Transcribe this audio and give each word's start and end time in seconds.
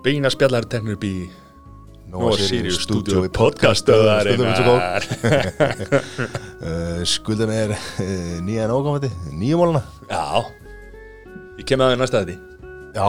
Beina 0.00 0.30
spjallar 0.32 0.64
teknir 0.70 0.96
upp 0.96 1.02
í 1.04 1.14
Nóa 2.10 2.32
Sirius 2.40 2.78
stúdíu 2.82 3.26
podcastöðarinnar 3.36 5.04
uh, 6.64 7.02
Skulda 7.06 7.46
mér 7.50 7.74
uh, 7.76 8.40
nýjan 8.46 8.72
ókomandi 8.74 9.10
Nýjumóluna 9.36 9.82
Já 10.08 10.40
Ég 11.60 11.68
kem 11.68 11.84
að 11.84 11.92
það 11.92 12.00
næsta 12.00 12.22
þetta 12.24 12.36
Já 12.96 13.06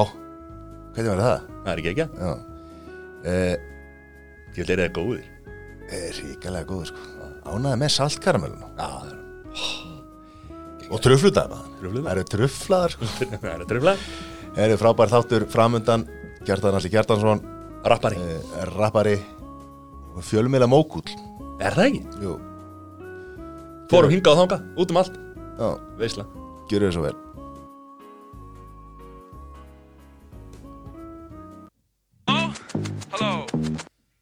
Hvernig 0.91 1.09
var 1.13 1.23
það? 1.23 1.47
Það 1.63 1.71
er 1.71 1.81
ekki 1.81 1.91
ekki 1.93 2.05
uh, 2.11 2.37
Ég 4.51 4.61
ætla 4.65 4.75
að 4.75 4.83
það 4.83 4.95
góðir 4.99 5.25
Er 5.91 6.21
ríkalega 6.21 6.69
góður 6.69 6.91
sko 6.91 7.01
Ánaði 7.55 7.81
með 7.81 7.95
saltkaramelluna 7.95 8.67
Já, 8.75 8.87
það 8.91 9.09
er 9.09 9.17
Og 10.91 10.99
truflutaði 10.99 11.55
maður. 11.55 12.01
Það 12.03 12.11
eru 12.17 12.23
truflaðar 12.35 12.91
sko 12.97 13.03
Það 13.15 13.53
er 13.55 13.69
tröflag 13.71 13.99
Það 14.51 14.65
eru 14.67 14.75
frábær 14.81 15.13
þáttur 15.15 15.45
framundan 15.47 16.03
Gjartan 16.45 16.77
Alli 16.77 16.89
Gjartansson 16.89 17.43
Rappari. 17.85 18.17
Uh, 18.17 18.63
Rappari. 18.75 19.17
Og 20.15 20.23
Fjölmiðla 20.27 20.67
mókull 20.67 21.05
Er 21.61 21.75
það 21.77 21.87
ekki? 21.91 22.01
Jú. 22.25 22.37
Fórum 23.91 24.09
hingað 24.13 24.33
og 24.33 24.39
þangað, 24.39 24.61
út 24.81 24.93
um 24.93 24.97
allt. 25.01 25.17
Já. 25.59 25.67
Veisla. 25.99 26.23
Gjörðu 26.71 26.87
þið 26.87 26.95
svo 26.95 27.03
vel. 27.05 27.17
Halló? 33.11 33.31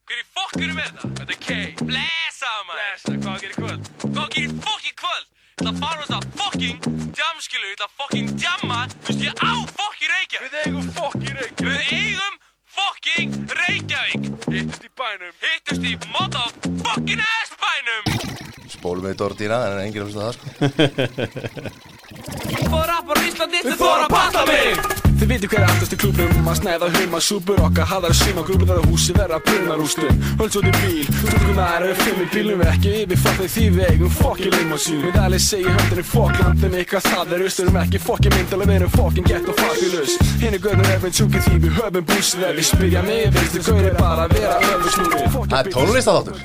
Hver 0.09 0.19
í 0.19 0.25
fokkinu 0.35 0.73
með 0.75 0.89
þetta? 0.89 1.11
Þetta 1.21 1.35
er 1.35 1.41
K 1.45 1.85
Blessa 1.85 2.51
maður. 2.67 2.81
Blessa, 2.81 3.15
hvað 3.23 3.43
gerir 3.45 3.53
í 3.53 3.59
kvöld? 3.61 3.91
Hvað 4.03 4.31
gerir 4.35 4.49
í 4.49 4.59
fokkin 4.67 4.97
kvöld? 4.99 5.27
Ég 5.59 5.65
ætla 5.67 5.75
að 5.75 5.79
fara 5.83 5.99
á 5.99 6.07
þetta 6.07 6.19
fokkin 6.39 6.77
Jamskilu, 7.19 7.67
ég 7.67 7.73
ætla 7.75 7.87
að 7.89 7.95
fokkin 7.99 8.27
jamma. 8.39 8.77
Þú 9.03 9.09
veist 9.09 9.23
ég 9.25 9.33
á 9.43 9.59
fokkin 9.75 10.07
Reykjavík. 10.13 10.45
Við 10.45 10.53
eigum 10.63 10.87
fokkin 10.95 11.35
Reykjavík. 11.35 11.59
Við 11.67 11.79
eigum 11.97 12.33
fokkin 12.77 13.29
Reykjavík. 13.59 14.23
Hittust 14.53 14.87
í 14.87 14.89
bænum. 15.01 15.35
Hittust 15.43 15.83
í 15.83 15.99
motherfucking 16.15 17.19
ass 17.27 17.51
bænum. 17.59 18.03
Spólum 18.71 19.03
við 19.09 19.19
Dordína 19.19 19.59
En 19.67 19.83
enginn 19.83 19.99
að 19.99 20.07
hlusta 20.07 20.23
það 20.23 20.33
sko. 20.39 20.47
Fór 22.71 22.87
rappar 22.93 23.19
í 23.19 23.27
Íslandi 23.27 23.59
Þið 23.67 23.79
fór 23.83 24.07
að 24.07 24.11
panta 24.15 24.47
mig 24.47 25.08
Þið 25.19 25.27
viti 25.33 25.47
hver 25.51 25.59
er 25.59 25.67
aftast 25.67 25.91
í 25.91 25.97
klúbnum 25.99 26.47
að 26.47 26.55
snæða 26.61 26.87
heima 26.93 27.19
súpur 27.19 27.57
okkar 27.65 27.87
haðar 27.89 28.13
síma 28.15 28.39
grúpur 28.47 28.67
þar 28.69 28.77
að 28.79 28.85
húsi 28.87 29.11
verða 29.17 29.39
brunnar 29.43 29.81
úrstum 29.83 30.15
Höld 30.39 30.51
svo 30.53 30.61
til 30.63 30.71
bíl, 30.77 31.03
stúlkunar 31.17 31.83
eru 31.83 31.95
fimm 31.99 32.19
í 32.23 32.27
bílnum 32.31 32.59
við 32.61 32.69
ekki 32.71 32.89
yfir 33.01 33.19
fattið 33.25 33.49
því 33.55 33.65
við 33.75 33.83
eigum 33.89 34.13
fokki 34.15 34.47
limousín 34.53 35.01
Við 35.03 35.17
allir 35.19 35.43
segi 35.43 35.67
höndinni 35.75 36.05
fokk 36.07 36.35
landin 36.39 36.77
ykkar 36.79 37.03
það 37.03 37.27
er 37.35 37.43
austurum 37.49 37.79
ekki 37.83 37.99
fokki 38.05 38.29
myndal 38.35 38.61
við 38.63 38.75
erum 38.77 38.93
fokkin 38.95 39.27
gett 39.27 39.45
og 39.51 39.55
fabulous 39.59 40.13
göðnur 40.63 40.87
er 40.93 40.99
við 41.03 41.11
tjúkið 41.19 41.41
því 41.49 41.55
við 41.65 41.73
höfum 41.79 42.05
búsið 42.13 42.45
ef 42.47 42.53
við 42.55 42.65
spyrja 42.69 43.01
mig 43.03 43.23
veistu 43.35 43.59
gauri 43.67 43.91
bara 43.99 44.21
að 44.23 44.31
vera 44.39 44.55
Það 45.49 45.59
er 45.59 45.67
tónlistaþáttur 45.75 46.37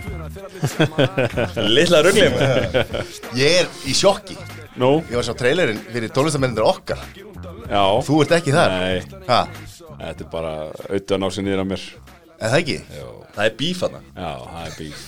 Lilla 1.70 1.98
rugglim 2.06 2.34
Ég 3.38 3.48
er 3.62 3.66
í 3.86 3.94
sjokki. 3.94 4.36
Nú, 4.80 5.04
Ég 5.06 5.14
var 5.14 5.22
að 5.22 5.28
sjá 5.28 5.36
trailerinn 5.38 5.82
fyrir 5.92 6.10
tónlistamennir 6.14 6.66
okkar 6.66 6.98
já. 7.70 7.82
Þú 8.06 8.18
ert 8.24 8.34
ekki 8.38 8.54
þar? 8.54 8.74
Nei, 8.80 9.22
Ha, 9.28 9.38
þetta 10.00 10.24
er 10.26 10.30
bara 10.32 10.52
auðvitað 10.88 11.16
að 11.16 11.22
ná 11.24 11.28
sér 11.36 11.46
niður 11.46 11.62
að 11.64 11.68
mér. 11.72 11.84
Er 12.34 12.50
það 12.50 12.58
ekki? 12.60 12.76
Það 13.34 13.44
er 13.46 13.52
bíf 13.60 13.82
hana 13.86 14.00
Já, 14.14 14.30
það 14.44 14.64
er 14.64 14.74
bíf. 14.78 15.04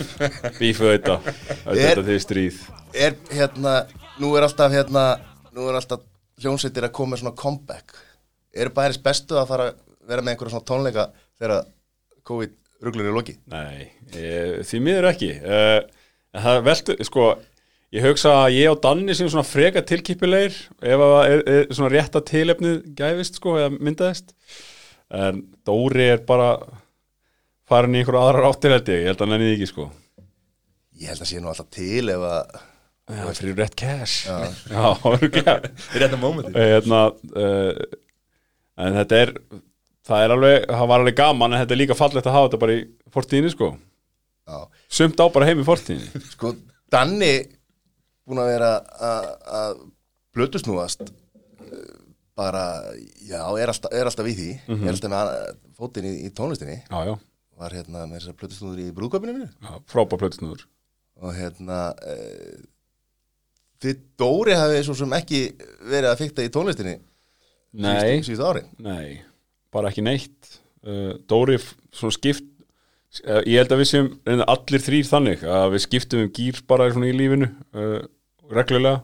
Bíf 0.59 0.79
auðvitað. 0.81 1.27
Auðvitað 1.67 1.91
Er- 1.91 2.03
því 2.07 2.17
stríð. 2.23 2.59
Er 2.97 3.17
hérna, 3.35 3.73
nú 4.23 4.29
er 4.39 4.47
alltaf 4.47 4.71
hérna 4.73 5.03
Nú 5.57 5.67
er 5.69 5.77
alltaf 5.79 6.01
hljónsveitir 6.41 6.85
að 6.87 6.93
koma 6.93 7.15
með 7.15 7.23
svona 7.23 7.35
comeback. 7.35 7.95
Er 8.53 8.69
bæris 8.73 8.99
bestu 9.03 9.35
að 9.37 9.47
fara 9.51 9.67
að 9.71 9.77
vera 10.07 10.21
með 10.23 10.33
einhverja 10.35 10.53
svona 10.55 10.67
tónleika 10.69 11.05
Þegar 11.37 11.65
COVID-ruglur 12.29 13.09
er 13.11 13.15
loki 13.17 13.35
Nei, 13.51 13.87
ég, 14.15 14.59
því 14.69 14.81
miður 14.87 15.09
ekki. 15.11 15.31
En 15.43 16.43
Það 16.43 16.59
veltu, 16.67 16.95
sko 17.07 17.27
Ég 17.95 18.03
hugsa 18.03 18.33
að 18.41 18.57
ég 18.57 18.71
og 18.73 18.81
Danni 18.83 19.13
sem 19.15 19.29
svona 19.31 19.47
freka 19.47 19.79
tilkipilegir 19.87 20.55
ef 20.83 21.03
að 21.05 21.13
er, 21.23 21.43
er 21.53 21.69
svona 21.71 21.91
rétta 21.93 22.19
tilefnið 22.27 22.81
gæfist 22.97 23.39
sko 23.39 23.55
eða 23.61 23.69
myndaðist. 23.77 24.33
En 25.15 25.39
Dóri 25.67 26.09
er 26.11 26.25
bara 26.27 26.49
farin 27.67 27.95
í 27.95 28.01
einhverju 28.01 28.19
aðrar 28.19 28.49
áttir 28.49 28.75
held 28.75 28.91
ég, 28.91 29.05
held 29.07 29.21
að 29.21 29.23
hann 29.23 29.37
ennið 29.37 29.53
ekki 29.53 29.69
sko. 29.71 29.87
Ég 30.99 31.13
held 31.13 31.23
að 31.23 31.31
sé 31.31 31.39
nú 31.39 31.51
alltaf 31.53 31.71
til 31.77 32.03
ef 32.11 32.27
að 32.27 32.57
Já, 33.07 33.23
fyrir 33.37 33.55
rétt 33.55 33.75
cash. 33.79 34.27
Já, 34.27 34.51
Já 34.73 34.87
örugglega. 35.07 35.55
Í 35.95 36.03
réttum 36.03 36.19
mómenti 36.25 36.51
hérna, 36.51 37.05
uh, 37.39 37.99
en 38.83 38.97
þetta 38.99 39.21
er 39.23 39.31
það 40.07 40.23
er 40.25 40.33
alveg, 40.35 40.65
það 40.73 40.89
var 40.91 41.03
alveg 41.03 41.19
gaman 41.21 41.53
en 41.53 41.61
þetta 41.63 41.75
er 41.75 41.81
líka 41.85 41.95
fallegt 41.95 42.27
að 42.27 42.35
hafa 42.35 42.49
þetta 42.49 42.59
bara 42.65 42.75
í 42.75 42.81
fortíðinni 43.15 43.53
sko. 43.53 43.69
Já, 44.47 44.57
sumt 44.99 45.23
á 45.23 45.25
bara 45.31 45.47
heim 45.47 45.63
í 45.63 45.67
fortíðinni. 45.67 46.25
Sko 46.33 46.51
Danni 46.91 47.31
búin 48.27 48.41
að 48.43 48.49
vera 48.53 48.71
að- 49.11 49.31
blötusnúast 50.37 51.01
eh, 51.07 51.93
bara, 52.37 52.63
já, 53.25 53.41
er 53.57 53.71
alltaf, 53.73 53.93
er 53.97 54.09
alltaf 54.11 54.27
í 54.29 54.35
því. 54.37 54.49
Er 54.77 54.91
alltaf 54.93 55.13
með 55.13 55.31
fótinn 55.79 56.05
í, 56.05 56.13
í 56.27 56.33
tónlistinni 56.37 56.75
Já, 56.83 56.99
já, 57.09 57.13
var 57.57 57.73
hérna 57.73 58.03
með 58.05 58.19
þessar 58.19 58.35
blötusnúður 58.41 58.81
í 58.83 58.89
já 59.65 59.79
frábær 59.89 60.21
plötusnúður. 60.21 60.67
Og 61.17 61.33
hérna 61.33 61.79
e, 62.05 62.13
þið 63.81 64.03
Dóri 64.21 64.53
hafið 64.57 64.83
svo 64.85 64.95
sem 64.99 65.15
ekki 65.17 65.39
verið 65.87 66.11
að 66.11 66.19
fykta 66.21 66.45
í 66.45 66.51
tónlistinni 66.53 66.97
Nei, 67.77 68.21
síðustu 68.25 68.45
árin? 68.45 68.69
Nei, 68.81 69.17
bara 69.73 69.89
ekki 69.91 70.05
neitt. 70.05 70.53
Uh, 70.87 71.17
Dóri 71.29 71.57
svona 71.59 72.13
skipt 72.15 72.45
ég 73.47 73.57
held 73.61 73.73
að 73.73 73.81
við 73.81 73.89
reyna 74.27 74.45
allir 74.53 74.83
þrýr 74.83 75.07
þannig 75.09 75.43
að 75.49 75.71
við 75.73 75.83
skiptum 75.87 76.21
um 76.25 76.31
gýr 76.37 76.61
bara 76.69 76.87
í 77.09 77.15
lífinu. 77.17 77.49
Uh, 77.73 77.99
reglulega. 78.53 79.03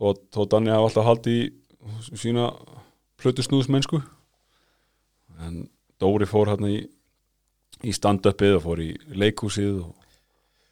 Þó, 0.00 0.14
þó 0.32 0.40
Danni 0.54 0.72
hafa 0.72 0.88
alltaf 0.88 1.08
haldið 1.08 1.40
í 1.42 2.20
sína 2.20 2.50
plötusnúðsmennsku 3.20 4.00
en 5.44 5.66
Dóri 6.00 6.28
fór 6.28 6.48
hérna 6.48 6.70
í 6.72 6.80
í 7.86 7.94
stand-upið 7.96 8.58
og 8.58 8.64
fór 8.64 8.82
í 8.84 8.90
leikhúsið 9.16 9.80
og 9.84 9.94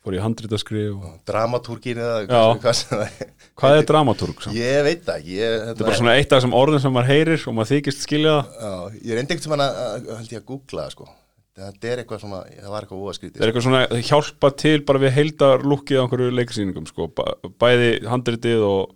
fór 0.05 0.17
í 0.17 0.21
handritaskrif 0.23 0.97
og... 0.97 1.15
dramatúrgin 1.29 2.01
eða 2.01 2.43
hvað 2.61 2.77
sem 2.79 2.93
það 2.93 3.07
er. 3.07 3.31
Hvað 3.59 3.79
er 3.79 3.89
dramatúrg? 3.91 4.45
ég 4.55 4.83
veit 4.87 5.07
það 5.07 5.31
Þetta 5.31 5.73
er 5.73 5.87
bara 5.87 6.01
svona 6.01 6.17
eitt 6.19 6.29
af 6.33 6.39
þessum 6.39 6.59
orðum 6.59 6.83
sem 6.85 6.95
maður 6.95 7.13
heyrir 7.13 7.47
og 7.51 7.57
maður 7.57 7.73
þykist 7.75 8.05
skilja 8.05 8.35
það. 8.53 8.99
Ég 9.01 9.19
reyndi 9.19 9.35
ekkert 9.35 9.49
sem 9.49 9.57
hann 9.57 9.65
að, 9.65 9.81
að, 9.87 10.13
held 10.21 10.35
ég 10.37 10.43
að 10.43 10.47
googla 10.53 10.85
það 10.87 10.95
sko 10.95 11.09
þetta 11.59 11.91
er 11.93 12.03
eitthvað 12.05 12.23
svona, 12.23 12.41
það 12.63 12.71
var 12.75 12.87
eitthvað 12.87 13.03
óaskrítið 13.09 13.39
Það 13.41 13.45
er 13.47 13.53
eitthvað 13.53 13.67
svona 13.67 13.83
hjálpa 14.13 14.51
til 14.63 14.79
bara 14.89 15.03
við 15.05 15.15
heildar 15.19 15.67
lukkið 15.67 15.99
á 15.99 16.03
einhverju 16.07 16.37
leiksýningum 16.39 16.87
sko. 16.91 17.09
Bæ- 17.19 17.53
bæði 17.63 17.91
handritið 18.09 18.65
og, 18.69 18.95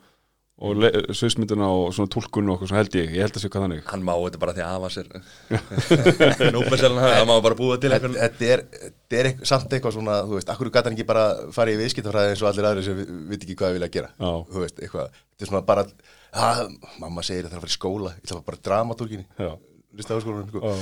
og 0.62 0.84
sviðsmynduna 1.19 1.67
og 1.75 1.89
svona 1.97 2.12
tólkun 2.15 2.50
og 2.53 2.55
okkur 2.61 2.71
svona 2.71 2.83
held 2.84 2.95
ég, 3.00 3.09
ég 3.17 3.25
held 3.27 3.34
að 3.34 3.43
sé 3.43 3.49
hvað 3.50 3.65
þannig 3.67 3.87
Hann 3.91 4.05
má 4.06 4.12
þetta 4.15 4.39
bara 4.45 4.55
því 4.55 4.62
að 4.62 4.75
hafa 4.77 4.91
sér 4.95 5.09
Það 6.23 7.27
má 7.28 7.34
bara 7.43 7.56
búa 7.59 7.78
til 7.83 7.91
einhvern 7.93 8.15
þetta 8.19 8.49
er, 8.55 8.62
þetta 8.79 9.19
er 9.19 9.29
eitthvað, 9.31 9.49
samt 9.50 9.75
eitthvað 9.77 9.97
svona, 9.97 10.19
þú 10.29 10.37
veist, 10.39 10.53
akkur 10.55 10.71
gæti 10.73 10.89
hann 10.91 10.97
ekki 10.97 11.06
bara 11.09 11.25
farið 11.56 11.79
í 11.79 11.83
viðskiptafræði 11.83 12.34
eins 12.34 12.43
og 12.44 12.50
allir 12.53 12.69
aðrir 12.71 12.87
sem 12.87 12.99
vi- 13.00 13.09
viti 13.33 13.49
ekki 13.49 13.56
hvað 13.59 13.73
við 13.73 13.79
vilja 13.81 13.91
gera 13.97 14.11
Já. 14.15 14.33
þú 14.53 14.62
veist, 14.65 14.79
eitthvað, 14.87 15.17
þetta 15.33 15.47
er 15.47 15.50
svona 15.50 15.65
bara 15.73 15.84
að, 16.33 16.62
mamma 17.03 17.25
segir 17.27 17.47
að 17.49 17.50
það 17.50 17.56
er 17.56 17.59
að 17.59 17.65
fara 17.67 17.73
í 17.75 17.79
skóla 17.79 18.12
ég 18.15 18.23
ætla 18.29 18.44
bara 18.47 18.62
dramatúrginni 18.69 19.27
Já. 19.43 19.50
listafaskólanum, 19.99 20.53
sko. 20.53 20.77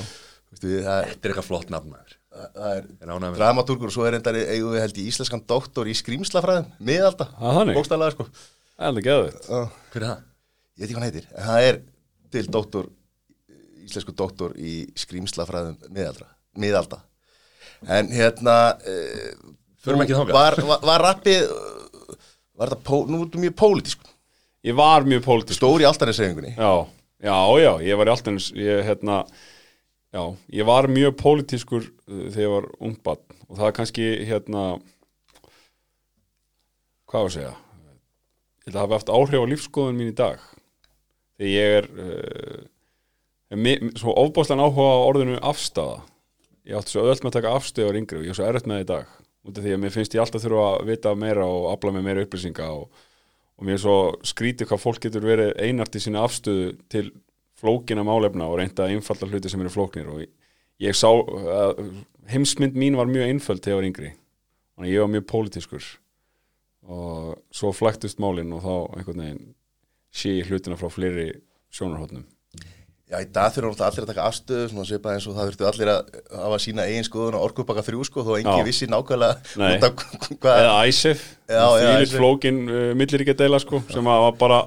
Já. 0.51 0.57
Þú 0.57 0.57
veist, 0.57 0.65
við, 0.67 0.81
það, 0.87 1.03
Þetta 1.11 1.21
er 1.29 1.33
eitthvað 1.33 1.49
flott 1.49 1.71
nafn 1.71 1.93
það 2.31 2.73
er 2.77 2.89
Er 3.01 3.37
dramatúrgur 3.39 3.91
og 3.91 3.95
svo 3.95 4.07
er 4.07 4.17
endari 4.19 4.43
eigum 4.51 4.75
við 4.75 4.85
held 4.85 4.99
í 4.99 5.07
íslenskan 5.11 5.45
doktor 5.51 5.91
í 5.91 5.95
skrýmslafræðum 5.99 6.69
miðalda, 6.87 7.27
bókstæðlega 7.75 8.15
sko. 8.17 8.27
Það 8.31 8.85
er 8.85 8.91
alveg 8.91 9.09
Já. 9.47 9.61
Hver 9.93 10.03
er 10.03 10.09
það? 10.09 10.27
ég 10.81 10.83
veit 10.83 10.89
ekki 10.89 10.97
hvað 10.97 11.03
hann 11.05 11.09
heitir, 11.11 11.27
en 11.35 11.49
það 11.51 11.67
er 11.69 11.81
til 12.31 12.45
doktor, 12.55 12.91
íslensku 13.85 14.15
doktor 14.17 14.55
í 14.57 14.75
skrýmslafræðum 14.99 15.77
miðaldra, 15.91 16.29
miðalda. 16.63 17.01
En 17.91 18.11
hérna 18.13 18.57
þangað. 20.21 20.37
var, 20.37 20.57
var, 20.69 20.83
var 20.85 21.05
rappið 21.05 21.45
var 22.61 22.73
þetta, 22.73 22.83
pó, 22.85 22.97
nú 23.09 23.21
er 23.23 23.29
þetta 23.29 23.45
mjög 23.47 23.55
pólitísk 23.61 24.09
Ég 24.69 24.77
var 24.77 25.07
mjög 25.09 25.23
pólitísk 25.25 25.57
stóri 25.57 25.87
áltanissefingunni 25.89 26.53
Já, 26.53 26.73
já, 27.25 27.37
já, 27.63 27.71
ég 27.87 28.01
var 28.01 28.11
í 28.11 28.13
alltaf 28.13 28.51
ég, 28.61 28.83
hérna, 28.85 29.23
já, 30.15 30.23
ég 30.61 30.67
var 30.69 30.89
mjög 30.91 31.17
pólitískur 31.21 31.85
uh, 31.87 32.25
þegar 32.33 32.45
ég 32.47 32.55
var 32.57 32.69
ungbann 32.81 33.23
og 33.49 33.59
það 33.59 33.67
er 33.71 33.77
kannski 33.81 34.09
hérna 34.29 34.65
hvað 37.11 37.25
var 37.25 37.31
að 37.31 37.37
segja? 37.37 37.55
Ég 38.61 38.69
held 38.69 38.77
að 38.77 38.83
hafa 38.85 38.99
haft 39.01 39.13
áhrif 39.15 39.43
á 39.43 39.51
lífskoðun 39.51 39.97
mín 39.99 40.13
í 40.13 40.17
dag. 40.19 40.43
Þegar 41.41 41.51
ég 41.51 41.77
er 41.81 41.89
uh, 42.05 42.61
mi- 43.59 43.79
svo 43.99 44.15
ofbáslan 44.21 44.63
áhuga 44.63 44.93
á 44.95 45.07
orðinu 45.09 45.39
afstafa 45.43 46.03
ég 46.69 46.77
átti 46.77 46.93
svo 46.95 47.07
öll 47.09 47.17
með 47.25 47.31
að 47.33 47.37
taka 47.39 47.55
afstöður 47.57 47.99
yngri 47.99 48.21
og 48.21 48.27
ég 48.29 48.35
er 48.35 48.39
svo 48.39 48.47
erfitt 48.47 48.69
með 48.71 48.77
það 48.79 48.85
í 48.85 48.91
dag. 48.93 49.15
Út 49.49 49.57
af 49.59 49.65
því 49.65 49.73
að 49.75 49.81
mér 49.83 49.95
finnst 49.95 50.15
ég 50.15 50.21
alltaf 50.23 50.43
þurfa 50.45 50.67
að 50.75 50.91
vita 50.91 51.15
meira 51.19 51.47
og 51.49 51.71
afla 51.73 51.95
með 51.97 52.05
meira 52.07 52.25
upplýsinga 52.27 52.67
og, 52.77 52.85
og 53.57 53.67
mér 53.67 53.79
er 53.79 53.83
svo 53.83 53.97
skrítið 54.29 54.69
hvað 54.71 54.83
fólk 54.85 55.01
getur 55.07 55.25
verið 55.25 55.55
einart 55.65 55.97
í 55.97 56.03
sína 56.05 56.23
afstöðu 56.29 56.75
til 56.93 57.07
flókina 57.61 58.05
málefna 58.07 58.49
og 58.49 58.59
reynda 58.61 58.87
að 58.87 58.97
einfalda 58.97 59.29
hluti 59.29 59.53
sem 59.53 59.61
eru 59.63 59.73
flóknir 59.73 60.09
og 60.11 60.25
ég, 60.25 60.97
sá 60.97 61.09
að 61.13 61.85
heimsmynd 62.33 62.79
mín 62.79 62.99
var 62.99 63.11
mjög 63.11 63.29
einföld 63.29 63.63
þegar 63.65 63.75
ég 63.75 63.81
var 63.81 63.89
yngri. 63.91 64.13
Að 64.81 64.93
ég 64.93 65.05
var 65.05 65.13
mjög 65.13 65.27
pólitískur 65.29 65.89
og 66.91 67.39
svo 67.55 67.73
flæktust 67.77 68.21
málin 68.23 68.53
og 68.57 68.65
þá 68.65 68.75
einhvern 68.99 69.25
veginn 69.25 69.49
sé 70.11 70.39
ég 70.41 70.51
hlutina 70.51 70.79
frá 70.81 70.89
fleiri 70.93 71.31
sjónarhóttnum 71.71 72.27
Já, 73.11 73.19
í 73.25 73.27
dag 73.35 73.51
þurfum 73.51 73.73
náttúrulega 73.73 73.89
allir 73.91 74.05
að 74.05 74.11
taka 74.13 74.25
afstöðu 74.31 74.67
svona 74.71 74.85
svipað 74.87 75.17
eins 75.17 75.25
og 75.27 75.35
það 75.35 75.49
þurftu 75.49 75.67
allir 75.67 75.89
að 75.91 76.11
hafa 76.45 76.59
sína 76.63 76.85
eigin 76.87 77.07
skoðun 77.09 77.37
og 77.41 77.47
orkupaka 77.49 77.83
þrjú 77.83 78.05
sko 78.07 78.23
þó 78.23 78.31
engi 78.37 78.67
vissi 78.69 78.87
nákvæmlega 78.87 79.57
eða 81.51 81.57
já, 81.59 81.65
því 81.75 82.05
ISIF. 82.05 82.15
flókin 82.21 82.61
uh, 82.71 82.85
milliríkja 83.01 83.35
deila 83.41 83.59
sko, 83.63 83.83
sem 83.91 84.11
að 84.15 84.29
bara 84.39 84.61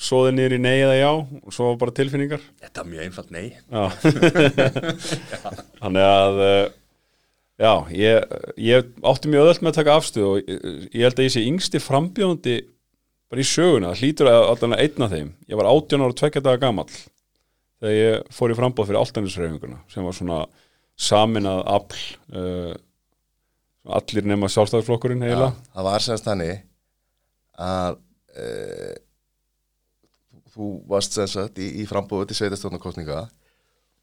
svoði 0.00 0.34
niður 0.36 0.56
í 0.56 0.60
nei 0.64 0.76
eða 0.78 0.96
já 0.96 1.10
og 1.12 1.54
svo 1.54 1.70
bara 1.80 1.94
tilfinningar. 1.96 2.42
Þetta 2.64 2.82
er 2.82 2.90
mjög 2.90 3.02
einfalt, 3.06 3.30
nei. 3.34 3.46
Þannig 5.80 6.06
að 6.08 6.44
uh, 6.44 6.68
Já, 7.60 7.74
ég, 7.92 8.30
ég 8.56 8.86
átti 9.04 9.28
mjög 9.28 9.42
öðvöld 9.44 9.58
með 9.60 9.68
að 9.74 9.78
taka 9.82 9.94
afstöð 10.00 10.28
og 10.30 10.38
ég, 10.48 11.02
held 11.02 11.18
að 11.18 11.26
ég 11.26 11.32
sé 11.34 11.42
yngsti 11.44 11.80
frambjóðandi 11.84 12.54
bara 13.30 13.42
í 13.42 13.44
söguna, 13.44 13.90
það 13.92 14.00
hlýtur 14.00 14.30
að 14.30 14.44
allan 14.54 14.76
einn 14.78 15.04
af 15.04 15.12
þeim. 15.12 15.28
Ég 15.44 15.60
var 15.60 15.68
18 15.68 16.00
ára 16.00 16.08
og 16.14 16.16
tvekja 16.16 16.42
daga 16.46 16.62
gamall 16.62 16.94
þegar 17.80 17.96
ég 17.96 18.32
fór 18.36 18.52
í 18.52 18.56
frambóð 18.56 18.90
fyrir 18.90 19.00
alltænisreifinguna 19.00 19.80
sem 19.92 20.06
var 20.06 20.16
svona 20.16 20.40
saminað 21.00 21.60
afl 21.74 22.00
uh, 22.36 22.72
allir 23.96 24.28
nema 24.28 24.50
sjálfstæðarflokkurinn 24.52 25.24
Já, 25.24 25.30
heila 25.32 25.52
það 25.72 25.86
var 25.88 26.04
semst 26.04 26.26
þannig 26.28 26.58
að 27.60 27.96
e, 28.36 28.44
þú 30.54 30.70
varst 30.90 31.16
semst 31.16 31.38
sagt 31.38 31.60
í, 31.62 31.68
í 31.82 31.86
frambúðu 31.88 32.30
til 32.30 32.40
sveitastofnarkostninga 32.40 33.20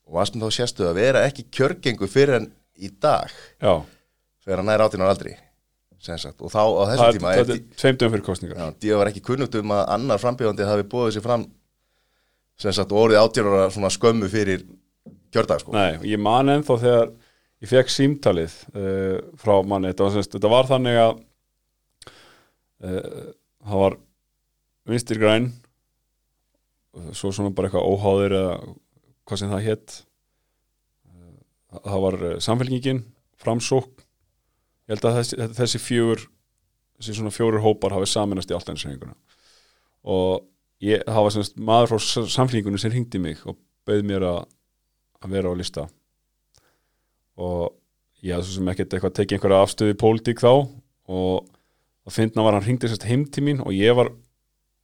og 0.08 0.16
varst 0.16 0.38
með 0.38 0.48
þá 0.48 0.60
sérstu 0.62 0.88
að 0.88 1.02
vera 1.02 1.26
ekki 1.28 1.48
kjörgengu 1.52 2.10
fyrir 2.12 2.40
en 2.42 2.50
í 2.78 2.92
dag 2.94 3.32
Já, 3.60 3.84
þegar 4.46 4.64
hann 4.64 4.74
er 4.74 4.86
átinn 4.86 5.04
á 5.04 5.10
aldri 5.10 5.36
sem 6.02 6.20
sagt, 6.22 6.42
og 6.46 6.54
þá 6.54 6.62
á 6.62 6.84
þessum 6.94 7.16
tíma 7.18 7.32
það 7.34 7.54
er, 7.56 7.62
tveimdum 7.82 8.12
fyrir 8.14 8.26
kostningar 8.26 8.76
Díó 8.80 9.00
var 9.02 9.10
ekki 9.10 9.24
kunnugt 9.26 9.56
um 9.58 9.74
að 9.76 9.88
annar 9.98 10.22
frambjóðandi 10.22 10.68
hafi 10.70 10.86
búið 10.92 11.16
sér 11.18 11.26
fram 11.26 11.48
sem 12.58 12.74
sagt, 12.74 12.94
orðið 12.94 13.72
svona 13.74 13.90
skömmu 13.94 14.30
fyrir 14.32 14.64
kjördag 15.34 15.62
sko. 15.62 15.74
Nei, 15.76 15.98
ég 16.10 16.22
man 16.22 16.50
ennþá 16.52 16.78
þegar 16.82 17.12
ég 17.64 17.72
fekk 17.72 17.94
símtalið 17.94 18.56
uh, 18.74 19.18
frá 19.42 19.54
manni, 19.66 19.92
þetta 19.92 20.08
var, 20.08 20.28
þetta 20.36 20.52
var 20.54 20.70
þannig 20.70 21.00
að 21.02 21.14
uh, 22.88 23.32
það 23.68 23.84
var 23.84 23.98
vinstir 24.88 25.22
græn 25.22 25.50
svo 27.18 27.32
svona 27.32 27.54
bara 27.56 27.70
eitthvað 27.70 27.88
óháður 27.88 28.38
eða 28.40 28.58
hvað 29.28 29.42
sem 29.42 29.54
það 29.54 29.66
hétt 29.68 29.96
uh, 31.12 31.38
það 31.78 32.04
var 32.08 32.20
uh, 32.24 32.36
samfélkingin 32.44 33.04
framsók 33.38 34.04
ég 34.88 34.96
held 34.96 35.08
að 35.10 35.18
þessi, 35.22 35.40
þessi 35.62 35.84
fjögur 35.84 36.28
þessi 36.98 37.18
svona 37.20 37.34
fjórir 37.34 37.64
hópar 37.64 37.94
hafi 37.96 38.10
saminast 38.10 38.52
í 38.52 38.58
alltaf 38.58 38.80
og 40.08 40.46
ég, 40.82 41.02
það 41.04 41.24
var 41.26 41.34
semst 41.36 41.58
maður 41.60 41.94
frá 41.94 42.28
samfélkingunni 42.32 42.82
sem 42.82 42.94
hringdi 42.94 43.22
mig 43.22 43.42
og 43.46 43.58
bauð 43.88 44.06
mér 44.08 44.26
að 44.28 44.40
að 45.24 45.34
vera 45.34 45.52
á 45.54 45.56
lista. 45.58 45.86
Og 47.38 47.74
ég 48.26 48.34
hafði 48.34 48.50
svo 48.50 48.58
sem 48.58 48.72
ekkert 48.72 48.94
eitthvað 48.94 49.12
að 49.12 49.20
tekið 49.20 49.38
einhverja 49.38 49.62
afstöðu 49.66 49.94
í 49.94 50.00
pólitík 50.02 50.42
þá 50.42 50.52
og 50.54 51.48
að 52.08 52.16
finna 52.16 52.46
var 52.46 52.58
hann 52.58 52.66
hringdi 52.66 52.90
sérst 52.90 53.08
heim 53.08 53.26
til 53.30 53.46
mín 53.46 53.62
og 53.64 53.76
ég 53.76 53.96
var 53.98 54.12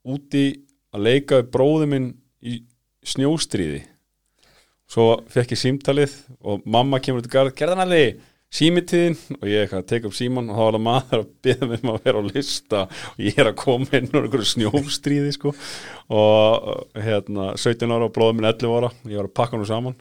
úti 0.04 0.46
að 0.94 1.08
leika 1.08 1.40
við 1.42 1.50
bróði 1.56 1.90
minn 1.92 2.12
í 2.44 2.60
snjóstríði. 3.08 3.82
Svo 4.90 5.08
fekk 5.32 5.56
ég 5.56 5.62
símtalið 5.62 6.14
og 6.46 6.64
mamma 6.70 7.00
kemur 7.02 7.24
út 7.24 7.30
í 7.30 7.34
garð, 7.34 7.56
gerðan 7.58 7.84
alveg 7.86 8.22
símitíðin. 8.54 9.18
Og 9.40 9.50
ég 9.50 9.64
eitthvað 9.64 9.82
að 9.82 9.90
teka 9.90 10.10
upp 10.10 10.18
síman 10.18 10.52
og 10.52 10.60
þá 10.60 10.64
var 10.64 10.78
það 10.78 10.86
maður 10.88 11.24
að 11.24 11.34
byrja 11.48 11.70
mig 11.72 11.84
um 11.84 11.92
að 11.94 12.00
vera 12.06 12.22
á 12.22 12.30
lista. 12.30 12.84
Og 13.14 13.26
ég 13.26 13.42
er 13.42 13.50
að 13.50 13.60
koma 13.64 14.00
inn 14.00 14.12
á 14.14 14.20
einhverju 14.22 14.50
snjóstríði 14.52 15.34
sko. 15.38 15.56
Og 16.14 17.02
hérna 17.08 17.50
17 17.58 17.90
ára 17.90 18.10
og 18.10 18.16
bróðum 18.16 18.42
minn 18.42 18.52
11 18.52 18.78
ára 18.78 18.94
ég 19.10 19.18
var 19.18 19.32
að 19.32 19.38
pakka 19.42 19.58
hann 19.58 19.70
saman. 19.72 20.00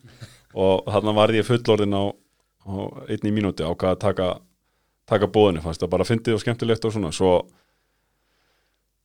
Og 0.52 0.88
þarna 0.92 1.16
varði 1.16 1.40
ég 1.40 1.48
fullorðin 1.48 1.96
á, 1.96 2.04
á 2.12 2.72
einni 3.08 3.32
mínúti 3.32 3.64
á 3.64 3.72
hvað 3.72 3.96
að 3.96 4.02
taka 4.04 4.32
taka 5.12 5.28
bóðinu, 5.30 5.62
fannst 5.64 5.82
það 5.82 5.92
bara 5.92 6.06
fyndið 6.08 6.36
og 6.36 6.42
skemmtilegt 6.42 6.86
og 6.86 6.94
svona, 6.94 7.10
svo 7.14 7.32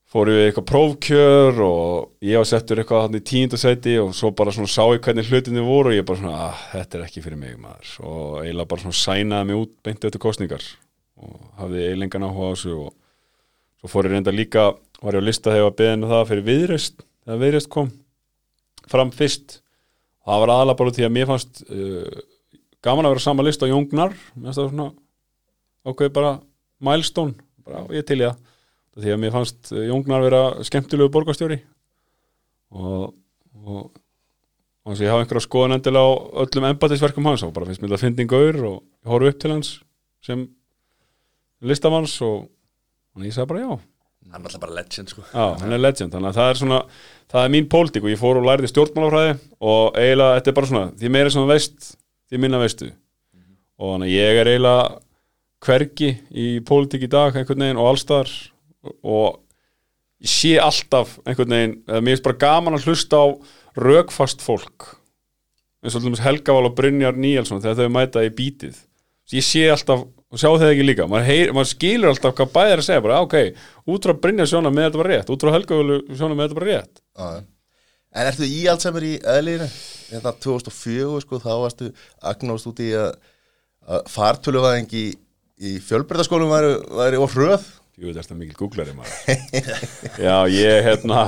fór 0.07 0.30
ég 0.31 0.38
við 0.38 0.45
eitthvað 0.48 0.68
prófkjör 0.69 1.57
og 1.65 2.24
ég 2.24 2.39
var 2.39 2.48
settur 2.48 2.80
eitthvað 2.80 3.04
hann 3.04 3.18
í 3.19 3.24
tíundasæti 3.27 3.98
og 4.00 4.13
svo 4.15 4.31
bara 4.36 4.54
svona 4.56 4.71
sá 4.71 4.86
ég 4.86 5.01
hvernig 5.04 5.27
hlutinni 5.27 5.63
voru 5.65 5.92
og 5.92 5.98
ég 5.98 6.07
bara 6.07 6.21
svona, 6.21 6.45
ah, 6.48 6.62
þetta 6.71 7.00
er 7.00 7.04
ekki 7.09 7.24
fyrir 7.25 7.42
mig 7.42 7.57
maður. 7.59 7.92
Og 8.07 8.38
eiginlega 8.45 8.71
bara 8.71 8.86
svona 8.86 9.01
sænaði 9.01 9.50
mig 9.50 9.59
út 9.65 9.74
beint 9.83 10.07
eftir 10.07 10.24
kostningar 10.24 10.63
og 11.19 11.36
hafði 11.59 11.83
eiginlega 11.89 12.24
áhuga 12.24 12.48
á 12.48 12.51
þessu 12.54 12.77
og 12.86 12.89
svo 13.81 13.92
fór 13.92 14.07
ég 14.07 14.15
reynda 14.15 14.36
líka, 14.36 14.69
var 15.04 15.19
ég 15.19 15.27
á 15.27 15.27
lista 15.27 15.51
þegar 15.51 15.59
ég 15.59 15.68
var 15.68 15.77
beðinu 15.83 16.12
það 16.13 16.25
fyrir 16.31 16.48
viðreist, 16.48 17.06
þegar 17.27 17.44
viðreist 17.44 17.74
kom 17.75 17.94
fram 18.88 19.12
fyrst. 19.12 19.59
Og 20.24 20.31
það 20.31 20.44
var 20.45 20.56
aðalega 20.56 20.80
bara 20.80 20.95
því 20.95 21.07
að 21.07 21.15
mér 21.18 21.31
fannst 21.33 21.63
uh, 21.68 22.25
gaman 22.83 23.09
að 23.09 23.18
vera 23.18 23.27
sama 23.27 23.44
lista 23.44 23.68
á 23.68 23.71
Jóngnar, 23.74 24.15
mér 24.38 24.48
fannst 24.48 24.62
það 24.63 24.71
svona 24.71 24.92
ákveð 25.88 26.13
bara 26.15 26.38
milestone, 26.83 27.36
bara 27.68 27.83
ég 27.92 28.07
til 28.07 28.21
ég 28.24 28.31
það 28.31 28.46
því 28.97 29.13
að 29.13 29.21
mér 29.23 29.33
fannst 29.35 29.71
eh, 29.73 29.88
Jóngnar 29.91 30.25
vera 30.25 30.44
skemmtilegu 30.67 31.13
borgarstjóri. 31.13 31.59
Og, 32.77 33.13
og, 33.63 33.89
þess 34.88 35.01
að 35.01 35.05
ég 35.05 35.13
hafa 35.13 35.25
einhverja 35.25 35.45
skoðan 35.47 35.77
endilega 35.77 36.07
á 36.07 36.11
öllum 36.44 36.69
embatisverkum 36.71 37.27
hans 37.27 37.44
og 37.44 37.53
bara 37.55 37.67
finnst 37.67 37.83
mér 37.83 37.94
það 37.95 38.05
fyndin 38.05 38.31
gaur 38.31 38.57
og 38.69 38.77
ég 38.81 39.11
horf 39.11 39.31
upp 39.31 39.39
til 39.44 39.53
hans 39.53 39.71
sem 40.23 40.47
listamanns 41.63 42.15
og 42.25 42.47
og 43.17 43.25
ég 43.25 43.33
sagði 43.33 43.49
bara 43.53 43.63
já, 43.63 43.71
Hann 44.27 44.44
er 44.44 44.49
alltaf 44.49 44.59
bara 44.59 44.75
legend, 44.75 45.07
sko. 45.07 45.21
Já, 45.31 45.45
hann 45.61 45.71
er 45.71 45.79
legend. 45.79 46.11
Þannig 46.11 46.33
að 46.33 46.38
það 46.38 46.49
er 46.51 46.57
svona, 46.59 46.77
það 47.31 47.45
er 47.45 47.51
mín 47.53 47.67
pólitík 47.71 48.03
og 48.03 48.11
ég 48.11 48.19
fór 48.19 48.39
og 48.41 48.44
lærði 48.44 48.69
stjórnmálafræði 48.73 49.35
og 49.71 49.99
eiginlega 50.01 50.33
þetta 50.35 50.51
er 50.51 50.57
bara 50.57 50.69
svona, 50.71 50.89
því 50.99 51.11
meira 51.15 51.31
sem 51.31 51.47
veist 51.47 51.88
því 52.27 52.41
minna 52.44 52.59
veistu 52.59 52.89
og 53.77 53.94
þannig 53.94 54.09
að 54.09 54.17
ég 54.17 54.41
er 54.41 54.51
eiginlega 54.51 54.83
hvergi 55.63 56.09
í 56.44 56.47
pólitík 56.67 57.07
í 57.07 57.11
dag 57.13 57.39
einhvern 57.39 57.63
veginn 57.63 57.79
og 57.79 57.89
allstar 57.94 58.33
og 59.03 59.39
ég 60.24 60.31
sé 60.31 60.53
alltaf 60.62 61.18
einhvern 61.25 61.53
veginn, 61.53 61.75
mér 61.87 62.16
finnst 62.16 62.25
bara 62.25 62.42
gaman 62.42 62.78
að 62.78 62.87
hlusta 62.90 63.21
á 63.21 63.25
rökfast 63.78 64.42
fólk 64.45 64.94
eins 65.83 65.95
og 65.95 66.02
til 66.02 66.09
dæmis 66.09 66.23
Helgaval 66.25 66.69
og 66.69 66.78
Brynjar 66.78 67.18
Níelsson 67.18 67.61
þegar 67.61 67.83
þau 67.83 67.94
mæta 67.94 68.23
í 68.25 68.31
bítið 68.33 68.80
ég 69.35 69.44
sé 69.45 69.68
alltaf, 69.69 70.06
og 70.07 70.40
sjá 70.40 70.49
þeir 70.56 70.71
ekki 70.71 70.87
líka 70.87 71.06
maður, 71.09 71.28
heyr, 71.28 71.52
maður 71.56 71.71
skilur 71.73 72.13
alltaf 72.13 72.33
hvað 72.37 72.54
bæðir 72.56 72.81
að 72.81 72.87
segja 72.87 73.04
bara, 73.04 73.19
"Ah, 73.19 73.28
ok, 73.28 73.35
út 73.94 74.07
frá 74.07 74.16
Brynjar 74.23 74.49
sjóna 74.49 74.71
með 74.73 74.87
þetta 74.87 75.02
bara 75.04 75.13
rétt 75.13 75.30
út 75.30 75.44
frá 75.45 75.54
Helgaval 75.54 76.02
sjóna 76.16 76.35
með 76.35 76.47
þetta 76.47 76.59
bara 76.59 76.71
rétt 76.71 77.02
Já. 77.18 77.44
En 78.18 78.25
ertu 78.31 78.47
í 78.47 78.66
allt 78.71 78.81
sem 78.81 78.95
er 78.97 79.04
í 79.06 79.16
eðlíðinu? 79.19 79.68
Þetta 80.07 80.31
2004 80.42 81.21
sko, 81.21 81.40
þá 81.44 81.54
varstu 81.61 81.90
agnóst 82.23 82.69
út 82.71 82.80
í 82.81 82.90
að, 82.97 83.18
að 83.85 84.07
fartöluvæðing 84.09 84.94
í, 84.97 85.06
í 85.61 85.73
fjölbreytaskólum 85.83 86.49
væri, 86.49 86.71
væri 86.97 87.19
of 87.21 87.35
hröð 87.35 87.68
Jú, 87.97 88.11
þetta 88.13 88.33
er 88.35 88.37
mikil 88.37 88.57
googlari 88.59 88.94
maður. 88.94 89.13
Já, 90.27 90.35
ég 90.54 90.83
hérna 90.85 91.21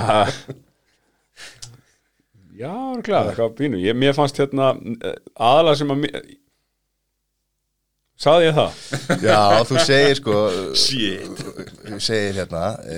Já, 2.59 2.73
klæða, 3.05 3.31
eitthvað 3.31 3.55
pínu. 3.57 3.79
Ég, 3.81 3.95
Mér 3.97 4.13
fannst 4.17 4.37
hérna 4.41 4.73
aðalega 5.33 5.79
sem 5.79 5.95
að 5.95 6.05
Saði 8.19 8.49
ég 8.49 8.57
það? 8.57 8.79
Já, 9.23 9.41
þú 9.63 9.83
segir 9.87 10.17
sko 10.19 10.39
Shit. 10.75 11.43
Þú 11.85 11.99
segir 12.03 12.41
hérna 12.41 12.63
e, 12.83 12.97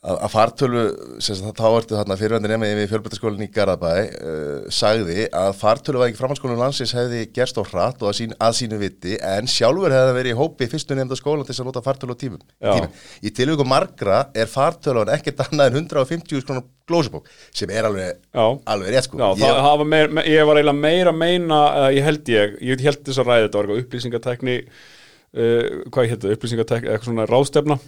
að 0.00 0.30
fartölu 0.32 0.82
þá 1.20 1.66
ertu 1.76 1.96
þarna 1.98 2.16
fyrirvendir 2.16 2.52
nefnið 2.54 2.78
við 2.78 2.86
fjölbreytaskólinn 2.88 3.44
í 3.44 3.48
Garðabæ 3.52 3.90
e, 4.00 4.36
sagði 4.72 5.26
að 5.36 5.50
fartöluvæðing 5.60 6.16
framhaldsskólinn 6.16 6.62
landsins 6.62 6.94
hefði 6.96 7.26
gerst 7.36 7.60
á 7.60 7.62
hratt 7.68 8.00
og 8.00 8.08
að, 8.08 8.16
sín, 8.16 8.32
að 8.40 8.56
sínu 8.62 8.78
viti 8.80 9.18
en 9.20 9.50
sjálfur 9.50 9.92
hefði 9.92 10.16
verið 10.16 10.32
í 10.32 10.38
hópi 10.38 10.70
fyrstu 10.72 10.96
nefnda 10.96 11.20
skólan 11.20 11.44
til 11.44 11.52
þess 11.52 11.64
að 11.66 11.68
nota 11.68 11.84
fartölu 11.84 12.16
á 12.16 12.22
tímum, 12.24 12.40
tímum. 12.64 12.96
Í 13.20 13.34
tilvíku 13.36 13.68
margra 13.68 14.22
er 14.32 14.48
fartöluan 14.48 15.12
ekkert 15.18 15.44
annað 15.50 15.68
en 15.68 15.80
150 15.84 16.44
skrónar 16.46 16.68
glósubók 16.88 17.28
sem 17.52 17.68
er 17.68 17.92
alveg, 17.92 18.24
alveg 18.40 18.96
rétt 18.96 19.10
sko. 19.10 19.20
Já 19.20 19.36
Ég- 19.36 19.62
var 19.68 19.84
meir, 19.84 20.08
me, 20.08 20.24
ég 20.24 20.48
var 20.48 20.56
eiginlega 20.56 20.80
meira 20.80 21.12
að 21.12 21.20
meina 21.26 21.62
eða 21.76 21.96
ég 22.00 22.08
held 22.08 22.36
ég, 22.38 22.60
ég 22.72 22.88
held 22.88 23.04
þess 23.04 23.20
að 23.20 23.34
ræða 23.34 23.48
þetta 23.50 23.66
var 23.66 23.84
upplýsingatekni 23.84 24.60
uh, 24.64 25.64
hvað 25.92 26.06
ég 26.08 26.14
þetta, 26.16 26.36
upplýsingatekni, 26.38 26.88
eitthvað 26.88 27.10
svona 27.12 27.28
ráðstefna 27.28 27.82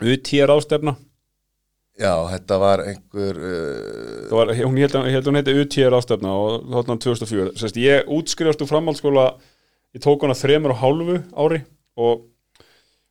UT 0.00 0.38
ráðstefna 0.48 0.96
Já, 1.94 2.10
þetta 2.26 2.56
var 2.58 2.82
einhver 2.82 3.36
uh, 3.38 4.28
Það 4.28 4.38
var, 4.40 4.52
hún 4.58 4.78
held, 4.82 4.96
held 5.14 5.28
hún 5.30 5.38
heiti 5.38 5.56
UT 5.62 5.76
ráðstefna 5.94 6.32
og 6.34 6.64
þarna 6.72 6.96
2004 7.04 7.52
Sest, 7.60 7.78
ég 7.78 8.08
útskrifast 8.10 8.64
úr 8.64 8.70
framhaldsskóla 8.70 9.26
ég 9.94 10.02
tók 10.02 10.24
hana 10.26 10.34
þremur 10.34 10.74
og 10.74 10.80
hálfu 10.80 11.18
ári 11.38 11.60
og 11.94 12.24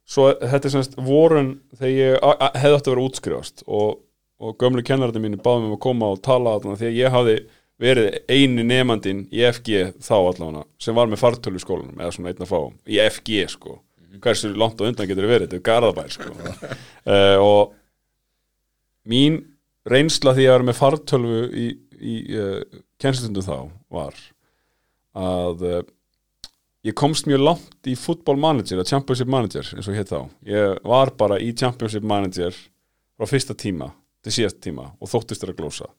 svo 0.04 0.34
þetta 0.36 0.68
er 0.68 0.74
semst 0.74 0.98
vorun 1.00 1.54
þegar 1.80 1.94
ég 1.96 2.18
hefði 2.60 2.76
átt 2.76 2.90
að 2.90 2.92
vera 2.92 3.06
útskrifast 3.08 3.64
og, 3.72 4.02
og 4.44 4.58
gömlu 4.60 4.84
kennararnir 4.84 5.24
mínu 5.24 5.40
báðum 5.40 5.70
um 5.70 5.78
að 5.78 5.84
koma 5.86 6.12
og 6.12 6.24
tala 6.26 6.58
þarna 6.58 6.76
að 6.76 6.98
ég 7.00 7.14
hafði 7.14 7.38
verið 7.84 8.18
eini 8.28 8.66
nemandinn 8.68 9.24
í 9.34 9.46
FG 9.48 9.94
þá 10.04 10.16
allavega 10.18 10.66
sem 10.82 10.96
var 10.96 11.08
með 11.12 11.24
fartölu 11.24 11.60
í 11.60 11.64
skólanum 11.64 12.04
eða 12.04 12.16
svona 12.16 12.34
einn 12.34 12.44
að 12.44 12.52
fá 12.52 12.60
í 12.86 13.00
FG 13.08 13.40
sko. 13.56 13.80
Hversu 14.24 14.52
langt 14.54 14.80
og 14.80 14.92
undan 14.92 15.08
getur 15.10 15.26
verið, 15.26 15.48
þetta 15.48 15.58
er 15.58 15.66
Garðabær 15.66 16.12
sko. 16.14 16.36
Uh, 17.08 17.40
og 17.48 17.74
mín 19.10 19.42
reynsla 19.90 20.36
því 20.36 20.46
að 20.48 20.56
vera 20.56 20.68
með 20.70 20.80
fartölvu 20.80 21.42
í, 21.50 21.66
í 22.00 22.16
uh, 22.38 22.62
kennslustundum 23.02 23.46
þá 23.46 23.58
var 23.94 24.20
að 25.14 25.66
uh, 25.68 25.82
ég 26.88 26.96
komst 26.98 27.28
mjög 27.30 27.44
langt 27.44 27.90
í 27.90 27.96
football 28.00 28.40
manager 28.40 28.80
eða 28.80 28.90
championship 28.92 29.32
manager 29.32 29.74
eins 29.76 29.90
og 29.90 29.98
hétt 29.98 30.12
þá. 30.12 30.22
Ég 30.48 30.80
var 30.88 31.14
bara 31.20 31.40
í 31.40 31.52
championship 31.56 32.06
manager 32.08 32.56
frá 33.18 33.30
fyrsta 33.30 33.56
tíma 33.58 33.92
til 34.24 34.34
síðast 34.38 34.62
tíma 34.64 34.90
og 35.00 35.12
þóttist 35.12 35.44
þér 35.44 35.54
að 35.54 35.60
glósa 35.60 35.92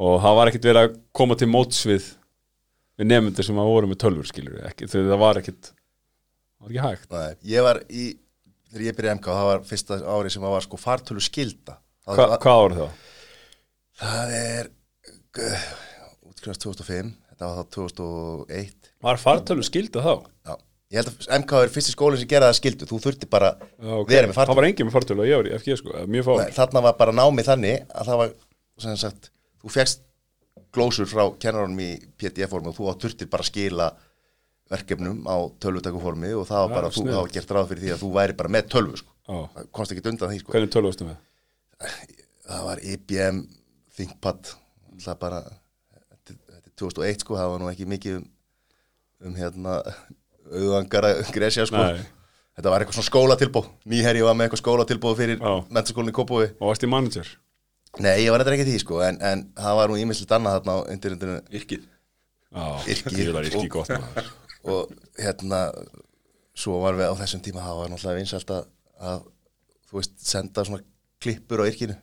og 0.00 0.18
það 0.24 0.36
var 0.38 0.50
ekkit 0.50 0.66
verið 0.70 0.86
að 0.86 0.98
koma 1.14 1.36
til 1.38 1.48
móts 1.52 1.84
við 1.88 2.08
nefndir 3.02 3.44
sem 3.44 3.58
að 3.60 3.70
voru 3.72 3.90
með 3.90 4.00
tölfur 4.04 4.28
skilur 4.28 4.60
ekki, 4.68 4.88
það 4.88 5.18
var 5.20 5.40
ekkit 5.40 5.72
það 5.72 6.64
var 6.64 6.72
ekki 6.72 6.84
hægt. 6.86 7.08
Nei, 7.12 7.50
ég 7.52 7.66
var 7.66 7.80
í, 7.88 8.04
þegar 8.70 8.86
ég 8.86 8.98
byrjaði 8.98 9.18
MK 9.18 9.30
það 9.36 9.48
var 9.48 9.64
fyrsta 9.68 9.98
ári 10.14 10.32
sem 10.32 10.44
það 10.44 10.54
var 10.56 10.66
sko 10.66 10.80
fartölu 10.80 11.24
skilda 11.24 11.78
Hva, 12.02 12.16
var, 12.18 12.36
hvað 12.42 12.60
voru 12.62 12.78
það? 12.80 13.00
það 14.02 14.34
er 14.38 14.68
uh, 15.38 15.64
útskrifast 16.30 16.64
2005 16.66 17.12
þetta 17.32 17.48
var 17.48 17.58
þá 17.62 17.74
2001 17.78 18.92
Var 19.06 19.20
fartölu 19.22 19.66
skilda 19.66 20.02
þá? 20.04 20.12
Já. 20.48 20.54
ég 20.92 21.00
held 21.00 21.10
að 21.12 21.28
MK 21.42 21.60
er 21.62 21.72
fyrsti 21.76 21.94
skólinn 21.94 22.22
sem 22.22 22.30
gera 22.30 22.48
það 22.50 22.58
skildu 22.60 22.88
þú 22.90 23.00
þurfti 23.06 23.28
bara 23.30 23.52
Já, 23.58 23.92
ok. 23.98 24.08
vera 24.10 24.30
með 24.30 24.34
Það 24.34 24.40
fartölu 24.40 24.60
var 24.60 24.68
engin 24.70 24.88
með 24.88 24.96
fartölu 24.98 25.24
að 25.24 25.30
ég 25.30 25.42
var 25.42 25.50
í 25.50 25.54
FG 25.60 25.76
sko, 25.82 26.06
Nei, 26.06 26.48
þarna 26.58 26.84
var 26.88 26.96
bara 26.98 27.14
námið 27.20 27.50
þannig 27.52 27.84
að 27.92 28.10
það 28.10 28.22
var 28.22 28.32
sem 28.82 28.98
sagt, 28.98 29.30
þú 29.62 29.72
fegst 29.76 30.02
glósur 30.72 31.06
frá 31.06 31.26
kennarunum 31.38 31.82
í 31.84 31.90
PDF-formi 32.18 32.72
og 32.72 32.76
þú 32.78 32.88
átt 32.90 33.04
þurftir 33.04 33.28
bara 33.30 33.44
að 33.44 33.50
skila 33.52 33.88
verkefnum 34.72 35.26
á 35.28 35.36
tölvutakuformi 35.60 36.30
og 36.38 36.46
það 36.48 36.62
var 36.64 36.72
bara, 36.78 36.90
þú 36.90 37.02
sniðugt. 37.02 37.18
hafa 37.18 37.34
gert 37.36 37.52
ráð 37.52 37.68
fyrir 37.72 37.82
því 37.84 37.92
að 37.92 38.00
þú 38.02 38.10
væri 38.16 38.36
bara 38.38 38.52
með 38.56 38.70
tölvu 38.72 39.00
sko. 39.02 39.12
Það 39.28 39.66
komst 39.76 39.92
ekki 39.92 40.04
undan 40.08 40.32
því 40.32 40.38
sko. 40.40 40.54
Hvernig 40.56 40.72
tölu 40.72 40.88
varstu 40.88 41.08
með? 41.08 41.18
Það 42.46 42.64
var 42.68 42.82
IBM 42.94 43.42
ThinkPad 43.96 44.50
það 45.02 45.20
bara 45.22 45.42
þetta 45.44 46.34
er 46.56 46.64
2001 46.78 47.24
sko, 47.24 47.38
það 47.38 47.52
var 47.52 47.62
nú 47.62 47.70
ekki 47.72 47.88
mikið 47.90 48.18
um, 48.18 48.26
um 49.28 49.38
hérna 49.38 49.78
auðvangara 50.52 51.14
gresja 51.34 51.66
sko. 51.68 51.80
Nei. 51.80 52.02
þetta 52.58 52.74
var 52.74 52.82
eitthvað 52.84 52.98
svona 52.98 53.10
skólatilbóð 53.10 53.70
nýherji 53.88 54.26
var 54.26 54.36
með 54.36 54.48
eitthvað 54.48 54.64
skólatilbóð 54.64 55.16
fyrir 55.22 55.46
mentaskólinni 55.70 56.14
Kópói 56.16 56.44
Og 56.58 56.68
varst 56.68 56.84
í 56.86 56.90
manager? 56.90 57.32
Nei, 58.00 58.24
ég 58.24 58.32
var 58.32 58.42
eitthvað 58.42 58.58
ekki 58.58 58.70
því 58.70 58.84
sko 58.84 59.02
en, 59.06 59.18
en 59.20 59.46
það 59.58 59.80
var 59.80 59.92
nú 59.92 59.98
ímyndilegt 60.00 60.36
annað 60.36 60.58
þarna 60.58 60.76
á 60.76 60.80
internetinu 60.94 61.40
Yrkið. 61.52 61.90
Já, 62.52 62.64
Yrki. 62.92 63.16
Ég 63.16 63.32
var 63.32 63.48
yrki 63.48 63.68
gott 63.72 63.92
maður. 63.92 64.30
Og 64.72 64.90
hérna 65.16 65.60
svo 66.56 66.78
var 66.82 66.96
við 66.98 67.08
á 67.08 67.14
þessum 67.22 67.42
tíma 67.44 67.64
það 67.64 67.78
var 67.80 67.92
náttúrulega 67.92 68.20
vinsælt 68.20 68.52
að, 68.52 68.66
að 69.00 69.22
þú 69.88 69.98
veist, 69.98 70.16
senda 70.24 70.64
svona 70.68 70.84
klippur 71.22 71.62
á 71.62 71.68
yrkinu 71.70 71.96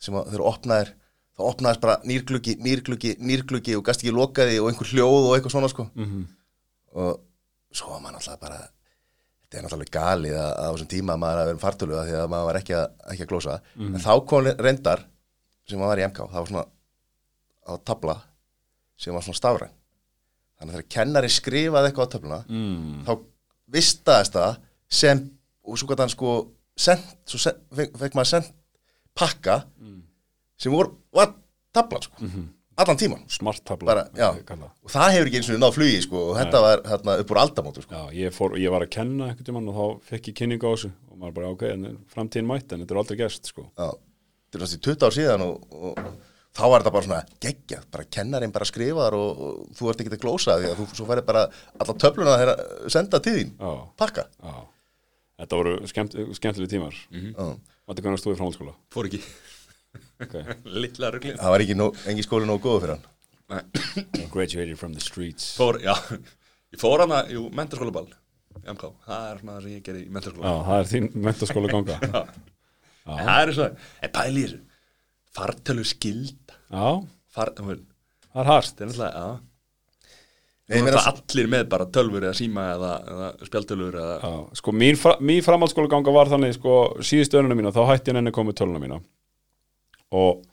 sem 0.00 0.16
að 0.16 0.30
þegar 0.32 0.46
opnaðir 0.50 0.92
þá 1.36 1.42
opnaðist 1.50 1.80
bara 1.84 1.96
nýrgluggi, 2.08 2.54
nýrgluggi, 2.64 3.14
nýrgluggi 3.20 3.76
og 3.78 3.84
gast 3.86 4.02
ekki 4.04 4.12
lokaði 4.16 4.58
og 4.60 4.70
einhver 4.70 4.90
hljóð 4.92 5.28
og 5.30 5.34
eitthvað 5.36 5.54
svona 5.56 5.70
sko 5.72 5.88
Mhm. 5.94 6.26
og 6.94 7.20
svo 7.72 7.90
var 7.92 8.00
maður 8.02 8.16
náttúrulega 8.18 8.40
bara 8.40 8.60
þetta 8.60 9.58
er 9.58 9.64
náttúrulega 9.66 9.94
galið 9.98 10.34
að, 10.40 10.52
á 10.58 10.66
þessum 10.74 10.90
tíma 10.90 11.16
maður 11.18 11.40
að 11.42 11.48
vera 11.50 11.62
fartölu 11.64 11.96
að 12.00 12.08
því 12.10 12.16
að 12.20 12.28
maður 12.32 12.48
var 12.50 12.58
ekki 12.60 12.74
að, 12.80 12.86
ekki 13.12 13.24
að 13.26 13.30
glósa 13.32 13.60
en 13.78 14.00
þá 14.04 14.12
kom 14.26 14.44
reyndar 14.58 15.04
sem 15.68 15.78
maður 15.78 15.92
var 15.92 16.00
í 16.02 16.06
MK, 16.10 16.18
það 16.32 16.40
var 16.40 16.50
svona 16.50 16.66
á 17.70 17.72
tabla 17.86 18.16
sem 19.00 19.14
var 19.14 19.22
svona 19.22 19.38
stafræn 19.40 19.72
þannig 20.58 20.74
að 20.74 20.76
þegar 20.76 20.88
kennari 20.96 21.30
skrifaði 21.32 21.88
eitthvað 21.90 22.08
á 22.10 22.12
töfluna 22.14 22.40
mm. 22.48 23.04
þá 23.06 23.12
vistaðist 23.70 24.34
það 24.34 24.56
sem 24.90 25.22
og 25.64 25.78
svo 25.78 25.86
gæti 25.88 26.02
hann 26.04 26.12
sko 26.12 26.32
send, 26.80 27.04
svo 27.28 27.40
send, 27.42 27.60
fekk, 27.76 28.16
maður 28.16 28.30
send 28.34 28.50
pakka 29.18 29.60
sem 30.60 30.72
vor, 30.72 30.92
var 31.16 31.34
tablan 31.74 32.04
sko. 32.04 32.30
Allan 32.80 32.96
tíman 32.96 33.24
Smart 33.28 33.60
tabla 33.66 33.90
bara, 33.90 34.02
já, 34.16 34.30
og 34.30 34.88
það 34.92 35.10
hefur 35.14 35.28
ekki 35.28 35.40
eins 35.40 35.48
og 35.52 35.58
náð 35.60 35.74
flugi 35.76 35.98
sko 36.06 36.20
og 36.30 36.38
þetta 36.38 36.62
var 36.64 36.82
hérna 36.88 37.16
upp 37.20 37.34
úr 37.34 37.40
aldamótu 37.42 37.82
sko. 37.84 37.92
Já, 37.98 38.14
ég, 38.16 38.32
fór, 38.32 38.54
ég 38.60 38.72
var 38.72 38.86
að 38.86 38.92
kenna 38.94 39.28
einhvern 39.28 39.48
tímann 39.50 39.68
og 39.68 39.76
þá 39.76 40.08
fekk 40.12 40.30
ég 40.30 40.38
kynningu 40.40 40.64
á 40.64 40.72
þessu 40.72 40.90
og 41.10 41.18
maður 41.20 41.36
bara, 41.36 41.50
ok, 41.52 41.66
framtíðin 42.14 42.48
mætt 42.48 42.72
en 42.72 42.84
þetta 42.84 42.96
er 42.96 43.02
aldrei 43.02 43.20
gerst, 43.20 43.52
sko. 43.52 43.66
Já, 43.74 43.90
þetta 43.90 44.60
er 44.60 44.64
næstu 44.64 44.80
20 44.88 45.06
ár 45.10 45.16
síðan 45.18 45.44
og, 45.44 45.76
og 45.76 46.00
þá 46.56 46.64
var 46.64 46.80
þetta 46.80 46.94
bara 46.96 47.08
svona 47.10 47.22
geggjað, 47.44 47.86
bara 47.92 48.08
kennarinn 48.16 48.56
bara 48.56 48.70
skrifaðar 48.72 49.18
og, 49.18 49.44
og 49.50 49.76
þú 49.76 49.92
ert 49.92 50.04
ekki 50.04 50.16
að 50.16 50.24
glósa 50.24 50.56
því 50.62 50.70
að 50.70 50.80
þú 50.80 50.88
svo 50.94 51.10
færði 51.10 51.26
bara 51.28 51.46
alla 51.76 51.98
töfluna 52.06 52.38
þeirra 52.40 52.56
senda 52.96 53.20
til 53.26 53.36
þín, 53.42 53.56
pakka. 54.00 54.30
Já 54.40 54.56
Þetta 55.40 55.60
voru 55.60 55.76
skemmt, 55.88 56.16
skemmtileg 56.36 56.70
tímar. 56.72 56.96
Mm 57.14 57.30
Já. 57.32 57.46
Matti, 57.90 58.04
hvernig 58.04 58.20
stóði 58.22 58.38
framhaldsskóla? 58.38 58.74
Fór 58.94 59.08
ekki. 59.08 59.22
Okay. 60.22 60.44
Lilla 60.84 61.10
ruglið. 61.14 61.38
Það 61.40 61.54
var 61.56 61.64
ekki 61.64 61.76
nóg, 61.78 62.02
engi 62.12 62.26
skóli 62.26 62.46
nógu 62.46 62.62
góðu 62.66 62.84
fyrir 62.84 62.96
hann. 62.96 63.06
Nei. 63.50 64.26
Graduated 64.30 64.78
from 64.78 64.94
the 64.94 65.02
streets. 65.02 65.54
Fór, 65.58 65.80
já. 65.82 65.96
Ég 66.70 66.78
fór 66.78 67.02
hana, 67.02 67.24
jú, 67.32 67.48
mentarskóla 67.56 67.94
ball 67.94 68.10
MK, 68.60 68.90
það 69.06 69.26
er 69.26 69.38
svona 69.40 69.54
það 69.56 69.64
sem 69.64 69.72
ég 69.74 69.84
gerði 69.86 70.02
í 70.02 70.10
mentarskóla. 70.14 70.50
Já, 70.50 70.64
það 70.66 70.80
er 70.80 70.88
þín 70.90 71.06
mentaskóla 71.26 71.70
ganga 71.72 71.96
Já, 73.00 73.12
það 73.24 73.40
er 73.40 73.52
svo, 73.56 73.68
en 74.04 74.12
pæli 74.14 74.42
í 74.42 74.44
þessu 74.46 74.60
Fartölu 75.30 75.84
skild 75.86 76.54
Far, 76.70 77.52
það 77.54 77.72
er 77.74 77.80
það 78.30 78.42
er 78.42 78.50
harst 78.50 78.82
náttúrulega, 78.82 79.22
já 79.24 79.49
Nei, 80.70 80.78
ég 80.78 80.86
er 80.86 80.94
það 80.94 81.08
allir 81.10 81.48
með 81.50 81.64
bara 81.72 81.86
tölfur 81.90 82.24
eða 82.28 82.36
síma 82.38 82.66
eða, 82.76 82.90
eða 83.10 83.30
spjaldtölfur 83.48 83.96
eða 83.98 84.16
Já, 84.22 84.34
sko 84.60 84.74
mín, 84.76 84.98
fra, 85.00 85.16
mín 85.18 85.42
framhaldsskóla 85.42 85.90
ganga 85.90 86.14
var 86.14 86.30
þannig 86.30 86.54
sko 86.54 86.76
síðustu 87.02 87.40
önuna 87.40 87.58
mína, 87.58 87.72
þá 87.74 87.82
hætti 87.88 88.12
ég 88.12 88.20
enni 88.20 88.34
komið 88.34 88.60
töluna 88.60 88.82
mína. 88.82 89.00
Og 90.14 90.44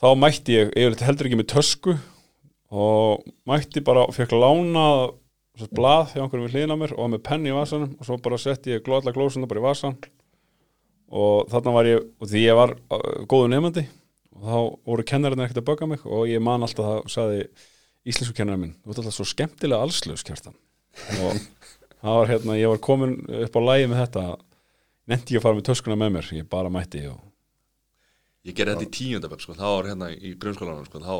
þá 0.00 0.08
mætti 0.20 0.58
ég, 0.58 0.72
ég 0.76 1.00
heldur 1.00 1.30
ekki 1.30 1.40
með 1.40 1.50
tösku 1.54 1.96
og 2.74 3.24
mætti 3.48 3.80
bara 3.84 4.04
fekk 4.12 4.36
lána 4.36 4.86
svo 5.54 5.68
blað 5.76 6.14
hjá 6.14 6.22
einhverjum 6.24 6.48
við 6.48 6.56
hliðina 6.56 6.74
á 6.74 6.80
mér 6.80 6.94
og 6.98 7.10
með 7.12 7.22
penni 7.28 7.52
í 7.52 7.54
vasanum 7.54 7.92
og 7.94 8.08
svo 8.08 8.18
bara 8.22 8.38
setti 8.42 8.74
ég 8.74 8.82
glóðla 8.84 9.14
glósuna 9.14 9.46
bara 9.50 9.62
í 9.62 9.66
vasan 9.68 9.94
og 11.14 11.46
þarna 11.52 11.74
var 11.76 11.88
ég, 11.88 12.08
og 12.18 12.30
því 12.30 12.42
ég 12.42 12.58
var 12.58 12.74
uh, 12.74 13.22
góðu 13.30 13.52
nefandi 13.52 13.84
og 14.34 14.48
þá 14.48 14.56
voru 14.90 15.06
kennarinn 15.06 15.44
ekkert 15.44 15.62
að 15.62 15.68
bögga 15.68 15.88
mig 15.92 16.02
og 16.04 16.26
ég 16.26 16.42
man 16.42 16.66
alltaf 16.66 16.88
það 16.88 17.12
sagði 17.14 17.44
íslensku 18.08 18.34
kennarinn 18.36 18.60
minn, 18.66 18.74
þú 18.84 18.92
ert 18.92 19.00
alltaf 19.02 19.16
svo 19.16 19.26
skemmtilega 19.28 19.84
allslaus 19.86 20.24
kjartan. 20.26 20.56
Og 21.20 21.38
það 22.00 22.18
var 22.20 22.30
hérna, 22.32 22.56
ég 22.60 22.68
var 22.72 22.82
komin 22.84 23.14
upp 23.44 23.56
á 23.56 23.60
lægi 23.64 23.86
með 23.92 24.02
þetta. 24.04 24.24
Nefndi 25.10 25.34
ég 25.36 25.40
að 25.40 25.46
fara 25.46 25.58
með 25.58 25.66
töskuna 25.68 25.96
með 26.00 26.12
mér. 26.16 26.28
Ég 26.38 26.48
bara 26.52 26.72
mætti 26.72 27.04
og 27.10 27.22
Ég 28.44 28.52
gerði 28.58 28.74
þetta 28.76 28.84
í 28.84 28.92
tíundaböf, 28.92 29.40
sko, 29.40 29.54
þá 29.56 29.64
var 29.64 29.86
hérna 29.88 30.10
í 30.12 30.34
grunnskólanum, 30.36 30.84
sko, 30.84 31.00
þá 31.00 31.14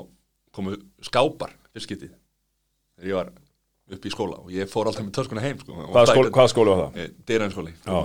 komu 0.53 0.75
skápar 1.09 1.55
fyrst 1.73 1.89
getið 1.89 2.11
þegar 2.13 3.09
ég 3.09 3.17
var 3.17 3.31
upp 3.97 4.05
í 4.05 4.13
skóla. 4.13 4.41
Og 4.45 4.51
ég 4.53 4.69
fór 4.69 4.91
alltaf 4.91 5.07
með 5.07 5.15
töskuna 5.17 5.41
heim, 5.45 5.57
sko. 5.63 5.73
Skóli, 5.73 6.11
bækur- 6.11 6.29
hvað 6.37 6.51
skóli 6.53 6.75
var 6.75 6.83
það? 6.83 6.99
Eh, 7.01 7.15
Dyrhænsskóli 7.31 7.73
Já. 7.73 8.03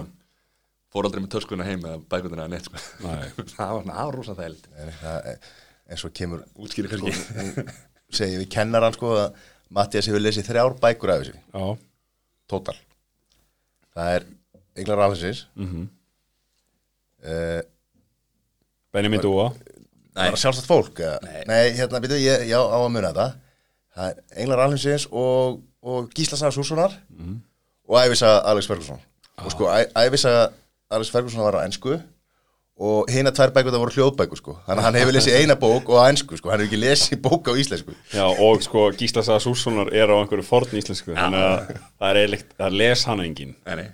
Fór 0.89 1.05
aldrei 1.09 1.21
með 1.25 1.33
töskuna 1.36 1.67
heim 1.67 1.83
eða 1.83 2.00
bækundina 2.15 2.45
eða 2.48 2.53
neitt, 2.55 2.69
sko. 2.71 2.79
Nei. 3.03 3.27
Það 3.57 3.74
var 3.75 3.83
svona, 3.83 4.07
rosa 4.15 4.38
þægild 4.39 4.71
Nei, 4.71 4.95
það 5.03 5.27
eins 5.89 6.05
og 6.07 6.15
kemur 6.15 6.45
Útskýri 6.55 6.89
kannski 6.93 7.67
segi 8.13 8.37
við 8.41 8.49
kennaran 8.53 8.95
sko 8.95 9.13
að 9.17 9.39
Mattias 9.69 10.07
hefur 10.09 10.23
lesið 10.23 10.47
þrjár 10.49 10.75
bækur 10.81 11.11
af 11.13 11.19
þessu. 11.21 11.35
Já, 11.53 11.65
total. 12.49 12.77
Það 13.93 14.13
er 14.15 14.25
Englar 14.79 14.97
Rafnsins 15.03 15.43
mm. 15.55 15.67
-hmm. 15.69 15.85
Benjamin 18.93 19.21
Dúa. 19.21 19.51
Bara 20.15 20.35
sjálfstætt 20.39 20.67
fólk 20.67 20.99
eða? 20.99 21.19
Nei. 21.23 21.43
nei, 21.47 21.65
hérna 21.77 21.99
byrju, 22.03 22.17
ég, 22.17 22.47
já, 22.49 22.57
á 22.59 22.77
að 22.79 22.89
muna 22.91 23.11
þetta 23.11 23.27
það 23.95 24.09
er 24.09 24.41
Englar 24.41 24.61
Rafnsins 24.63 25.05
og, 25.11 25.59
og 25.81 26.09
Gísla 26.15 26.37
Saga 26.39 26.51
Sússonar 26.55 26.95
og 27.87 27.99
Ævisaga 28.01 28.41
Alex 28.51 28.67
Ferguson. 28.67 28.99
Og 29.37 29.51
sko, 29.51 29.69
Æ- 29.69 29.91
Ævisaga 30.05 30.49
Alex 30.89 31.11
Ferguson 31.11 31.43
var 31.45 31.59
á 31.61 31.65
ennsku 31.65 31.99
og 32.79 33.09
hina 33.12 33.31
tvær 33.36 33.51
bækur 33.55 33.74
það 33.75 33.81
voru 33.83 33.95
hljóðbækur 33.98 34.39
sko. 34.39 34.53
Þannig 34.65 34.79
að 34.81 34.86
hann 34.88 34.98
hefur 35.00 35.15
lesið 35.17 35.38
eina 35.41 35.55
bók 35.59 35.89
og 35.91 35.98
á 36.00 36.03
ennsku 36.13 36.38
sko. 36.39 36.50
Hann 36.53 36.62
hefur 36.63 36.69
ekki 36.71 36.79
lesið 36.79 37.21
bók 37.25 37.50
á 37.51 37.53
íslensku. 37.59 37.95
Já, 38.15 38.24
og 38.29 38.63
sko 38.63 38.86
Gísla 38.95 39.24
Saga 39.27 39.41
Sússonar 39.43 39.91
er 39.91 40.07
á 40.12 40.15
einhverju 40.21 40.45
forn 40.48 40.79
íslensku 40.79 41.12
þannig 41.17 41.43
að 41.43 41.74
það 41.75 42.09
er 42.13 42.19
eiginlegt, 42.24 42.53
það 42.62 42.77
les 42.79 43.03
hann 43.09 43.24
engin 43.25 43.55
Nei, 43.67 43.75
nei, 43.81 43.88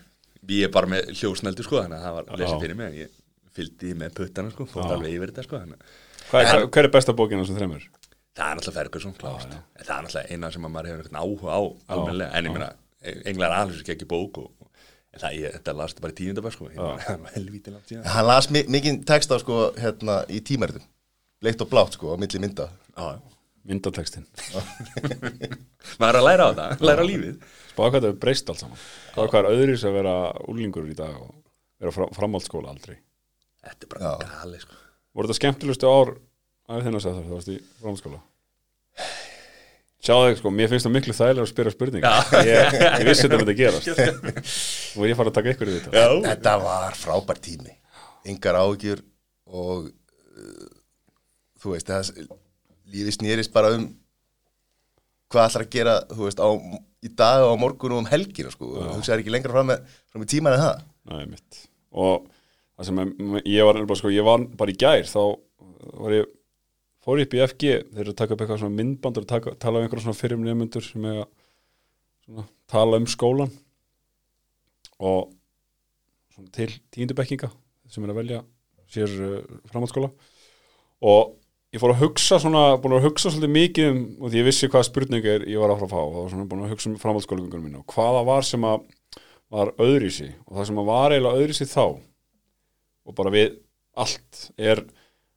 ég 0.59 0.67
er 0.69 0.73
bara 0.77 0.91
með 0.93 1.09
hljósneldu, 1.17 1.65
sko 1.65 1.81
Þannig 1.81 1.97
að 1.97 2.05
það 2.05 2.17
var 2.19 2.41
lesið 2.43 2.65
fyrir 2.67 2.79
mig 2.81 2.87
en 2.91 2.97
Ég 3.01 3.13
fylgdi 3.55 3.93
með 3.97 4.15
puttana, 4.21 4.51
sko, 4.53 4.65
fótt 4.69 4.91
alveg 4.91 5.13
yfir 5.15 5.31
þetta, 5.33 5.47
sko 5.47 5.61
að- 5.61 5.77
Hvað 6.29 6.49
er, 6.53 6.65
hver 6.73 6.87
er 6.89 6.91
besta 6.93 7.13
bókin 7.15 7.39
á 7.39 7.43
þessum 7.45 7.57
þreymur? 7.61 7.83
Það 8.35 8.49
er 8.51 8.57
náttúrulega 8.59 8.79
Ferguson, 8.81 9.13
klást 9.15 9.53
Það 9.53 9.93
er 9.95 10.03
náttúrulega 10.05 10.31
eina 10.35 10.49
sem 10.51 10.65
að 10.67 10.73
maður 10.73 10.89
hefur 10.91 11.05
einhvern 11.05 11.21
áhuga 11.21 11.53
á 11.55 11.61
almennilega. 11.95 12.31
En 12.35 12.45
ég 12.49 12.55
meina, 12.57 12.69
Englar 13.29 13.53
alveg 13.61 13.91
ekki 13.93 14.07
bók 14.09 14.39
og, 14.41 14.49
Það, 15.15 15.37
ég, 15.39 15.53
þetta 15.55 15.75
last 15.79 16.01
bara 16.03 16.11
í 16.11 16.17
tíundabæð 16.17 16.55
sko. 16.57 16.67
Ég 16.73 16.81
var 16.81 17.31
helvíti 17.35 17.71
langt 17.73 17.87
síðan. 17.91 18.03
Hann 18.11 18.27
las 18.27 18.49
mi 18.51 18.65
mikið 18.75 18.99
texta 19.07 19.39
sko, 19.41 19.61
hérna, 19.79 20.19
í 20.27 20.41
tímaritum 20.45 20.83
Bleitt 21.43 21.61
og 21.61 21.69
blátt 21.71 21.95
sko, 21.97 22.15
á 22.15 22.17
milli 22.19 22.39
mynda. 22.41 22.69
Já, 22.95 23.17
myndatekstin 23.67 24.23
Maður 26.01 26.07
er 26.09 26.19
að 26.19 26.25
læra 26.25 26.47
á 26.47 26.51
það, 26.57 26.85
læra 26.87 27.03
á 27.03 27.09
lífið. 27.09 27.35
Spáða 27.71 27.89
hvað 27.91 28.05
það 28.05 28.09
er 28.09 28.19
breyst 28.23 28.51
allt 28.51 28.63
saman. 28.63 28.85
Hvað 29.15 29.39
er 29.41 29.49
öðris 29.51 29.83
að 29.87 29.97
vera 29.99 30.15
úlingur 30.51 30.87
í 30.89 30.95
dag 30.97 31.17
og 31.19 31.33
vera 31.83 31.93
fra, 31.95 32.07
framhaldsskóla 32.15 32.71
aldrei. 32.71 32.95
Þetta 33.65 33.87
er 33.87 33.91
bara 33.95 34.13
gali 34.23 34.61
sko. 34.63 34.79
Voru 35.15 35.29
þetta 35.29 35.39
skemmtilegustu 35.41 35.91
ár 35.91 36.15
að 36.71 36.87
þinn 36.87 36.99
að 36.99 37.05
segja 37.05 37.17
það, 37.17 37.27
þú 37.27 37.37
varst 37.37 37.51
í 37.51 37.57
framhaldsskóla 37.83 38.21
Sjáðu 40.05 40.29
þig 40.29 40.39
sko, 40.39 40.51
mér 40.53 40.71
finnst 40.71 40.85
það 40.87 40.93
miklu 40.95 41.15
þægilega 41.17 41.43
að 41.45 41.51
spyrja 41.51 41.73
spurninga 41.73 42.13
ég, 42.45 42.77
ég 43.01 43.07
vissi 43.09 43.25
þetta 43.25 43.39
myndi 43.41 43.55
að 43.55 43.61
gerast 43.61 43.89
og 44.95 45.07
ég 45.09 45.17
fara 45.17 45.31
að 45.31 45.37
taka 45.39 45.53
ykkur 45.55 45.71
í 45.71 45.75
þetta 45.79 46.05
Þetta 46.27 46.55
var 46.61 46.97
frábær 46.99 47.41
tími. 47.41 47.73
Engar 48.29 48.59
ágjur 48.61 49.01
og 49.49 49.87
uh, 49.89 50.65
þú 51.61 51.73
veist, 51.73 51.89
það 51.89 52.25
lífi 52.93 53.15
snýrist 53.17 53.53
bara 53.55 53.73
um 53.79 53.87
hvað 55.33 55.49
ætlar 55.49 55.65
að 55.65 55.71
gera, 55.73 55.95
þú 56.13 56.27
veist, 56.27 56.41
á, 56.41 56.49
í 57.01 57.09
dag 57.17 57.43
og 57.47 57.55
á 57.57 57.61
morgun 57.65 57.95
og 57.97 58.03
um 58.03 58.09
helgina, 58.09 58.51
sko. 58.53 58.69
Þú 58.77 58.91
hugsaðir 58.99 59.23
ekki 59.25 59.33
lengra 59.33 59.55
fram 59.55 59.71
með, 59.73 59.95
fram 60.13 60.21
með 60.21 60.31
tíman 60.35 60.55
en 60.55 60.61
það. 60.61 60.83
Nei, 61.11 61.23
mitt 61.33 61.65
og 61.95 62.25
það 62.75 62.89
sem 62.89 63.01
ég 63.47 63.67
var 63.67 63.97
sko, 63.97 64.11
ég 64.13 64.25
var 64.27 64.43
bara 64.59 64.73
í 64.73 64.79
gær 64.79 65.07
þá 65.07 65.19
var 66.01 66.15
ég 66.17 66.31
fór 67.05 67.21
upp 67.21 67.35
í 67.37 67.41
FG 67.45 67.71
þeir 67.93 68.01
eru 68.03 68.13
að 68.13 68.19
taka 68.19 68.33
upp 68.33 68.43
eitthvað 68.43 68.61
svona 68.63 68.79
myndbandur 68.79 69.25
og 69.25 69.59
tala 69.61 69.79
um 69.79 69.85
einhverjum 69.85 70.07
svona 70.07 70.17
fyrir 70.17 70.41
nefnundur 70.41 70.85
sem 70.85 71.05
er 71.05 71.21
að 71.21 71.29
svona, 72.25 72.45
tala 72.71 72.99
um 73.01 73.07
skólan 73.09 73.53
og 74.97 75.31
svona 76.33 76.51
til 76.55 76.71
tíundubekkinga 76.95 77.51
sem 77.93 78.05
er 78.05 78.13
að 78.13 78.21
velja 78.21 78.43
sér 78.91 79.11
uh, 79.21 79.35
framhaldsskóla. 79.69 80.09
Og 81.05 81.35
ég 81.75 81.81
fór 81.81 81.93
að 81.93 82.01
hugsa 82.05 82.39
svona, 82.41 82.63
búin 82.81 82.97
að 82.97 83.09
hugsa 83.09 83.29
svolítið 83.29 83.53
mikið 83.53 83.89
um, 83.91 84.01
og 84.21 84.31
því 84.31 84.41
ég 84.41 84.47
vissi 84.47 84.69
hvaða 84.71 84.89
spurning 84.89 85.29
er 85.29 85.45
ég 85.49 85.61
var 85.61 85.73
að 85.73 85.83
fara 85.83 85.89
að 85.89 85.95
fá 85.95 86.19
og 86.23 86.29
svona 86.33 86.49
búin 86.49 86.65
að 86.65 86.73
hugsa 86.73 86.89
um 86.89 86.99
framhaldsskólagungunum 87.01 87.69
mínu 87.69 87.81
og 87.83 87.95
hvaða 87.95 88.25
var 88.27 88.47
sem 88.47 88.65
að 88.65 88.85
var 89.53 89.71
öðrísi 89.77 90.31
og 90.47 90.57
það 90.57 90.69
sem 90.69 90.79
að 90.81 90.89
var 90.89 91.13
eiginlega 91.13 91.41
öðrísi 91.43 91.67
þá 91.69 91.83
og 91.85 93.17
bara 93.17 93.33
við 93.35 93.59
allt 93.95 94.45
er, 94.57 94.81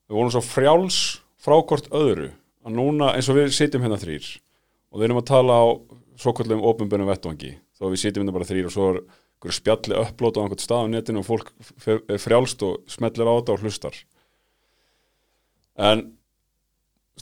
við 0.09 0.17
vorum 0.17 0.33
svo 0.33 0.43
frjáls 0.47 1.01
frá 1.39 1.57
hvort 1.63 1.89
öðru 1.95 2.33
að 2.67 2.77
núna 2.77 3.15
eins 3.15 3.31
og 3.31 3.39
við 3.39 3.55
sitjum 3.57 3.85
hérna 3.85 4.01
þrýr 4.01 4.27
og 4.93 5.01
við 5.01 5.09
erum 5.09 5.23
að 5.23 5.31
tala 5.31 5.57
á 5.63 5.67
svokvöldum 6.19 6.65
ofinbjörnum 6.67 7.11
vettvangi 7.11 7.55
þó 7.79 7.89
við 7.89 8.03
sitjum 8.03 8.25
hérna 8.25 8.37
bara 8.37 8.49
þrýr 8.49 8.69
og 8.69 8.75
svo 8.75 8.91
er 8.93 9.01
einhverju 9.39 9.55
spjalli 9.55 9.99
upplóta 10.03 10.43
á 10.43 10.45
einhvern 10.45 10.63
stað 10.63 10.87
á 10.87 10.93
netinu 10.93 11.23
og 11.23 11.29
fólk 11.29 11.53
er 11.87 12.19
frjálst 12.19 12.63
og 12.67 12.81
smellir 12.91 13.29
á 13.31 13.39
þetta 13.39 13.55
og 13.55 13.63
hlustar. 13.63 13.99
En 15.79 16.09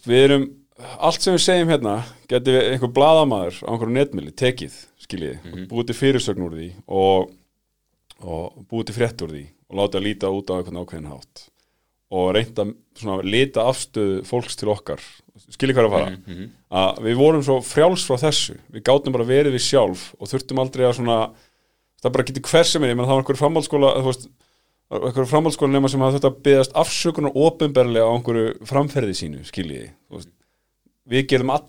við 0.07 0.23
erum 0.25 0.47
allt 0.77 1.21
sem 1.21 1.37
við 1.37 1.45
segjum 1.45 1.73
hérna 1.73 1.97
geti 2.29 2.55
við 2.55 2.71
einhver 2.73 2.93
bladamaður 2.97 3.61
á 3.65 3.71
einhverju 3.73 3.97
netmili 3.97 4.33
tekið, 4.33 4.79
skiljið, 5.05 5.51
búið 5.69 5.91
til 5.91 5.99
fyrirsögn 6.01 6.47
úr 6.47 6.57
því 6.57 6.71
og, 6.89 7.31
og 8.25 8.65
búið 8.71 8.89
til 8.89 8.97
frétt 8.97 9.27
úr 9.27 9.37
því 9.37 9.45
og 9.69 9.79
láta 9.81 10.01
líta 10.01 10.33
út 10.33 10.53
á 10.53 10.57
einhvern 10.57 10.81
ákveðin 10.81 11.13
hátt 11.13 11.47
og 12.15 12.31
reynda 12.37 12.69
svona 12.97 13.25
lita 13.27 13.65
afstöðu 13.67 14.23
fólks 14.29 14.59
til 14.59 14.71
okkar. 14.71 15.03
Skiljið 15.53 15.77
hvað 15.77 15.85
er 15.85 15.89
að 15.89 15.97
fara? 15.97 16.47
Að 16.81 17.03
við 17.07 17.19
vorum 17.19 17.43
svo 17.45 17.59
frjáls 17.67 18.07
frá 18.07 18.21
þessu. 18.23 18.57
Við 18.73 18.85
gátum 18.87 19.17
bara 19.17 19.27
verið 19.27 19.57
við 19.57 19.65
sjálf 19.67 20.09
og 20.21 20.31
þurftum 20.31 20.63
aldrei 20.63 20.87
að 20.87 20.97
svona 21.01 21.19
það 22.03 22.15
bara 22.15 22.27
getur 22.31 22.47
hver 22.51 22.69
sem 22.69 22.85
er, 22.85 22.93
ég 22.93 22.99
menn 22.99 23.09
það 23.09 23.17
var 23.17 23.25
einhverju 23.25 23.43
framhaldsskóla 23.43 23.93
þú 23.99 24.11
veist, 24.11 24.27
einhverju 24.93 25.29
framhaldsskóla 25.33 25.75
nema 25.75 25.91
sem 25.91 26.05
hafði 26.05 26.21
þetta 26.21 26.47
byggðast 26.47 26.77
afsökunar 26.83 27.39
ofinberlega 27.43 28.07
á 28.07 28.15
einhverju 28.15 28.67
framferði 28.71 29.17
sínu, 29.19 29.45
skiljiði 29.49 29.91
við 31.07 31.29
gerðum 31.31 31.55
all, 31.55 31.67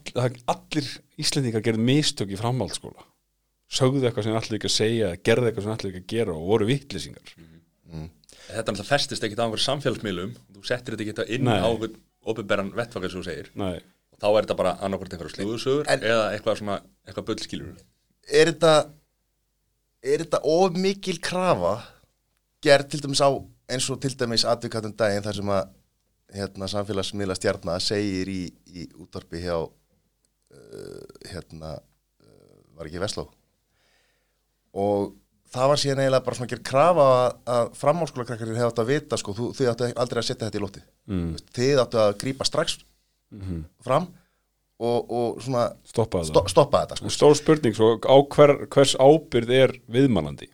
allir 0.49 0.89
Íslendingar 1.17 1.63
gerðum 1.65 1.87
mistök 1.89 2.33
í 2.33 2.37
framhaldsskóla. 2.37 3.05
Sögðu 3.73 4.05
eitthvað 4.05 4.27
sem 4.27 4.37
allir 4.37 4.57
ekki 4.59 4.69
að 4.69 4.75
segja 4.75 5.09
gerðu 5.25 5.49
eitthvað 5.49 5.65
sem 5.65 5.73
allir 5.73 5.91
ekki 5.91 6.03
að 6.03 6.11
gera 6.13 6.35
og 6.37 6.45
voru 6.51 6.67
vittlisingar 6.69 7.33
Þetta 8.47 8.71
alltaf 8.73 8.87
festist 8.89 9.23
ekkit 9.27 9.39
á 9.39 9.45
einhverjum 9.45 9.65
samfélagsmiðlum. 9.65 10.35
Þú 10.55 10.63
settir 10.67 10.95
þetta 10.95 11.05
ekkit 11.23 11.35
inn 11.37 11.47
Nei. 11.49 11.57
á 11.59 11.67
einhvern 11.67 11.97
ofinberran 12.27 12.71
vettfakar 12.75 13.11
sem 13.11 13.21
þú 13.21 13.27
segir. 13.27 13.49
Nei, 13.59 13.75
og 14.13 14.21
þá 14.21 14.27
er 14.29 14.45
þetta 14.47 14.57
bara 14.61 14.73
annarkvort 14.83 15.13
einhverjum 15.15 15.35
slúðusögur 15.35 15.89
En- 15.91 16.05
eða 16.07 16.25
eitthvað 16.35 16.59
svona, 16.61 16.77
eitthvað 17.07 17.27
bullskilur. 17.31 17.75
Er 18.27 18.51
þetta 18.51 18.73
er 20.03 20.23
þetta 20.23 20.41
of 20.43 20.77
mikil 20.79 21.17
krafa 21.23 21.73
gerð 22.63 22.89
til 22.91 23.01
dæmis 23.03 23.21
á 23.23 23.29
eins 23.67 23.89
og 23.91 23.99
til 24.01 24.13
dæmis 24.15 24.45
advokatum 24.47 24.95
daginn 24.95 25.23
þar 25.25 25.35
sem 25.39 25.51
að 25.51 25.73
hérna, 26.37 26.67
samfélagsmiðla 26.71 27.35
stjarnar 27.39 27.83
segir 27.83 28.27
í, 28.31 28.41
í 28.67 28.87
útvarpi 28.99 29.39
hjá 29.43 29.55
uh, 29.63 31.03
hérna 31.31 31.75
uh, 31.79 32.59
var 32.75 32.89
ekki 32.89 32.99
Vesló 33.03 33.27
og 34.77 35.15
það 35.53 35.71
var 35.71 35.81
síðan 35.81 36.03
eiginlega 36.03 36.25
bara 36.27 36.37
svona 36.39 36.51
gerð 36.51 36.63
krafa 36.67 37.07
að, 37.15 37.27
að 37.55 37.73
framhálskólakrakkar 37.81 38.53
hefði 38.53 38.67
átt 38.67 38.83
að 38.83 38.91
vita 38.91 39.19
sko, 39.21 39.35
þú, 39.37 39.49
þið 39.57 39.71
áttu 39.71 39.89
aldrei 40.03 40.21
að 40.21 40.27
setja 40.29 40.47
þetta 40.47 40.59
í 40.59 40.63
lóti 40.63 40.83
mm. 41.07 41.27
þið 41.57 41.83
áttu 41.83 42.01
að 42.03 42.15
grípa 42.23 42.47
strax 42.47 42.79
fram 43.83 44.07
og, 44.77 45.11
og 45.11 45.41
svona 45.43 45.67
stoppa 45.87 46.21
það 46.21 46.31
sto, 46.31 46.43
stoppa 46.53 46.83
þetta 46.83 46.99
sko. 46.99 47.13
Stór 47.13 47.37
spurning, 47.39 47.75
svo 47.77 47.93
á 47.97 48.15
hver, 48.35 48.55
hvers 48.73 48.95
ábyrð 48.99 49.53
er 49.57 49.75
viðmælandi? 49.91 50.49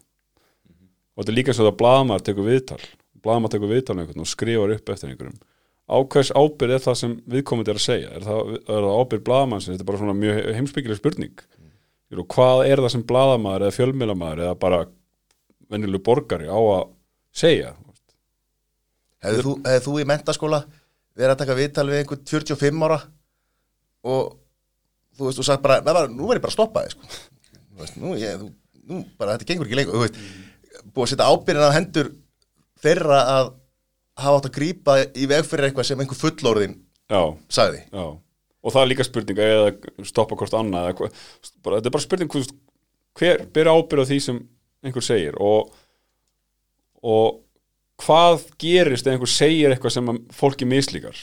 Og 1.14 1.22
þetta 1.22 1.34
er 1.34 1.38
líka 1.38 1.56
svo 1.56 1.68
að 1.70 1.80
blaðamar 1.82 2.24
tekur 2.26 2.48
viðtal 2.48 2.82
blaðamar 3.24 3.54
tekur 3.54 3.72
viðtal 3.72 3.98
einhvern 3.98 4.24
og 4.24 4.30
skrifar 4.30 4.76
upp 4.76 4.94
eftir 4.94 5.12
einhverjum. 5.12 5.40
Á 5.84 5.98
hvers 6.00 6.32
ábyrð 6.32 6.78
er 6.78 6.84
það 6.84 7.00
sem 7.00 7.14
viðkomandi 7.30 7.74
er 7.74 7.80
að 7.80 7.86
segja? 7.86 8.12
Er 8.16 8.26
það, 8.28 8.54
er 8.64 8.86
það 8.86 9.00
ábyrð 9.00 9.26
blaðamann 9.28 9.64
þetta 9.64 9.84
er 9.84 9.90
bara 9.90 10.02
svona 10.02 10.16
mjög 10.18 10.40
heimsbyggileg 10.58 11.00
spurning 11.00 11.44
og 12.22 12.28
hvað 12.36 12.66
er 12.70 12.82
það 12.84 12.94
sem 12.94 13.06
blaðamaður 13.10 13.66
eða 13.66 13.78
fjölmiðlamaður 13.78 14.44
eða 14.46 14.60
bara 14.60 14.80
venjuleg 15.74 16.04
borgari 16.06 16.50
á 16.52 16.60
að 16.60 16.86
segja 17.34 17.74
Hefði 19.24 19.44
þú, 19.46 19.52
hefði 19.64 19.84
þú 19.86 19.94
í 20.02 20.08
mentaskóla 20.12 20.60
verið 21.16 21.32
að 21.32 21.42
taka 21.42 21.56
viðtal 21.56 21.86
við 21.88 22.02
einhvern 22.02 22.26
45 22.28 22.88
ára 22.88 22.98
og 24.04 24.34
þú 25.16 25.28
veist, 25.30 25.40
þú 25.40 25.46
sagt 25.48 25.64
bara, 25.64 25.80
"Nei, 25.80 25.94
bara 25.94 26.10
nú 26.12 26.28
verður 26.28 26.42
ég 26.42 26.44
bara 26.44 26.52
að 26.52 26.58
stoppa 26.58 26.84
þig, 26.84 26.92
sko. 26.92 27.02
Þú 27.74 27.80
veist, 27.80 27.98
nú, 28.02 28.16
ég, 28.20 28.42
þú, 28.42 28.50
nú, 28.90 29.06
bara 29.18 29.38
þetta 29.38 29.48
gengur 29.48 29.70
ekki 29.70 29.78
lengur, 29.80 29.96
þú 29.96 30.04
veist, 30.04 30.18
búið 30.94 31.06
að 31.06 31.12
setja 31.14 31.30
ábyrðin 31.32 31.70
á 31.72 31.78
hendur 31.78 32.12
þeirra 32.84 33.20
að 33.38 33.54
hafa 34.20 34.38
átt 34.38 34.50
að 34.50 34.56
grípa 34.58 34.98
í 35.16 35.28
veg 35.30 35.48
fyrir 35.48 35.70
eitthvað 35.70 35.88
sem 35.88 36.04
einhver 36.04 36.20
fullorðin 36.20 36.76
já, 37.10 37.22
sagði. 37.50 37.84
já 37.94 38.06
og 38.64 38.72
það 38.72 38.82
er 38.82 38.92
líka 38.92 39.06
spurning 39.08 39.40
eða 39.44 39.72
stoppa 40.08 40.38
hvort 40.40 40.58
annað 40.58 40.90
eða, 40.92 41.10
bara, 41.66 41.80
þetta 41.80 41.90
er 41.90 41.96
bara 41.96 42.06
spurning 42.06 42.32
hvers, 42.32 42.52
hver 43.20 43.46
ber 43.54 43.72
ábyrð 43.74 44.06
á 44.08 44.10
því 44.10 44.20
sem 44.24 44.40
einhver 44.84 45.06
segir? 45.06 45.36
Og, 45.44 45.74
og 47.04 47.42
hvað 48.04 48.48
gerist 48.62 49.08
ef 49.08 49.16
einhver 49.16 49.32
segir 49.32 49.74
eitthvað 49.74 49.98
sem 49.98 50.14
fólki 50.36 50.68
mislíkar? 50.70 51.20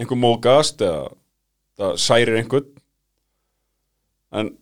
Einhver 0.00 0.18
mógast 0.18 0.82
eða 0.82 1.94
særir 2.00 2.40
einhvern. 2.40 2.68
En 4.32 4.54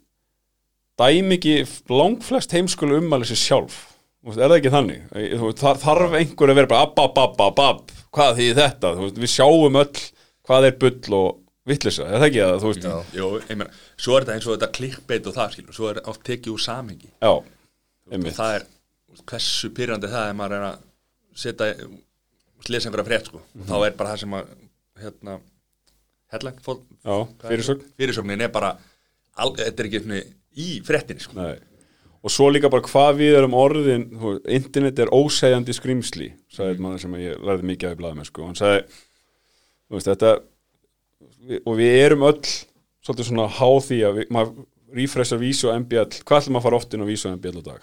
dæmi 1.00 1.38
ekki 1.38 1.56
langflest 1.88 2.52
heimskulu 2.52 3.00
ummæli 3.00 3.28
sér 3.28 3.40
sjálf. 3.40 3.80
Er 4.28 4.44
það 4.44 4.58
ekki 4.58 4.72
þannig? 4.74 5.04
Þarf 5.56 6.16
einhver 6.18 6.52
að 6.52 6.58
vera 6.60 6.70
bara 6.74 6.84
app, 6.84 6.98
app, 7.00 7.20
app, 7.22 7.40
app, 7.40 7.60
app 7.64 8.00
hvað 8.10 8.40
þýðir 8.40 8.58
þetta, 8.58 8.90
við 9.16 9.30
sjáum 9.30 9.78
öll 9.80 10.00
hvað 10.50 10.66
er 10.66 10.76
bull 10.82 11.16
og 11.20 11.30
vittlisa 11.70 12.08
er 12.08 12.18
það 12.18 12.28
ekki 12.28 12.42
að, 12.44 12.56
þú 12.62 12.72
veist, 12.72 12.86
já, 12.88 13.16
Jó, 13.20 13.26
ég 13.38 13.58
meina, 13.60 13.80
svo 13.94 14.16
er 14.16 14.24
þetta 14.24 14.36
eins 14.36 14.48
og 14.48 14.56
þetta 14.56 14.70
klikkbeit 14.78 15.30
og 15.30 15.36
það 15.36 15.54
skilur, 15.54 15.76
svo 15.76 15.90
er 15.92 16.02
oft 16.10 16.22
tekið 16.26 16.54
úr 16.54 16.64
samhengi 16.64 17.10
já 17.12 17.30
og 17.30 17.48
einmitt, 18.10 18.36
það 18.38 18.56
er, 18.58 18.66
hversu 19.30 19.70
pyrrandi 19.76 20.10
það 20.10 20.30
er 20.30 20.38
maður 20.38 20.56
er 20.56 20.66
að 20.70 20.84
setja 21.40 21.70
lesa 22.70 22.90
einhverja 22.90 23.08
frétt 23.08 23.30
sko, 23.30 23.42
þá 23.68 23.74
er 23.78 23.96
bara 23.98 24.12
það 24.12 24.22
sem 24.24 24.36
að 24.36 24.52
hérna 25.00 25.38
headline, 26.30 26.62
fól, 26.64 26.78
já, 27.04 27.16
fyrirsögn 27.46 27.88
fyrirsögnin 27.98 28.46
er 28.46 28.54
bara 28.54 28.74
al, 29.40 29.52
þetta 29.56 29.84
er 29.84 29.90
ekki 29.90 30.02
svona 30.04 30.22
í 30.60 30.70
fréttinni 30.86 31.22
sko. 31.22 31.36
Nei. 31.38 31.54
og 32.20 32.34
svo 32.34 32.48
líka 32.52 32.70
bara 32.72 32.84
hvað 32.86 33.20
við 33.20 33.38
erum 33.38 33.56
orðin 33.58 34.08
þú 34.12 34.34
veist, 34.34 34.50
internet 34.58 35.04
er 35.04 35.12
ósegjandi 35.14 35.76
skrýmsli 35.76 36.32
sagði 36.52 36.76
mm. 36.76 36.82
maður 36.86 37.04
sem 37.04 37.16
ég 37.22 37.46
lærði 37.46 37.70
mikið 37.70 37.90
af 37.90 37.96
í 37.96 38.00
blaðum 38.00 38.28
sko. 38.28 38.48
hann 38.48 38.58
sagði 38.58 38.82
veist, 39.98 40.10
þetta, 40.10 40.32
og 41.66 41.78
við 41.80 41.94
erum 42.04 42.26
öll 42.28 42.40
svolítið 43.04 43.28
svona 43.30 43.46
háð 43.58 43.78
því 43.88 43.98
að 44.08 44.18
við, 44.20 44.28
maður 44.36 44.66
refreshar 45.00 45.40
vísu 45.40 45.70
og 45.70 45.78
MBL 45.84 46.20
hvað 46.26 46.42
ætlum 46.42 46.58
að 46.60 46.64
fara 46.66 46.78
oft 46.80 46.94
inn 46.96 47.04
á 47.04 47.08
vísu 47.08 47.28
og 47.30 47.36
MBL 47.38 47.62
á 47.62 47.64
dag? 47.70 47.82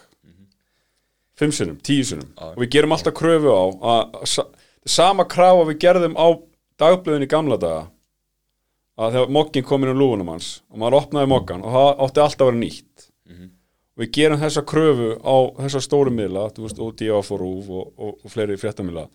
Fimm 1.37 1.51
sinnum, 1.53 1.77
tíu 1.85 2.01
sinnum. 2.05 2.29
Já. 2.33 2.47
og 2.55 2.61
við 2.63 2.71
gerum 2.73 2.95
alltaf 2.95 3.13
kröfu 3.17 3.51
á 3.53 3.61
að, 3.61 4.15
að, 4.17 4.23
sa- 4.31 4.47
sama 4.89 5.25
krafa 5.29 5.67
við 5.69 5.77
gerðum 5.83 6.15
á 6.17 6.27
dagblöðin 6.81 7.25
í 7.27 7.29
gamla 7.29 7.57
daga. 7.61 7.83
Að 8.97 9.13
þegar 9.13 9.33
mokkin 9.35 9.65
kom 9.67 9.83
inn 9.85 9.91
úr 9.93 9.99
lúfunum 9.99 10.31
hans 10.33 10.47
og 10.73 10.79
maður 10.81 10.95
opnaði 11.03 11.29
mokkan 11.29 11.61
og 11.61 11.75
það 11.75 11.89
átti 12.07 12.23
alltaf 12.23 12.41
að 12.47 12.49
vera 12.49 12.61
nýtt. 12.63 13.03
Við 13.97 14.11
gerum 14.13 14.41
þessa 14.41 14.61
kröfu 14.69 15.11
á 15.21 15.35
þessa 15.61 15.79
stóru 15.81 16.11
miðla, 16.13 16.47
þú 16.53 16.65
veist, 16.65 16.81
og 16.81 16.95
DF 16.99 17.31
og 17.33 17.39
RÚV 17.41 17.69
og, 17.81 17.87
og, 17.97 18.11
og 18.25 18.29
fleiri 18.33 18.57
fréttamila 18.61 19.07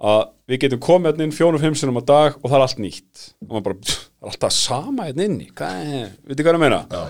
að 0.00 0.20
við 0.48 0.62
getum 0.64 0.82
komið 0.84 1.10
hérna 1.10 1.26
inn 1.26 1.34
fjónum 1.36 1.62
fimm 1.62 1.76
sinum 1.76 2.00
á 2.00 2.04
dag 2.08 2.36
og 2.38 2.46
það 2.46 2.56
er 2.58 2.64
allt 2.66 2.80
nýtt. 2.80 3.24
Og 3.44 3.50
maður 3.50 3.66
bara, 3.68 3.80
pff, 3.80 4.04
það 4.06 4.28
er 4.28 4.32
alltaf 4.34 4.54
sama 4.56 5.08
hérna 5.08 5.26
inni. 5.28 5.48
Hvað 5.56 5.90
er, 5.98 6.14
veitir 6.28 6.46
hvað 6.46 6.56
ég 6.56 6.64
meina? 6.64 6.80
Já. 6.90 7.02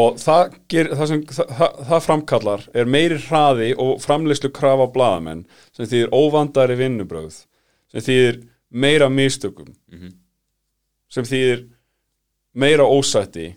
og 0.00 0.20
það, 0.22 0.56
ger, 0.70 0.88
það 0.94 1.10
sem 1.10 1.22
það, 1.34 1.78
það, 1.90 2.00
framkallar 2.06 2.66
er 2.78 2.90
meiri 2.94 3.18
hraði 3.26 3.70
og 3.82 3.96
framleyslu 4.04 4.52
krafa 4.54 4.86
á 4.86 4.94
blaðamenn 4.94 5.44
sem 5.74 5.88
þýðir 5.90 6.12
óvandari 6.14 6.76
vinnubröð 6.78 7.40
sem 7.90 8.04
þýðir 8.06 8.38
meira 8.70 9.08
mistökum 9.10 9.72
sem 11.10 11.26
þýðir 11.26 11.64
meira 12.54 12.86
ósætti 12.86 13.48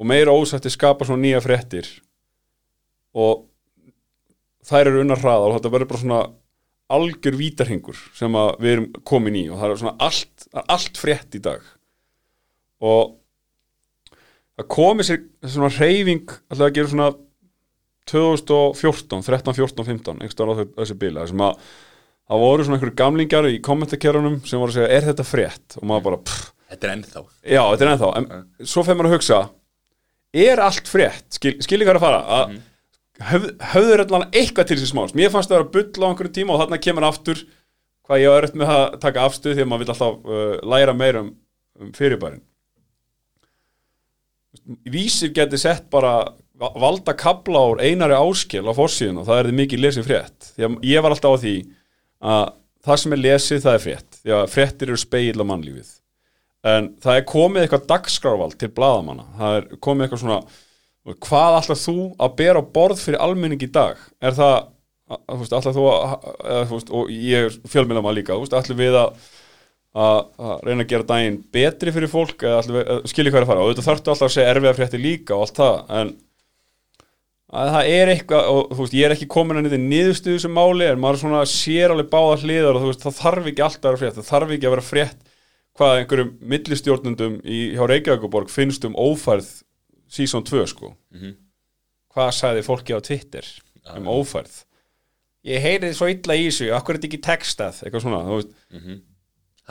og 0.00 0.08
meira 0.08 0.32
ósætti 0.32 0.72
skapar 0.72 1.06
svona 1.06 1.26
nýja 1.26 1.42
fréttir 1.44 1.90
og 3.12 3.44
þær 4.64 4.88
eru 4.88 5.02
unnar 5.04 5.20
hraða 5.20 5.50
og 5.50 5.58
þetta 5.58 5.74
verður 5.76 5.90
bara 5.92 6.02
svona 6.06 6.22
algjör 6.92 7.38
vítarhingur 7.38 7.98
sem 8.16 8.38
við 8.60 8.74
erum 8.74 8.88
komin 9.08 9.38
í 9.38 9.46
og 9.50 9.60
það 9.60 9.74
er 9.74 9.82
svona 9.82 9.94
allt, 10.08 10.46
allt 10.62 11.00
frétt 11.00 11.38
í 11.38 11.42
dag. 11.42 11.64
Og 12.82 13.14
það 14.58 14.68
komi 14.76 15.06
sér 15.06 15.22
svona 15.46 15.72
reyfing 15.76 16.34
alltaf 16.50 16.66
að 16.68 16.76
gera 16.78 16.92
svona 16.92 17.10
2014, 18.10 19.22
13, 19.22 19.54
14, 19.56 19.86
15 19.86 20.18
einhverstað 20.18 20.52
á 20.52 20.54
þessi 20.82 20.98
bila 20.98 21.26
sem 21.30 21.44
að 21.44 21.60
það 22.32 22.42
voru 22.42 22.64
svona 22.66 22.78
einhverju 22.78 22.98
gamlingar 22.98 23.48
í 23.50 23.60
kommentakerunum 23.64 24.40
sem 24.48 24.60
voru 24.60 24.72
að 24.74 24.80
segja, 24.80 24.90
er 24.96 25.06
þetta 25.10 25.26
frétt? 25.26 25.78
og 25.78 25.86
maður 25.88 26.08
bara, 26.08 26.20
pff, 26.26 26.50
Þetta 26.72 26.88
er 26.88 26.92
ennþá. 26.94 27.20
Já, 27.44 27.62
þetta 27.68 27.84
er 27.84 27.90
ennþá, 27.92 28.10
en 28.16 28.68
svo 28.72 28.82
fer 28.86 28.96
maður 28.96 29.10
að 29.10 29.16
hugsa 29.18 29.40
er 30.42 30.62
allt 30.64 30.88
frétt, 30.88 31.26
skil, 31.36 31.58
skil 31.60 31.82
ég 31.82 31.88
hvað 31.88 31.98
að 31.98 32.04
fara. 32.06 32.20
Að 32.38 32.54
höf, 33.30 33.48
höfður 33.72 34.02
allan 34.04 34.28
eitthvað 34.30 34.68
til 34.70 34.78
þessi 34.78 34.90
smáls, 34.92 35.14
mér 35.18 35.32
fannst 35.32 35.50
það 35.50 35.58
að 35.58 35.62
vera 35.62 35.72
bull 35.76 36.04
á 36.04 36.08
einhverjum 36.10 36.36
tíma 36.38 36.54
og 36.56 36.62
þarna 36.62 36.78
kemur 36.84 37.06
aftur 37.08 37.42
hvað 38.08 38.22
ég 38.22 38.36
öll 38.38 38.56
með 38.58 38.72
að 38.74 38.96
taka 39.02 39.26
afstuð 39.28 39.56
því 39.56 39.64
að 39.64 39.68
maður 39.70 39.84
vil 39.84 39.92
alltaf 39.94 40.16
uh, 40.26 40.54
læra 40.74 40.94
meira 40.96 41.22
um, 41.22 41.28
um 41.80 41.92
fyrirbærin. 41.96 42.42
Vísir 44.92 45.32
geti 45.34 45.58
sett 45.58 45.86
bara 45.90 46.14
va- 46.60 46.72
valda 46.78 47.14
kabla 47.18 47.62
úr 47.72 47.80
einari 47.82 48.16
áskil 48.18 48.66
á 48.68 48.72
forsíðun 48.76 49.22
og 49.22 49.28
það 49.28 49.38
er 49.40 49.48
þið 49.50 49.58
mikið 49.60 49.82
lesið 49.84 50.08
frétt. 50.08 50.50
Því 50.56 50.66
að 50.68 50.76
ég 50.90 51.04
var 51.04 51.14
alltaf 51.14 51.38
á 51.38 51.42
því 51.42 51.54
að 52.32 52.44
það 52.82 53.00
sem 53.02 53.14
er 53.16 53.22
lesið 53.22 53.64
það 53.64 53.78
er 53.78 53.84
frétt. 53.86 54.18
Því 54.22 54.34
að 54.36 54.52
fréttir 54.52 54.92
eru 54.92 55.00
speil 55.00 55.38
á 55.38 55.44
mannlífið. 55.48 55.90
En 56.72 56.92
það 57.02 57.18
er 57.18 57.24
komið 57.26 57.64
eitthvað 57.64 57.88
dagskrárvald 57.90 58.58
til 58.60 58.68
blaðamanna, 58.70 59.24
það 59.38 59.56
er 59.56 59.64
komið 59.82 60.04
eitthvað 60.04 60.20
svona 60.22 60.36
hvað 61.02 61.58
ætlar 61.60 61.80
þú 61.82 61.96
að 62.22 62.34
bera 62.38 62.62
á 62.62 62.70
borð 62.74 63.02
fyrir 63.02 63.22
almenning 63.24 63.62
í 63.62 63.70
dag? 63.74 64.00
Er 64.22 64.36
það, 64.38 64.56
að, 65.10 65.46
þú 65.50 65.72
þú 65.76 65.86
að 65.92 66.66
þú 66.70 66.82
og 67.00 67.14
ég 67.14 67.48
er 67.48 67.56
fjölmjöla 67.72 68.04
maður 68.04 68.20
líka 68.20 68.36
þú 68.38 68.60
ætlar 68.60 68.78
við 68.78 68.98
að 69.02 69.14
reyna 70.64 70.84
að 70.84 70.90
gera 70.92 71.08
daginn 71.08 71.40
betri 71.52 71.92
fyrir 71.92 72.12
fólk 72.12 72.46
er 72.46 72.60
að 72.62 73.48
fara? 73.50 73.64
Og 73.64 73.72
þetta 73.72 73.88
þarftu 73.88 74.12
alltaf 74.14 74.28
að 74.28 74.36
segja 74.36 74.52
erfiða 74.54 74.76
frétti 74.78 75.02
líka 75.02 75.36
og 75.36 75.46
allt 75.46 75.58
það 75.58 75.96
en 76.00 76.14
að 77.52 77.74
það 77.74 77.90
er 77.92 78.12
eitthvað 78.14 78.46
og 78.48 78.70
þú 78.70 78.78
veist, 78.80 78.94
ég 78.96 79.06
er 79.06 79.14
ekki 79.16 79.28
komin 79.32 79.60
að 79.60 79.66
nýtt 79.66 79.82
niðurstuðu 79.82 80.40
sem 80.40 80.54
máli 80.56 80.86
en 80.88 81.02
maður 81.02 81.20
svona 81.20 81.42
sér 81.48 81.92
alveg 81.92 82.08
báða 82.12 82.38
hliðar 82.40 82.78
og 82.78 82.84
þú 82.84 82.88
veist, 82.88 83.04
það 83.04 83.18
þarf 83.18 83.50
ekki 83.50 83.64
alltaf 83.66 83.82
að 83.82 83.90
vera 83.90 84.00
frétt 84.00 84.16
það 84.16 84.30
þarf 84.30 84.54
ekki 84.56 84.68
að 84.68 84.74
vera 84.74 84.86
frétt 84.86 85.18
hvað 85.76 85.98
einhverjum 85.98 86.32
millistjórnundum 86.52 87.36
í, 87.44 87.58
hjá 87.76 87.84
Reykjavíkuborg 87.90 88.52
finnst 88.52 88.86
um 88.88 88.96
ófærð 88.96 89.50
season 90.12 90.44
2 90.48 90.66
sko. 90.72 90.92
Hvað 92.12 92.30
sagði 92.36 92.66
fólki 92.66 92.92
á 92.92 93.00
Twitter 93.04 93.48
um 93.96 94.10
ófærð? 94.12 94.60
Ég 95.48 95.58
heyrið 95.64 95.96
svo 95.98 96.06
illa 96.12 96.36
í 96.38 96.44
þessu, 96.46 96.68
akkur 96.76 96.94
er 96.94 97.00
þetta 97.00 97.08
ekki 97.08 97.22
textað? 97.26 97.80
Eitthvað 97.82 98.04
svona, 98.04 98.20
þú 98.28 98.36
veist. 98.38 98.52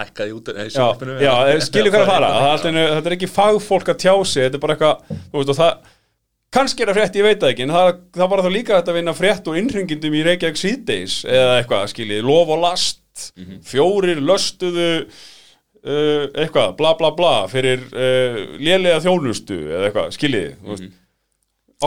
Hækkaði 0.01 0.34
út 0.36 0.49
sjónvarpinu. 0.73 1.15
já 1.21 1.34
skilju 1.67 1.91
hvað 1.93 2.04
að 2.06 2.12
fara. 2.12 2.30
Þetta 2.65 3.10
er 3.12 3.15
ekki 3.17 3.30
fagfólk 3.32 3.91
að 3.93 3.99
tjá 4.04 4.13
sig 4.27 4.45
þetta 4.47 4.58
er 4.58 4.63
bara 4.65 4.75
eitthvað, 4.75 5.82
kannski 6.51 6.84
er 6.84 6.91
það 6.91 6.97
frétt, 6.99 7.19
ég 7.21 7.27
veit 7.27 7.39
það 7.43 7.54
ekki 7.54 7.65
en 7.67 7.73
það, 7.75 7.89
það 8.17 8.32
var 8.34 8.43
þá 8.43 8.49
líka 8.51 8.77
þetta 8.80 8.91
að 8.91 8.97
vinna 8.99 9.13
frétt 9.15 9.47
og 9.51 9.60
innringindum 9.62 10.15
í 10.19 10.23
Reykjavík 10.27 10.60
síðdeis 10.60 11.17
eða 11.27 11.54
eitthvað, 11.62 11.86
skiljið, 11.93 12.25
lof 12.27 12.51
og 12.56 12.60
last. 12.65 12.97
Fjórir 13.67 14.19
löstuðu 14.23 14.89
uh, 15.85 16.25
eitthvað, 16.35 16.75
bla 16.79 16.93
bla 16.99 17.11
bla 17.17 17.33
fyrir 17.51 17.83
uh, 17.91 18.39
lélega 18.61 19.01
þjónustu 19.03 19.57
eða 19.63 19.89
eitthvað, 19.89 20.13
skiljið 20.17 20.47
mm 20.53 20.75
-hmm. 20.75 20.93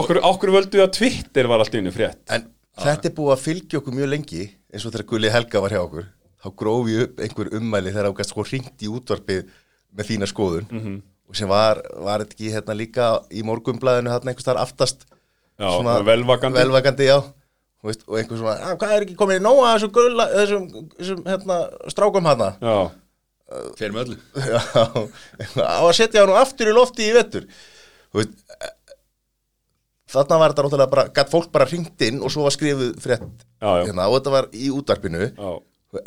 okkur, 0.01 0.21
okkur 0.31 0.53
völdu 0.57 0.83
að 0.83 0.93
Twitter 0.99 1.49
var 1.51 1.63
allt 1.63 1.75
í 1.75 1.81
einu 1.83 1.95
frétt. 1.95 2.21
En 2.29 2.49
þetta 2.81 3.09
er 3.09 3.15
búið 3.17 3.35
að 3.37 3.45
fylgja 3.47 3.79
okkur 3.81 3.95
mjög 3.95 4.13
lengi 4.13 4.45
eins 4.73 4.85
og 4.85 4.93
þegar 4.93 5.09
Gulli 5.11 5.31
Helga 5.31 5.63
var 5.63 5.75
hjá 5.75 5.81
okkur. 5.83 6.07
Þá 6.43 6.49
gróf 6.59 6.89
ég 6.91 7.07
upp 7.07 7.19
einhver 7.25 7.53
ummæli 7.57 7.93
þegar 7.93 8.11
ágæst 8.11 8.33
sko 8.33 8.43
hringt 8.45 8.83
í 8.83 8.91
útvarpið 8.91 9.45
með 9.95 10.09
þína 10.11 10.27
skoðun. 10.29 10.67
Mhm. 10.71 11.01
og 11.25 11.35
sem 11.35 11.49
var, 11.49 11.79
var 12.05 12.21
þetta 12.21 12.35
ekki 12.35 12.51
hérna 12.53 12.73
líka 12.77 13.05
í 13.33 13.41
morgumblæðinu 13.41 14.11
hérna 14.13 14.29
einhvers 14.29 14.45
þar 14.45 14.59
aftast? 14.61 15.07
Já, 15.57 15.81
velvakandi. 16.05 16.59
velvakandi 16.59 17.07
já. 17.07 17.23
Og 17.85 18.17
einhver 18.17 18.37
svona, 18.37 18.57
"Ah, 18.61 18.75
hvað 18.75 18.91
er 18.93 19.01
ekki 19.05 19.15
komin 19.15 19.39
í 19.39 19.43
nóga 19.43 19.73
þessum, 19.75 19.91
gulla, 19.91 20.25
þessum, 20.27 20.89
þessum 20.97 21.23
hérna, 21.25 21.57
strákum 21.89 22.25
hérna 22.25 22.57
já, 22.61 22.91
Fyrir 23.77 23.93
með 23.93 24.07
öllu. 24.07 24.17
Já, 24.49 25.61
á 25.61 25.83
að 25.85 25.93
setja 25.99 26.23
hann 26.23 26.33
aftur 26.39 26.71
í 26.71 26.73
lofti 26.73 27.05
í 27.05 27.13
vettur 27.13 27.45
eh, 27.45 28.71
þarna 30.09 30.39
var 30.41 30.53
þetta 30.53 30.65
náttúrulega 30.65 30.91
bara 30.91 31.05
gætt 31.13 31.31
fólk 31.33 31.51
bara 31.53 31.67
hringt 31.69 32.01
inn 32.07 32.21
og 32.25 32.33
svo 32.33 32.45
var 32.45 32.55
skrifuð 32.55 32.95
frétt 33.03 33.25
Já, 33.61 33.69
já. 33.69 33.85
hérna, 33.87 34.07
og 34.09 34.17
þetta 34.19 34.33
var 34.33 34.49
í 34.53 34.69
útvarpinu. 34.73 35.29
Já. 35.29 35.49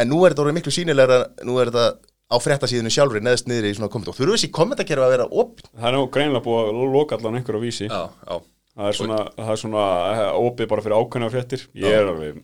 En 0.03 0.11
nú 0.11 0.21
er 0.25 0.35
þetta 0.35 0.45
orðið 0.45 0.59
miklu 0.59 0.75
sínilegra 0.75 1.19
nú 1.47 1.57
er 1.63 1.71
þetta 1.71 1.87
á 2.29 2.37
fréttasíðinu 2.45 2.93
sjálfri 2.93 3.23
neðst 3.25 3.49
niður 3.49 3.71
í 3.71 3.75
svona 3.79 3.89
komment 3.93 4.11
og 4.13 4.19
þurfu 4.19 4.37
þessi 4.37 4.51
kommentarkerfi 4.59 5.07
að 5.07 5.15
vera 5.15 5.27
opn 5.31 5.65
það 5.71 5.89
er 5.89 5.97
nú 5.97 6.05
greinilega 6.13 6.45
búið 6.45 6.71
að 6.75 6.93
loka 6.99 7.17
allan 7.17 7.39
einhver 7.41 7.57
á 7.57 7.61
vísi. 7.63 7.89
Já, 7.89 8.03
já. 8.29 8.37
Það 8.79 8.91
er 8.91 8.99
svona, 8.99 9.19
það 9.39 9.53
er 9.55 9.61
svona 9.63 9.85
eh, 10.13 10.25
opið 10.49 10.69
bara 10.71 10.85
fyrir 10.85 11.01
ákveðna 11.01 11.31
fréttir. 11.33 11.65
Ég 11.79 11.97
er 11.99 12.11
alveg, 12.13 12.43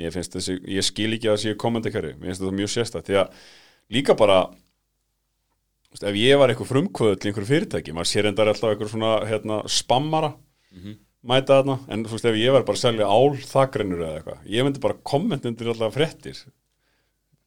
ég 0.00 0.14
finnst 0.14 0.34
þessi 0.38 0.56
ég 0.78 0.86
skil 0.86 1.12
ekki 1.14 1.28
að 1.28 1.36
það 1.36 1.42
séu 1.44 1.58
kommentarkerfi 1.60 2.14
mér 2.16 2.30
finnst 2.32 2.42
þetta 2.42 2.56
mjög 2.62 2.72
sérstætt 2.72 3.10
því 3.10 3.20
að 3.20 3.44
líka 3.94 4.16
bara 4.18 4.42
veist, 5.92 6.04
ef 6.04 6.16
ég 6.18 6.38
var 6.40 6.52
eitthvað 6.52 6.72
frumkvöðl 6.72 7.16
í 7.18 7.30
einhverju 7.30 7.50
fyrirtæki, 7.52 7.94
maður 7.96 8.10
sér 8.12 8.30
endar 8.30 8.50
alltaf 8.52 8.72
einhver 8.74 8.90
svona 8.92 9.12
hérna, 9.28 9.62
spammara 9.72 10.34
mæta 11.28 11.58
þarna, 11.58 11.78
en 11.90 12.04
þú 12.06 12.14
veist 12.14 12.28
ef 12.30 12.38
ég 12.38 12.54
var 12.54 12.64
bara 12.68 12.78
að 12.78 12.84
selja 12.84 13.08
ál 13.10 13.36
þakrennur 13.50 14.04
eða 14.06 14.20
eitthvað 14.20 14.54
ég 14.54 14.64
myndi 14.66 14.80
bara 14.84 14.98
komment 15.02 15.44
undir 15.48 15.72
alltaf 15.72 15.94
fréttir. 15.96 16.38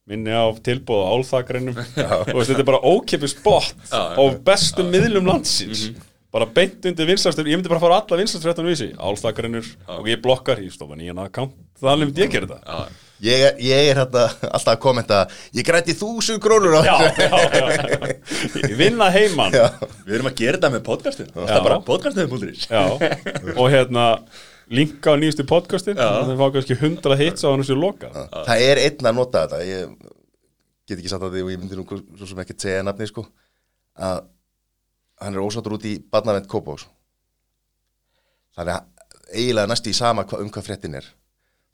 Minni 0.10 0.34
á 0.34 0.49
tilbúð 0.65 1.04
á 1.06 1.13
álþakrennum. 1.13 1.77
Og 2.34 2.34
veist, 2.36 2.49
þetta 2.49 2.63
er 2.63 2.67
bara 2.67 2.82
ókipis 2.84 3.36
bot 3.43 3.69
Já, 3.86 4.17
á 4.17 4.23
bestu 4.43 4.84
miðlum 4.84 5.30
landsins. 5.30 5.91
Bara 6.34 6.47
beint 6.49 6.84
undir 6.89 7.08
vinslastur 7.08 7.47
ég 7.47 7.60
myndi 7.60 7.69
bara 7.71 7.84
fara 7.84 7.99
á 7.99 8.01
alla 8.01 8.19
vinslastur 8.19 8.65
vísi. 8.65 8.89
Álþakrennur 8.97 9.67
og 9.99 10.10
ég 10.10 10.19
blokkar, 10.23 10.60
ég 10.65 10.73
stofa 10.73 10.97
nýjan 10.97 11.21
aðkant 11.21 11.54
þannig 11.80 12.10
myndi 12.10 12.25
ég 12.25 12.34
gera 12.34 12.49
þetta 12.49 12.82
ég, 13.22 13.44
ég 13.62 13.90
er 13.92 14.00
hérna 14.02 14.24
alltaf 14.50 14.72
að 14.74 14.80
kommenta 14.84 15.20
ég 15.58 15.66
græti 15.68 15.96
þúsund 15.98 16.42
krónur 16.44 16.80
á 16.80 16.82
já, 16.86 16.96
já, 17.18 17.42
já. 17.58 18.14
ég 18.72 18.78
vinna 18.80 19.10
heiman. 19.14 19.54
Já. 19.56 19.68
Við 20.08 20.16
erum 20.18 20.32
að 20.32 20.40
gera 20.42 20.58
þetta 20.58 20.72
með 20.76 20.86
podcastin 20.88 21.30
Það 21.36 21.54
er 21.58 21.68
bara 21.68 21.82
podcastin.is 21.88 22.66
og 23.56 23.68
hérna 23.74 24.08
linka 24.72 25.14
á 25.14 25.20
nýjustu 25.20 25.46
podcastin 25.50 26.00
það 26.00 26.34
fá 26.40 26.46
kannski 26.56 26.80
100 26.80 27.20
hits 27.22 27.46
á 27.46 27.52
hann 27.52 27.66
sem 27.68 27.80
loka 27.80 28.12
það 28.32 28.66
er 28.68 28.84
einn 28.88 29.12
að 29.12 29.18
nota 29.20 29.46
þetta. 29.46 29.64
Ég 29.68 30.12
get 30.90 30.98
ekki 31.00 31.12
satt 31.12 31.26
að 31.28 31.38
því 31.38 31.46
og 31.46 31.54
ég 31.54 31.62
myndi 31.62 31.80
nú 31.80 31.86
svo 31.88 32.30
sem 32.30 32.44
ekki 32.44 32.58
segja 32.60 32.84
nafni 32.86 33.08
sko 33.10 33.26
að 34.02 34.24
hann 35.22 35.38
er 35.38 35.44
ósáttur 35.46 35.78
út 35.78 35.86
í 35.86 35.98
barnavend 36.12 36.50
Kópós 36.50 36.88
þannig 38.58 38.80
að 38.80 38.88
eiginlega 39.32 39.70
næst 39.72 39.88
í 39.88 39.94
sama 39.96 40.26
um 40.40 40.50
hvað 40.52 40.66
fréttin 40.68 40.98
er 41.00 41.06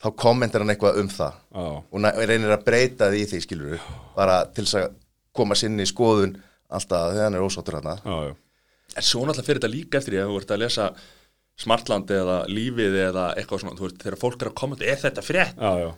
þá 0.03 0.07
kommentar 0.23 0.61
hann 0.63 0.73
eitthvað 0.73 0.99
um 1.01 1.07
það 1.11 1.37
já, 1.37 1.67
og 1.91 2.01
reynir 2.31 2.53
að 2.53 2.65
breyta 2.67 3.09
því 3.11 3.21
í 3.23 3.29
því 3.31 3.39
skilur 3.45 3.85
bara 4.17 4.39
til 4.53 4.65
þess 4.65 4.79
að 4.81 4.89
koma 5.37 5.57
sinni 5.57 5.85
í 5.85 5.89
skoðun 5.89 6.35
alltaf 6.69 7.13
þegar 7.13 7.27
hann 7.27 7.37
er 7.39 7.45
ósáttur 7.45 7.79
hann 7.79 7.91
já. 8.27 8.35
En 8.97 9.05
svo 9.05 9.23
náttúrulega 9.25 9.47
fyrir 9.47 9.61
þetta 9.61 9.73
líka 9.73 9.99
eftir 9.99 10.15
því 10.15 10.21
að 10.23 10.29
þú 10.31 10.41
ert 10.41 10.53
að 10.55 10.61
lesa 10.63 10.89
Smartland 11.57 12.11
eða 12.13 12.35
Lífið 12.51 12.95
eða 13.07 13.23
eitthvað 13.37 13.63
svona, 13.63 13.77
þú 13.79 13.87
veist, 13.87 14.01
þegar 14.03 14.19
fólk 14.21 14.43
er 14.43 14.49
að 14.51 14.57
kommenta 14.61 14.85
er 14.85 14.99
þetta 15.01 15.23
frétt? 15.25 15.57
já, 15.57 15.71
já. 15.81 15.89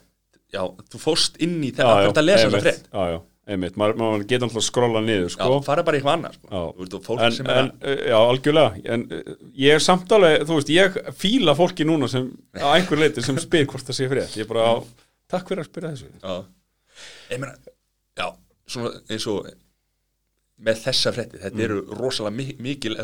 Já, 0.50 0.64
þú 0.90 1.00
fórst 1.04 1.36
inn 1.46 1.60
í 1.62 1.70
ert 2.08 2.22
að 2.24 2.26
lesa 2.26 2.48
þetta 2.50 2.72
já, 3.12 3.20
einmitt, 3.50 3.78
maður, 3.80 3.98
maður 4.00 4.26
getur 4.30 4.48
alltaf 4.48 4.62
að 4.62 4.66
skrolla 4.68 5.02
niður, 5.04 5.28
Já, 5.28 5.34
sko 5.36 5.60
fara 5.66 5.86
bara 5.88 6.00
í 6.00 6.04
annað, 6.14 6.38
sko. 6.38 6.50
Já. 6.50 7.20
En, 7.26 7.38
en, 7.56 7.72
uh, 7.82 8.02
Já, 8.12 8.18
algjörlega. 8.20 8.82
En 8.96 9.06
uh, 9.16 9.38
ég 9.60 9.78
er 9.78 9.84
samt 9.84 10.12
alveg, 10.16 10.46
þú 10.50 10.60
veist, 10.60 10.74
ég 10.76 11.00
fíla 11.20 11.56
fólki 11.58 11.88
núna 11.88 12.10
sem, 12.12 12.30
á 12.60 12.70
einhver 12.76 13.02
leiti 13.02 13.26
sem 13.26 13.40
spyr 13.42 13.68
hvort 13.70 13.90
það 13.90 14.00
sé 14.00 14.10
frétt. 14.12 14.38
Ég 14.40 14.46
er 14.48 14.52
bara 14.52 14.68
á, 14.70 14.74
takk 15.32 15.50
fyrir 15.52 15.66
að 15.66 15.72
spyrja 15.72 15.94
þessu. 15.96 16.12
Já, 16.22 17.08
ég 17.34 17.44
meina, 17.44 17.76
já, 18.20 18.28
svona 18.70 18.96
eins 19.10 19.30
og 19.32 19.52
með 20.60 20.82
þessa 20.84 21.16
frétti, 21.16 21.40
þetta 21.40 21.64
eru 21.70 21.80
rosalega 21.96 22.36
mi 22.36 22.50
mikil, 22.64 22.98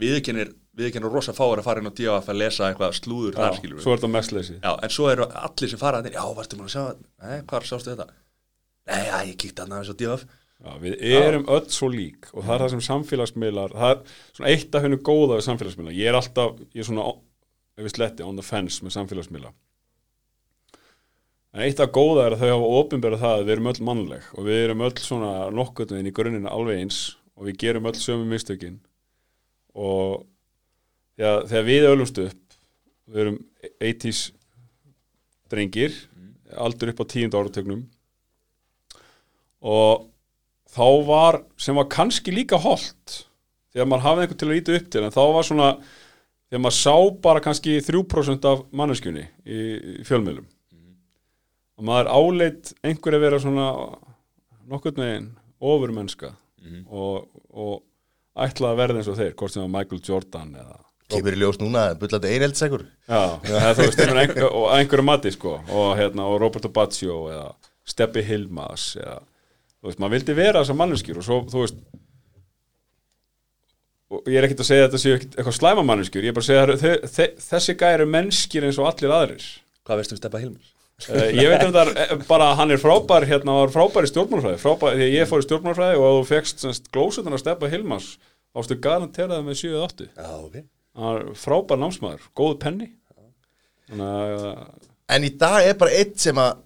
viðkennir 0.00 0.54
viðkennir 0.78 1.12
rosa 1.12 1.34
fáir 1.34 1.60
að 1.60 1.66
fara 1.66 1.82
inn 1.82 1.90
á 1.90 1.94
DF 1.98 2.30
að 2.30 2.38
lesa 2.38 2.68
eitthvað 2.68 2.94
slúður 2.96 3.36
þar, 3.36 3.50
Já, 3.50 3.58
skilur 3.58 3.80
er 3.82 3.98
þetta 3.98 4.10
mestleysi. 4.14 4.56
Já, 4.62 4.70
en 4.86 4.94
svo 4.94 5.08
eru 5.10 5.26
allir 5.40 5.72
sem 5.72 5.80
fara 5.80 6.00
að 6.02 6.12
já, 6.14 6.22
varstu 6.38 6.58
múin 6.58 6.68
að 6.68 6.74
sjá 6.76 6.84
nei, 6.94 7.40
hvað 7.50 7.66
sástu 7.68 7.92
þetta 7.92 8.06
nei, 8.88 9.04
já, 9.06 9.16
ég 9.28 9.38
kíkti 9.38 9.64
að 9.64 9.72
náðu 9.72 9.88
svo 9.88 9.98
DF 10.02 10.26
Já, 10.58 10.72
við 10.82 10.94
erum 11.14 11.44
öll 11.54 11.68
svo 11.70 11.86
lík 11.92 12.32
og 12.32 12.42
það 12.42 12.54
er 12.56 12.62
það 12.64 12.72
sem 12.72 12.84
samfélagsmiðlar 12.88 13.76
það 13.78 13.92
er 13.92 14.16
svona 14.34 14.50
eitt 14.50 14.74
af 14.74 14.82
hennu 14.82 14.98
góða 15.06 15.36
við 15.36 15.44
samfélagsmiðlar. 15.46 15.94
Ég 15.94 16.10
er 16.10 16.18
alltaf, 16.18 16.56
ég 16.74 16.82
er 16.82 16.88
svona 16.88 17.04
ef 17.78 17.86
við 17.86 17.94
sletti, 17.94 18.24
on 18.26 18.40
the 18.40 18.42
fence 18.42 18.82
með 18.82 18.96
samfélagsmiðla 18.96 19.52
en 21.58 21.64
eitt 21.64 21.80
af 21.80 21.92
góða 21.94 22.26
er 22.26 22.36
að 22.36 22.42
þau 22.42 22.50
hafa 22.52 22.72
ofinberað 22.78 23.22
það 23.22 23.36
að 23.36 23.44
við 23.44 23.54
erum 23.54 23.70
öll 23.70 23.84
mannleg 23.88 24.26
og 24.34 24.48
við 24.48 24.58
erum 24.64 24.84
öll 24.86 24.96
svona 25.02 25.30
nokkurnuðin 25.54 26.10
í 26.10 26.14
grunninn 26.14 26.50
alveg 26.50 26.82
eins 26.82 26.98
og 27.38 27.48
við 27.48 27.60
gerum 27.62 27.88
öll 27.88 27.96
sömu 27.98 28.26
mistökin. 28.28 28.80
Og 29.78 30.26
þegar, 31.16 31.46
þegar 31.50 31.68
við 31.70 31.88
ölumst 31.88 32.20
upp 32.22 32.58
við 33.08 33.22
erum 33.24 33.38
80s 33.80 34.22
drengir 35.48 35.96
aldur 36.60 36.92
upp 36.92 37.02
á 37.02 37.10
tíund 37.10 37.36
áratögnum 37.38 37.86
og 39.64 40.08
þá 40.68 40.86
var, 41.08 41.40
sem 41.60 41.78
var 41.78 41.88
kannski 41.92 42.34
líka 42.34 42.60
holdt 42.60 43.22
þegar 43.72 43.88
maður 43.88 44.06
hafði 44.06 44.24
einhvern 44.24 44.40
til 44.40 44.48
að 44.48 44.54
líta 44.54 44.76
upp 44.78 44.92
til 44.92 45.02
en 45.04 45.14
þá 45.14 45.22
var 45.36 45.48
svona, 45.48 45.70
þegar 46.48 46.62
maður 46.64 46.78
sá 46.78 46.94
bara 47.24 47.42
kannski 47.44 47.78
3% 47.84 48.48
af 48.50 48.62
manneskjunni 48.80 49.24
í, 49.24 49.58
í 49.58 50.06
fjölmiðlum. 50.08 50.46
Og 51.78 51.86
maður 51.86 52.10
áleit 52.10 52.72
einhver 52.82 53.14
að 53.14 53.24
vera 53.26 53.38
svona 53.42 53.68
nokkurn 54.68 54.98
veginn 55.04 55.28
ofurmennska 55.62 56.32
og, 56.90 57.28
og 57.54 57.78
ætla 58.38 58.72
að 58.72 58.82
verða 58.82 59.00
eins 59.00 59.10
og 59.10 59.18
þeir, 59.18 59.32
hvort 59.38 59.54
sem 59.54 59.64
var 59.64 59.72
Michael 59.72 60.04
Jordan 60.04 60.54
eða 60.58 60.78
Kemur 61.08 61.32
í 61.32 61.38
ljós 61.40 61.56
núna, 61.56 61.86
bullandi 61.96 62.28
einheltsegur 62.34 62.82
Já, 63.08 63.38
eða, 63.48 63.70
þú 63.78 63.86
veist, 63.86 64.02
einhver, 64.04 64.44
og 64.50 64.66
einhverju 64.74 65.04
mati 65.08 65.32
sko, 65.32 65.54
og, 65.64 65.86
hérna, 65.96 66.26
og 66.28 66.36
Roberto 66.42 66.68
Baggio 66.68 67.22
eða 67.32 67.46
Steppi 67.88 68.20
Hilmas 68.26 68.90
eða, 69.00 69.22
þú 69.78 69.90
veist, 69.90 70.00
maður 70.02 70.16
vildi 70.16 70.36
vera 70.38 70.62
þessar 70.62 70.78
manneskjur 70.82 71.20
og 71.20 71.26
svo, 71.26 71.40
þú 71.50 71.64
veist 71.64 71.82
og 74.08 74.28
ég 74.30 74.40
er 74.40 74.46
ekkert 74.46 74.62
að 74.64 74.70
segja 74.70 74.86
að 74.86 74.88
þetta 74.88 75.02
séu 75.02 75.16
eitthvað 75.18 75.56
slæma 75.58 75.84
manneskjur, 75.84 76.24
ég 76.24 76.32
er 76.32 76.36
bara 76.38 76.46
að 76.46 76.48
segja 76.48 76.64
að 76.64 76.82
þe 76.82 77.12
þe 77.12 77.26
þessi 77.50 77.76
gæri 77.82 77.98
eru 77.98 78.08
mennskir 78.14 78.66
eins 78.68 78.80
og 78.80 78.88
allir 78.88 79.14
aðrir. 79.14 79.46
Hvað 79.84 80.00
veistu 80.00 80.16
um 80.16 80.20
Steppa 80.22 80.40
Hilmars? 80.42 80.70
uh, 81.06 81.28
ég 81.30 81.52
veit 81.52 81.66
um 81.66 81.74
þetta 81.74 82.16
bara 82.30 82.48
að 82.50 82.56
hann 82.62 82.74
er 82.74 82.80
frábær 82.82 83.26
hérna, 83.28 83.52
hann 83.52 83.66
var 83.66 83.74
frábær 83.74 84.08
í 84.08 84.10
stjórnmálfræði 84.10 84.62
frábær, 84.64 84.96
því 84.98 85.10
ég 85.12 85.28
fór 85.30 85.44
í 85.44 85.46
stjórnmálfræði 85.46 86.00
og 86.00 86.16
þú 86.16 86.24
fegst 86.32 86.88
glósutan 86.94 87.36
að 87.36 87.44
Steppa 87.44 87.70
Hilmas 87.70 88.08
ástu 88.58 88.78
garanteraði 88.82 89.46
með 89.46 89.60
7-8 89.60 90.08
já, 90.08 90.32
ok. 90.40 90.56
Hann 90.98 91.12
var 91.12 91.28
frábær 91.38 91.78
námsmaður, 91.78 92.24
góð 92.34 92.56
penni. 92.64 92.88
Þannig 93.92 94.08
að 94.08 94.48
En 95.08 95.24
í 95.24 95.30
dag 95.40 95.64
er 95.64 95.76
bara 95.80 95.94
eitt 95.96 96.18
sem 96.20 96.36
að 96.36 96.58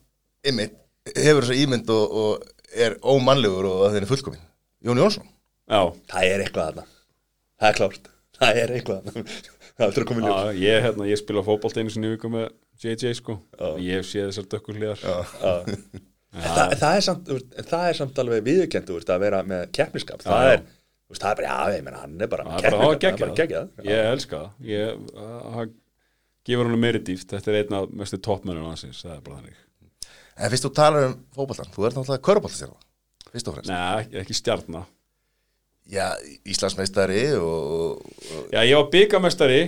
ymmit, 0.51 0.73
hefur 1.15 1.45
þessa 1.45 1.59
ímynd 1.63 1.91
og, 1.95 2.17
og 2.23 2.52
er 2.75 2.97
ómannlegur 3.03 3.69
og 3.71 3.85
að 3.87 3.97
þeir 3.97 4.07
er 4.07 4.11
fullkomin 4.11 4.45
Jón 4.83 4.99
Jónsson. 4.99 5.27
Já, 5.71 5.81
það 6.11 6.29
er 6.29 6.45
eitthvað 6.45 6.69
þarna, 6.69 6.87
það 7.61 7.69
er 7.69 7.77
klárt. 7.79 8.09
Það 8.39 8.63
er 8.63 8.73
eitthvað 8.77 9.05
þarna. 9.09 9.35
Það 9.73 9.97
er 9.97 10.05
koma 10.05 10.21
í 10.21 10.25
ljós. 10.27 10.35
Já, 10.37 10.59
ég, 10.61 10.83
hérna, 10.85 11.05
ég 11.09 11.19
spila 11.19 11.43
fótbolt 11.47 11.79
einu 11.81 11.91
sinni 11.91 12.11
í 12.11 12.13
viku 12.13 12.29
með 12.31 12.43
JJ 12.83 13.15
sko. 13.17 13.39
Ég 13.81 13.97
hef 13.97 14.05
séð 14.05 14.27
þessar 14.29 14.49
dökkur 14.53 14.77
hliðar. 14.77 15.01
En 16.33 16.45
það, 16.45 16.75
það, 16.83 16.97
er 16.99 17.07
samt, 17.07 17.23
þú 17.25 17.39
veist, 17.39 17.55
en 17.57 17.69
það 17.71 17.87
er 17.89 17.99
samt 17.99 18.21
alveg 18.23 18.45
viðurkend 18.47 18.91
þú 18.91 18.99
veist, 18.99 19.13
að 19.15 19.25
vera 19.25 19.41
með 19.49 19.65
keppniskap. 19.79 20.21
Það, 20.27 20.45
já. 20.45 20.53
er, 20.53 20.67
þú 20.69 21.15
veist, 21.15 21.25
það 21.25 21.33
er 21.33 21.41
bara, 21.41 21.49
já, 21.49 21.79
ég 21.79 21.87
menna, 21.89 22.03
hann 22.05 22.27
er 22.27 22.31
bara 22.35 22.47
það 22.51 22.59
er 22.59 22.67
bara 22.67 22.77
að 22.77 22.85
bara 22.85 23.01
geggjað. 23.07 23.35
geggjað. 23.41 23.73
Ég 23.89 24.11
elska 24.13 24.43
það. 24.43 24.69
Ég, 24.69 25.03
það 25.17 25.73
gefur 26.49 26.69
hann 26.69 26.83
meiri 26.83 27.03
dýft 27.07 27.33
þetta 27.33 27.53
er 27.53 27.59
einn 27.61 27.77
af 27.79 27.93
mestu 28.03 28.19
toppmennum 28.23 28.71
hansins 28.71 29.03
það 29.05 29.15
er 29.15 29.23
bara 29.27 29.41
þannig 29.41 29.61
En 30.43 30.51
fyrst 30.51 30.67
þú 30.67 30.73
talar 30.75 31.07
um 31.11 31.15
fótboltan, 31.37 31.71
þú 31.71 31.87
ert 31.87 31.99
náttúrulega 31.99 32.27
köruboltastjárna 32.27 32.81
Fyrst 33.33 33.49
og 33.49 33.55
fremst. 33.57 33.71
Nei, 33.71 34.23
ekki, 34.23 34.37
stjarnar 34.37 34.89
Já, 35.93 36.09
Íslandsmeistari 36.49 37.23
og, 37.39 38.03
og 38.03 38.53
Já, 38.55 38.63
ég 38.63 38.75
var 38.79 38.91
byggamestari 38.93 39.63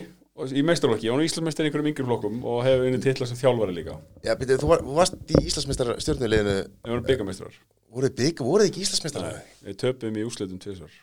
í 0.51 0.65
meistarlokki, 0.67 1.07
ég 1.07 1.15
var 1.15 1.23
Íslandsmeistari 1.23 1.69
í 1.69 1.71
einhverjum 1.71 1.93
yngri 1.93 2.09
flokkum 2.09 2.43
og 2.51 2.65
hef 2.67 2.83
unni 2.83 2.99
titla 3.03 3.27
sem 3.31 3.39
þjálfari 3.39 3.77
líka. 3.77 4.01
Já, 4.27 4.33
byrju, 4.39 4.59
þú 4.65 4.71
var, 4.73 4.83
varst 4.99 5.15
í 5.31 5.45
Íslandsmeistar 5.47 5.95
stjórnuleginu 6.03 6.57
ég 6.59 6.91
var 6.91 7.05
byggamestrar 7.07 7.59
voruð 7.95 8.15
bygg, 8.19 8.43
voruð 8.43 8.71
ekki 8.71 8.83
Íslandsmeistar 8.83 9.43
við 9.63 9.77
töpum 9.79 10.19
í 10.19 10.25
úslitum 10.27 10.59
tvisvar 10.63 10.95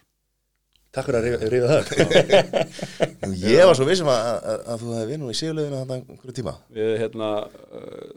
takk 0.91 1.07
fyrir 1.07 1.35
að 1.37 1.45
rífa 1.53 1.67
það 1.71 3.33
Ég 3.41 3.63
var 3.69 3.77
svo 3.77 3.85
vissum 3.87 4.09
að, 4.11 4.21
að, 4.51 4.63
að 4.73 4.81
þú 4.83 4.93
hefði 4.97 5.09
vinnur 5.13 5.31
í 5.31 5.37
sigurleginu 5.39 5.77
þannig 5.81 6.09
einhverju 6.11 6.35
tíma. 6.41 6.53
Við, 6.75 6.89
hérna, 6.99 7.29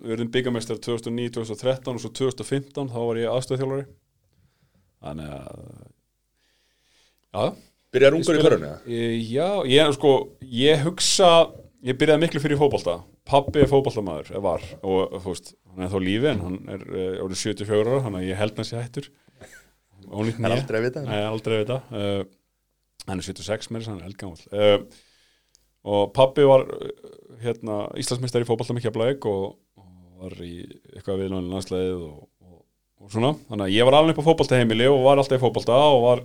við 0.03 0.13
verðum 0.15 0.31
byggamestrar 0.35 0.81
2009, 0.83 1.31
2013 1.39 1.93
og 1.95 2.03
svo 2.03 2.11
2015 2.19 2.91
þá 2.95 2.99
var 3.05 3.21
ég 3.23 3.31
aðstöðþjálfari 3.35 3.87
þannig 5.05 5.35
að 5.37 5.65
já, 7.35 7.45
byrjar 7.95 8.17
ungur 8.19 8.39
í 8.39 8.45
körunni 8.45 8.71
eða? 8.71 8.79
Ég- 8.91 9.27
Já, 9.35 9.49
ég 9.71 9.93
sko, 9.99 10.15
ég 10.65 10.85
hugsa 10.87 11.33
ég 11.85 11.99
byrjaði 12.01 12.23
miklu 12.25 12.41
fyrir 12.43 12.59
fótbolta. 12.61 12.99
Pappi 13.29 13.63
er 13.65 13.69
fótboltamaður, 13.71 14.33
eða 14.35 14.43
var 14.45 14.65
og 14.85 15.15
þú 15.25 15.31
veist, 15.31 15.55
hann 15.73 15.85
er 15.87 15.93
þá 15.93 15.99
lífi 16.05 16.29
en 16.33 16.41
hann 16.45 16.57
er 16.75 16.83
uh, 16.91 17.23
orðið 17.25 17.41
74 17.55 17.85
ára, 17.85 18.01
þannig 18.07 18.21
að 18.21 18.27
ég 18.29 18.41
held 18.41 18.59
hann 18.61 18.69
sé 18.69 18.77
hættur. 18.81 19.07
Það 20.05 20.49
er 20.49 20.55
aldrei 20.59 20.79
að 20.81 20.85
vita. 20.89 21.05
Nei, 21.09 21.21
aldrei 21.25 21.55
að 21.57 21.63
vita. 21.63 21.79
Uh, 21.89 22.25
hann 23.09 23.21
er 23.21 23.27
76 23.27 23.71
með 23.71 23.83
þess, 23.83 23.91
hann 23.91 24.01
er 24.01 24.09
eldgamall. 24.09 24.45
Uh, 24.55 25.03
og 25.95 26.15
pappi 26.17 26.47
var 26.49 26.65
uh, 26.65 27.11
hérna, 27.43 27.83
Íslandsmeistari 28.01 28.47
í 28.47 28.49
fótbolta 28.49 28.77
mikið 28.77 28.93
að 28.93 28.97
blæk 28.99 29.29
og, 29.31 29.45
og 29.81 30.25
var 30.25 30.39
í 30.47 30.55
eitthvað 30.95 31.25
viðlunni 31.25 31.53
landslæðið 31.53 32.07
og, 32.09 32.17
og, 32.47 32.57
og 33.05 33.13
svona, 33.13 33.35
þannig 33.51 33.69
að 33.69 33.77
ég 33.77 33.91
var 33.91 33.99
alveg 34.01 34.17
upp 34.17 34.25
á 34.25 34.29
fótbolta 34.31 34.61
heimili 34.61 34.89
og 34.89 35.05
var 35.05 35.21
alltaf 35.21 35.39
í 35.39 35.45
fótbolta 35.45 35.79
og 35.91 36.01
var 36.07 36.25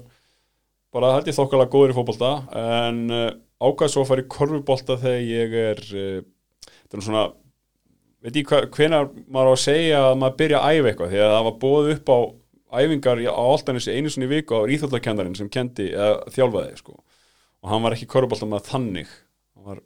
bara 0.95 1.13
held 1.17 1.29
ég 1.29 1.37
þokkalega 1.37 1.73
góður 1.73 1.93
í 1.93 1.99
fótbolta. 1.99 2.33
En 2.63 3.05
uh, 3.13 3.29
ákvað 3.59 3.93
svo 3.93 4.05
að 4.05 4.11
fara 4.13 4.23
í 4.23 4.29
korfubolta 4.31 4.97
þegar 5.01 5.25
ég 5.27 5.55
er 5.59 5.85
uh, 5.91 6.19
þetta 6.89 6.99
er 6.99 7.05
svona 7.05 7.25
veit 8.23 8.39
ég 8.39 8.53
hvenar 8.75 9.09
maður 9.31 9.51
á 9.51 9.53
að 9.53 9.63
segja 9.63 9.99
að 10.09 10.17
maður 10.21 10.37
byrja 10.41 10.61
að 10.61 10.77
æfa 10.77 10.91
eitthvað? 10.91 11.11
Því 11.13 11.21
að 11.23 11.33
það 11.33 11.45
var 11.47 11.57
búið 11.63 11.91
upp 11.93 12.11
á 12.11 12.19
æfingar 12.69 13.21
á 13.25 13.33
Altanissi 13.41 13.93
einu 13.95 14.11
sinni 14.13 14.27
í 14.29 14.33
viku 14.37 14.61
á 14.61 14.69
íþjóðlakendarinn 14.69 15.37
sem 15.37 15.49
kendi 15.51 15.89
eða 15.91 16.29
þjálfaði 16.33 16.77
sko. 16.79 16.97
Og 17.63 17.71
hann 17.71 17.83
var 17.83 17.95
ekki 17.95 18.07
korfuboltamaður 18.09 18.69
þannig. 18.69 19.11
Hann 19.57 19.67
var 19.71 19.81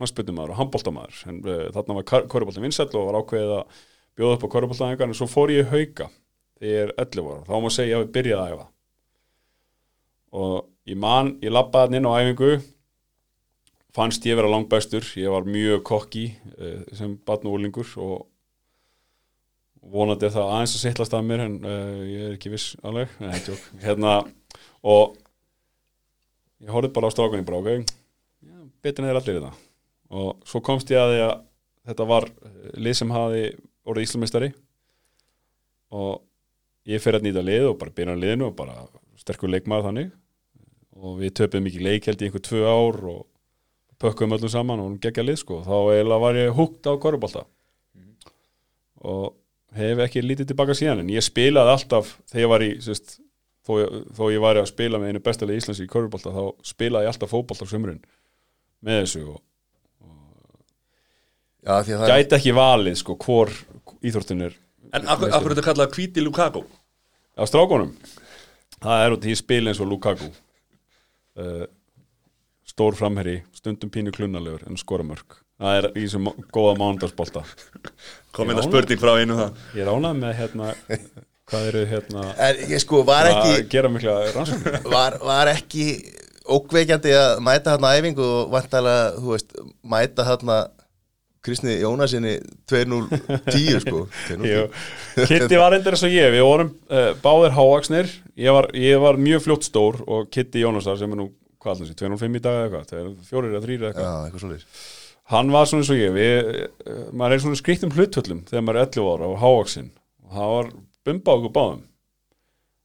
knastbyttumæður 0.00 0.54
og 0.54 0.60
handboltamaður. 0.60 1.22
En 1.30 1.40
uh, 1.46 1.64
þarna 1.74 1.98
var 2.00 2.06
korfuboltin 2.10 2.66
vinsæll 2.66 2.90
og 2.90 3.08
var 3.08 3.20
ákveðið 3.22 3.56
að 3.60 3.80
bjóða 4.18 4.36
upp 4.36 4.46
á 4.46 4.52
korfuboltaæfingar 4.56 5.10
en 5.10 5.18
svo 5.18 5.30
fór 5.30 5.54
ég 5.54 5.70
hauka 5.72 6.10
þegar 6.58 6.70
ég 6.70 6.84
er 6.84 6.94
11 7.06 7.30
ára. 7.30 7.42
Þá 7.48 7.54
má 7.64 7.72
segja 7.72 7.98
að 7.98 8.06
ég 8.06 8.14
byrjaði 8.18 8.44
að 8.44 8.54
æfa. 8.54 8.68
Og 10.34 10.54
ég 10.90 11.00
man, 11.00 11.34
ég 11.44 11.58
hann 11.78 11.98
inn 11.98 12.10
á 12.10 12.18
æfingu. 12.18 12.52
Fannst 13.94 14.26
ég 14.26 14.34
vera 14.34 14.50
langt 14.50 14.66
bestur 14.72 15.06
ég 15.14 15.30
var 15.30 15.46
mjög 15.46 15.84
kokki 15.86 16.26
uh, 16.58 16.80
sem 16.98 17.14
batn 17.26 17.46
og 17.46 17.60
úlingur 17.60 17.94
og 18.02 18.24
vonandi 19.92 20.28
er 20.28 20.32
það 20.34 20.52
aðeins 20.54 20.76
að 20.76 20.82
sittlast 20.84 21.14
að 21.16 21.26
mér 21.28 21.44
en 21.44 21.58
uh, 21.64 22.00
ég 22.08 22.24
er 22.28 22.36
ekki 22.36 22.52
viss 22.52 22.74
alveg. 22.86 23.12
Nei, 23.20 23.36
hérna 23.84 24.16
og 24.84 25.16
ég 26.64 26.72
horfði 26.72 26.92
bara 26.96 27.10
á 27.10 27.14
strákunni 27.14 27.46
bara 27.46 27.60
ok, 27.60 27.94
en 28.44 28.70
þeir 28.84 29.18
allir 29.18 29.40
í 29.40 29.44
það. 29.44 29.62
Og 30.14 30.48
svo 30.48 30.60
komst 30.64 30.92
ég 30.92 31.00
að 31.00 31.12
því 31.12 31.22
að 31.24 31.34
þetta 31.88 32.06
var 32.08 32.26
eh, 32.28 32.74
lið 32.80 32.98
sem 33.00 33.12
hafi 33.12 33.44
orðið 33.84 34.06
Íslamistari 34.06 34.50
og 35.94 36.22
ég 36.88 37.02
fer 37.02 37.18
að 37.18 37.26
nýta 37.26 37.44
lið 37.44 37.70
og 37.70 37.78
bara 37.80 37.94
byrja 37.96 38.16
liðinu 38.18 38.48
og 38.50 38.58
bara 38.58 38.76
sterkur 39.20 39.52
leikmaður 39.52 39.88
þannig. 39.88 40.12
Og 40.94 41.16
við 41.20 41.34
töpum 41.40 41.64
mikið 41.66 41.86
leik 41.88 42.08
held 42.08 42.22
í 42.22 42.28
einhver 42.28 42.44
tvö 42.44 42.62
ár 42.68 43.00
og 43.10 43.22
pökkum 44.00 44.36
öllum 44.36 44.52
saman 44.52 44.82
og 44.84 45.00
geggja 45.02 45.24
lið 45.24 45.40
sko. 45.42 45.60
Þá 45.66 45.76
eiginlega 45.96 46.22
var 46.24 46.38
ég 46.38 46.54
húgt 46.56 46.86
á 46.88 46.92
korfbalta 47.00 47.44
og 49.04 49.34
hef 49.78 50.02
ekki 50.06 50.24
lítið 50.24 50.50
tilbaka 50.52 50.76
síðan 50.78 51.04
en 51.04 51.12
ég 51.14 51.24
spilaði 51.24 51.74
alltaf 51.74 52.16
þegar 52.30 52.44
ég 52.44 52.52
var 52.52 52.64
í 52.66 52.70
sérst, 52.84 53.16
þó, 53.66 53.72
þó 54.16 54.24
ég 54.32 54.44
var 54.44 54.60
að 54.60 54.70
spila 54.70 55.00
með 55.02 55.14
einu 55.14 55.24
bestalið 55.24 55.60
Íslands 55.62 55.82
í 55.82 55.88
korfbalta 55.90 56.34
þá 56.34 56.44
spilaði 56.66 57.08
ég 57.08 57.14
alltaf 57.14 57.32
fótbalta 57.34 57.66
á 57.66 57.72
sömurinn 57.72 58.04
með 58.84 59.02
þessu 59.02 59.24
og 59.34 59.42
Já, 61.64 61.78
því 61.80 61.94
að 61.94 62.00
það 62.02 62.10
gæti 62.12 62.36
ekki 62.36 62.52
valið 62.58 62.96
sko 63.00 63.14
hvor 63.24 63.52
íþórtin 64.04 64.46
er 64.50 64.58
En 64.94 65.06
af 65.08 65.22
af 65.22 65.42
hverju 65.42 65.54
þetta 65.56 65.64
kallað 65.66 65.94
hvíti 65.96 66.22
Lukaku? 66.22 66.62
á 67.34 67.42
strákunum. 67.48 67.94
Það 68.78 69.04
er 69.04 69.14
út 69.16 69.24
í 69.26 69.34
spil 69.38 69.64
eins 69.66 69.80
og 69.82 69.88
Lukaku. 69.90 70.28
Uh, 71.34 71.64
stór 72.68 72.94
framherri 72.94 73.40
stundum 73.56 73.90
pínu 73.90 74.12
klunnalegur 74.14 74.62
en 74.68 74.78
skora 74.78 75.02
mörg 75.06 75.40
það 75.64 75.80
er 75.80 75.90
í 75.94 76.04
þessum 76.04 76.30
góða 76.54 76.76
mándagsbolta 76.82 77.44
Kom 78.34 78.50
Já. 78.50 78.54
þetta 78.54 78.66
spurning 78.66 79.00
frá 79.00 79.12
einu 79.20 79.38
það. 79.38 79.62
Ég 79.78 79.84
er 79.84 79.90
ánað 79.94 80.16
með 80.18 80.36
hérna 80.40 80.72
hvað 81.50 81.66
eru 81.70 81.82
hérna 81.90 82.22
ég 82.70 82.82
sko, 82.82 83.02
að 83.04 83.30
ekki 83.30 83.66
gera 83.72 83.90
mikla 83.92 84.14
rannsóknir? 84.34 84.78
Var, 84.94 85.18
var 85.22 85.50
ekki 85.52 85.84
ókveikjandi 86.54 87.12
að 87.16 87.42
mæta 87.44 87.74
þarna 87.74 87.92
æfingu 87.98 88.24
og 88.24 88.48
vantalega, 88.52 89.04
þú 89.20 89.30
veist, 89.34 89.54
mæta 89.94 90.26
þarna 90.28 90.58
Kristni 91.44 91.76
Jónasinni 91.76 92.38
2.010 92.72 93.82
sko. 93.84 94.02
2.010. 94.32 94.44
Jú. 94.48 94.66
Kitty 95.28 95.60
var 95.60 95.76
endur 95.76 95.96
eins 95.96 96.04
og 96.08 96.16
ég, 96.16 96.30
við 96.32 96.44
vorum 96.46 96.72
uh, 96.88 97.10
báðir 97.24 97.56
hávaksnir, 97.58 98.12
ég 98.40 98.56
var, 98.56 98.70
ég 98.80 99.00
var 99.04 99.20
mjög 99.20 99.44
fljótt 99.44 99.68
stór 99.68 100.00
og 100.08 100.30
Kitty 100.32 100.64
Jónasar 100.64 100.96
sem 101.00 101.12
er 101.12 101.20
nú, 101.20 101.28
hvað 101.60 101.76
allir 101.76 101.90
þessi, 101.90 102.00
205 102.00 102.40
í 102.40 102.44
dag 102.44 102.60
eða 102.60 102.68
eitthvað, 102.70 102.92
þegar 102.94 103.28
fjórir 103.28 103.52
eða 103.52 103.64
þrýr 103.66 103.82
eða 103.82 103.92
eitthvað, 103.92 104.08
Já, 104.08 104.14
eitthvað 104.24 104.46
svolítið 104.46 105.02
hann 105.32 105.52
var 105.54 105.68
svona 105.68 105.84
eins 105.84 105.92
og 105.94 106.00
ég, 106.00 106.14
við, 106.14 106.52
maður 107.16 107.36
er 107.36 107.42
svona 107.44 107.60
skrýttum 107.60 107.94
hlutvöllum 107.94 108.44
þegar 108.48 108.66
maður 108.66 108.80
er 108.80 108.88
11 108.90 109.10
ára 109.14 109.30
og 109.30 109.40
hávaksin 109.42 109.90
og 110.24 110.36
það 110.36 110.54
var 110.54 110.70
bumba 111.04 111.32
á 111.32 111.36
okkur 111.38 111.54
báðum, 111.54 111.82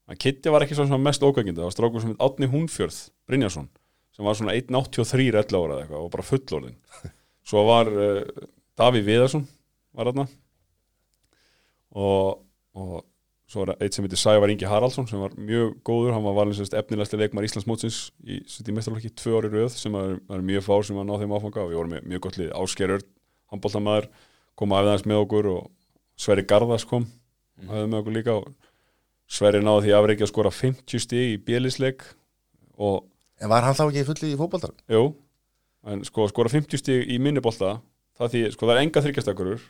en 0.09 0.19
Kitty 0.19 0.53
var 0.53 0.65
ekki 0.65 0.77
svo 0.77 0.87
sem 0.87 1.05
mest 1.05 1.23
ógækindi, 1.23 1.59
það 1.59 1.69
var 1.69 1.75
strákur 1.75 2.03
sem 2.03 2.13
heit 2.13 2.23
Átni 2.25 2.49
Húnfjörð 2.51 2.99
Brynjarsson, 3.29 3.69
sem 4.15 4.27
var 4.27 4.39
svona 4.39 4.55
1.83 4.59 5.29
11 5.33 5.59
ára 5.59 5.75
eða 5.75 5.83
eitthvað 5.83 6.05
og 6.05 6.13
bara 6.15 6.27
fullorðin 6.29 6.77
svo 7.49 7.65
var 7.67 7.91
uh, 7.91 8.47
Daví 8.79 9.01
Viðarsson 9.03 9.43
var 9.95 10.09
þarna. 10.09 10.25
Og, 11.99 12.39
og 12.77 12.99
svo 13.49 13.63
var 13.63 13.79
eitt 13.81 13.95
sem 13.95 14.05
heitir 14.05 14.19
Sævar 14.21 14.51
Ingi 14.53 14.67
Haraldsson 14.69 15.07
sem 15.09 15.21
var 15.21 15.33
mjög 15.33 15.79
góður, 15.87 16.13
hann 16.13 16.25
var 16.25 16.35
valin 16.37 16.53
sérst 16.57 16.75
efnilegsti 16.77 17.17
leikmar 17.17 17.47
Íslands 17.47 17.65
mótsins 17.69 17.99
í, 18.21 18.37
í 18.45 18.75
mestarlokki 18.75 19.09
tvö 19.17 19.39
ári 19.39 19.49
röð 19.55 19.71
sem 19.73 19.95
er, 19.97 20.19
er 20.29 20.43
mjög 20.45 20.65
fár 20.67 20.85
sem 20.85 20.99
var 20.99 21.07
náð 21.09 21.23
þeim 21.23 21.33
áfanga 21.33 21.63
og 21.63 21.71
við 21.71 21.79
vorum 21.79 21.95
með 21.95 22.09
mjög 22.11 22.23
gott 22.27 22.37
lið 22.37 22.51
Áskerur, 22.59 23.05
handbóltamæður 23.49 24.09
kom 24.59 24.75
aðeins 24.77 25.05
með 25.09 25.23
okkur 25.23 25.49
og 25.55 25.67
Sverri 26.19 26.45
Garðas 26.45 26.85
kom 26.85 27.07
mm. 27.07 27.71
aðeins 27.71 27.89
með 27.89 27.99
okkur 28.03 28.17
líka 28.19 28.37
og 28.37 28.51
Sverri 29.29 29.63
náði 29.65 29.87
því 29.87 29.97
afreiki 29.97 30.25
að 30.25 30.31
skora 30.33 30.53
50 30.53 31.05
stig 31.07 31.33
í 31.33 31.41
bielisleik 31.49 32.05
og 32.77 33.07
En 33.39 33.49
var 33.49 33.63
hann 33.63 33.77
þá 33.77 33.85
ekki 33.87 34.03
fulli 34.03 34.33
í 34.33 34.37
fótboltar? 34.37 34.73
Jú, 34.91 35.13
en 35.87 36.01
sko 36.03 36.25
skora 36.27 36.51
50 36.51 36.81
stig 36.81 37.05
í 37.07 37.21
minnibolta 37.23 37.77
það 38.19 38.33
því, 38.33 38.41
sko 38.53 38.67
það 38.67 38.73
er 38.75 38.81
enga 38.83 39.03
þryggjastakurur 39.05 39.69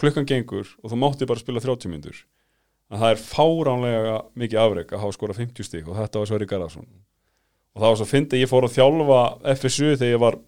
klukkan 0.00 0.28
gengur 0.28 0.68
og 0.82 0.92
þú 0.92 0.98
mátti 1.00 1.28
bara 1.28 1.42
spila 1.42 1.62
30 1.64 1.92
myndur 1.92 2.20
en 2.90 2.98
það 2.98 3.12
er 3.14 3.22
fáránlega 3.22 4.16
mikið 4.42 4.60
afreg 4.64 4.92
að 4.92 5.02
hafa 5.04 5.16
skora 5.16 5.36
50 5.36 5.66
stig 5.66 5.88
og 5.88 5.98
þetta 5.98 6.22
var 6.22 6.30
Sverri 6.30 6.48
Garðarsson. 6.50 6.88
Og 7.70 7.82
það 7.82 7.92
var 7.92 7.98
svo 8.00 8.08
fyndi 8.10 8.40
ég 8.40 8.50
fór 8.50 8.66
að 8.66 8.76
þjálfa 8.76 9.20
FSU 9.54 9.92
þegar 9.94 10.10
ég 10.10 10.22
var 10.24 10.38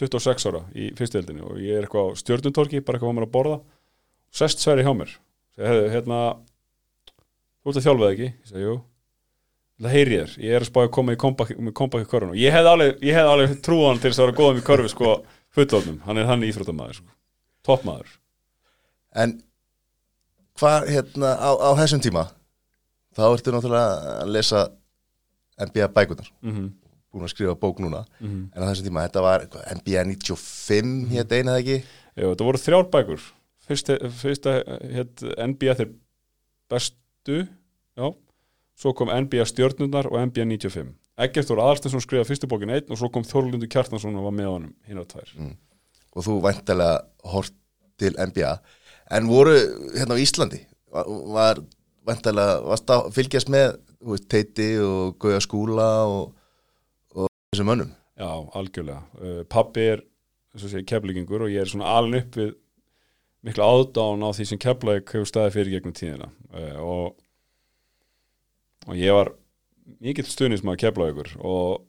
26 0.00 0.48
ára 0.50 0.62
í 0.76 0.90
fyrstildinni 0.96 1.44
og 1.44 1.60
ég 1.60 1.76
er 1.76 1.86
eitthvað 1.86 2.12
á 2.12 2.20
stjörnuntorki 2.20 2.82
bara 2.84 2.96
eitthvað 2.98 3.12
var 3.12 3.18
mér 3.18 3.28
að 3.28 3.34
borða. 3.36 3.58
Sest 4.32 4.60
Sverri 4.64 4.84
hjá 4.84 4.92
mér. 4.96 5.12
"Heyrðu, 5.56 5.88
hérna, 5.92 6.20
þú 7.64 7.72
ert 7.72 7.80
að 7.80 7.86
þjálfa 7.86 8.04
það 8.04 8.12
ekki? 8.12 8.30
Ég 8.32 8.50
segi, 8.50 8.64
jú. 8.66 8.76
Það 9.76 9.92
heyri 9.92 10.16
ég 10.16 10.22
þér, 10.24 10.36
ég 10.40 10.52
er 10.56 10.60
að 10.64 10.70
spája 10.70 10.88
að 10.88 10.92
koma 10.96 11.12
í 11.12 11.16
í 12.00 12.08
körfun 12.08 12.30
og 12.32 12.36
ég 12.40 12.52
hef 12.52 12.64
alveg, 12.64 13.02
alveg 13.20 13.60
trúan 13.60 14.00
til 14.00 14.10
þess 14.10 14.20
að 14.20 14.26
vera 14.26 14.38
góðum 14.38 14.60
í 14.60 14.64
körfu 14.64 14.88
sko, 14.88 15.10
fullorðnum, 15.52 16.00
hann 16.06 16.16
er 16.16 16.24
hann 16.24 16.40
íþróttamaður 16.40 16.94
sko. 16.94 17.10
toppmaður. 17.66 18.06
En 19.14 19.42
hvað, 20.58 20.88
hérna, 20.94 21.34
á, 21.36 21.50
á 21.52 21.70
þessum 21.80 22.02
tíma 22.04 22.26
þá 23.16 23.22
ertu 23.30 23.54
náttúrulega 23.54 24.18
að 24.24 24.34
lesa 24.34 24.66
NBA 25.60 25.88
bækunar 25.96 26.28
mm 26.44 26.66
búin 27.16 27.24
að 27.26 27.32
skrifa 27.32 27.56
bók 27.56 27.80
núna. 27.80 28.04
Mhm. 28.20 28.50
en 28.52 28.60
á 28.62 28.68
þessum 28.68 28.88
tíma, 28.90 29.06
þetta 29.08 29.22
var 29.24 29.46
hvað, 29.48 29.64
NBA 29.78 30.04
95 30.04 31.08
hér 31.08 31.24
eina 31.32 31.54
eða 31.56 31.62
ekki? 31.62 31.78
Jú, 32.16 32.28
þetta 32.28 32.44
voru 32.48 32.60
þrjár 32.60 32.90
bækur. 32.92 33.22
Fyrsta, 33.66 33.96
fyrsta 34.20 34.52
hétt 34.94 35.22
NBA 35.22 35.74
þeir 35.74 35.90
bestu 36.70 37.48
já, 37.96 38.06
svo 38.76 38.92
kom 38.94 39.10
NBA 39.10 39.46
stjörnundar 39.48 40.06
og 40.06 40.20
NBA 40.28 40.44
95 40.44 40.94
Eggert 41.16 41.48
voru 41.48 41.64
aðalstensson 41.64 42.02
skrifaði 42.04 42.28
fyrstu 42.28 42.48
bókin 42.50 42.70
einn 42.70 42.92
og 42.92 42.98
svo 43.00 43.08
kom 43.10 43.24
Þorlundur 43.24 43.70
Kjartansson 43.72 44.18
og 44.20 44.26
var 44.28 44.34
með 44.36 44.50
honum 44.52 44.74
hinn 44.86 45.00
á 45.00 45.04
tvær 45.08 45.32
og 46.16 46.24
þú 46.26 46.36
væntalega 46.44 47.00
hort 47.32 47.54
til 47.98 48.12
NBA 48.14 48.52
en 49.10 49.28
voru 49.30 49.54
hérna 49.94 50.16
á 50.16 50.22
Íslandi 50.22 50.62
var, 50.90 51.60
væntalega 52.06 52.58
varst 52.64 52.90
að 52.90 53.10
fylgjast 53.14 53.52
með 53.52 53.76
veist, 54.00 54.28
Teiti 54.30 54.72
og 54.82 55.16
Gauja 55.22 55.40
Skúla 55.44 55.90
og, 56.08 56.34
og 57.14 57.30
þessum 57.52 57.70
mönnum 57.72 57.94
Já, 58.16 58.30
algjörlega. 58.56 59.02
Uh, 59.20 59.42
pappi 59.44 59.90
er 59.92 60.00
keflingingur 60.88 61.42
og 61.44 61.50
ég 61.52 61.60
er 61.60 61.68
svona 61.68 61.90
alin 61.98 62.22
upp 62.22 62.38
við 62.38 62.54
mikla 63.44 63.66
áðdán 63.68 64.24
á 64.24 64.32
því 64.32 64.46
sem 64.48 64.60
keflæk 64.62 65.12
hefur 65.12 65.28
staðið 65.28 65.56
fyrir 65.58 65.74
gegnum 65.74 65.96
tíðina 65.96 66.30
uh, 66.56 66.78
og, 66.80 67.18
og 68.88 68.96
ég 68.96 69.12
var 69.12 69.34
mikill 70.00 70.24
stuðnismæður 70.30 70.80
keflækur 70.86 71.34
og 71.44 71.84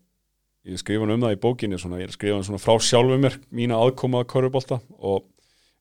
ég 0.67 0.81
skrifa 0.81 1.07
um 1.07 1.23
það 1.23 1.37
í 1.37 1.41
bókinni 1.47 1.79
svona, 1.79 2.01
ég 2.03 2.11
skrifa 2.11 2.43
svona 2.43 2.59
frá 2.59 2.75
sjálfu 2.83 3.21
mér 3.23 3.39
mína 3.47 3.79
aðkomaða 3.79 4.27
korfubólta 4.33 4.81
og 4.99 5.23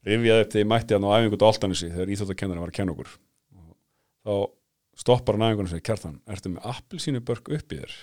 rifjaði 0.07 0.45
þegar 0.47 0.62
ég 0.62 0.69
mætti 0.73 0.97
hann 0.97 1.07
á 1.07 1.11
æfingu 1.19 1.38
á 1.42 1.49
Altanesi 1.51 1.88
þegar 1.92 2.12
íþjóttakennarinn 2.14 2.62
var 2.64 2.73
að 2.73 2.79
kenna 2.79 2.95
okkur 2.97 3.11
og 4.27 4.47
þá 4.47 5.03
stoppar 5.03 5.37
hann 5.37 5.47
æfingunum 5.51 5.69
og 5.69 5.73
segir 5.75 5.87
Kjartan, 5.90 6.14
ertu 6.33 6.53
með 6.55 6.69
appelsínu 6.73 7.21
börk 7.27 7.51
upp 7.59 7.75
í 7.77 7.81
þér? 7.83 7.97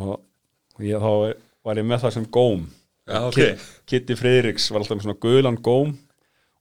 Og 0.00 0.84
ég, 0.86 1.00
þá 1.02 1.34
var 1.66 1.80
ég 1.80 1.88
með 1.90 2.04
það 2.04 2.14
sem 2.16 2.28
góm. 2.32 2.62
Já, 3.10 3.18
ok. 3.26 3.34
Kit- 3.40 3.66
Kitty 3.90 4.16
Friðriks 4.20 4.68
var 4.70 4.80
alltaf 4.84 4.96
með 5.00 5.06
svona 5.08 5.20
guðlan 5.24 5.58
góm 5.66 5.96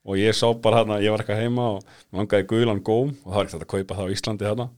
og 0.09 0.17
ég 0.17 0.33
sá 0.35 0.47
bara 0.63 0.81
hérna, 0.81 0.97
ég 1.03 1.13
var 1.13 1.21
eitthvað 1.21 1.41
heima 1.43 1.65
og 1.75 1.83
mig 2.09 2.19
langaði 2.23 2.47
guðlan 2.49 2.79
góm 2.87 3.11
og 3.13 3.27
það 3.29 3.35
var 3.37 3.45
ekki 3.45 3.55
þetta 3.57 3.67
að 3.67 3.73
kaupa 3.75 3.97
það 3.99 4.09
á 4.09 4.13
Íslandi 4.15 4.47
hérna 4.49 4.69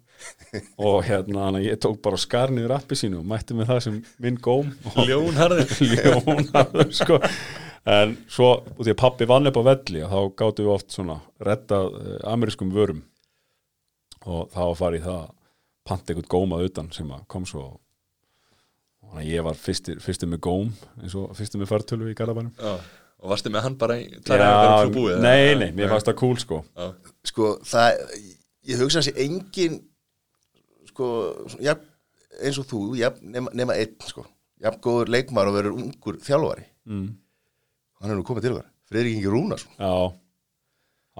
og 0.77 0.97
hérna 1.07 1.45
að 1.49 1.59
ég 1.65 1.79
tók 1.81 2.01
bara 2.05 2.17
og 2.19 2.21
skar 2.21 2.51
niður 2.53 2.75
appi 2.75 2.97
sínu 2.99 3.21
og 3.23 3.29
mætti 3.31 3.55
með 3.57 3.71
það 3.71 3.79
sem 3.87 3.95
minn 4.21 4.37
góm. 4.43 4.67
Og 4.91 4.99
Ljónharður 5.07 5.71
ljónaður 5.95 6.91
sko 6.99 7.21
en 7.89 8.15
svo, 8.29 8.53
út 8.77 8.87
í 8.87 8.93
að 8.93 8.99
pappi 9.01 9.27
vann 9.29 9.49
upp 9.49 9.59
á 9.61 9.63
velli 9.71 10.03
og 10.05 10.11
þá 10.11 10.19
gáttum 10.41 10.67
við 10.67 10.73
oft 10.75 10.95
svona 10.95 11.19
reddað 11.41 11.93
uh, 11.97 12.17
amerískum 12.31 12.73
vörum. 12.75 13.03
Og 14.21 14.51
þá 14.53 14.61
var 14.61 14.79
farið 14.79 15.01
í 15.01 15.05
það 15.05 15.21
að 15.21 15.29
panta 15.89 16.13
einhvern 16.13 16.31
gómað 16.35 16.65
utan 16.69 16.91
sem 16.93 17.13
að 17.13 17.27
kom 17.31 17.45
svo. 17.49 17.67
Og 19.01 19.13
þannig 19.13 19.23
að 19.23 19.31
ég 19.33 19.45
var 19.47 19.61
fyrstir, 19.61 20.01
fyrstir 20.03 20.29
með 20.29 20.43
góm 20.45 20.73
eins 21.01 21.15
og 21.17 21.31
fyrstir 21.37 21.61
með 21.61 21.71
fartölu 21.73 22.11
í 22.11 22.17
Garðabænum. 22.17 22.53
Já, 22.59 22.75
og 23.21 23.31
varstu 23.33 23.53
með 23.53 23.65
hann 23.67 23.77
bara 23.81 23.97
í 24.01 24.05
og 24.17 24.27
svo 24.27 24.93
búið 24.95 25.15
eða? 25.15 25.23
nei, 25.25 25.55
nei, 25.57 25.71
mér 25.77 25.91
fannst 25.93 26.09
það 26.09 26.19
cool 26.21 26.37
sko. 26.41 26.61
Já, 26.77 27.15
sko 27.29 27.49
það 27.69 28.03
ég 28.69 28.81
hugsa 28.81 29.03
sé 29.05 29.13
engin 29.21 29.79
sko 30.91 31.07
ja, 31.63 31.75
eins 32.41 32.59
og 32.61 32.69
þú 32.69 32.83
ja, 32.99 33.11
nema, 33.21 33.53
nema 33.57 33.77
einn 33.77 33.97
sko. 34.05 34.25
Jafn 34.61 34.81
góður 34.83 35.09
leikmar 35.13 35.49
og 35.49 35.57
verður 35.57 35.77
ungur 35.81 36.17
þjálfari. 36.21 36.67
Mm. 36.89 37.07
Hann 38.01 38.13
er 38.13 38.19
nú 38.19 38.25
komið 38.27 38.47
til 38.47 38.55
okkar. 38.55 38.69
Friðrik 38.91 39.17
Ingi 39.17 39.31
Rúnarsson. 39.31 39.73
Já, 39.79 39.93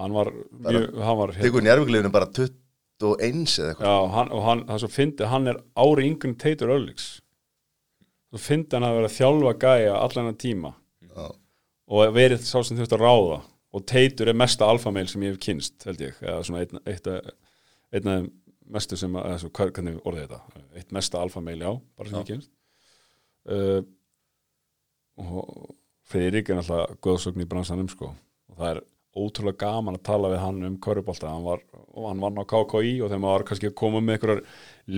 hann 0.02 0.16
var 0.18 0.32
hérna, 0.32 1.28
tekur 1.38 1.64
njárvíkuleginu 1.64 2.12
bara 2.12 2.28
21 2.28 3.58
eða 3.62 3.72
eitthvað. 3.72 3.86
Já, 3.88 4.10
hann, 4.16 4.32
og 4.34 4.46
hann, 4.46 4.64
það 4.68 4.82
svo 4.84 4.90
fyndi, 4.92 5.28
hann 5.30 5.52
er 5.52 5.60
ári 5.80 6.08
yngri 6.10 6.32
en 6.32 6.40
Teitur 6.42 6.74
Örlíks 6.74 7.12
svo 8.32 8.40
fyndi 8.40 8.76
hann 8.78 8.86
að 8.88 8.98
vera 9.00 9.12
þjálfa 9.12 9.54
gæja 9.60 9.96
allan 10.00 10.30
að 10.32 10.38
tíma. 10.40 10.74
Já. 11.12 11.24
og 11.92 12.14
verið 12.16 12.44
sá 12.48 12.62
sem 12.64 12.78
þurft 12.78 12.94
að 12.96 13.02
ráða. 13.04 13.40
Og 13.76 13.84
Teitur 13.88 14.30
er 14.30 14.36
mesta 14.36 14.68
alfameil 14.68 15.08
sem 15.08 15.24
ég 15.24 15.34
hef 15.34 15.42
kynst 15.44 15.84
held 15.88 16.00
ég, 16.00 16.16
eða 16.24 16.40
svona 16.44 16.62
einn 16.64 16.80
eitt, 16.88 17.08
einn 17.92 18.10
af 18.12 18.26
mestu 18.72 18.96
sem, 18.96 19.12
eða 19.20 19.38
svo, 19.42 19.50
hvernig 19.52 19.98
orðið 20.08 20.30
þetta, 20.30 20.62
eitt 20.80 20.94
mesta 20.96 21.20
alfameil 21.20 21.58
já, 21.60 21.70
bara 21.98 22.08
sem 22.08 22.16
Já. 22.16 22.22
ég 22.22 22.30
kynst 22.30 22.50
uh, 23.52 23.82
og 25.20 25.74
Friðrik 26.12 26.50
er 26.50 26.58
náttúrulega 26.58 26.98
góðsögn 27.04 27.44
í 27.44 27.48
bransanum 27.48 27.88
sko. 27.90 28.12
Og 28.52 28.58
það 28.58 28.74
er 28.74 28.82
ótrúlega 29.12 29.60
gaman 29.66 29.98
að 29.98 30.06
tala 30.08 30.30
við 30.32 30.40
hann 30.40 30.60
um 30.68 30.76
körubólta, 30.82 31.32
hann 31.32 31.44
var, 31.44 31.64
hann 31.96 32.22
vann 32.22 32.40
á 32.40 32.44
KKI 32.48 32.94
og 33.02 33.10
þegar 33.10 33.22
maður 33.24 33.34
var 33.36 33.46
kannski 33.50 33.68
að 33.68 33.78
koma 33.82 34.00
með 34.00 34.16
einhverjar 34.16 34.44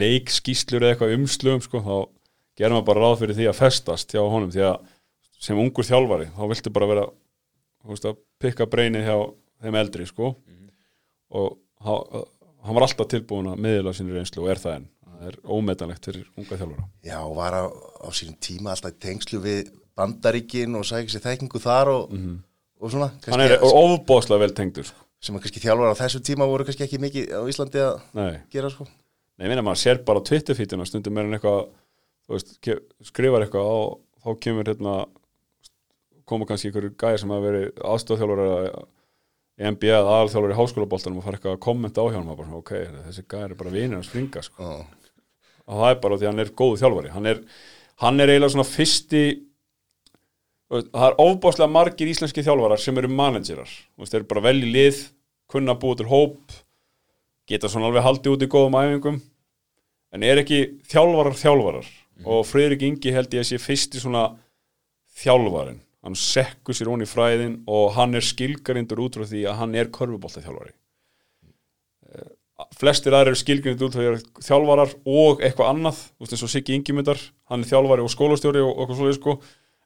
leikskýslur 0.03 0.85
eða 0.85 0.94
eitthvað 0.94 1.14
umslugum 1.16 1.64
sko, 1.64 1.83
þá 1.83 1.96
gerum 2.61 2.79
maður 2.79 2.88
bara 2.90 3.03
ráð 3.03 3.17
fyrir 3.23 3.38
því 3.40 3.48
að 3.50 3.58
festast 3.58 4.15
hjá 4.15 4.23
honum, 4.23 4.52
því 4.54 4.67
að 4.69 4.77
sem 5.44 5.60
ungur 5.60 5.87
þjálfari, 5.87 6.31
þá 6.35 6.42
viltu 6.52 6.73
bara 6.75 6.90
vera 6.92 7.06
veist, 7.90 8.06
að 8.08 8.21
pikka 8.42 8.69
breynið 8.71 9.08
hjá 9.08 9.17
þeim 9.65 9.79
eldri 9.81 10.08
sko. 10.08 10.35
Og 11.35 11.56
hann, 11.85 12.75
var 12.77 12.87
alltaf 12.87 13.10
tilbúin 13.10 13.50
að 13.52 13.62
miðla 13.65 13.94
sinni 13.96 14.15
reynslu 14.15 14.44
og 14.44 14.52
er 14.54 14.62
það 14.62 14.79
enn. 14.79 14.90
Það 15.15 15.31
er 15.31 15.37
ómetanlegt 15.56 16.06
fyrir 16.08 16.29
unga 16.38 16.58
þjálfara. 16.58 16.87
Já, 17.06 17.19
og 17.23 17.35
var 17.38 17.56
á, 17.56 17.65
á 17.67 18.08
sínum 18.15 18.38
tíma 18.42 18.73
alltaf 18.75 18.96
tengslu 19.02 19.40
við 19.44 19.73
bandaríkin 19.99 20.75
og 20.79 20.87
sækja 20.88 21.15
sér 21.15 21.25
þekkingu 21.29 21.63
þar 21.63 21.92
og, 21.92 22.15
og 22.81 22.92
svona 22.92 23.11
hann 23.29 23.45
er 23.45 23.57
kannski, 23.57 23.81
ofbóðslega 23.81 24.45
vel 24.45 24.55
tengdur 24.59 24.88
sko. 24.88 25.07
sem 25.25 25.37
að 25.37 25.47
kannski 25.47 25.65
þjálfar 25.65 25.95
á 25.95 26.01
þessu 26.03 26.23
tíma 26.27 26.49
voru 26.51 26.67
kannski 26.67 26.87
ekki 26.87 27.01
mikið 27.03 27.35
á 27.35 27.42
Íslandi 27.51 27.83
að 27.85 27.99
nei, 28.19 28.33
gera 28.53 28.73
sko 28.73 28.87
nei, 28.88 29.47
minna 29.47 29.65
maður 29.65 29.83
sér 29.85 30.03
bara 30.07 30.25
Twitterfítuna 30.25 30.87
stundum 30.88 31.21
hann 31.21 31.37
eitthvað 31.37 31.69
veist, 32.31 32.57
skrifar 33.07 33.47
eitthvað 33.47 33.71
og 33.71 34.01
þá 34.25 34.42
kemur 34.47 34.73
hérna 34.73 34.97
koma 36.29 36.49
kannski 36.49 36.71
einhverju 36.71 36.95
gæja 36.99 37.21
sem 37.21 37.33
hafa 37.33 37.45
verið 37.45 37.81
aðstofþjálfur 37.85 38.45
eða, 38.45 38.85
í 39.61 39.71
NBA 39.71 39.95
að 39.95 40.11
aðalþjálfur 40.11 40.53
í 40.55 40.59
háskólaboltanum 40.59 41.21
og 41.21 41.27
fara 41.27 41.38
eitthvað 41.38 41.57
að 41.57 41.65
kommenta 41.67 42.05
á 42.05 42.07
hjá 42.09 42.19
hann 42.19 42.31
og 42.33 42.38
bara, 42.40 42.61
ok, 42.61 42.73
þessi 43.09 43.27
gæri 43.31 43.51
er 43.51 43.59
bara 43.61 43.75
vinir 43.75 44.01
að 44.01 44.07
springa 44.09 44.42
sko. 44.42 44.65
Já. 44.65 45.11
og 45.69 45.83
það 45.83 45.90
er 45.90 46.01
bara 46.07 46.19
því 46.19 46.27
að 46.27 46.33
hann 46.33 46.45
er 46.45 46.53
góðu 46.63 46.81
þjálfari 46.81 47.13
hann 47.15 47.29
er, 47.31 47.42
hann 48.03 48.25
er 48.25 48.33
eiginlega 48.33 48.55
svona 48.57 48.67
fyrsti 48.71 49.23
það 50.75 51.06
er 51.06 51.18
ofbáslega 51.22 51.70
margir 51.70 52.10
íslenski 52.10 52.44
þjálfarar 52.44 52.83
sem 52.83 52.98
eru 52.98 53.10
managerar. 53.12 53.70
Þeir 54.00 54.20
eru 54.20 54.31
bara 54.33 54.44
vel 54.48 54.56
í 54.60 54.72
lið 54.75 55.02
kunna 55.50 55.77
búið 55.79 56.02
til 56.02 56.10
hóp 56.10 56.56
geta 57.50 57.68
svona 57.70 57.90
alveg 57.90 58.06
haldið 58.06 58.35
út 58.35 58.46
í 58.46 58.50
góðum 58.50 58.79
æfingum. 58.81 59.18
En 60.14 60.25
er 60.27 60.40
ekki 60.42 60.60
þjálfarar 60.90 61.37
þjálfarar? 61.38 61.90
Og 62.25 62.44
Friðrik 62.46 62.85
Ingi 62.87 63.12
held 63.14 63.35
ég 63.35 63.42
að 63.42 63.50
sé 63.50 63.58
fyrsti 63.62 64.02
svona 64.02 64.29
þjálfarin 65.18 65.83
hann 66.04 66.16
sekkur 66.18 66.77
sér 66.77 66.90
hún 66.92 67.04
í 67.04 67.08
fræðin 67.08 67.60
og 67.70 67.94
hann 67.96 68.16
er 68.18 68.25
skilgarindur 68.25 69.00
út 69.06 69.16
frá 69.16 69.25
því 69.29 69.44
að 69.48 69.60
hann 69.62 69.77
er 69.81 69.92
körfubolta 69.94 70.42
þjálfari 70.44 70.75
flestir 72.79 73.14
aðrir 73.16 73.33
eru 73.33 73.40
skilgarindur 73.40 73.88
út 73.88 73.96
frá 73.96 74.02
því 74.02 74.08
að 74.08 74.16
þeir 74.16 74.18
eru 74.18 74.46
þjálfarar 74.48 74.94
og 75.10 75.44
eitthvað 75.44 75.70
annað, 75.72 76.00
þú 76.14 76.25
veist 76.25 76.37
eins 76.37 76.44
og 76.46 76.52
Siggi 76.52 76.77
Ingimundar 76.77 77.22
hann 77.50 77.64
er 77.64 77.70
þjálfari 77.70 78.04
og 78.04 78.12
skólastjóri 78.12 78.62
og 78.62 78.83
eitthvað 78.83 79.00
svo 79.00 79.14
sko. 79.16 79.37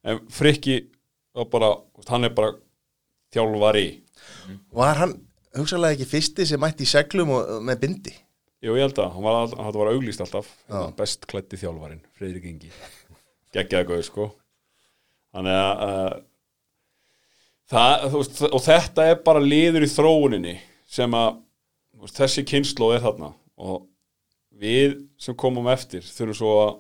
En 0.04 0.20
Frikki 0.32 0.80
bara, 1.52 1.72
hann 2.08 2.26
er 2.26 2.34
bara 2.34 2.54
þjálfari. 3.34 3.88
Var 4.74 5.02
hann 5.02 5.14
hugsalega 5.58 5.96
ekki 5.96 6.08
fyrsti 6.08 6.46
sem 6.48 6.60
mætti 6.60 6.86
í 6.86 6.90
seglum 6.90 7.34
og 7.36 7.58
með 7.66 7.82
bindi? 7.84 8.14
Jú, 8.64 8.74
ég 8.74 8.88
held 8.88 8.98
að, 8.98 9.12
hann 9.14 9.22
var, 9.22 9.52
hann 9.54 9.76
var 9.76 9.92
auglýst 9.92 10.22
alltaf. 10.24 10.48
Já. 10.66 10.80
best 10.98 11.28
klætti 11.30 11.60
þjálfarin, 11.60 12.00
Friðrik 12.18 12.48
Ingi. 12.50 12.72
Geggjaði 13.54 13.86
góð, 13.86 14.00
sko. 14.08 14.26
Þannig 15.36 15.58
að 15.60 15.84
uh, 15.84 16.16
það, 17.70 18.08
veist, 18.16 18.40
og 18.48 18.64
þetta 18.64 19.06
er 19.12 19.22
bara 19.28 19.44
liður 19.44 19.86
í 19.86 19.92
þróuninni 19.92 20.56
sem 20.90 21.14
að 21.14 21.38
veist, 22.00 22.18
þessi 22.18 22.44
kynslu 22.48 22.90
er 22.96 23.04
þarna. 23.04 23.30
Og 23.62 23.86
við 24.58 24.98
sem 25.22 25.36
komum 25.38 25.70
eftir 25.70 26.02
þurfum 26.02 26.38
svo 26.40 26.54
að 26.64 26.74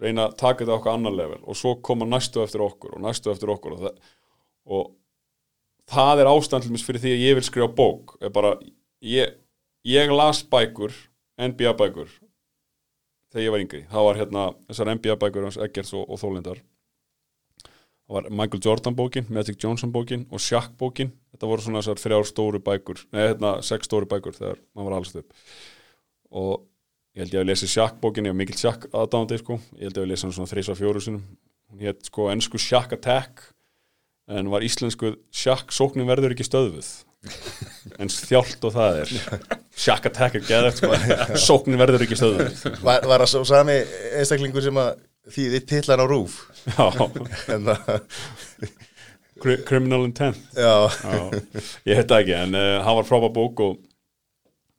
reyna 0.00 0.28
að 0.28 0.36
taka 0.40 0.64
þetta 0.64 0.76
okkar 0.78 0.98
annar 0.98 1.14
level 1.14 1.40
og 1.42 1.58
svo 1.58 1.76
koma 1.84 2.06
næstu 2.08 2.42
eftir 2.42 2.64
okkur 2.64 2.96
og 2.96 3.04
næstu 3.04 3.32
eftir 3.32 3.52
okkur 3.54 3.76
og 3.76 3.86
það, 3.86 4.12
og 4.64 4.92
það 5.94 6.22
er 6.22 6.30
ástandlumis 6.32 6.84
fyrir 6.86 7.04
því 7.04 7.14
að 7.14 7.24
ég 7.24 7.38
vil 7.38 7.46
skrifa 7.46 7.70
bók. 7.76 8.14
Bara, 8.34 8.54
ég, 9.04 9.34
ég 9.84 10.12
las 10.14 10.42
bækur, 10.48 10.94
NBA 11.38 11.74
bækur 11.80 12.12
þegar 13.34 13.44
ég 13.44 13.54
var 13.54 13.64
yngri. 13.64 13.82
Það 13.90 14.08
var 14.08 14.22
hérna, 14.22 14.46
þessar 14.70 14.94
NBA 14.94 15.18
bækur 15.20 15.50
Eggerts 15.52 15.92
og, 15.98 16.06
og 16.08 16.22
Þólindar 16.22 16.62
það 18.04 18.16
var 18.18 18.30
Michael 18.30 18.62
Jordan 18.64 18.96
bókin, 18.96 19.28
Magic 19.32 19.62
Johnson 19.62 19.92
bókin 19.92 20.26
og 20.30 20.42
Shaq 20.42 20.74
bókin, 20.80 21.12
þetta 21.32 21.48
voru 21.48 21.64
svona 21.64 21.80
þessar 21.80 22.02
þrjár 22.02 22.28
stóru 22.28 22.60
bækur, 22.64 23.00
nei 23.14 23.22
hérna 23.30 23.56
sex 23.64 23.88
stóru 23.88 24.08
bækur 24.08 24.36
þegar 24.36 24.60
maður 24.74 24.90
var 24.90 24.96
alls 24.98 25.14
upp. 25.20 25.38
Og 26.34 26.66
ég 27.14 27.22
held 27.24 27.34
ég 27.36 27.40
að 27.44 27.48
lesi 27.52 27.68
Shaq 27.70 27.98
bókin, 28.02 28.26
ég 28.28 28.34
var 28.34 28.40
mikill 28.42 28.58
Shaq 28.60 28.88
aðdándi 28.92 29.38
sko, 29.40 29.58
ég 29.78 29.88
held 29.88 29.98
ég 30.00 30.04
að 30.06 30.12
lesi 30.12 30.26
hann 30.26 30.34
svona 30.36 30.50
þrísa 30.50 30.76
fjóru 30.78 31.02
sinum, 31.04 31.24
hún 31.70 31.84
hétt 31.86 32.06
sko 32.10 32.28
ennsku 32.32 32.58
Shaq 32.60 32.94
Attack 32.98 33.48
en 34.34 34.48
var 34.52 34.64
íslensku 34.66 35.14
Shaq 35.34 35.72
sóknin 35.74 36.08
verður 36.08 36.34
ekki 36.36 36.46
stöðvuð. 36.48 36.92
En 38.00 38.08
þjált 38.10 38.64
og 38.68 38.72
það 38.74 38.98
er. 39.02 39.10
Shaq 39.80 40.06
Attack 40.10 40.34
er 40.38 40.44
geðvægt 40.48 40.80
sko. 40.80 40.90
Sóknin 41.46 41.78
verður 41.80 42.02
ekki 42.04 42.16
stöðvuð. 42.18 42.62
Var, 42.84 43.04
var 43.08 43.22
það 43.24 43.30
svo 43.30 43.42
sami 43.48 43.76
einstaklingur 44.18 44.64
sem 44.64 44.80
að 44.80 44.90
þýði 45.32 45.60
titlan 45.70 46.02
á 46.04 46.06
rúf? 46.08 46.38
já, 46.66 46.84
En 47.54 47.68
það, 47.68 47.92
Cri- 49.44 49.60
Criminal 49.68 50.04
Intent. 50.08 50.40
Já, 50.56 50.74
Já, 50.88 51.16
ég 51.92 52.02
það 52.08 52.18
ekki, 52.22 52.36
en 52.42 52.56
uh, 52.58 52.68
hann 52.86 52.98
var 53.00 53.08
frábær 53.08 53.32
bók 53.36 53.62
og, 53.64 53.78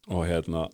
og 0.09 0.25
hérna 0.29 0.67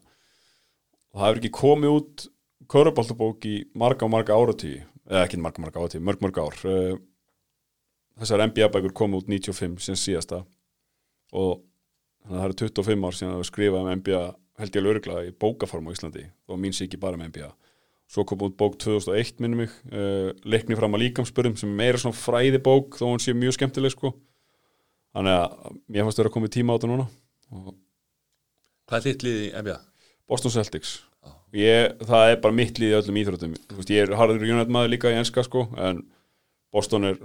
og 1.11 1.19
það 1.19 1.27
hefur 1.27 1.41
ekki 1.41 1.53
komið 1.57 1.95
út 1.97 2.25
köruboltabók 2.71 3.47
í 3.49 3.55
marga 3.77 4.07
og 4.07 4.13
marga 4.13 4.37
áratí 4.37 4.75
eða 5.09 5.25
ekki 5.25 5.41
marga 5.43 5.63
marga 5.63 5.83
áratí, 5.83 5.99
mörg 5.99 6.23
mörg 6.23 6.39
ár. 6.39 6.59
Uh, 6.63 6.99
þessar 8.21 8.45
NBA 8.47 8.69
bækur 8.71 8.95
komið 8.95 9.23
út 9.23 9.33
95 9.33 9.81
sem 9.87 9.99
síðasta. 9.99 10.43
Og 11.31 11.59
að 12.27 12.37
það 12.37 12.45
eru 12.45 12.59
25 12.63 13.07
ár 13.07 13.17
síðan 13.17 13.39
að 13.39 13.49
skrifa 13.49 13.81
um 13.81 13.91
NBA 13.99 14.21
held 14.61 14.75
ég 14.75 14.81
alveg 14.81 14.95
örgla 14.97 15.25
í 15.25 15.33
bókaform 15.41 15.89
á 15.89 15.93
Íslandi. 15.95 16.27
Og 16.51 16.59
mín 16.61 16.75
sé 16.75 16.85
ekki 16.85 16.99
bara 17.01 17.19
um 17.19 17.25
NBA 17.27 17.51
svo 18.11 18.25
kom 18.27 18.41
út 18.43 18.57
bók 18.59 18.75
2001 18.79 19.39
minnum 19.39 19.63
mig. 19.63 19.75
Uh, 19.87 20.31
leikni 20.43 20.75
fram 20.75 20.97
að 20.97 21.05
líkamspörum 21.05 21.55
sem 21.59 21.71
er 21.71 21.79
meira 21.79 22.01
svona 22.01 22.17
fræði 22.17 22.59
bók 22.63 22.99
þó 22.99 23.07
hún 23.07 23.23
sé 23.23 23.35
mjög 23.35 23.55
skemmtileg 23.55 23.93
sko. 23.95 24.11
Þannig 25.15 25.37
að 25.37 25.79
mér 25.87 26.07
fannst 26.07 26.19
vera 26.21 26.33
komið 26.33 26.53
tíma 26.57 26.75
á 26.75 26.77
þetta 26.77 26.91
núna. 26.91 27.07
Og 27.55 27.71
Hvað 28.91 28.97
er 28.97 29.05
þitt 29.07 29.23
lið 29.23 29.39
í 29.39 29.49
NBA? 29.55 29.77
Boston 30.31 30.53
Celtics. 30.53 31.01
Ég, 31.51 31.97
það 32.07 32.29
er 32.31 32.37
bara 32.43 32.55
mitt 32.55 32.77
lið 32.79 32.93
í 32.93 32.97
öllum 33.01 33.17
íþróttum. 33.19 33.55
Veist, 33.75 33.91
ég 33.91 34.05
er 34.05 34.15
harður 34.15 34.45
United 34.47 34.71
maður 34.71 34.93
líka 34.93 35.11
í 35.11 35.17
enska 35.19 35.43
sko 35.43 35.65
en 35.75 36.05
Boston 36.71 37.09
er 37.09 37.17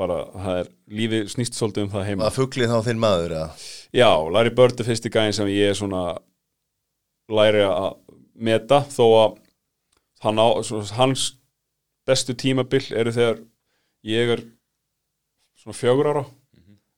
bara, 0.00 0.22
það 0.32 0.60
er 0.62 0.70
lífið 0.96 1.28
snýst 1.34 1.58
svolítið 1.58 1.84
um 1.84 1.92
það 1.92 2.06
heima. 2.08 2.24
Var 2.24 2.36
fugglið 2.38 2.72
þá 2.72 2.86
þinn 2.88 3.02
maður 3.02 3.34
eða? 3.36 3.50
Já, 3.92 4.08
Larry 4.32 4.54
Bird 4.56 4.80
er 4.80 4.88
fyrsti 4.88 5.12
gæðin 5.12 5.36
sem 5.36 5.52
ég 5.52 5.74
er 5.74 5.76
svona 5.76 6.04
læri 7.30 7.66
að 7.66 7.90
meta 8.40 8.80
þó 8.88 9.04
að 9.04 9.36
hann 10.24 10.40
á, 10.40 10.48
svona, 10.64 10.88
hans 10.96 11.26
bestu 12.08 12.32
tímabil 12.38 12.82
eru 12.96 13.12
þegar 13.12 13.42
ég 14.08 14.34
er 14.38 14.44
svona 15.60 15.76
fjögur 15.76 16.08
ára 16.14 16.24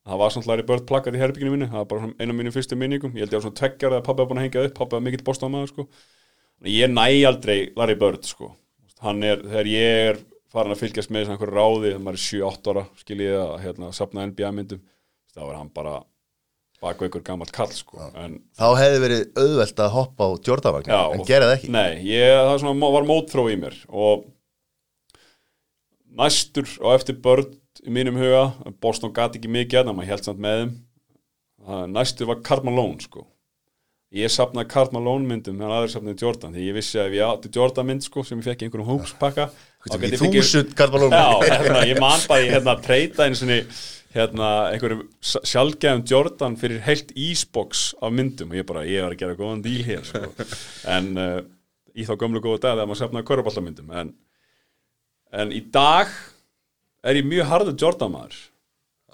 það 0.08 0.22
var 0.22 0.34
samt 0.34 0.48
Larry 0.50 0.66
Bird 0.66 0.86
plakkat 0.88 1.16
í 1.16 1.22
herbygginu 1.22 1.54
minni 1.54 1.70
það 1.70 1.80
var 1.82 1.88
bara 1.92 2.04
svona 2.06 2.18
einu 2.18 2.34
af 2.34 2.40
mínum 2.40 2.56
fyrstu 2.56 2.78
minningum. 2.78 3.14
Ég 3.14 3.24
held 3.24 3.34
ég 3.34 3.38
var 3.38 3.46
svona 3.46 3.60
tveggjar 3.60 3.96
að 3.98 4.04
pappa 4.08 4.24
var 4.24 4.30
búin 4.32 4.42
að 4.42 4.48
hengja 4.48 4.66
upp. 4.66 4.74
Pappa 4.80 4.98
var 4.98 5.06
mikill 5.06 5.24
bóstamaður 5.26 5.72
sko. 5.72 5.86
Ég 6.70 6.90
næ 6.90 7.06
aldrei 7.30 7.58
Larry 7.78 7.98
Bird 7.98 8.26
sko. 8.26 8.52
Hann 9.02 9.22
er, 9.26 9.42
þegar 9.42 9.70
ég 9.70 10.00
er 10.12 10.22
farin 10.52 10.74
að 10.74 10.82
fylgjast 10.82 11.12
með 11.12 11.24
þessu 11.24 11.34
einhverju 11.34 11.56
ráði 11.56 11.90
þegar 11.90 12.02
maður 12.06 12.18
er 12.18 12.24
7-8 12.28 12.72
ára 12.72 12.82
skil 13.00 13.20
ég 13.22 13.36
að 13.40 13.52
hérna, 13.64 13.92
sapna 13.96 14.26
NBA 14.28 14.50
myndum 14.56 14.82
þá 15.32 15.40
er 15.46 15.54
hann 15.56 15.70
bara 15.72 15.94
baka 16.82 17.08
ykkur 17.08 17.24
gammalt 17.24 17.54
kall 17.54 17.70
sko 17.72 18.10
en 18.18 18.36
Þá 18.58 18.66
hefði 18.80 19.00
verið 19.06 19.24
auðvelt 19.38 19.82
að 19.84 19.94
hoppa 19.96 20.28
á 20.28 20.30
Jordavagn 20.48 20.92
en 20.92 21.24
gera 21.28 21.48
það 21.48 21.56
ekki. 21.56 21.72
Nei, 21.72 21.90
ég, 22.10 22.36
það 22.36 22.60
svona, 22.64 22.92
var 22.98 23.08
mótþró 23.08 23.46
í 23.52 23.58
mér 23.62 23.78
og 23.88 24.26
næstur 26.20 26.68
á 26.84 26.88
eftir 26.92 27.16
börn 27.24 27.48
í 27.86 27.90
mínum 27.94 28.16
huga, 28.20 28.44
Boston 28.82 29.12
gat 29.16 29.34
ekki 29.38 29.50
mikið 29.50 29.82
en 29.88 29.96
maður 29.96 30.10
held 30.12 30.26
samt 30.28 30.42
með 30.42 30.58
þeim. 30.62 30.72
Næstur 31.94 32.26
var 32.30 32.40
Karl 32.46 32.64
Malone 32.66 32.98
sko. 33.04 33.26
Ég 34.12 34.28
sapnaði 34.28 34.68
Karl 34.68 34.90
Malone 34.92 35.24
myndum 35.24 35.54
meðan 35.56 35.72
aðrir 35.78 35.92
sapnaði 35.94 36.20
Jordan 36.20 36.52
því 36.52 36.64
ég 36.66 36.74
vissi 36.76 36.98
að 37.00 37.06
ef 37.08 37.14
ég 37.16 37.30
átti 37.30 37.50
Jordan 37.54 37.86
mynd 37.88 38.04
sko 38.04 38.24
sem 38.28 38.40
ég 38.42 38.44
fekk 38.50 38.60
í 38.62 38.66
einhverjum 38.66 38.90
hópspakka 38.90 39.46
þá 39.52 39.94
Í 39.94 40.00
gæti 40.02 40.10
ég 40.10 40.20
fengið- 40.20 40.34
hérna, 41.46 41.84
ég 41.88 42.00
man 42.02 42.20
bara 42.28 42.42
í 42.44 42.50
hérna, 42.52 42.74
treyta 42.84 43.24
einu 43.24 43.38
sinni 43.40 43.56
hérna, 44.12 44.50
einhverjum 44.74 45.06
s- 45.24 45.40
sjaldgæfum 45.48 46.02
Jordan 46.12 46.58
fyrir 46.60 46.82
heilt 46.84 47.14
Eastbox 47.16 47.94
af 48.04 48.12
myndum 48.12 48.52
og 48.52 48.58
ég 48.60 48.66
bara, 48.68 48.84
ég 48.84 49.00
var 49.06 49.16
að 49.16 49.22
gera 49.24 49.38
góðan 49.40 49.64
díl 49.64 49.80
hér 49.88 50.04
sko. 50.04 50.28
en 50.92 51.08
uh, 51.16 51.40
í 51.96 52.04
þá 52.04 52.12
gömlu 52.20 52.42
góða 52.44 52.60
dag 52.66 52.76
þegar 52.76 52.90
maður 52.92 53.00
sefnaði 53.06 53.28
köruballamyndum 53.32 53.96
en, 54.02 54.12
en 55.32 55.56
í 55.56 55.62
dag 55.72 56.12
er 57.02 57.18
ég 57.18 57.28
mjög 57.28 57.48
harður 57.50 57.78
Jordan 57.82 58.12
maður 58.14 58.38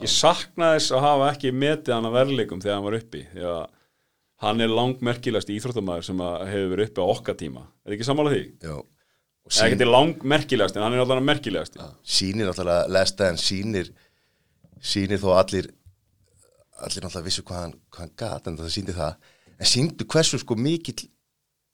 ég 0.02 0.12
sakna 0.12 0.74
þess 0.76 0.94
að 0.94 1.04
hafa 1.04 1.32
ekki 1.32 1.52
metið 1.54 1.94
hann 1.96 2.08
að 2.08 2.16
verðleikum 2.18 2.62
þegar 2.62 2.76
hann 2.76 2.86
var 2.86 2.96
uppi 2.98 3.24
því 3.32 3.46
að 3.50 3.62
hann 4.44 4.62
er 4.62 4.70
langmerkilegast 4.70 5.50
íþróttamæður 5.50 6.06
sem 6.06 6.20
hefur 6.22 6.68
verið 6.74 6.90
uppi 6.92 7.02
á 7.02 7.06
okkar 7.10 7.38
tíma. 7.38 7.64
Er 7.82 7.96
ekki 7.96 8.06
sammála 8.06 8.34
því? 8.34 8.42
Já. 8.62 8.76
Og 8.78 9.54
Eða 9.54 9.64
ekki 9.64 9.78
sín, 9.80 9.90
langmerkilegast 9.90 10.76
en 10.76 10.84
hann 10.84 10.94
er 10.94 11.02
alltaf 11.02 11.24
merkilegast 11.24 11.78
sýnir 12.04 12.46
náttúrulega 12.46 12.92
lesta 12.94 13.30
en 13.32 13.40
sýnir 13.40 13.90
sýnir 14.78 15.18
þó 15.22 15.32
allir 15.40 15.70
allir 16.78 17.02
náttúrulega 17.02 17.26
vissu 17.26 17.42
hvað 17.48 17.64
hann, 17.64 17.74
hann 17.98 18.12
gat 18.20 18.46
en 18.46 18.60
það 18.60 18.74
sýndi 18.76 18.94
það. 18.94 19.16
En 19.58 19.72
sýndu 19.72 20.06
hversu 20.06 20.38
sko 20.38 20.54
mikill 20.54 21.08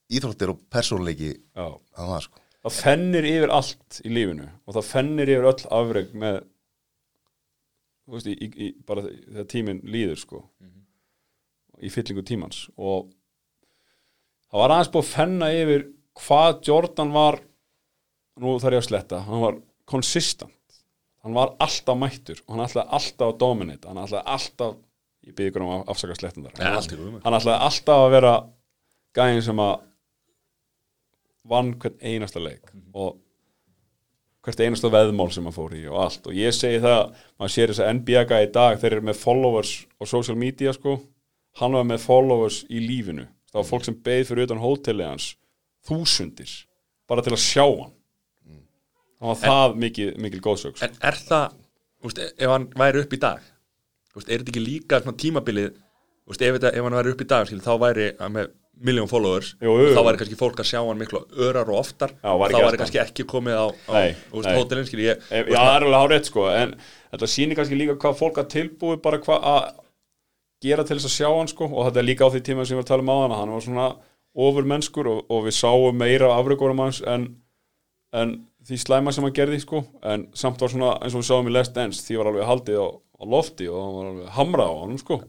íþróttir 0.09 0.55
og 0.55 0.63
persónleiki 0.73 1.35
hann 1.53 2.09
var 2.15 2.25
sko 2.25 2.41
það 2.65 2.77
fennir 2.79 3.27
yfir 3.29 3.53
allt 3.53 3.99
í 4.01 4.11
lífinu 4.13 4.47
og 4.65 4.77
það 4.77 4.87
fennir 4.89 5.31
yfir 5.35 5.49
öll 5.51 5.67
afreg 5.77 6.13
með 6.17 6.39
veist, 8.09 8.29
í, 8.29 8.49
í, 8.49 8.71
bara 8.87 9.05
þegar 9.05 9.49
tíminn 9.51 9.83
líður 9.85 10.21
sko. 10.21 10.41
Í 11.83 11.91
fyllingu 11.91 12.23
tímans. 12.25 12.65
Og 12.79 13.09
það 14.49 14.61
var 14.61 14.73
aðeins 14.75 14.91
búið 14.93 15.05
að 15.05 15.13
fenna 15.13 15.51
yfir 15.53 15.87
hvað 16.15 16.59
Jordan 16.69 17.13
var 17.15 17.39
nú 18.41 18.55
þarf 18.59 18.77
ég 18.77 18.83
að 18.83 18.89
sletta, 18.89 19.21
hann 19.27 19.43
var 19.43 19.57
konsistent, 19.87 20.79
hann 21.23 21.35
var 21.35 21.53
alltaf 21.63 21.97
mættur 21.99 22.39
og 22.45 22.55
hann 22.55 22.65
ætlaði 22.65 22.97
alltaf 22.97 23.29
að 23.29 23.39
dominate. 23.43 23.89
Hann 23.91 24.01
ætlaði 24.01 24.35
alltaf, 24.35 24.77
ég 25.25 25.41
ykkur 25.49 25.65
um 25.65 25.73
að 25.75 25.91
afsaka 25.93 26.17
slettundar 26.19 26.55
hann 26.59 27.37
ætlaði 27.37 27.57
alltaf 27.67 28.01
að 28.05 28.11
vera 28.13 28.33
gæðin 29.15 29.45
sem 29.45 29.61
að 29.63 29.75
vann 31.49 31.75
hvern 31.81 31.97
einasta 32.01 32.41
leik 32.41 32.73
og 32.93 33.19
hvert 34.45 34.61
einasta 34.61 34.91
veðmál 34.93 35.31
sem 35.33 35.45
maður 35.45 35.57
fór 35.57 35.75
í 35.77 35.83
og 35.89 35.97
allt. 36.03 36.27
Og 36.29 36.37
ég 36.37 36.53
segi 36.53 36.81
það, 36.83 37.15
maður 37.39 37.53
sér 37.55 37.71
þess 37.73 37.83
að 37.83 37.91
NBA 37.99 38.23
í 38.45 38.51
dag, 38.53 38.77
þeir 38.81 38.91
eru 38.91 39.07
með 39.09 39.19
followers 39.21 39.73
á 39.97 40.03
social 40.05 40.37
media 40.37 40.73
sko, 40.75 40.99
hann 41.61 41.77
var 41.77 41.87
með 41.87 42.03
followers 42.05 42.61
í 42.69 42.83
lífinu, 42.83 43.25
það 43.49 43.61
var 43.61 43.69
fólk 43.71 43.87
sem 43.87 43.97
beið 44.05 44.23
fyrir 44.29 44.49
utan 44.49 44.61
hótelið 44.61 45.09
hans, 45.09 45.31
þúsundir 45.87 46.53
bara 47.09 47.25
til 47.25 47.33
að 47.33 47.41
sjá 47.41 47.65
hann. 47.65 47.93
Það 49.15 49.31
var 49.31 49.41
það 49.41 49.77
mikið, 49.81 50.09
mikil 50.21 50.39
góðsöks 50.43 50.81
En 50.83 50.97
er 51.07 51.17
það, 51.17 51.53
úst, 52.05 52.19
ef 52.19 52.51
hann 52.51 52.65
væri 52.77 53.01
upp 53.01 53.13
í 53.15 53.19
dag 53.21 53.45
úst, 54.15 54.27
er 54.27 54.41
þetta 54.41 54.51
ekki 54.51 54.63
líka 54.63 54.99
tímabilið 55.07 55.71
úst, 56.27 56.41
ef, 56.41 56.57
þetta, 56.57 56.71
ef 56.75 56.85
hann 56.85 56.97
væri 56.99 57.13
upp 57.15 57.23
í 57.23 57.27
dag 57.31 57.47
skil, 57.47 57.61
þá 57.63 57.71
væri 57.81 58.09
hann 58.19 58.35
með 58.35 58.51
miljón 58.83 59.07
followers 59.11 59.53
Jú, 59.61 59.71
jú, 59.71 59.87
jú. 59.89 59.95
þá 59.95 60.01
væri 60.09 60.21
kannski 60.21 60.37
fólk 60.39 60.59
að 60.61 60.69
sjá 60.71 60.79
hann 60.81 60.99
miklu 60.99 61.21
örar 61.47 61.69
og 61.71 61.79
oftar. 61.79 62.13
Já, 62.19 62.31
var 62.39 62.51
þá 62.53 62.59
væri 62.65 62.81
kannski 62.81 63.01
ekki 63.03 63.25
komið 63.29 63.55
á, 63.55 63.65
á 63.71 63.95
hótelin 64.57 64.87
Já, 64.89 65.15
það 65.23 65.71
er 65.71 65.87
alveg 65.87 66.01
hárið 66.01 66.29
sko 66.29 66.47
en 66.51 66.75
þetta 67.13 67.31
sýnir 67.31 67.59
kannski 67.59 67.79
líka 67.79 67.97
hvað 68.01 68.19
fólk 68.19 68.41
að 68.41 68.51
tilbúi 68.55 68.99
bara 69.03 69.21
hvað 69.23 69.47
að 69.53 69.69
gera 70.65 70.85
til 70.87 70.97
þess 70.97 71.09
að 71.11 71.15
sjá 71.15 71.29
hann 71.31 71.51
sko 71.51 71.69
og 71.69 71.87
þetta 71.87 72.01
er 72.01 72.09
líka 72.09 72.27
á 72.27 72.33
því 72.33 72.43
tíma 72.47 72.65
sem 72.67 72.79
við 72.79 72.89
talum 72.89 73.11
á 73.11 73.15
hann 73.23 73.35
hann 73.35 73.55
var 73.55 73.65
svona 73.65 73.87
ofur 74.35 74.67
mennskur 74.67 75.09
og, 75.11 75.23
og 75.31 75.45
við 75.47 75.55
sáum 75.57 75.97
meira 75.99 76.31
afreikurum 76.35 76.81
hans 76.83 77.01
en, 77.07 77.27
en 78.15 78.35
því 78.65 78.79
slæma 78.81 79.13
sem 79.15 79.25
hann 79.27 79.35
gerði 79.35 79.61
sko 79.63 79.83
en 80.03 80.27
samt 80.35 80.61
var 80.63 80.73
svona 80.73 80.95
eins 80.99 81.15
og 81.15 81.21
við 81.23 81.29
sáum 81.29 81.51
í 81.51 81.53
Last 81.55 81.75
Dance 81.77 82.03
því 82.07 82.19
var 82.19 82.31
alveg 82.31 82.49
haldið 82.49 82.81
á, 82.81 82.87
á 82.91 83.23
lofti 83.35 83.69
og 83.71 83.79
hann 83.83 83.95
var 83.99 84.09
alveg 84.11 84.33
hamra 84.39 84.67
á 84.67 84.73
hann 84.81 84.99
sko 85.01 85.21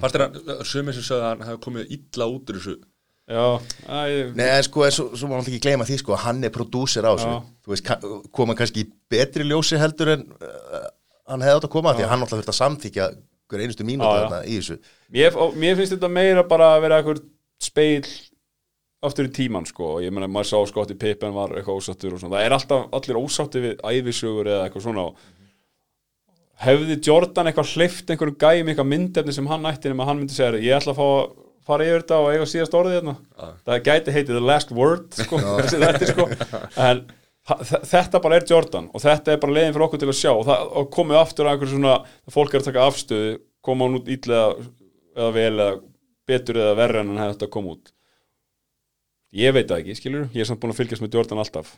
fannst 0.00 0.16
þér 0.16 0.24
að 0.28 0.64
sumir 0.70 0.94
sem 0.96 1.02
sögðu 1.06 1.22
að 1.22 1.28
hann 1.32 1.44
hafi 1.48 1.60
komið 1.66 1.92
illa 1.98 2.28
út 2.32 2.50
úr 2.52 2.58
þessu? 2.60 2.74
Já, 3.32 3.44
æ, 3.86 4.32
Nei, 4.34 4.48
en 4.58 4.64
sko, 4.66 4.82
en 4.84 4.90
svo, 4.96 5.04
svo 5.16 5.28
má 5.30 5.36
hann 5.38 5.46
ekki 5.46 5.60
gleyma 5.62 5.84
því, 5.86 5.98
sko, 6.02 6.16
hann 6.18 6.42
er 6.44 6.50
prodúser 6.54 7.06
á 7.06 7.12
þessu, 7.14 7.28
Já. 7.30 7.42
þú 7.64 7.70
veist, 7.72 7.84
ka- 7.86 8.00
koma 8.34 8.54
kannski 8.58 8.82
í 8.82 8.88
betri 9.12 9.44
ljósi 9.46 9.78
heldur 9.78 10.10
en 10.16 10.24
uh, 10.42 10.88
hann 11.30 11.44
hefði 11.44 11.60
átt 11.60 11.68
að 11.68 11.74
koma, 11.76 11.94
því 11.94 12.02
að 12.06 12.10
hann 12.12 12.24
alltaf 12.26 12.40
þurft 12.40 12.52
að 12.52 12.58
samþykja 12.58 13.06
hver 13.52 13.62
einustu 13.62 13.84
mínúta 13.86 14.10
Já, 14.10 14.18
já. 14.18 14.24
þarna 14.26 14.40
í 14.48 14.56
þessu. 14.58 14.76
mér, 15.14 15.38
og 15.44 15.54
mér 15.62 15.78
finnst 15.78 15.94
þetta 15.94 16.10
meira 16.18 16.42
bara 16.50 16.72
að 16.76 16.82
vera 16.88 16.98
eitthvað 17.02 17.22
speil 17.62 18.10
aftur 19.02 19.26
í 19.28 19.32
tíman 19.34 19.66
sko. 19.66 19.96
Og 19.96 20.02
ég 20.04 20.12
meina 20.14 20.28
maður 20.30 20.50
sá 20.50 20.58
Scottie 20.70 20.98
Pippen 20.98 21.32
var 21.34 21.54
eitthvað 21.58 21.78
ósáttur 21.80 22.14
og 22.16 22.20
svona. 22.22 22.36
Það 22.38 22.44
er 22.46 22.54
alltaf 22.56 22.84
allir 22.98 23.18
ósátti 23.22 23.62
við 23.64 23.80
æfisögur 23.82 24.50
eða 24.50 24.66
eitthvað 24.68 24.84
svona. 24.86 25.06
og 25.10 25.16
hefði 26.62 26.98
Jordan 27.06 27.48
eitthvað 27.48 27.72
hleyft 27.76 28.10
einhverjum 28.12 28.38
gæjum 28.38 28.68
eitthvað 28.70 28.90
myndefni 28.92 29.34
sem 29.34 29.48
hann 29.50 29.70
ætti 29.70 29.90
nema 29.90 30.06
hann 30.08 30.20
myndi 30.20 30.36
segja 30.36 30.60
ég 30.60 30.76
ætla 30.76 30.92
að 30.92 31.00
fá 31.00 31.06
að 31.06 31.32
fara 31.66 31.86
yfir 31.86 32.02
þetta 32.02 32.18
og 32.18 32.28
eiga 32.32 32.46
síðast 32.50 32.74
orðið 32.74 32.96
hérna. 32.98 33.16
Það 33.66 33.82
gæti 33.86 34.14
heitið 34.16 34.38
the 34.38 34.44
last 34.44 34.72
word 34.74 35.14
sko, 35.14 35.38
þetta 35.70 36.08
sko. 36.10 36.26
En 36.82 37.04
þetta 37.90 38.20
bara 38.22 38.38
er 38.38 38.46
Jordan 38.50 38.90
og 38.90 39.02
þetta 39.02 39.34
er 39.34 39.40
bara 39.42 39.56
leiðin 39.56 39.74
fyrir 39.74 39.86
okkur 39.86 40.02
til 40.02 40.10
að 40.10 40.18
sjá 40.18 40.30
og, 40.32 40.44
það, 40.46 40.68
og 40.78 40.90
komið 40.94 41.20
aftur 41.20 41.48
að 41.48 41.56
einhverju 41.56 41.74
svona 41.76 41.96
fólk 42.34 42.54
er 42.54 42.62
að 42.62 42.68
taka 42.68 42.86
afstöðu 42.90 43.32
koma 43.62 43.88
hún 43.88 43.98
út 44.00 44.10
ítlega 44.10 44.68
eða 45.16 45.32
vel 45.34 45.54
eða 45.54 45.72
betur 46.30 46.60
eða 46.62 46.78
verra 46.78 47.02
en 47.02 47.10
hann 47.12 47.22
hefði 47.22 47.36
þetta 47.36 47.48
að 47.48 47.54
koma 47.56 47.74
út. 47.76 47.92
Ég 49.42 49.54
veit 49.56 49.68
það 49.70 49.82
ekki, 49.82 49.98
skilur 49.98 50.28
ég 50.34 50.44
er 50.44 50.50
samt 50.50 50.62
búin 50.62 50.74
að 50.74 50.82
fylgjast 50.82 51.04
með 51.04 51.18
Jordan 51.18 51.42
alltaf. 51.42 51.74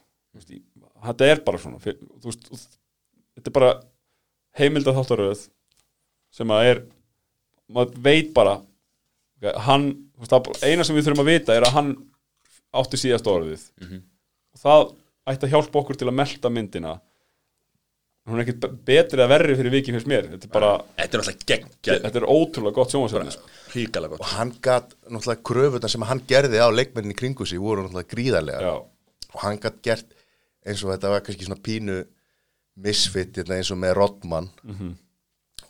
Þetta 1.05 1.29
er 1.29 1.45
bara 1.47 1.61
svona 1.61 1.81
þetta 1.85 3.49
er 3.49 3.55
bara 3.55 3.75
heimilda 4.59 4.95
þáttaröð 4.97 5.47
sem 6.35 6.51
að 6.55 6.69
er 6.73 6.83
maður 7.75 7.97
veit 8.05 8.33
bara 8.37 8.59
ok, 8.61 9.49
hann, 9.67 9.89
eina 10.65 10.85
sem 10.87 10.97
við 10.97 11.09
þurfum 11.09 11.25
að 11.25 11.31
vita 11.33 11.57
er 11.57 11.67
að 11.69 11.77
hann 11.79 11.95
átti 12.75 12.99
síðast 13.01 13.29
orðið. 13.31 13.65
Og 14.55 14.61
það 14.63 14.85
ætti 15.31 15.47
að 15.49 15.53
hjálpa 15.55 15.81
okkur 15.81 15.99
til 16.01 16.09
að 16.11 16.17
melta 16.19 16.51
myndina. 16.53 16.95
Hún 18.25 18.41
er 18.41 18.47
ekkit 18.47 18.65
betri 18.89 19.21
eða 19.21 19.29
verri 19.35 19.55
fyrir 19.59 19.75
vikið 19.75 19.97
finnst 19.99 20.09
mér. 20.09 20.27
Þetta 20.33 20.49
er 20.49 20.53
bara, 20.55 20.71
Þetta 20.97 21.17
er 21.19 21.23
alltaf 21.23 21.43
geggjað, 21.51 21.99
þetta 22.07 22.21
er 22.23 22.27
ótrúlega 22.33 22.77
gott 22.79 22.95
sjónvarsefni 22.95 23.35
sko. 23.35 23.51
ríkalega 23.75 24.17
Og 24.17 24.23
gott 24.23 24.33
hann 24.33 24.53
gat, 24.65 24.95
náttúrulega, 25.13 25.43
kröfunar 25.51 25.93
sem 25.93 26.07
hann 26.09 26.23
gerði 26.31 26.63
á 26.65 26.69
leikmennin 26.73 27.13
í 27.13 27.19
kringu 27.19 27.45
sig 27.47 27.61
voru 27.61 27.85
náttúrulega 27.85 28.11
gríðarlega. 28.15 28.61
já, 28.65 28.75
Og 29.35 29.41
hann 29.45 29.61
gat 29.61 29.77
gert 29.85 30.15
eins 30.65 30.81
og 30.87 30.95
þetta 30.95 31.11
var 31.13 31.21
kannski 31.27 31.45
svona 31.45 31.61
pínu 31.61 31.99
misfit 32.77 33.37
hérna, 33.39 33.59
eins 33.61 33.71
og 33.71 33.79
með 33.83 33.95
Rodman. 34.01 34.51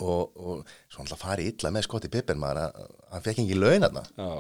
Og, 0.03 0.31
og 0.35 0.71
svo 0.91 1.05
náttúrulega 1.05 1.21
farið 1.21 1.49
illa 1.53 1.71
með 1.71 1.85
Scottie 1.87 2.11
Pippen 2.11 2.39
maður, 2.43 2.59
að- 2.65 2.89
hann 3.13 3.23
fekk 3.23 3.39
ekki 3.45 3.59
laun. 3.61 3.85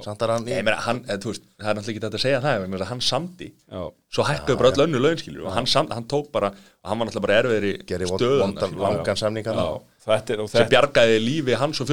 Samt 0.03 0.25
hann, 0.25 0.49
hann, 0.83 1.03
veist, 1.07 1.45
það 1.61 1.69
er 1.71 1.77
náttúrulega 1.79 1.93
ekki 1.93 2.03
þetta 2.03 2.19
að 2.19 2.25
segja 2.25 2.41
það 2.43 2.57
ég 2.65 2.73
meina, 2.73 2.89
hann 2.89 3.03
samdi, 3.07 3.49
já, 3.71 3.83
svo 4.17 4.27
hækkaði 4.27 4.57
bara 4.59 4.73
öll 4.73 4.83
önnu 4.89 5.03
launskilur 5.05 5.47
og 5.47 5.53
hann, 5.55 5.69
sam, 5.71 5.87
hann 5.95 6.09
tók 6.11 6.33
bara, 6.35 6.51
og 6.51 6.91
hann 6.91 6.99
var 6.99 7.07
náttúrulega 7.07 7.27
bara 7.29 7.39
erfiðir 7.45 7.69
í 7.71 7.73
stöðan 8.19 8.43
vondan 8.43 8.75
langan 8.83 9.21
samning 9.23 9.47
hann. 9.47 9.61
já, 9.62 9.71
þetta 10.09 10.35
er 10.35 10.43
og 10.43 10.51
sem 10.51 10.59
þetta, 10.65 10.73
bjargaði 10.75 11.23
lífi 11.23 11.55
hans 11.62 11.81
og 11.81 11.87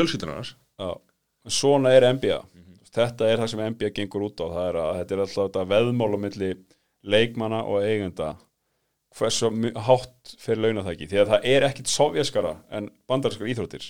já, 0.81 0.89
svona 1.61 1.93
er 1.93 2.09
NBA 2.17 2.39
þetta 2.97 3.29
er 3.29 3.37
það 3.43 3.51
sem 3.53 3.61
NBA 3.75 3.93
gengur 3.99 4.25
út 4.25 4.41
á 4.41 4.45
það 4.57 4.65
er 4.71 4.81
að 4.81 4.95
þetta 5.03 5.13
er 5.19 5.21
alltaf 5.27 5.45
þetta 5.51 5.67
veðmál 5.75 6.09
á 6.17 6.19
milli 6.25 6.51
leikmanna 7.13 7.61
og 7.69 7.85
eigenda 7.85 8.33
hversu 9.17 9.51
hátt 9.87 10.35
fyrir 10.39 10.63
launatæki 10.65 11.09
því 11.11 11.23
að 11.23 11.33
það 11.33 11.49
er 11.51 11.67
ekkit 11.67 11.91
sovjaskara 11.91 12.55
en 12.71 12.87
bandarinskar 13.11 13.51
íþróttir 13.51 13.89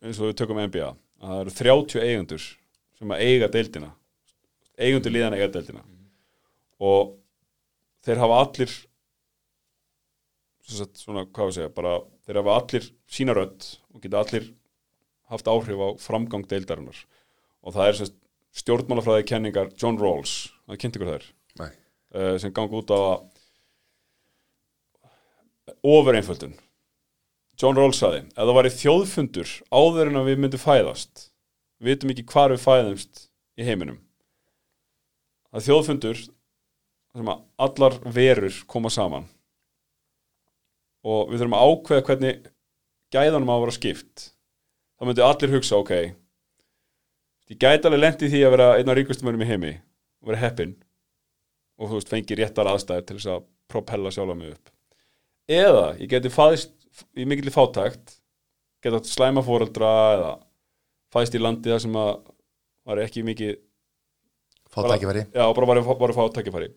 eins 0.00 0.18
og 0.18 0.30
við 0.30 0.36
tökum 0.40 0.60
NBA 0.64 0.90
að 0.90 1.30
það 1.30 1.40
eru 1.44 1.56
30 1.60 2.04
eigendur 2.06 2.44
sem 2.98 3.14
að 3.14 3.24
eiga 3.28 3.48
deildina 3.52 3.92
eigendur 4.80 5.14
líðan 5.14 5.36
eiga 5.36 5.50
deildina. 5.52 5.82
Og 6.80 7.16
þeir 8.06 8.22
hafa 8.22 8.38
allir 8.44 8.76
sagt, 10.70 11.00
svona, 11.02 11.26
hvað 11.26 11.50
við 11.50 11.58
segja, 11.58 11.74
bara 11.74 11.96
þeir 12.26 12.40
hafa 12.40 12.56
allir 12.60 12.88
sína 13.10 13.36
rödd 13.36 13.66
og 13.90 14.04
geta 14.04 14.22
allir 14.22 14.48
haft 15.30 15.50
áhrif 15.50 15.82
á 15.82 15.88
framgang 16.00 16.46
deildarinnar. 16.50 17.02
Og 17.66 17.76
það 17.76 17.90
er 17.90 18.14
stjórnmálafræði 18.60 19.26
kenningar 19.30 19.74
John 19.78 19.98
Rawls, 20.00 20.50
það 20.66 20.80
kynnt 20.82 20.96
ykkur 20.98 21.12
þær 21.12 21.26
Nei. 21.60 21.70
uh, 22.16 22.34
sem 22.42 22.54
ganga 22.54 22.80
út 22.80 22.94
á 22.94 22.98
að 22.98 23.26
ofur 25.82 26.16
einföldun 26.18 26.56
John 27.60 27.76
Rawls 27.76 27.98
saði, 28.00 28.22
ef 28.24 28.40
það 28.40 28.56
væri 28.56 28.70
þjóðfundur 28.72 29.50
áður 29.68 30.08
en 30.08 30.18
að 30.22 30.28
við 30.30 30.38
myndum 30.40 30.62
fæðast 30.62 31.26
við 31.80 31.90
vitum 31.92 32.12
ekki 32.14 32.24
hvar 32.32 32.54
við 32.54 32.62
fæðumst 32.62 33.26
í 33.60 33.66
heiminum. 33.66 33.98
Er 35.52 35.64
þjóðfundur 35.66 36.22
sem 36.22 37.28
að 37.32 37.42
allar 37.60 37.98
verur 38.16 38.62
koma 38.70 38.92
saman. 38.92 39.26
Og 41.04 41.28
við 41.28 41.42
þurfum 41.42 41.58
að 41.58 41.68
ákveða 41.68 42.06
hvernig 42.08 42.50
gæðanum 43.12 43.52
á 43.52 43.54
að 43.56 43.62
vera 43.64 43.76
skipt. 43.76 44.26
Þá 44.96 45.06
myndi 45.08 45.26
allir 45.26 45.54
hugsa, 45.56 45.80
ok 45.80 45.94
ég 47.50 47.58
gæti 47.58 47.88
alveg 47.88 47.98
lent 47.98 48.20
í 48.22 48.28
því 48.30 48.44
að 48.46 48.52
vera 48.54 48.66
einn 48.78 48.92
af 48.92 48.96
ríkustum 48.96 49.26
mönnum 49.26 49.42
í 49.42 49.48
heimi 49.48 49.72
og 50.22 50.30
vera 50.30 50.44
heppinn. 50.44 50.76
Og 51.80 51.90
þú 51.90 51.96
veist, 51.98 52.12
fengi 52.12 52.36
réttar 52.38 52.68
aðstæður 52.70 53.08
til 53.08 53.16
þess 53.18 53.32
að 53.34 53.48
propella 53.72 54.12
sjálfa 54.14 54.36
mig 54.38 54.54
upp 54.54 54.70
eða 55.50 55.86
ég 56.00 56.10
geti 56.12 56.30
fæðist 56.32 56.72
í 57.18 57.26
mikilli 57.28 57.52
fátækt 57.54 58.16
geta 58.84 59.00
slæma 59.06 59.42
fóreldra 59.44 59.90
eða 60.16 60.30
fæðist 61.14 61.36
í 61.38 61.42
landi 61.42 61.72
það 61.72 61.82
sem 61.86 61.98
að 62.00 62.12
var 62.90 63.02
ekki 63.04 63.24
mikið 63.26 63.56
Fá 64.70 64.84
bara- 64.84 64.94
tækifæri. 64.96 65.24
Já, 65.34 65.44
bara 65.54 65.66
var, 65.66 65.80
var 65.82 66.12
að 66.12 66.18
fá 66.20 66.24
tækifæri 66.38 66.68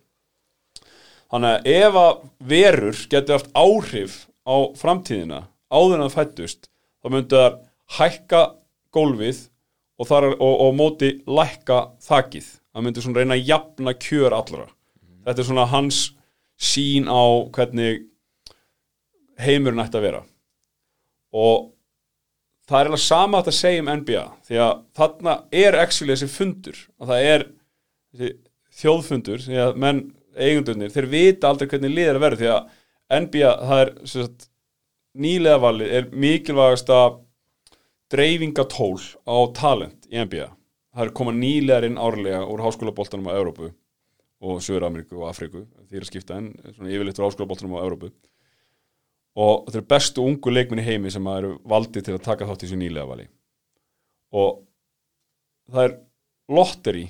Þannig 1.33 1.49
að 1.53 1.67
ef 1.73 1.95
að 1.97 2.23
verur 2.51 2.99
getur 3.09 3.37
haft 3.39 3.51
áhrif 3.57 4.15
á 4.45 4.55
framtíðina 4.77 5.39
áður 5.73 5.95
en 5.97 6.03
það 6.05 6.15
fættust 6.17 6.67
þá 7.01 7.07
myndu 7.13 7.39
þar 7.39 7.55
hækka 7.97 8.41
gólfið 8.93 9.39
og, 9.97 10.07
þar, 10.09 10.27
og, 10.35 10.53
og 10.67 10.75
móti 10.77 11.09
lækka 11.25 11.77
þakið. 12.05 12.45
Það 12.73 12.85
myndu 12.85 13.03
svona 13.05 13.21
reyna 13.21 13.37
að 13.37 13.47
jafna 13.49 13.93
kjör 13.97 14.35
allra. 14.37 14.67
Þetta 15.25 15.41
er 15.43 15.47
svona 15.47 15.65
hans 15.71 15.99
sín 16.61 17.09
á 17.09 17.21
hvernig 17.55 18.03
heimurinn 19.41 19.83
ætti 19.83 19.99
að 19.99 20.07
vera. 20.07 20.21
Og 21.33 21.69
það 22.69 22.79
er 22.79 22.89
alveg 22.91 23.03
sama 23.03 23.39
að 23.39 23.45
þetta 23.47 23.59
segja 23.59 23.83
um 23.83 23.91
NBA 23.99 24.23
því 24.47 24.61
að 24.65 24.73
þarna 24.99 25.35
er 25.63 25.79
actually 25.81 26.15
þessi 26.15 26.31
fundur 26.31 26.79
og 26.99 27.11
það 27.11 27.27
er 27.33 27.47
þjóðfundur 28.79 29.43
því 29.43 29.59
að 29.65 29.77
menn 29.83 30.01
eigundunir, 30.33 30.93
þeir 30.93 31.09
vita 31.11 31.49
aldrei 31.49 31.69
hvernig 31.69 31.93
liðir 31.93 32.17
að 32.17 32.25
vera 32.25 32.39
því 32.39 32.49
að 32.53 32.71
NBA, 33.13 33.51
það 33.67 33.81
er 33.83 33.91
sagt, 34.09 34.47
nýlega 35.13 35.61
valið 35.61 35.91
er 35.99 36.07
mikilvægasta 36.23 36.99
dreifingatól 38.13 38.97
á 39.29 39.37
talent 39.57 40.07
í 40.09 40.17
NBA 40.21 40.49
það 40.93 41.07
er 41.07 41.13
koma 41.17 41.33
nýlegar 41.35 41.87
inn 41.87 41.99
árlega 42.01 42.43
úr 42.49 42.61
háskólaboltanum 42.63 43.29
á 43.33 43.37
Evrópu 43.37 43.71
og 44.43 44.59
Söður-Ameríku 44.61 45.17
og 45.19 45.29
Afriku 45.29 45.63
því 45.89 45.97
er 45.97 46.05
að 46.05 46.09
skipta 46.11 46.37
en 46.37 46.51
svona 46.75 46.91
yfirleitt 46.93 47.19
úr 47.19 47.27
háskólaboltanum 47.27 47.77
á 47.77 47.83
Evrópu 47.85 48.11
og 49.33 49.65
þetta 49.65 49.79
eru 49.79 49.89
bestu 49.95 50.23
ungu 50.23 50.53
leikminni 50.53 50.85
heimi 50.85 51.11
sem 51.13 51.27
eru 51.31 51.55
valdið 51.69 52.07
til 52.07 52.17
að 52.17 52.25
taka 52.27 52.47
þátt 52.49 52.63
í 52.63 52.67
þessu 52.67 52.79
nýlega 52.81 53.09
vali. 53.09 53.27
Og 54.33 54.59
það 55.73 55.87
er 55.87 55.95
lotteri 56.53 57.05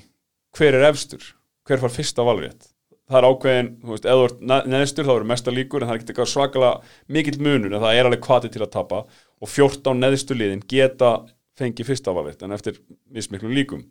hver 0.54 0.78
er 0.78 0.86
efstur, 0.88 1.26
hver 1.66 1.82
far 1.82 1.92
fyrsta 1.92 2.24
valrétt? 2.26 2.70
Það 3.04 3.18
er 3.18 3.26
ákveðin, 3.28 3.70
þú 3.82 3.92
veist, 3.92 4.06
eða 4.08 4.16
þú 4.20 4.26
ert 4.28 4.44
ne- 4.48 4.64
neðstur 4.72 5.08
þá 5.08 5.12
eru 5.14 5.28
mesta 5.28 5.52
líkur 5.52 5.82
en 5.82 5.90
það 5.90 5.98
er 5.98 6.04
ekki 6.04 6.26
svakalega 6.30 6.94
mikill 7.12 7.40
munur 7.44 7.74
en 7.74 7.82
það 7.82 7.98
er 7.98 8.08
alveg 8.08 8.22
kvati 8.24 8.50
til 8.54 8.62
að 8.64 8.72
tapa. 8.78 9.02
Og 9.44 9.50
14 9.50 10.00
neðstu 10.00 10.36
liðin 10.38 10.64
geta 10.70 11.10
fengið 11.58 11.90
fyrsta 11.90 12.14
valið 12.16 12.46
en 12.46 12.56
eftir 12.56 12.80
mismiklum 13.12 13.52
líkum. 13.52 13.84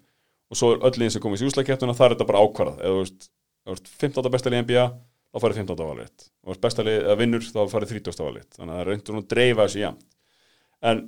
Og 0.49 0.57
svo 0.57 0.73
er 0.73 0.81
öll 0.87 0.97
liðin 0.97 1.13
sem 1.13 1.21
komið 1.21 1.45
í 1.45 1.51
úslakepptuna 1.51 1.93
það 1.93 2.07
er 2.07 2.15
þetta 2.15 2.29
bara 2.31 2.41
ákvarðað. 2.41 2.81
Eða 2.81 2.95
þú 2.95 3.03
veist, 3.03 3.29
ef 3.29 3.69
þú 3.69 3.77
ert 3.77 3.93
15. 4.01 4.33
besta 4.33 4.49
lið 4.53 4.63
NBA 4.65 4.87
þá 5.33 5.41
farið 5.41 5.59
15. 5.63 5.83
valið 5.89 6.29
og 6.45 6.61
besta 6.61 6.85
lið 6.85 6.99
eða 7.01 7.17
vinnur 7.19 7.45
þá 7.47 7.59
farið 7.71 7.93
30. 7.97 8.23
valið 8.27 8.47
þannig 8.57 8.73
að 8.73 8.79
það 8.79 8.87
reyndur 8.89 9.19
að 9.19 9.29
dreifa 9.33 9.67
þessu 9.67 9.81
jafn 9.81 10.01
en 10.83 11.03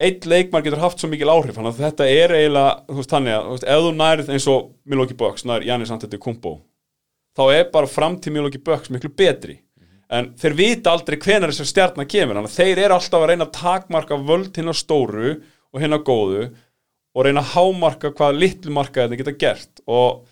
eitt 0.00 0.26
leikmar 0.26 0.64
getur 0.64 0.80
haft 0.82 1.02
svo 1.02 1.10
mikil 1.12 1.30
áhrif 1.30 1.58
þannig 1.58 1.74
að 1.74 1.82
þetta 1.84 2.08
er 2.08 2.34
eiginlega, 2.34 2.76
þú 2.88 2.98
veist, 2.98 3.12
þannig 3.12 3.36
að 3.36 3.66
ef 3.74 3.84
þú 3.84 3.90
nærið 4.00 4.32
eins 4.34 4.46
og 4.50 4.70
Milwaukee 4.88 5.18
Bucks 5.20 5.46
nær 5.46 5.66
Jannis 5.66 5.92
Antetokounmpo 5.94 6.54
þá 7.36 7.42
er 7.54 7.68
bara 7.74 7.90
framtíð 7.90 8.34
Milwaukee 8.34 8.64
Bucks 8.64 8.90
miklu 8.90 9.12
betri 9.12 9.60
en 10.10 10.32
þeir 10.40 10.56
vita 10.58 10.94
aldrei 10.94 11.20
hvenar 11.20 11.52
þessar 11.52 11.70
stjarnar 11.70 12.08
kemur 12.10 12.40
þannig 12.40 12.50
að 12.50 12.58
þeir 12.58 12.82
eru 12.86 12.96
alltaf 12.96 13.20
að 13.20 13.28
reyna 13.30 13.46
að 13.46 13.54
takmarka 13.60 14.18
völd 14.30 14.58
hinn 14.58 14.72
á 14.72 14.74
stóru 14.74 15.36
og 15.70 15.84
hinn 15.84 15.94
á 15.94 16.00
góðu 16.02 16.48
og 17.14 17.26
reyna 17.26 17.44
að 17.44 17.52
hámarka 17.54 18.10
hvað 18.16 18.40
litlu 18.40 18.74
marka 18.74 19.04
þetta 19.04 19.20
geta 19.20 19.36
gert 19.44 19.82
og 19.86 20.24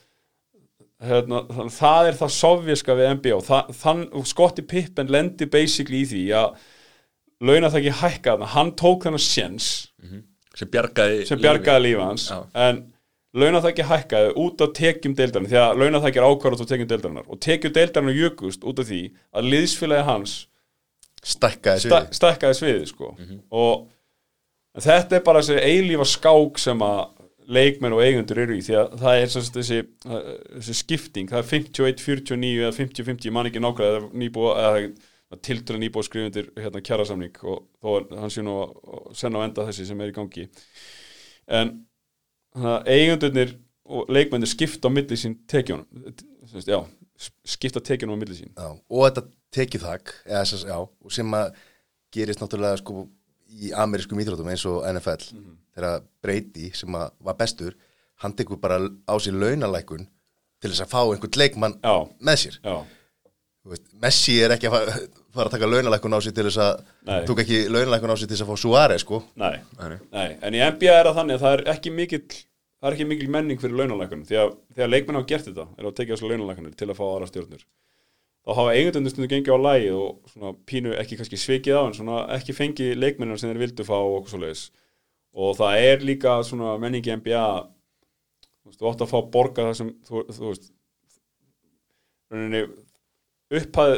hérna, 1.04 1.44
þannig, 1.46 1.70
að 1.70 1.78
það 1.78 2.10
er 2.10 2.18
það 2.18 2.34
sovjerska 2.36 2.98
við 2.98 3.12
NBA 3.18 3.36
og 3.36 3.46
það, 3.46 3.72
þann, 3.82 4.04
og 4.18 4.26
Scottie 4.26 4.66
Pippen 4.66 5.12
lendi 5.12 5.48
basically 5.50 6.02
í 6.02 6.10
því 6.10 6.24
að 6.40 6.60
launa 7.48 7.70
það 7.70 7.80
ekki 7.82 7.96
hækka 8.00 8.34
þarna, 8.34 8.52
hann 8.54 8.72
tók 8.78 9.06
þennan 9.06 9.22
sjens 9.22 9.68
sem 10.58 10.70
bjargaði 10.72 11.26
sem 11.28 11.42
bjargaði 11.42 11.84
lífi 11.84 12.02
hans. 12.02 12.30
Já. 12.32 12.40
en 12.66 12.80
launa 13.38 13.60
það 13.62 13.70
ekki 13.72 13.88
hækkaði 13.92 14.32
út 14.42 14.64
af 14.64 14.72
tekjum 14.78 15.14
deildarinn 15.18 15.50
því 15.52 15.60
að 15.62 15.82
launa 15.82 16.00
það 16.00 16.10
ekki 16.10 16.22
er 16.22 16.28
ákvarðat 16.32 16.64
á 16.64 16.70
tekjum 16.72 16.90
deildarinnar. 16.90 17.28
Og 17.28 17.40
tekjum 17.44 17.74
deildarinnar 17.76 18.18
jökust 18.18 18.64
út 18.66 18.82
af 18.82 18.88
því 18.88 19.02
að 19.36 19.50
liðsfélagi 19.52 20.08
hans 20.08 20.38
Stækkaði 21.28 21.82
sig 21.82 22.10
stækkaði 22.14 22.56
sviðið 22.56 22.84
sko. 22.92 23.08
og 23.50 23.88
þetta 24.78 25.18
er 25.18 25.24
bara 25.26 25.42
þessi 25.42 25.62
eilífa 25.66 26.06
skák 26.06 26.60
sem 26.62 26.84
að 26.86 27.00
leikmenn 27.48 27.94
og 27.96 28.02
eigundur 28.04 28.40
eru 28.42 28.56
í 28.58 28.64
því 28.64 28.74
að 28.76 28.96
það 29.00 29.20
er 29.20 29.30
sagt 29.32 29.54
þessi, 29.56 29.78
þessi 30.04 30.74
skipting. 30.76 31.30
Það 31.30 31.38
er 31.40 31.46
51-49 31.52 32.50
eða 32.64 32.74
50-50 32.76 33.34
mann 33.34 33.48
ekki 33.48 33.62
nákvæða 33.64 33.94
eða 33.94 34.10
nýbúa 34.22 34.56
eða 34.64 35.40
tiltölu 35.44 35.80
nýbúa 35.82 36.04
skrifundir 36.04 36.50
hérna 36.56 36.82
kjærasamning 36.84 37.40
og 37.44 37.64
þó 37.80 37.88
er 37.94 38.06
hann 38.20 38.32
sé 38.32 38.44
nú 38.44 38.58
að 38.64 39.08
senna 39.16 39.40
á 39.40 39.46
enda 39.48 39.66
þessi 39.68 39.88
sem 39.88 40.04
er 40.04 40.12
í 40.12 40.16
gangi. 40.16 40.46
En 41.48 41.74
að 42.58 42.92
eigundurnir 42.94 43.56
og 43.88 44.12
leikmennir 44.12 44.50
skipta 44.50 44.88
á 44.88 44.92
milli 44.92 45.16
sín 45.16 45.38
sagt, 46.48 46.68
já, 46.68 46.80
skipta 47.48 47.80
tekjunum 47.84 48.16
á 48.16 48.20
milli 48.20 48.36
sín. 48.36 48.52
Já, 48.52 48.72
og 48.76 49.04
þetta 49.08 49.24
og 51.00 51.12
sem 51.12 51.36
að 51.36 51.56
gerist 52.12 52.40
náttúrulega 52.40 52.80
sko 52.80 53.06
í 53.48 53.72
amerískum 53.72 54.20
íþróttum 54.22 54.50
eins 54.52 54.64
og 54.68 54.84
NFL 54.92 55.26
þegar 55.76 56.04
Brady 56.24 56.70
sem 56.76 56.98
að 56.98 57.10
var 57.24 57.38
bestur 57.38 57.76
hann 58.22 58.34
tekur 58.36 58.60
bara 58.60 58.80
á 58.82 59.14
sér 59.22 59.38
launalækun 59.38 60.06
til 60.58 60.70
þess 60.72 60.84
að 60.84 60.92
fá 60.92 61.00
einhvern 61.04 61.38
leikmann 61.38 61.78
Já. 61.84 61.94
með 62.18 62.40
sér. 62.42 62.58
Já, 62.64 62.76
Messi 64.00 64.38
er 64.40 64.54
ekki 64.54 64.68
að 64.70 64.74
fara, 64.74 64.92
fara 65.36 65.50
að 65.50 65.54
taka 65.54 65.70
launalækun 65.70 66.16
á 66.16 66.20
sér 66.24 66.34
til 66.34 66.46
þess 66.48 66.60
að 66.64 67.24
tók 67.28 67.42
ekki 67.44 67.62
launalækun 67.70 68.14
á 68.14 68.16
sér 68.16 68.30
til 68.30 68.36
þess 68.36 68.46
að 68.46 68.52
fá 68.52 68.62
Suárez 68.64 69.04
sko. 69.04 69.22
Nei. 69.38 69.56
Nei. 69.78 69.98
Nei, 70.14 70.28
en 70.42 70.56
í 70.56 70.62
NBA 70.64 70.94
er 70.94 71.10
það 71.10 71.18
þannig 71.20 71.38
að 71.38 71.44
það 71.44 71.56
er 71.58 71.64
ekki 71.74 71.94
mikill 71.94 72.24
það 72.78 72.88
er 72.90 72.96
ekki 72.96 73.08
mikil 73.10 73.28
menning 73.34 73.60
fyrir 73.60 73.80
launalækunum 73.80 74.26
því 74.28 74.38
að 74.38 74.54
þegar 74.76 74.92
leikmenn 74.92 75.18
hafa 75.18 75.30
gert 75.32 75.48
þetta 75.48 75.66
er 75.74 75.88
að 75.88 75.96
tekja 75.98 76.14
þessu 76.16 76.30
launalækunir 76.30 76.76
til 76.78 76.88
að 76.88 76.98
fá 76.98 77.04
aðra 77.08 77.30
stjórnur 77.30 77.64
þá 78.48 78.56
hafa 78.56 78.74
eigundundu 78.78 79.10
stundu 79.12 79.28
gengið 79.28 79.52
á 79.52 79.58
lægi 79.60 79.88
og 79.92 80.30
svona 80.32 80.54
pínu 80.70 80.94
ekki 80.96 81.18
kannski 81.20 81.36
svikið 81.40 81.76
á 81.76 81.82
en 81.84 81.96
svona 81.98 82.20
ekki 82.38 82.54
fengið 82.56 82.94
leikmennar 82.96 83.40
sem 83.40 83.50
þeir 83.50 83.60
vildu 83.66 83.84
fá 83.84 83.96
og 83.98 84.14
okkur 84.22 84.32
svoleiðis. 84.34 84.62
Og 85.36 85.52
það 85.58 85.82
er 85.90 86.06
líka 86.08 86.38
svona 86.48 86.78
menning 86.80 87.04
í 87.04 87.12
NBA 87.12 87.44
þú 87.60 88.70
veist, 88.70 88.80
þú 88.80 88.88
átt 88.88 89.04
að 89.04 89.12
fá 89.12 89.18
borga 89.34 89.66
það 89.68 89.76
sem 89.82 89.90
þú, 90.08 90.22
þú 90.32 90.46
veist 90.46 90.70
rauninni 92.32 92.62
upphæð 93.58 93.94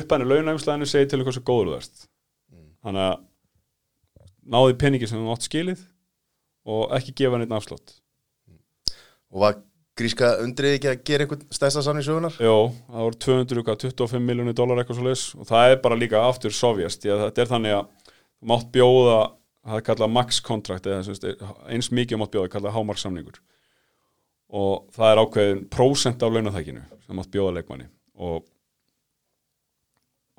upphæðinu 0.00 0.30
launaumslæðinu 0.32 0.88
segir 0.88 1.12
til 1.12 1.20
hversu 1.24 1.44
góður 1.44 1.74
þú 1.74 1.78
ert. 1.82 2.04
Þannig 2.80 3.06
að 3.10 3.16
náði 4.56 4.78
peningi 4.80 5.08
sem 5.08 5.20
þú 5.20 5.34
átt 5.34 5.48
skilið 5.48 5.84
og 6.70 6.94
ekki 6.96 7.16
gefa 7.20 7.40
neitt 7.40 7.52
afslátt. 7.52 7.98
Og 9.30 9.44
var 9.44 9.60
gríska 9.98 10.30
undrið 10.44 10.76
ekki 10.76 10.90
að 10.92 11.02
gera 11.10 11.26
einhvern 11.26 11.42
stæsta 11.54 11.82
sann 11.84 12.00
í 12.00 12.04
sögunar 12.06 12.36
Jó, 12.40 12.70
það 12.86 13.06
voru 13.06 13.20
225 13.26 14.24
miljónir 14.24 14.56
dólar 14.56 14.80
eitthvað 14.80 15.00
svo 15.00 15.08
leis 15.08 15.26
og 15.36 15.50
það 15.50 15.74
er 15.74 15.82
bara 15.84 15.98
líka 15.98 16.22
aftur 16.24 16.54
sovjast, 16.54 17.02
því 17.02 17.14
að 17.14 17.22
þetta 17.26 17.44
er 17.44 17.52
þannig 17.54 17.76
að 17.76 18.10
þú 18.10 18.50
mátt 18.52 18.70
bjóða, 18.74 19.18
það 19.66 19.80
er 19.80 19.86
kallað 19.90 20.14
max 20.16 20.40
kontrakt 20.44 20.88
eða 20.88 21.42
eins 21.68 21.90
mikið 21.92 22.22
mátt 22.22 22.34
bjóða, 22.34 22.52
kallað 22.54 22.76
hámarksamningur 22.78 23.42
og 24.50 24.86
það 24.94 25.12
er 25.12 25.20
ákveðin 25.24 25.66
prósent 25.70 26.24
af 26.24 26.32
launatækinu 26.34 26.82
sem 27.06 27.18
mátt 27.18 27.30
bjóða 27.32 27.58
leikmanni. 27.58 27.90
Og 28.20 28.46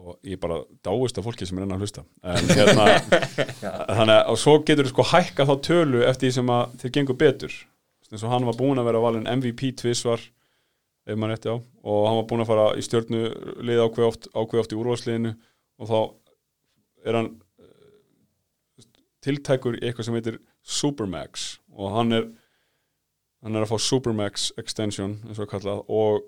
og 0.02 0.16
ég 0.26 0.40
bara 0.42 0.64
dáist 0.82 1.20
af 1.20 1.26
fólki 1.28 1.46
sem 1.46 1.60
er 1.60 1.68
enn 1.68 1.76
að 1.76 1.84
hlusta. 1.84 2.02
En 2.26 2.48
hérna 2.50 2.88
þannig 4.00 4.16
að 4.16 4.32
og 4.34 4.40
svo 4.42 4.56
getur 4.66 4.88
þú 4.88 4.94
sko 4.96 5.06
hækka 5.12 5.46
þá 5.46 5.54
tölu 5.68 6.02
eftir 6.08 6.28
því 6.28 6.32
sem 6.40 6.50
að 6.56 6.74
þér 6.82 6.94
gengur 6.96 7.20
betur 7.20 7.58
eins 8.12 8.26
og 8.26 8.34
hann 8.34 8.48
var 8.48 8.58
búin 8.60 8.82
að 8.82 8.90
vera 8.90 9.04
valinn 9.04 9.30
MVP 9.30 9.72
tvisvar 9.82 10.22
ef 10.22 11.18
maður 11.18 11.34
rétti 11.34 11.54
á 11.54 11.56
og 11.58 12.02
hann 12.08 12.20
var 12.20 12.28
búin 12.30 12.44
að 12.44 12.52
fara 12.52 12.68
í 12.78 12.84
stjörnu 12.86 13.22
lið 13.66 13.84
ákveð 13.86 14.08
oft, 14.08 14.28
ákveð 14.36 14.64
oft 14.64 14.76
í 14.76 14.80
úrvalsliðinu 14.80 15.32
og 15.82 15.90
þá 15.90 16.00
er 17.08 17.18
hann 17.18 17.32
eh, 17.62 18.86
tiltækur 19.26 19.80
í 19.80 19.86
eitthvað 19.88 20.10
sem 20.10 20.20
heitir 20.20 20.42
Supermax 20.62 21.48
og 21.74 21.96
hann 21.96 22.18
er 22.20 22.30
hann 23.42 23.58
er 23.58 23.66
að 23.66 23.72
fá 23.74 23.82
Supermax 23.82 24.52
extension 24.62 25.18
eins 25.26 25.42
og 25.42 25.50
kallað 25.50 25.82
og 25.90 26.28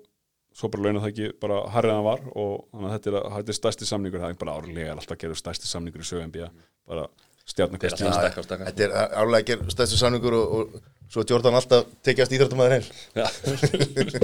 svo 0.54 0.70
bara 0.70 0.86
launa 0.86 1.02
það 1.02 1.12
ekki 1.12 1.30
bara 1.42 1.60
harrið 1.74 1.96
hann 1.96 2.06
var 2.06 2.24
og 2.30 2.66
þannig 2.70 2.88
að 2.88 2.96
þetta 2.96 3.12
er, 3.12 3.38
er 3.44 3.58
stærsti 3.58 3.88
samningur 3.88 4.22
það 4.22 4.34
er 4.34 4.40
bara 4.42 4.56
árlega 4.58 4.94
alltaf 4.94 5.16
að 5.16 5.22
gera 5.24 5.38
stærsti 5.38 5.70
samningur 5.70 6.04
í 6.04 6.08
sögu 6.08 6.26
NBA 6.30 6.50
bara 6.90 7.06
stjarnakvæst 7.52 7.98
Þetta 8.00 8.08
er 8.10 8.18
stakka 8.18 8.40
og 8.42 8.46
stakka 8.48 8.68
þetta 8.70 8.84
er 8.86 8.94
árlega 9.22 9.40
að 9.42 9.48
gera 9.50 9.74
stæstu 9.74 9.98
samningur 10.00 10.36
og, 10.38 10.54
og 10.58 11.10
svo 11.12 11.22
er 11.24 11.30
Jordan 11.34 11.58
alltaf 11.58 11.88
tekjast 12.06 12.32
íþróttumæður 12.36 12.76
heil 12.76 12.86
Já, 13.20 13.26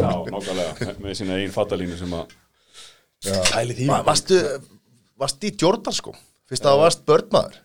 nákvæmlega, 0.01 0.95
með 1.05 1.18
sína 1.21 1.37
einn 1.41 1.53
fattalínu 1.55 1.99
sem 2.01 2.14
að 2.16 2.37
Pæli 3.21 3.75
því. 3.77 3.87
Va, 3.91 3.99
varstu, 4.07 4.37
varstu 5.21 5.51
í 5.51 5.57
Jordan 5.61 5.93
sko? 5.93 6.14
Fyrst 6.49 6.64
að 6.64 6.73
það 6.73 6.79
varst 6.81 7.03
börnmaður. 7.05 7.59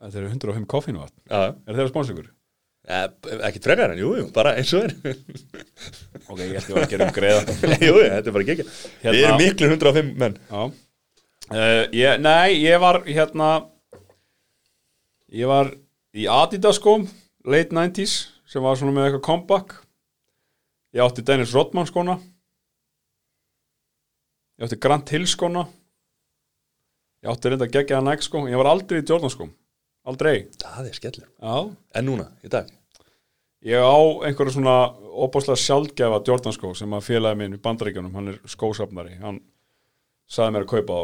Þetta 0.00 0.20
eru 0.20 0.28
105 0.30 0.68
koffínu 0.70 1.00
vatn 1.02 1.16
Já, 1.26 1.40
Er 1.66 1.74
þeirra 1.74 1.90
spónsingur? 1.90 2.28
ja, 2.90 3.00
ekkert 3.46 3.66
frekar 3.66 3.92
en, 3.92 3.98
jú, 4.00 4.12
jú, 4.18 4.28
bara 4.34 4.54
eins 4.58 4.70
og 4.78 4.86
er. 4.86 4.94
Ok, 6.30 6.38
ég 6.40 6.54
held 6.56 6.70
ég 6.70 6.76
var 6.78 6.86
að 6.86 6.94
gera 6.94 7.08
um 7.10 7.12
greiða. 7.18 7.42
Jú, 7.88 7.90
jú, 7.90 8.06
þetta 8.06 8.30
er 8.30 8.34
bara 8.36 8.46
ekki 8.46 8.56
Hérna- 8.64 9.12
Við 9.16 9.26
erum 9.26 9.42
miklu 9.42 9.68
105 9.74 10.14
menn. 10.22 10.38
Já 10.48 10.62
uh, 11.54 11.84
ég, 11.92 12.20
Nei, 12.22 12.58
ég 12.62 12.80
var 12.82 13.02
hérna 13.06 13.50
Ég 15.30 15.46
var 15.50 15.70
í 16.16 16.26
Adidas 16.30 16.80
skóm 16.80 17.06
Late 17.46 17.74
90s 17.74 18.16
sem 18.50 18.64
var 18.64 18.74
svona 18.76 18.92
með 18.92 19.06
eitthvað 19.06 19.22
comeback. 19.28 19.76
Ég 20.90 21.04
átti 21.04 21.22
Dennis 21.22 21.54
Rodman 21.54 21.86
skóna 21.86 22.18
Ég 24.58 24.66
átti 24.66 24.80
Grant 24.82 25.12
Hill 25.14 25.28
skóna 25.30 25.68
Ég 27.22 27.30
átti 27.30 27.52
reynda 27.52 27.70
geggjaða 27.70 28.08
Nike 28.08 28.26
skó 28.26 28.44
Ég 28.48 28.58
var 28.58 28.72
aldrei 28.72 29.02
í 29.02 29.06
Jordan 29.06 29.32
skóm 29.32 29.54
Aldrei. 30.08 30.48
Það 30.58 30.86
er 30.88 30.96
skellur 30.96 31.28
Já. 31.28 31.56
En 31.94 32.06
núna, 32.08 32.30
í 32.42 32.50
dag? 32.52 32.68
Ég 33.60 33.76
á 33.76 34.00
einhverju 34.24 34.54
svona 34.54 34.74
óbáslega 35.20 35.60
sjaldgæfa 35.60 36.22
Jordan 36.24 36.54
skó 36.56 36.70
sem 36.76 36.94
að 36.96 37.04
félagi 37.10 37.36
minn 37.36 37.56
í 37.58 37.60
bandaríkjunum, 37.60 38.14
hann 38.16 38.32
er 38.32 38.38
skósafnari. 38.48 39.18
Hann 39.20 39.42
sagði 40.24 40.54
mér 40.54 40.64
að 40.64 40.70
kaupa 40.72 40.96
á 40.96 41.02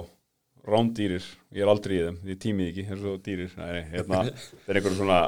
rándýrir, 0.66 1.26
ég 1.54 1.64
er 1.64 1.70
aldrei 1.72 1.96
í 1.98 2.04
þeim 2.06 2.18
ég 2.32 2.40
tímið 2.42 2.70
ekki, 2.72 2.84
þeir 2.88 2.96
eru 2.96 3.04
svo 3.04 3.16
dýrir. 3.26 3.54
Nei, 3.60 3.76
hérna, 3.92 4.22
það 4.32 4.72
er 4.72 4.80
einhverju 4.80 5.00
svona 5.00 5.20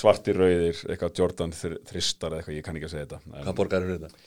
svartir 0.00 0.38
rauðir, 0.38 0.84
eitthvað 0.86 1.16
Jordan 1.18 1.56
þr- 1.56 1.80
þristar 1.88 2.36
eitthvað, 2.38 2.60
ég 2.60 2.66
kann 2.66 2.78
ekki 2.78 2.86
að 2.86 2.94
segja 2.94 3.08
þetta 3.10 3.42
Hvað 3.48 3.58
borgar 3.58 3.86
eru 3.86 3.96
þetta? 3.98 4.22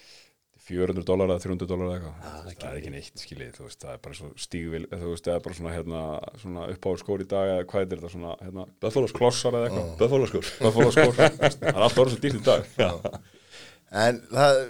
400 0.63 1.03
dólar 1.03 1.31
eða 1.33 1.43
300 1.43 1.67
dólar 1.67 1.89
eða 1.89 1.95
eitthvað. 1.97 2.59
Það 2.61 2.67
er 2.69 2.77
ekki 2.79 2.91
neitt 2.93 3.19
skiljið, 3.19 3.49
þú 3.57 3.65
veist, 3.65 3.79
það 3.83 3.95
er 3.95 4.01
bara 4.05 4.15
svo 4.15 4.29
stígvil 4.39 4.83
þú 4.91 5.09
veist, 5.09 5.25
það 5.27 5.33
er 5.33 5.41
bara 5.47 5.57
svona, 5.57 5.73
hérna, 5.75 6.03
svona 6.39 6.67
uppáður 6.71 7.01
skór 7.01 7.23
í 7.23 7.27
dag 7.33 7.51
eða 7.51 7.65
hvað 7.71 7.83
er 7.83 7.89
þetta, 7.93 8.11
svona, 8.13 8.35
hérna 8.39 9.11
klossar 9.17 9.57
eða 9.59 9.67
eitthvað, 9.67 9.89
Buffalo 9.99 10.29
skór 10.31 10.51
Buffalo 10.63 10.93
skór 10.95 11.17
það 11.19 11.67
er 11.73 11.81
allt 11.87 11.99
orðið 12.03 12.15
svo 12.15 12.23
dýrt 12.23 12.39
í 12.39 12.45
dag. 12.47 13.19
En 14.03 14.21
það, 14.31 14.61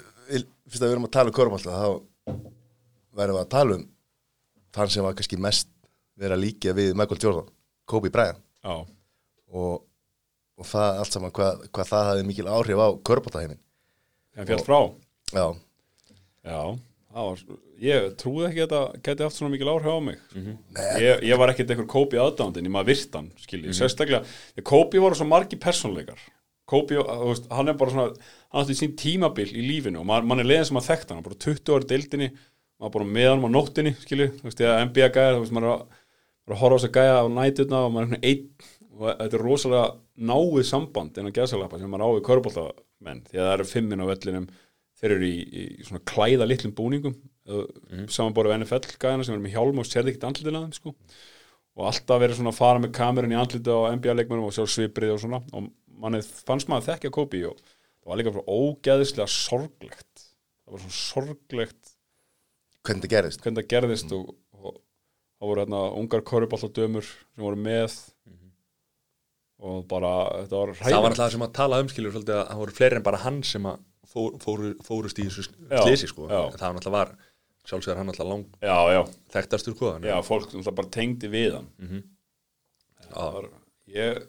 fyrst 0.74 0.82
að 0.82 0.88
við 0.90 0.96
erum 0.96 1.08
að 1.10 1.14
tala 1.20 1.30
um 1.34 1.38
korfbólta 1.38 1.78
þá 1.78 2.34
verðum 3.14 3.38
við 3.38 3.44
að 3.44 3.52
tala 3.54 3.78
um 3.78 3.86
þann 4.74 4.94
sem 4.94 5.06
var 5.06 5.18
kannski 5.18 5.40
mest 5.42 5.70
verið 6.20 6.38
að 6.38 6.44
líka 6.44 6.76
við 6.78 6.94
Michael 6.98 7.22
Jordan 7.22 7.52
Kobe 7.90 8.12
Bryant. 8.14 8.40
Já, 8.64 8.76
og, 9.54 9.84
og 10.58 10.70
það 10.70 11.02
allt 11.02 11.16
saman, 11.18 11.34
hvað, 11.36 11.68
hvað 11.76 11.92
það 11.92 12.10
hafði 12.10 12.26
mikil 12.30 12.50
áhrif 12.50 12.82
á 12.82 12.88
körbátaheimin 13.10 13.62
en 14.38 14.50
fjall 14.50 14.64
frá. 14.66 14.80
Já, 15.34 15.46
Já, 16.44 16.60
var, 17.16 17.42
ég 17.80 18.08
trúði 18.20 18.48
ekki 18.50 18.64
að 18.66 18.72
þetta 18.74 19.02
geti 19.06 19.24
haft 19.24 19.38
svona 19.38 19.54
mikil 19.54 19.70
áhrif 19.72 19.94
á 19.96 20.00
mig. 20.04 20.24
Ég, 21.00 21.22
ég 21.30 21.40
var 21.40 21.54
ekkert 21.54 21.72
einhver 21.72 21.88
Kobe 21.88 22.20
aðdándin, 22.20 22.68
ég 22.68 22.74
maður 22.74 22.90
virt 22.92 23.16
hann 23.16 23.30
skilji, 23.40 23.76
sérstaklega, 23.78 24.24
ég, 24.58 24.66
Kobe 24.68 25.00
voru 25.04 25.16
svo 25.16 25.28
margi 25.30 25.60
persónleikar 25.62 26.20
Kobe, 26.68 26.96
þú 26.96 27.30
veist, 27.30 27.48
hann 27.52 27.70
er 27.72 27.78
bara 27.80 27.94
svona, 27.94 28.28
hann 28.52 28.64
átti 28.64 28.76
sín 28.80 28.96
tímabil 29.00 29.50
í 29.52 29.64
lífinu 29.68 30.00
og 30.02 30.08
man, 30.10 30.28
man 30.28 30.42
er 30.42 30.48
leiðin 30.48 30.70
sem 30.72 30.80
að 30.80 30.90
þekkta 30.90 31.12
hann, 31.14 31.20
hann 31.22 31.28
bara 31.28 31.42
20 31.46 31.74
ári 31.76 31.90
deildinni, 31.92 32.30
maður 32.84 32.96
bara 32.98 33.10
með 33.16 33.30
hann 33.32 33.48
á 33.48 33.56
nóttinni, 33.56 33.96
skilji, 34.04 34.30
þú 34.38 34.50
veist, 34.50 34.64
eða 34.64 34.86
NBA 34.90 35.10
gæja, 35.16 35.36
þú 35.38 35.44
veist, 35.44 35.56
maður 35.56 35.70
er 35.70 35.74
að, 35.74 36.00
maður 36.44 36.54
er 36.54 36.58
að 36.58 36.64
horfa 36.64 36.76
á 36.76 36.80
þess 36.80 36.90
að 36.90 36.98
gæja 37.00 37.20
á 37.24 37.26
nætutna 37.38 37.84
og 37.84 37.94
maður 37.94 38.04
er 38.04 38.12
svona 38.12 38.32
einn 38.32 38.72
og 38.94 39.06
þetta 39.10 39.38
er 39.38 39.44
rosalega 39.44 39.86
náið 40.30 40.66
samband 40.70 41.18
innan 41.18 41.36
gæðsalappa 41.36 41.80
sem 41.82 41.90
maður 41.90 42.06
á 42.06 42.10
við 42.14 42.26
körbóltamenn 42.28 43.24
því 43.30 43.40
að 43.40 43.48
það 43.48 43.54
eru 43.56 43.70
fimminn 43.70 44.04
á 44.04 44.12
vellinum 44.12 44.50
þeir 45.00 45.16
eru 45.16 45.30
í, 45.30 45.38
í 45.44 45.64
svona 45.88 46.04
klæða 46.08 46.48
litlum 46.48 46.76
búningum 46.78 47.16
mm. 47.50 48.08
samanborið 48.14 48.60
NFL 48.60 48.98
gæðina 49.02 49.26
sem 49.26 49.36
eru 49.36 49.44
með 49.44 49.56
hjálm 49.58 49.82
og 49.82 49.88
sérði 49.90 50.14
ekkert 50.14 50.28
andlitin 50.30 50.60
að 50.60 50.68
þeim 50.68 50.76
sko. 50.78 50.94
og 51.74 51.88
alltaf 51.90 52.22
verið 52.22 52.40
svona 52.40 52.54
að 52.54 52.60
fara 52.60 52.84
með 52.84 52.94
kamerun 53.00 53.34
í 53.34 53.40
andliti 53.40 53.74
á 53.74 53.90
NBA-leikmennum 53.98 54.50
og 54.50 54.56
sjá 54.56 54.68
sviprið 54.70 55.16
og 55.16 55.24
svona 55.24 55.42
og 55.52 55.72
manni 56.04 56.22
fannst 56.22 56.70
maður 56.70 56.92
þekkja 56.92 57.14
Kobe 57.18 57.42
og 57.50 57.58
það 57.64 58.12
var 58.12 58.22
líka 58.22 58.36
bara 58.38 58.60
ógeðislega 58.60 59.30
sorglegt 59.32 60.28
það 60.28 60.76
var 60.76 60.86
svona 60.86 61.00
sorglegt 61.00 61.93
hvernig 62.84 63.06
það 63.06 63.14
gerðist? 63.16 63.44
Hvernig 63.44 63.62
það 63.62 63.70
gerðist 63.74 64.16
og, 64.18 64.34
og 64.60 64.76
það 64.78 65.50
voru 65.50 65.64
hérna 65.64 65.82
ungar 66.02 66.26
köruballadömur 66.28 67.08
sem 67.08 67.46
voru 67.46 67.60
með. 67.60 67.98
Og 69.64 69.84
bara 69.88 70.14
þetta 70.44 70.60
var 70.60 70.74
það 70.82 71.02
var 71.06 71.14
alltaf 71.14 71.32
sem 71.32 71.46
að 71.46 71.54
tala 71.56 71.80
um 71.80 71.92
skilur 71.92 72.16
svolítið 72.16 72.40
að 72.40 72.48
það 72.50 72.64
voru 72.64 72.78
fleiri 72.80 73.00
en 73.00 73.06
bara 73.06 73.22
hann 73.24 73.44
sem 73.48 73.68
að 73.70 73.78
fór, 74.14 74.34
fóru, 74.44 74.74
fórust 74.84 75.22
í 75.22 75.28
þessu 75.30 75.46
slisi 75.48 76.10
sko. 76.12 76.28
já. 76.28 76.42
Það 76.58 76.66
var 76.66 76.80
alltaf 76.82 76.96
var 76.98 77.14
sjálfsögur 77.64 78.02
hann 78.02 78.12
alltaf 78.12 78.28
lang 78.28 78.44
já, 78.60 78.78
já, 78.92 79.02
þekktastur 79.32 79.76
sko, 79.78 79.94
þannig 79.96 80.12
já, 80.12 80.18
fólk 80.28 80.50
náttúrulega 80.50 80.78
bara 80.82 80.92
tengdi 80.98 81.30
við 81.32 81.56
hann. 81.56 81.70
Það 83.08 83.38
var 83.38 83.48
ég 83.94 84.20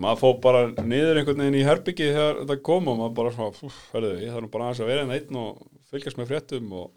maður 0.00 0.20
fór 0.22 0.34
bara 0.44 0.62
niður 0.86 1.20
einhvern 1.20 1.42
veginn 1.42 1.58
í 1.60 1.66
herbyggi 1.66 2.08
þegar 2.14 2.40
þetta 2.44 2.56
kom 2.70 2.88
og 2.92 2.98
maður 3.00 3.14
bara 3.20 3.34
svona, 3.34 3.56
fúf, 3.56 3.78
herðu, 3.94 4.14
ég 4.22 4.32
þarf 4.32 4.46
nú 4.46 4.50
bara 4.54 4.68
aðeins 4.68 4.82
að 4.84 4.90
vera 4.92 5.04
en 5.06 5.14
einn 5.16 5.38
og 5.40 5.62
fylgjast 5.90 6.20
með 6.20 6.30
fréttum 6.30 6.74
og, 6.78 6.90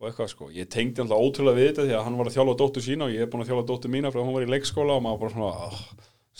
og 0.00 0.08
eitthvað 0.08 0.30
sko, 0.32 0.48
ég 0.56 0.68
tengdi 0.72 1.02
alltaf 1.02 1.20
ótrúlega 1.20 1.58
við 1.58 1.66
þetta 1.70 1.84
því 1.84 1.96
að 1.96 2.06
hann 2.06 2.14
var 2.16 2.28
að 2.30 2.36
þjálfa 2.36 2.54
dóttur 2.62 2.84
sína 2.84 3.06
og 3.06 3.12
ég 3.12 3.24
er 3.24 3.28
búin 3.32 3.42
að 3.44 3.50
þjálfa 3.50 3.64
dóttur 3.68 3.92
mína 3.92 4.12
frá 4.12 4.20
að 4.22 4.28
hún 4.28 4.36
var 4.38 4.46
í 4.46 4.52
leikskóla 4.54 4.96
og 4.96 5.02
maður 5.04 5.20
bara 5.20 5.34
svona 5.34 5.50
oh, 5.66 5.82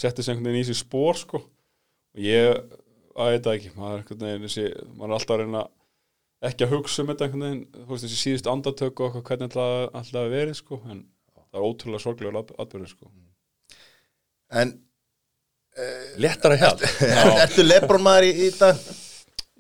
setti 0.00 0.24
sig 0.24 0.32
einhvern 0.32 0.48
veginn 0.48 0.60
í 0.62 0.68
þessi 0.70 0.80
spór 0.80 1.20
sko. 1.20 1.40
Og 2.16 2.22
ég, 2.24 2.62
að 3.20 3.34
þetta 3.34 3.54
ekki 3.58 3.72
maður 3.74 3.92
er 3.92 4.00
einhvern 4.00 4.24
veginn 4.24 4.46
þessi, 4.46 4.64
maður 4.94 5.10
er 5.10 5.16
alltaf 5.18 5.34
að 5.36 5.42
reyna 5.42 5.64
ekki 6.48 6.66
að 6.66 6.72
hugsa 6.72 7.04
um 7.04 7.12
þetta 7.12 7.26
einhvern 7.26 7.46
veginn 7.46 7.62
þú 7.76 7.88
veist 7.92 8.06
þessi 8.06 8.20
síðust 8.22 8.50
andartök 8.54 9.02
og 9.04 9.10
eitthvað 9.10 9.26
hvernig 9.28 9.50
alltaf, 9.50 10.00
alltaf 10.00 10.22
að 10.22 10.36
verið 10.38 10.56
sko. 10.62 10.80
En 10.88 11.04
það 11.36 11.60
er 11.60 11.68
ótrúlega 11.68 12.04
sorglegur 12.06 12.40
atbyrður 12.40 12.94
sko. 12.94 13.12
En 14.56 14.72
léttara 16.20 16.56
hjálp 16.58 16.82
ertu 17.44 17.64
Lebron 17.64 18.02
maður 18.08 18.30
í, 18.30 18.48
í 18.48 18.50
dag? 18.56 18.80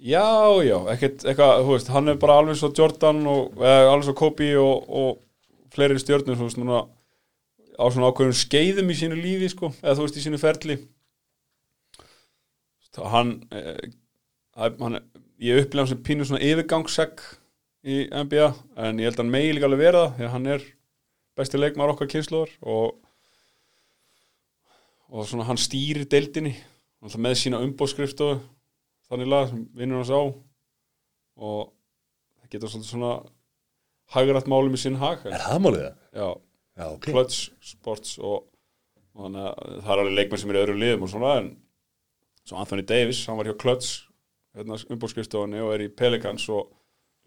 Já, 0.00 0.24
já, 0.64 0.76
ekkert, 0.94 1.26
eitthvað, 1.28 1.58
þú 1.66 1.74
veist, 1.74 1.90
hann 1.92 2.08
er 2.08 2.20
bara 2.20 2.38
alveg 2.40 2.56
svo 2.56 2.70
Jordan 2.72 3.18
og, 3.28 3.58
eða 3.60 3.90
alveg 3.90 4.06
svo 4.06 4.14
Kobe 4.16 4.46
og, 4.56 4.86
og 4.88 5.74
fleiri 5.74 6.00
stjörnur, 6.00 6.38
þú 6.38 6.46
veist, 6.46 6.60
núna 6.60 6.78
á 7.76 7.84
svona 7.92 8.08
ákveðum 8.08 8.38
skeiðum 8.38 8.92
í 8.92 8.96
sínu 8.96 9.18
lífi, 9.18 9.50
sko, 9.52 9.68
eða 9.82 9.98
þú 9.98 10.06
veist, 10.06 10.16
í 10.16 10.24
sínu 10.24 10.40
ferli. 10.40 10.78
Hann, 13.12 13.34
eh, 13.52 13.92
hann, 14.56 14.98
ég 15.40 15.60
upplega 15.66 15.84
hann 15.84 15.92
sem 15.92 16.00
pínu 16.08 16.26
svona 16.26 16.42
yfirgangssegg 16.48 17.20
í 17.84 18.02
NBA, 18.08 18.48
en 18.80 19.00
ég 19.00 19.10
held 19.10 19.18
að 19.18 19.22
hann 19.26 19.34
megi 19.36 19.52
líka 19.56 19.68
alveg 19.68 19.84
vera 19.84 20.06
það, 20.06 20.16
því 20.16 20.26
að 20.26 20.34
hann 20.38 20.48
er 20.56 20.66
besti 21.40 21.60
leikmaður 21.60 21.94
okkar 21.94 22.10
kynsluðar 22.14 22.56
og 22.64 22.96
og 25.10 25.26
svona 25.26 25.46
hann 25.48 25.58
stýrir 25.58 26.06
deildinni 26.10 26.52
alltaf 27.02 27.20
með 27.22 27.38
sína 27.40 27.60
umbóðskriftu 27.64 28.28
þannig 29.10 29.30
lag 29.30 29.50
sem 29.50 29.64
vinnur 29.76 30.02
hans 30.02 30.12
á. 30.14 30.22
Og 31.40 31.60
það 32.40 32.54
getur 32.54 32.72
svolítið 32.72 32.92
svona 32.92 33.12
hagrætt 34.14 34.50
málum 34.50 34.76
í 34.76 34.80
sinn 34.80 34.98
hag 35.00 35.22
er 35.28 35.38
það 35.38 35.64
málið 35.64 35.82
það? 35.84 35.98
já, 36.18 36.28
já, 36.80 36.86
ok. 36.88 37.08
Clutch 37.10 37.68
Sports 37.70 38.16
og, 38.18 38.48
og 39.14 39.26
þannig 39.26 39.46
að 39.46 39.74
það 39.84 39.92
er 39.94 40.02
alveg 40.02 40.16
leikmenn 40.18 40.42
sem 40.42 40.52
er 40.52 40.58
í 40.58 40.62
öðrum 40.64 40.80
liðum 40.82 41.06
og 41.06 41.12
svona 41.12 41.34
en 41.40 41.50
svo 42.42 42.58
Anthony 42.58 42.84
Davis, 42.88 43.22
hann 43.28 43.38
var 43.38 43.50
hjá 43.50 43.56
Clutch 43.60 43.92
hérna 44.56 44.78
umbóðskrifstofunni 44.90 45.62
og 45.62 45.74
er 45.76 45.84
í 45.86 45.92
Pelicans 45.94 46.48
og 46.50 46.72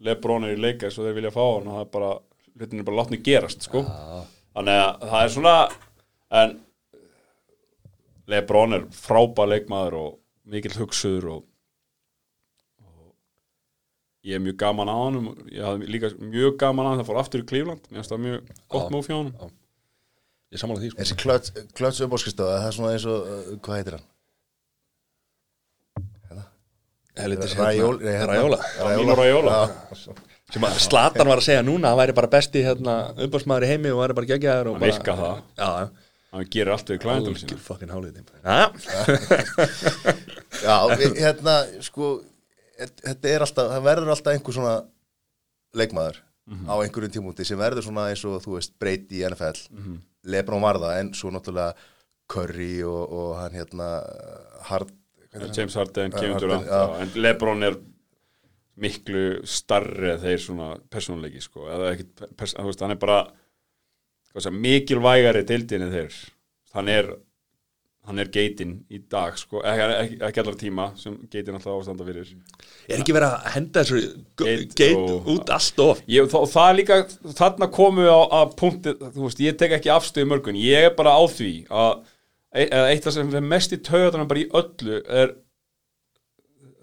Lebron 0.04 0.44
er 0.44 0.58
í 0.58 0.60
Lakers 0.60 0.98
og 0.98 1.08
þeir 1.08 1.18
vilja 1.20 1.32
fá 1.32 1.42
hann 1.44 1.70
og 1.70 1.78
það 1.78 1.86
er 1.86 1.92
bara 1.94 2.12
hlutin 2.54 2.82
er 2.82 2.86
bara 2.86 3.00
látni 3.00 3.20
gerast 3.24 3.64
sko. 3.66 3.82
Þannig 4.54 4.80
að 4.82 5.08
það 5.08 5.22
er 5.22 5.32
svona 5.38 5.54
en 6.42 6.54
Lebron 8.30 8.76
er 8.76 8.86
frábær 8.96 9.50
leikmaður 9.50 9.98
og 10.00 10.12
mikill 10.52 10.76
hugsuður 10.76 11.30
og 11.38 11.42
ég 14.24 14.34
er 14.38 14.40
mjög 14.44 14.56
gaman 14.62 14.88
á 14.88 14.96
hann 15.04 15.18
ég 15.52 15.60
hafði 15.66 15.90
líka 15.94 16.10
mjög 16.18 16.56
gaman 16.62 16.86
á 16.86 16.88
hann 16.92 17.00
það 17.02 17.08
fór 17.10 17.20
aftur 17.20 17.42
í 17.44 17.46
Cleveland. 17.50 17.82
Mér 17.90 18.00
finnst 18.00 18.12
það 18.14 18.22
mjög 18.24 18.38
gott 18.72 18.86
Já. 18.88 18.92
múf 18.94 19.06
hjá 19.10 19.16
hann 19.20 19.30
ég 20.54 20.60
samála 20.62 20.80
því 20.80 20.90
sko. 20.92 20.98
Þessi 21.02 21.16
klöts, 21.18 21.48
klöts 21.74 22.00
umbóðskristofa, 22.06 22.58
það 22.62 22.68
er 22.70 22.76
svona 22.78 22.92
eins 22.94 23.06
og, 23.10 23.18
uh, 23.26 23.56
hvað 23.64 23.78
heitir 23.80 23.96
hann? 23.98 24.06
Já. 26.30 26.42
sem 30.54 30.64
að 30.68 30.78
Slatan 30.84 31.26
var 31.30 31.40
að 31.40 31.46
segja 31.48 31.62
núna 31.66 31.88
að 31.88 31.94
hann 31.94 32.00
væri 32.02 32.14
bara 32.18 32.30
besti 32.30 32.62
hérna, 32.64 32.94
umbásmaður 33.24 33.64
í 33.66 33.70
heimi 33.72 33.90
og 33.94 34.00
væri 34.02 34.16
bara 34.18 34.28
geggjaður 34.30 34.66
og 34.70 34.74
Hann 34.76 34.82
bara- 34.84 34.92
virkar 34.92 35.16
það. 35.18 35.36
já, 35.58 35.68
hann 36.34 36.44
gerir 36.54 36.72
allt 36.74 36.88
við 36.92 37.00
klæðendal 37.04 37.36
sína 37.40 37.58
fucking 37.58 37.90
hálið 37.90 38.12
já, 38.44 38.70
Já, 40.64 40.76
hérna, 41.18 41.54
sko, 41.82 42.10
þetta 42.78 43.30
er 43.30 43.44
alltaf, 43.46 43.70
það 43.72 43.86
verður 43.88 44.12
alltaf 44.14 44.32
einhver 44.34 44.56
svona 44.56 44.74
leikmaður 45.78 46.20
á 46.68 46.74
einhverjum 46.84 47.12
tímúti 47.14 47.46
sem 47.48 47.58
verður 47.58 47.86
svona 47.86 48.08
eins 48.12 48.24
og, 48.28 48.36
þú 48.44 48.58
veist, 48.58 48.74
breyti 48.78 49.22
í 49.22 49.24
NFL, 49.28 49.62
Lebron 50.28 50.62
var 50.64 50.78
það, 50.82 50.98
en 51.00 51.12
svo 51.16 51.30
náttúrulega 51.32 51.74
Curry 52.28 52.82
og, 52.88 53.02
og 53.12 53.32
hann 53.40 53.56
hérna, 53.58 53.88
Hard? 54.68 54.92
James 55.34 55.74
Harden, 55.74 56.12
Ja, 56.14 56.20
Kevin 56.20 56.38
Durant 56.38 56.66
já. 56.68 56.82
en 57.02 57.10
Lebron 57.18 57.62
er 57.66 57.74
miklu 58.80 59.40
starri 59.46 60.14
þeir 60.22 60.40
svona 60.42 60.68
persónuleiki 60.90 61.42
sko, 61.42 61.66
pers 62.38 62.54
hann 62.58 62.94
er 62.94 63.00
bara 63.02 63.18
segja, 64.34 64.50
mikilvægari 64.54 65.44
deildin 65.46 65.84
en 65.86 65.92
þeir. 65.94 66.16
Hann 66.74 66.88
er 66.90 67.10
hann 68.04 68.18
er 68.20 68.28
geitin 68.28 68.72
í 68.92 68.98
dag 69.08 69.36
sko, 69.40 69.62
ekki, 69.64 70.16
ekki, 70.28 70.40
allar 70.42 70.56
tíma 70.60 70.86
sem 71.00 71.14
geitin 71.32 71.56
alltaf 71.56 71.78
ástanda 71.78 72.04
fyrir. 72.04 72.32
Er 72.88 73.00
ekki 73.00 73.14
verið 73.16 73.32
að 73.38 73.46
henda 73.54 73.84
þessu 73.84 74.00
Geit 74.42 74.74
geit 74.76 74.96
og- 74.98 75.30
út 75.34 75.52
allt 75.54 75.78
of 75.80 76.02
ég, 76.06 76.26
og 76.36 76.48
það 76.52 76.68
er 76.70 76.76
líka, 76.80 76.98
þarna 77.38 77.70
komu 77.72 78.04
á 78.04 78.20
að 78.42 78.56
punkti, 78.60 78.92
þú 79.00 79.22
veist, 79.24 79.40
ég 79.40 79.56
tek 79.58 79.72
ekki 79.78 79.92
afstöðu 79.94 80.28
mörgun, 80.34 80.58
ég 80.60 80.90
er 80.90 80.94
bara 80.98 81.16
á 81.16 81.22
því 81.24 81.52
að 81.70 82.04
e- 82.54 82.68
eitt 82.92 83.06
af 83.08 83.12
sem 83.16 83.32
er 83.34 83.40
mest 83.54 83.72
í 83.72 83.80
taugatana 83.80 84.28
bara 84.28 84.40
í 84.44 84.50
öllu 84.52 85.00
er 85.08 85.34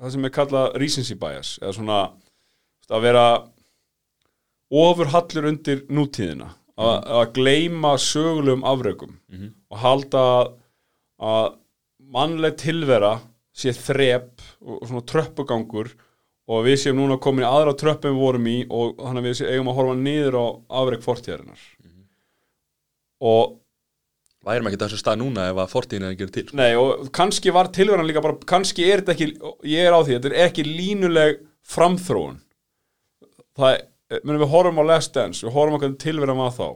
það 0.01 0.11
sem 0.15 0.25
er 0.25 0.33
kallað 0.33 0.73
recency 0.81 1.13
bias 1.21 1.59
eða 1.61 1.75
svona 1.77 1.99
að 2.91 3.01
vera 3.05 3.25
ofurhallur 4.71 5.47
undir 5.51 5.83
nútíðina 5.91 6.49
að, 6.79 6.95
að 7.19 7.31
gleyma 7.35 7.93
sögulegum 8.01 8.63
afrökum 8.67 9.17
og 9.69 9.77
halda 9.83 10.21
að, 10.41 10.51
að 11.21 11.51
mannleg 12.11 12.57
tilvera 12.59 13.17
sé 13.53 13.73
þrep 13.75 14.31
og, 14.63 14.81
svona 14.87 15.05
tröppugangur 15.11 15.91
og 16.51 16.65
við 16.65 16.79
séum 16.81 16.99
núna 16.99 17.19
komin 17.21 17.45
í 17.45 17.49
aðra 17.49 17.75
tröppu 17.77 18.09
en 18.09 18.17
við 18.17 18.25
vorum 18.25 18.49
í 18.49 18.57
og 18.67 18.97
þannig 18.99 19.21
að 19.21 19.29
við 19.29 19.37
séum 19.39 19.53
eigum 19.53 19.71
að 19.71 19.79
horfa 19.79 19.97
niður 20.01 20.37
á 20.41 20.45
afreg 20.81 21.05
fortíðarinnar 21.05 21.65
og 23.21 23.57
værum 24.45 24.69
ekki 24.69 24.79
þessu 24.81 24.99
stað 24.99 25.21
núna 25.21 25.47
ef 25.51 25.59
að 25.61 25.73
fortíðin 25.75 26.07
er 26.07 26.13
að 26.15 26.21
gera 26.21 26.35
til 26.37 26.45
Nei, 26.57 26.71
og 26.79 27.09
kannski 27.13 27.53
var 27.53 27.69
tilveran 27.73 28.07
líka 28.09 28.23
bara, 28.23 28.37
kannski 28.49 28.87
er 28.89 29.03
þetta 29.03 29.15
ekki, 29.15 29.55
ég 29.69 29.87
er 29.87 29.93
á 29.93 29.99
því, 30.01 30.15
þetta 30.17 30.31
er 30.31 30.37
ekki 30.47 30.65
línuleg 30.65 31.41
framþróun. 31.71 32.39
Það 33.57 33.75
er, 33.75 33.83
menn 34.25 34.41
við 34.41 34.53
horfum 34.53 34.81
á 34.81 34.83
Last 34.89 35.13
Dance, 35.15 35.45
við 35.45 35.53
horfum 35.55 35.77
á 35.77 35.81
hvernig 35.83 36.01
tilveran 36.01 36.41
var 36.41 36.55
þá. 36.55 36.67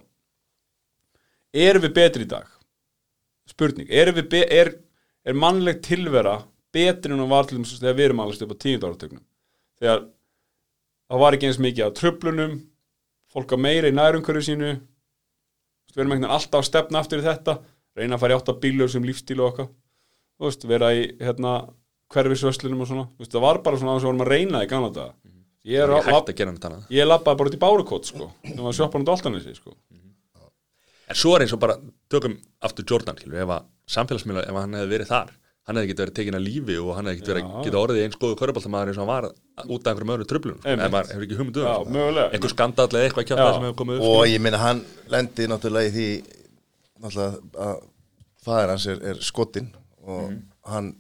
Erum 1.66 1.86
við 1.88 1.96
betri 1.98 2.28
í 2.28 2.30
dag? 2.36 2.55
Spurning, 3.56 3.88
be, 4.32 4.42
er, 4.52 4.74
er 5.24 5.38
mannleg 5.40 5.80
tilvera 5.86 6.42
betri 6.76 7.14
en 7.14 7.22
hún 7.24 7.32
var 7.32 7.48
til 7.48 7.62
þess 7.62 7.80
þegar 7.80 7.96
við 7.96 8.10
erum 8.10 8.24
alveg 8.24 8.44
upp 8.44 8.52
á 8.52 8.64
tíundu 8.66 8.90
áratögnum? 8.90 9.24
Þegar 9.80 10.02
það 11.08 11.24
var 11.24 11.38
ekki 11.38 11.48
eins 11.50 11.62
mikið 11.64 11.86
af 11.86 11.96
tröflunum, 12.00 12.58
fólk 13.32 13.56
að 13.56 13.64
meira 13.64 13.92
í 13.92 13.96
nærumhverju 13.96 14.44
sínu, 14.50 14.74
við 15.94 16.04
erum 16.04 16.16
veginn 16.16 16.28
alltaf 16.28 16.60
að 16.60 16.68
stefna 16.68 17.00
aftur 17.00 17.24
í 17.24 17.26
þetta 17.26 17.58
reyna 17.96 18.18
að 18.18 18.26
fara 18.26 18.36
í 18.36 18.40
átt 18.40 18.52
að 18.52 18.62
bílu 18.66 18.88
sem 18.92 19.08
lífstílu 19.08 19.46
og 19.46 19.54
okkar 19.54 19.70
veist, 20.44 20.68
vera 20.68 20.92
í 20.92 21.06
hérna, 21.22 21.58
hverfisvöslunum 22.12 22.84
og 22.84 22.90
svona, 22.90 23.06
veist, 23.20 23.32
það 23.32 23.46
var 23.48 23.62
bara 23.64 23.80
svona 23.80 23.96
að 23.96 24.02
við 24.02 24.10
vorum 24.10 24.26
að 24.26 24.32
reyna 24.34 24.64
í 24.66 24.72
gamla 24.72 24.92
daga. 24.96 25.14
Ég, 25.66 25.80
er, 25.80 25.88
er 25.88 25.96
að 25.96 26.10
annað. 26.68 26.90
Ég 26.94 27.08
labbaði 27.08 27.40
bara 27.40 27.50
út 27.50 27.56
í 27.56 27.62
Bárukot 27.64 28.10
sko, 28.12 28.28
það 28.46 28.66
var 28.68 28.76
út 29.08 29.14
áltanissi 29.16 29.56
sko. 29.56 29.72
En 31.10 31.18
svo 31.20 31.36
er 31.38 31.46
eins 31.46 31.54
og 31.54 31.60
bara, 31.62 31.76
tökum 32.10 32.38
aftur 32.66 32.86
Jordan, 32.90 33.18
skilur, 33.20 33.42
ef 33.44 33.52
að 33.56 33.66
samfélagsmiðla, 33.96 34.46
ef 34.50 34.56
hann 34.58 34.78
hefði 34.80 34.92
verið 34.96 35.10
þar, 35.12 35.34
hann 35.66 35.78
hefði 35.80 35.90
getið 35.92 36.04
verið 36.06 36.16
tekin 36.20 36.38
að 36.40 36.46
lífi 36.46 36.78
og 36.82 36.92
hann 36.98 37.10
hefði 37.10 37.20
getið 37.22 37.34
verið 37.34 37.46
Já. 37.46 37.58
getið 37.66 37.80
orðið 37.82 38.06
eins 38.06 38.18
góðu 38.22 38.38
köruboltamaður 38.42 38.92
eins 38.92 38.98
og 38.98 39.04
hann 39.06 39.12
var 39.14 39.28
út 39.76 39.86
af 39.86 39.92
einhverjum 39.92 40.14
öðru 40.16 40.28
tröflunum, 40.32 40.60
sko, 40.62 40.74
ef 40.76 40.94
maður 40.96 41.12
hefur 41.14 41.26
ekki 41.28 41.38
mögulega. 41.96 42.26
einhver 42.34 42.54
skandall 42.56 42.90
eða 42.90 43.10
eitthvað 43.10 43.28
kjátt 43.30 43.42
Já. 43.44 43.50
sem 43.54 43.68
hefur 43.68 43.78
komið 43.82 44.00
upp, 44.00 44.06
og 44.10 44.16
skilur. 44.16 44.32
ég 44.34 44.44
minna 44.46 44.62
hann 44.62 44.82
lendi 45.14 45.48
náttúrulega 45.52 45.90
í 45.90 45.94
því 45.96 46.08
náttúrulega 47.06 47.66
að 47.66 47.76
fæðir 48.46 48.74
hans 48.74 48.88
er, 48.94 49.04
er 49.14 49.22
skotinn 49.26 49.70
og 50.06 50.34
hann 50.70 50.92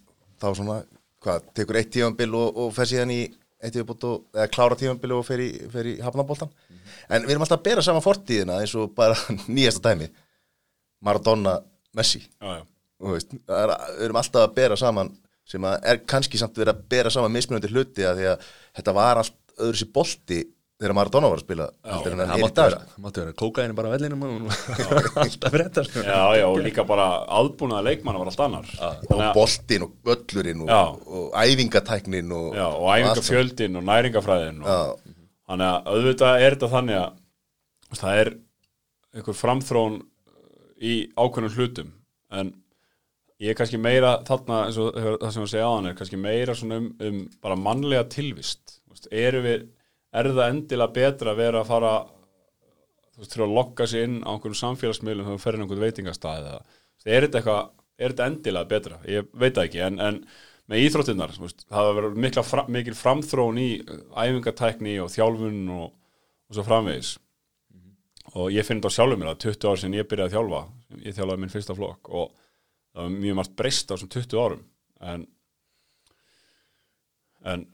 þá 0.41 0.47
svona 0.57 0.77
hvað, 1.25 1.49
tekur 1.57 1.79
eitt 1.81 1.91
tífambil 1.93 2.31
og, 2.37 2.57
og 2.65 2.73
fer 2.77 2.89
síðan 2.89 3.13
í 3.13 3.21
eitt 3.63 3.75
tífambil 3.75 4.07
og, 4.09 4.23
eða 4.35 4.47
klára 4.51 4.77
tífambil 4.79 5.15
og 5.15 5.25
fer 5.27 5.43
í, 5.43 5.49
fer 5.71 5.89
í 5.89 5.95
hafnaboltan 6.03 6.51
en 7.09 7.25
við 7.25 7.35
erum 7.35 7.45
alltaf 7.45 7.59
að 7.61 7.67
bera 7.69 7.83
saman 7.85 8.03
fortíðina 8.05 8.59
eins 8.61 8.75
og 8.79 8.93
bara 8.97 9.17
nýjasta 9.55 9.91
dæmi 9.91 10.09
Maradona, 11.05 11.59
Messi. 11.95 12.21
Þú 12.95 13.11
veist, 13.13 13.33
er, 13.45 13.73
við 13.99 14.05
erum 14.07 14.19
alltaf 14.19 14.47
að 14.47 14.53
bera 14.57 14.77
saman 14.79 15.11
sem 15.45 15.65
að 15.67 15.89
er 15.91 15.99
kannski 16.09 16.39
samt 16.41 16.57
verið 16.57 16.73
að 16.73 16.85
bera 16.89 17.11
saman 17.13 17.33
mismunandi 17.35 17.69
hluti 17.69 18.05
að 18.07 18.21
því 18.21 18.29
að 18.31 18.45
þetta 18.79 18.93
var 18.97 19.21
allt 19.21 19.35
öðru 19.61 19.79
sér 19.79 19.91
bolti 19.93 20.39
þegar 20.75 20.93
Maradona 20.97 21.29
var 21.31 21.39
að 21.39 21.45
spila 21.45 21.65
heldur 21.87 22.15
en 22.15 22.21
hann 22.21 22.29
það 22.29 22.35
er 22.35 22.43
mátti 22.43 22.63
vera, 22.65 22.79
það 22.91 23.03
mátti 23.05 23.21
vera. 23.23 23.35
Kókaini 23.41 23.75
bara 23.77 23.91
á 23.91 23.93
vellinum 23.95 24.23
og 24.25 24.31
alltaf 25.23 25.87
sko. 25.87 26.03
já, 26.03 26.19
já, 26.35 26.45
og 26.49 26.57
líka 26.65 26.83
bara 26.87 27.05
aðbúnaða 27.37 27.85
leikmanna 27.87 28.19
var 28.19 28.31
allt 28.31 28.43
annar. 28.43 28.71
Og 29.07 29.21
boltin 29.37 29.85
og 29.87 29.93
völlurinn 30.09 30.65
og, 30.65 30.71
Já. 30.73 30.81
og 31.07 31.37
æfingatæknin 31.45 32.33
og, 32.35 32.49
Já, 32.59 32.65
og 32.67 32.89
æfingafjöldin 32.97 33.79
og 33.79 33.87
næringafræðin 33.87 34.59
og, 34.65 34.67
Já. 34.67 35.15
þannig 35.47 35.71
að 35.71 35.89
auðvitað 35.93 36.41
er 36.43 36.57
þetta 36.57 36.71
þannig 36.75 36.99
að 36.99 37.07
þú 37.15 37.95
veist, 37.95 38.03
það 38.03 38.19
er 38.25 38.33
einhver 39.15 39.39
framþrón 39.39 39.97
í 40.83 40.93
ákveðnum 41.15 41.55
hlutum. 41.55 41.93
En 42.35 42.51
ég 43.39 43.53
er 43.53 43.57
kannski 43.59 43.79
meira 43.79 44.17
þarna 44.27 44.65
eins 44.67 44.77
og 44.81 44.91
það 44.97 45.31
sem 45.37 45.45
að 45.47 45.51
segja 45.53 45.71
á 45.71 45.75
hann 45.77 45.87
er 45.89 45.95
kannski 45.95 46.19
meira 46.19 46.55
svona 46.57 46.81
um, 46.83 46.91
um 46.99 47.23
bara 47.43 47.55
mannlega 47.59 48.03
tilvist. 48.11 48.81
Þú 48.83 48.95
veist, 48.97 49.07
erum 49.23 49.47
við, 49.47 49.65
er 50.19 50.31
það 50.31 50.51
endilega 50.51 50.95
betra 50.95 51.33
að 51.33 51.41
vera 51.41 51.61
að 51.61 51.71
fara 51.71 51.93
þú 53.15 53.21
veist, 53.21 53.31
þurfa 53.31 53.47
að 53.47 53.55
lokka 53.59 53.87
sig 53.91 54.07
inn 54.07 54.17
á 54.23 54.29
einhverjum 54.33 54.59
samfélagsmiðlum 54.61 55.27
þegar 55.27 55.37
við 55.37 55.45
ferum 55.45 55.65
einhvern 55.65 55.85
veitingastað 55.85 56.41
eða, 56.41 56.81
þú 57.01 57.15
er 57.15 57.27
þetta 57.27 57.41
eitthvað 57.41 57.63
er 57.95 58.11
þetta 58.11 58.29
endilega 58.31 58.71
betra, 58.71 58.99
ég 59.07 59.29
veit 59.31 59.55
það 59.55 59.67
ekki 59.69 59.83
en, 59.85 59.99
en 60.03 60.21
með 60.71 60.87
íþróttinnar, 60.87 61.35
þú 61.35 61.45
veist, 61.45 61.65
það 61.69 61.91
verið 61.99 62.17
mikla, 62.25 62.43
fra, 62.45 62.63
mikil 62.71 62.95
framþrón 62.97 63.59
í 63.61 63.67
uh, 63.83 63.99
æfingatækni 64.17 64.95
og 65.03 65.11
þjálfun 65.13 65.61
og, 65.75 65.85
og 66.49 66.57
svo 66.57 66.65
framvegis. 66.65 67.11
Og 68.33 68.49
ég 68.51 68.65
finn 68.65 68.81
þetta 68.81 68.89
á 68.89 68.97
sjálfum 68.97 69.21
mér 69.21 69.31
að 69.35 69.43
20 69.45 69.69
ár 69.69 69.79
sinni 69.79 70.01
ég 70.01 70.09
byrjaði 70.09 70.31
að 70.31 70.35
þjálfa. 70.35 70.61
Ég 71.05 71.17
þjálfaði 71.17 71.43
minn 71.43 71.53
fyrsta 71.53 71.77
flokk 71.77 72.09
og 72.09 72.33
það 72.33 73.03
var 73.03 73.13
mjög 73.19 73.37
margt 73.39 73.55
breyst 73.61 73.93
á 73.93 73.93
þessum 73.93 74.11
20 74.15 74.41
árum. 74.41 74.65
En 75.05 75.27
en 77.45 77.67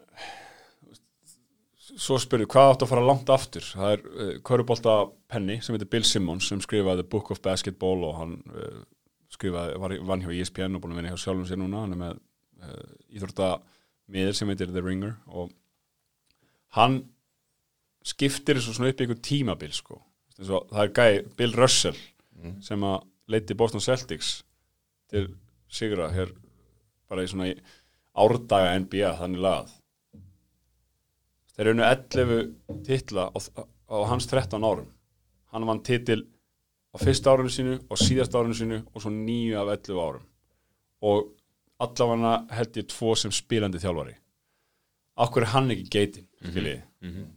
svo 1.99 2.17
spurðu 2.21 2.47
hvað 2.51 2.71
átt 2.73 2.85
að 2.85 2.91
fara 2.91 3.03
langt 3.05 3.29
aftur? 3.33 3.65
Það 3.65 3.93
er 3.95 4.03
uh, 4.07 4.33
Körubolta 4.47 4.95
Penny 5.31 5.59
sem 5.63 5.75
heitir 5.75 5.89
Bill 5.91 6.05
Simmons 6.07 6.49
sem 6.51 6.61
skrifaði 6.63 7.03
The 7.03 7.11
Book 7.11 7.31
of 7.33 7.41
Basketball 7.43 8.05
og 8.07 8.17
hann 8.19 8.35
uh, 8.53 8.83
skrifaði, 9.31 9.79
var, 9.81 9.95
vann 10.09 10.23
hjá 10.25 10.31
ESPN 10.35 10.77
og 10.77 10.83
búin 10.83 10.95
að 10.95 11.01
vinna 11.01 11.13
hjá 11.13 11.23
sjálfum 11.23 11.47
sér 11.49 11.61
núna. 11.61 11.85
Hann 11.85 11.95
er 11.95 12.01
með 12.01 12.21
uh, 12.63 12.93
íþrótta 13.11 13.51
miður 14.11 14.37
sem 14.37 14.51
heitir 14.51 14.71
The 14.71 14.85
Ringer 14.85 15.17
og 15.31 15.51
hann 16.77 17.01
skiptir 18.07 18.57
þessu 18.57 18.75
svona 18.75 18.91
upp 18.91 19.01
í 19.01 19.05
einhver 19.05 19.21
tímabil 19.23 19.75
sko. 19.75 19.99
Og 20.41 20.71
það 20.71 20.83
er 20.85 20.95
gæi 20.97 21.35
Bill 21.37 21.53
Russell 21.57 21.99
sem 22.65 22.81
að 22.87 23.03
leiti 23.29 23.55
Boston 23.57 23.83
Celtics 23.83 24.39
til 25.11 25.27
sigra 25.71 26.09
hér 26.11 26.31
bara 27.11 27.23
í 27.23 27.29
svona 27.29 27.51
árdaga 28.17 28.73
NBA 28.81 29.11
þannig 29.19 29.43
lagað 29.43 29.75
þeir 31.55 31.65
eru 31.65 31.73
unnu 31.75 31.87
11 31.87 32.83
titla 32.87 33.27
á, 33.31 33.37
á 33.91 33.95
hans 34.11 34.27
13 34.29 34.63
árum. 34.63 34.87
Hann 35.51 35.67
vann 35.67 35.83
titil 35.83 36.23
á 36.93 36.97
fyrsta 37.01 37.33
árinu 37.33 37.51
sínu 37.51 37.77
og 37.89 37.99
síðast 37.99 38.35
árinu 38.35 38.57
sínu 38.57 38.81
og 38.93 39.03
svo 39.03 39.11
nýju 39.11 39.59
af 39.59 39.73
11 39.75 40.01
árum. 40.05 40.25
Og 41.01 41.31
allavega 41.81 42.33
held 42.55 42.81
ég 42.81 42.89
tvo 42.91 43.15
sem 43.15 43.33
spilandi 43.33 43.81
þjálfari. 43.81 44.15
Akkur 45.21 45.45
er 45.45 45.53
hann 45.53 45.71
ekki 45.73 45.89
geitin 45.91 46.27
skiljiði? 46.39 46.81
Mm 47.01 47.11
-hmm. 47.11 47.29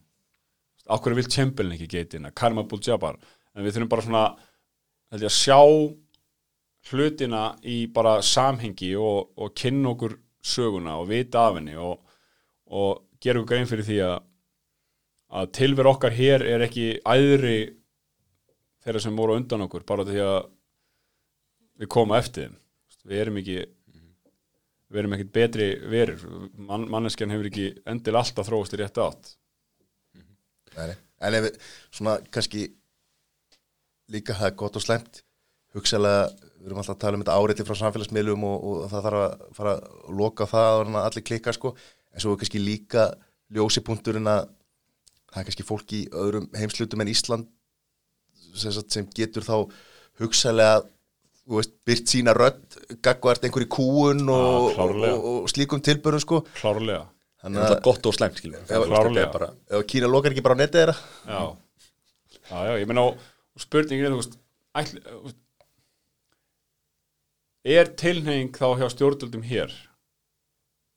Akkur 0.95 1.13
er 1.13 1.17
Will 1.17 1.31
Chamberlain 1.31 1.75
ekki 1.75 1.89
geitin 1.97 2.31
Karma 2.35 2.63
Abdul-Jabbar? 2.63 3.17
En 3.55 3.65
við 3.65 3.75
þurfum 3.75 3.89
bara 3.89 4.03
svona 4.03 4.37
held 5.11 5.23
ég 5.23 5.31
að 5.31 5.41
sjá 5.43 5.61
hlutina 6.91 7.57
í 7.63 7.87
bara 7.87 8.23
samhengi 8.23 8.95
og, 8.97 9.33
og 9.37 9.55
kynna 9.55 9.95
okkur 9.95 10.19
söguna 10.45 10.99
og 11.01 11.09
vita 11.09 11.49
af 11.49 11.55
henni 11.57 11.77
og, 11.77 12.01
og 12.67 13.05
gera 13.25 13.41
okkur 13.41 13.51
grein 13.51 13.71
fyrir 13.71 13.89
því 13.89 13.99
að 14.09 14.17
að 15.35 15.55
tilver 15.57 15.89
okkar 15.91 16.15
hér 16.15 16.45
er 16.47 16.63
ekki 16.67 16.91
æðri 17.03 17.57
þeirra 18.85 19.01
sem 19.03 19.17
voru 19.17 19.39
undan 19.39 19.65
okkur 19.67 19.87
bara 19.89 20.05
því 20.07 20.21
að 20.23 20.37
við 21.81 21.91
koma 21.91 22.21
eftir 22.21 22.47
þeim. 22.47 22.61
Við 23.05 23.23
erum 23.25 23.41
ekki 23.41 23.57
við 24.95 25.01
erum 25.01 25.17
ekkert 25.17 25.33
betri 25.35 25.67
verur 25.91 26.23
Man, 26.55 26.87
manneskjan 26.93 27.33
hefur 27.35 27.49
ekki 27.51 27.67
endil 27.91 28.15
alltaf 28.21 28.47
þróast 28.49 28.77
í 28.77 28.81
rétt 28.81 29.01
átt. 29.03 29.35
En 30.79 31.37
ef 31.39 31.47
við 31.49 31.59
svona 31.91 32.19
kannski 32.31 32.69
líka 34.13 34.37
það 34.39 34.51
er 34.51 34.59
gott 34.61 34.79
og 34.79 34.85
slemt 34.85 35.23
hugsalega, 35.75 36.29
við 36.61 36.71
erum 36.71 36.81
alltaf 36.81 36.95
að 36.95 37.03
tala 37.03 37.19
um 37.19 37.25
þetta 37.25 37.37
áreiti 37.41 37.67
frá 37.67 37.79
samfélagsmiðlum 37.81 38.47
og, 38.47 38.67
og 38.71 38.83
það 38.93 39.07
þarf 39.09 39.23
að 39.25 39.45
fara 39.57 39.75
að 39.75 40.19
loka 40.21 40.47
það 40.51 40.81
og 40.81 40.99
allir 41.01 41.27
klikka 41.27 41.55
sko, 41.57 41.73
en 42.15 42.23
svo 42.23 42.35
er 42.35 42.41
kannski 42.41 42.63
líka 42.63 43.09
ljósipunkturinn 43.55 44.31
að 44.31 44.47
það 45.33 45.41
er 45.41 45.49
kannski 45.49 45.67
fólk 45.67 45.95
í 45.97 46.05
öðrum 46.15 46.49
heimslutum 46.55 47.03
en 47.03 47.11
Ísland 47.11 47.51
sem, 48.55 48.71
sagt, 48.71 48.95
sem 48.95 49.09
getur 49.15 49.47
þá 49.47 49.57
hugsalega 50.23 50.85
þú 51.45 51.59
veist, 51.59 51.75
byrt 51.85 52.13
sína 52.13 52.35
rödd 52.37 52.79
gagvart 53.05 53.45
einhverju 53.45 53.69
kúun 53.75 54.23
og, 54.33 54.71
klárlega. 54.77 55.19
og, 55.19 55.43
og 55.43 55.51
slíkum 55.53 55.83
tilbörun 55.85 56.23
sko. 56.23 56.41
Klárlega. 56.57 57.05
Það 57.43 57.49
þannig 57.49 57.65
er 57.67 57.75
að 57.75 57.83
gott 57.85 58.07
og 58.09 58.17
slæmt, 58.17 58.39
skiljum 58.41 58.69
klárlega. 58.71 59.29
bara, 59.35 59.51
ef 59.69 59.87
Kína 59.91 60.09
lokar 60.09 60.33
ekki 60.33 60.45
bara 60.47 60.57
á 60.57 60.61
netið 60.63 60.81
þeirra. 60.81 60.97
Já, 61.29 61.43
já, 62.49 62.59
já 62.71 62.75
ég 62.81 62.89
meina 62.89 63.09
og, 63.11 63.27
og 63.53 63.65
spurningin 63.67 64.09
er 64.09 64.15
þú 64.15 64.21
veist, 64.23 64.39
veist 65.27 65.43
er 67.65 67.93
tilheng 68.01 68.57
þá 68.57 68.67
hjá 68.81 68.89
stjórnvöldum 68.93 69.45
hér 69.49 69.75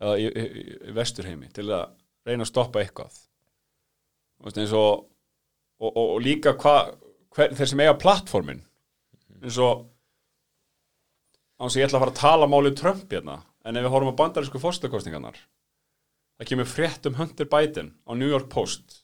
í, 0.02 0.28
í, 0.28 0.46
í 0.90 0.96
vesturheimi 0.96 1.50
til 1.54 1.70
að 1.72 1.92
reyna 2.28 2.46
að 2.46 2.52
stoppa 2.52 2.84
eitthvað. 2.84 3.18
Og 4.44 4.54
og, 5.78 5.90
og, 5.90 5.98
og 5.98 6.18
líka 6.22 6.54
hvað 6.58 6.96
hver, 7.36 7.54
þeir 7.58 7.70
sem 7.72 7.84
eiga 7.84 7.98
plattformin 8.02 8.64
eins 9.42 9.58
og 9.62 9.86
án 11.58 11.70
sem 11.70 11.82
ég 11.82 11.88
ætla 11.88 12.00
að 12.00 12.06
fara 12.06 12.14
að 12.14 12.22
tala 12.22 12.50
málið 12.50 12.78
Trump 12.80 13.14
hérna 13.14 13.40
en 13.66 13.78
ef 13.78 13.86
við 13.86 13.94
horfum 13.94 14.14
á 14.14 14.20
bandarísku 14.22 14.62
fórstakostingarnar 14.62 15.38
það 16.38 16.50
kemur 16.52 16.70
frétt 16.70 17.10
um 17.10 17.18
Hunter 17.18 17.50
Biden 17.50 17.92
á 18.06 18.12
New 18.18 18.30
York 18.30 18.50
Post 18.54 19.02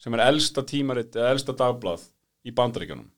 sem 0.00 0.14
er 0.16 0.26
elsta 0.26 0.64
tímaritt 0.66 1.16
eða 1.16 1.32
elsta 1.34 1.54
dagblað 1.56 2.04
í 2.46 2.52
bandaríkjunum. 2.54 3.08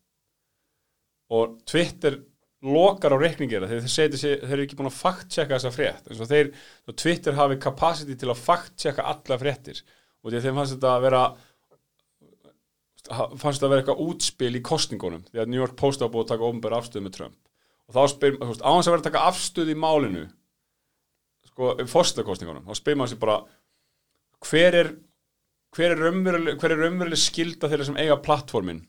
Og 1.34 1.58
Twitter 1.68 2.20
lokar 2.64 3.14
á 3.14 3.18
reikningera 3.20 3.68
þegar 3.70 3.84
þeir 3.84 3.92
segja 3.92 4.20
þeir 4.42 4.54
eru 4.56 4.64
ekki 4.64 4.78
búin 4.78 4.90
að 4.90 4.98
fact-checka 4.98 5.54
þessa 5.56 5.74
frétt. 5.74 6.08
Eins 6.08 6.22
og 6.22 6.30
þeir, 6.30 6.48
og 6.88 6.96
Twitter 6.98 7.36
hafi 7.38 7.58
capacity 7.62 8.16
til 8.18 8.32
að 8.32 8.40
fact-checka 8.42 9.04
alla 9.06 9.38
fréttir. 9.38 9.82
Og 10.22 10.32
því 10.32 10.40
að 10.40 10.48
þeim 10.48 10.58
fannst 10.58 10.74
þetta 10.74 10.94
að 10.94 11.04
vera 11.06 11.22
fannst 13.08 13.60
þetta 13.60 13.68
að 13.68 13.72
vera 13.72 13.82
eitthvað 13.82 14.02
útspil 14.04 14.50
í 14.58 14.64
kostningunum 14.64 15.22
því 15.30 15.42
að 15.42 15.52
New 15.52 15.62
York 15.62 15.76
Post 15.78 16.02
var 16.02 16.10
búið 16.12 16.26
að 16.26 16.32
taka 16.34 16.48
ofnbæra 16.48 16.80
afstöðu 16.82 17.04
með 17.06 17.14
Trump. 17.14 17.38
Og 17.88 17.96
þá 17.96 18.02
spyr, 18.12 18.34
þú 18.36 18.48
veist, 18.50 18.64
á 18.66 18.70
hans 18.74 18.88
að 18.88 18.92
vera 18.92 19.00
að 19.00 19.08
taka 19.08 19.24
afstöðu 19.30 19.72
í 19.72 19.78
málinu 19.80 20.24
sko, 21.48 21.70
fórstakostningunum, 21.88 22.66
þá 22.68 22.80
spyr 22.82 22.98
maður 22.98 23.14
sér 23.14 23.22
bara 23.22 23.38
hver 24.44 24.76
er 24.82 24.90
er 25.78 25.94
hver 26.58 26.72
er 26.72 26.80
raunveruleg 26.82 27.20
skilda 27.20 27.68
þeirra 27.70 27.86
sem 27.88 27.98
eiga 28.00 28.18
plattformin 28.24 28.82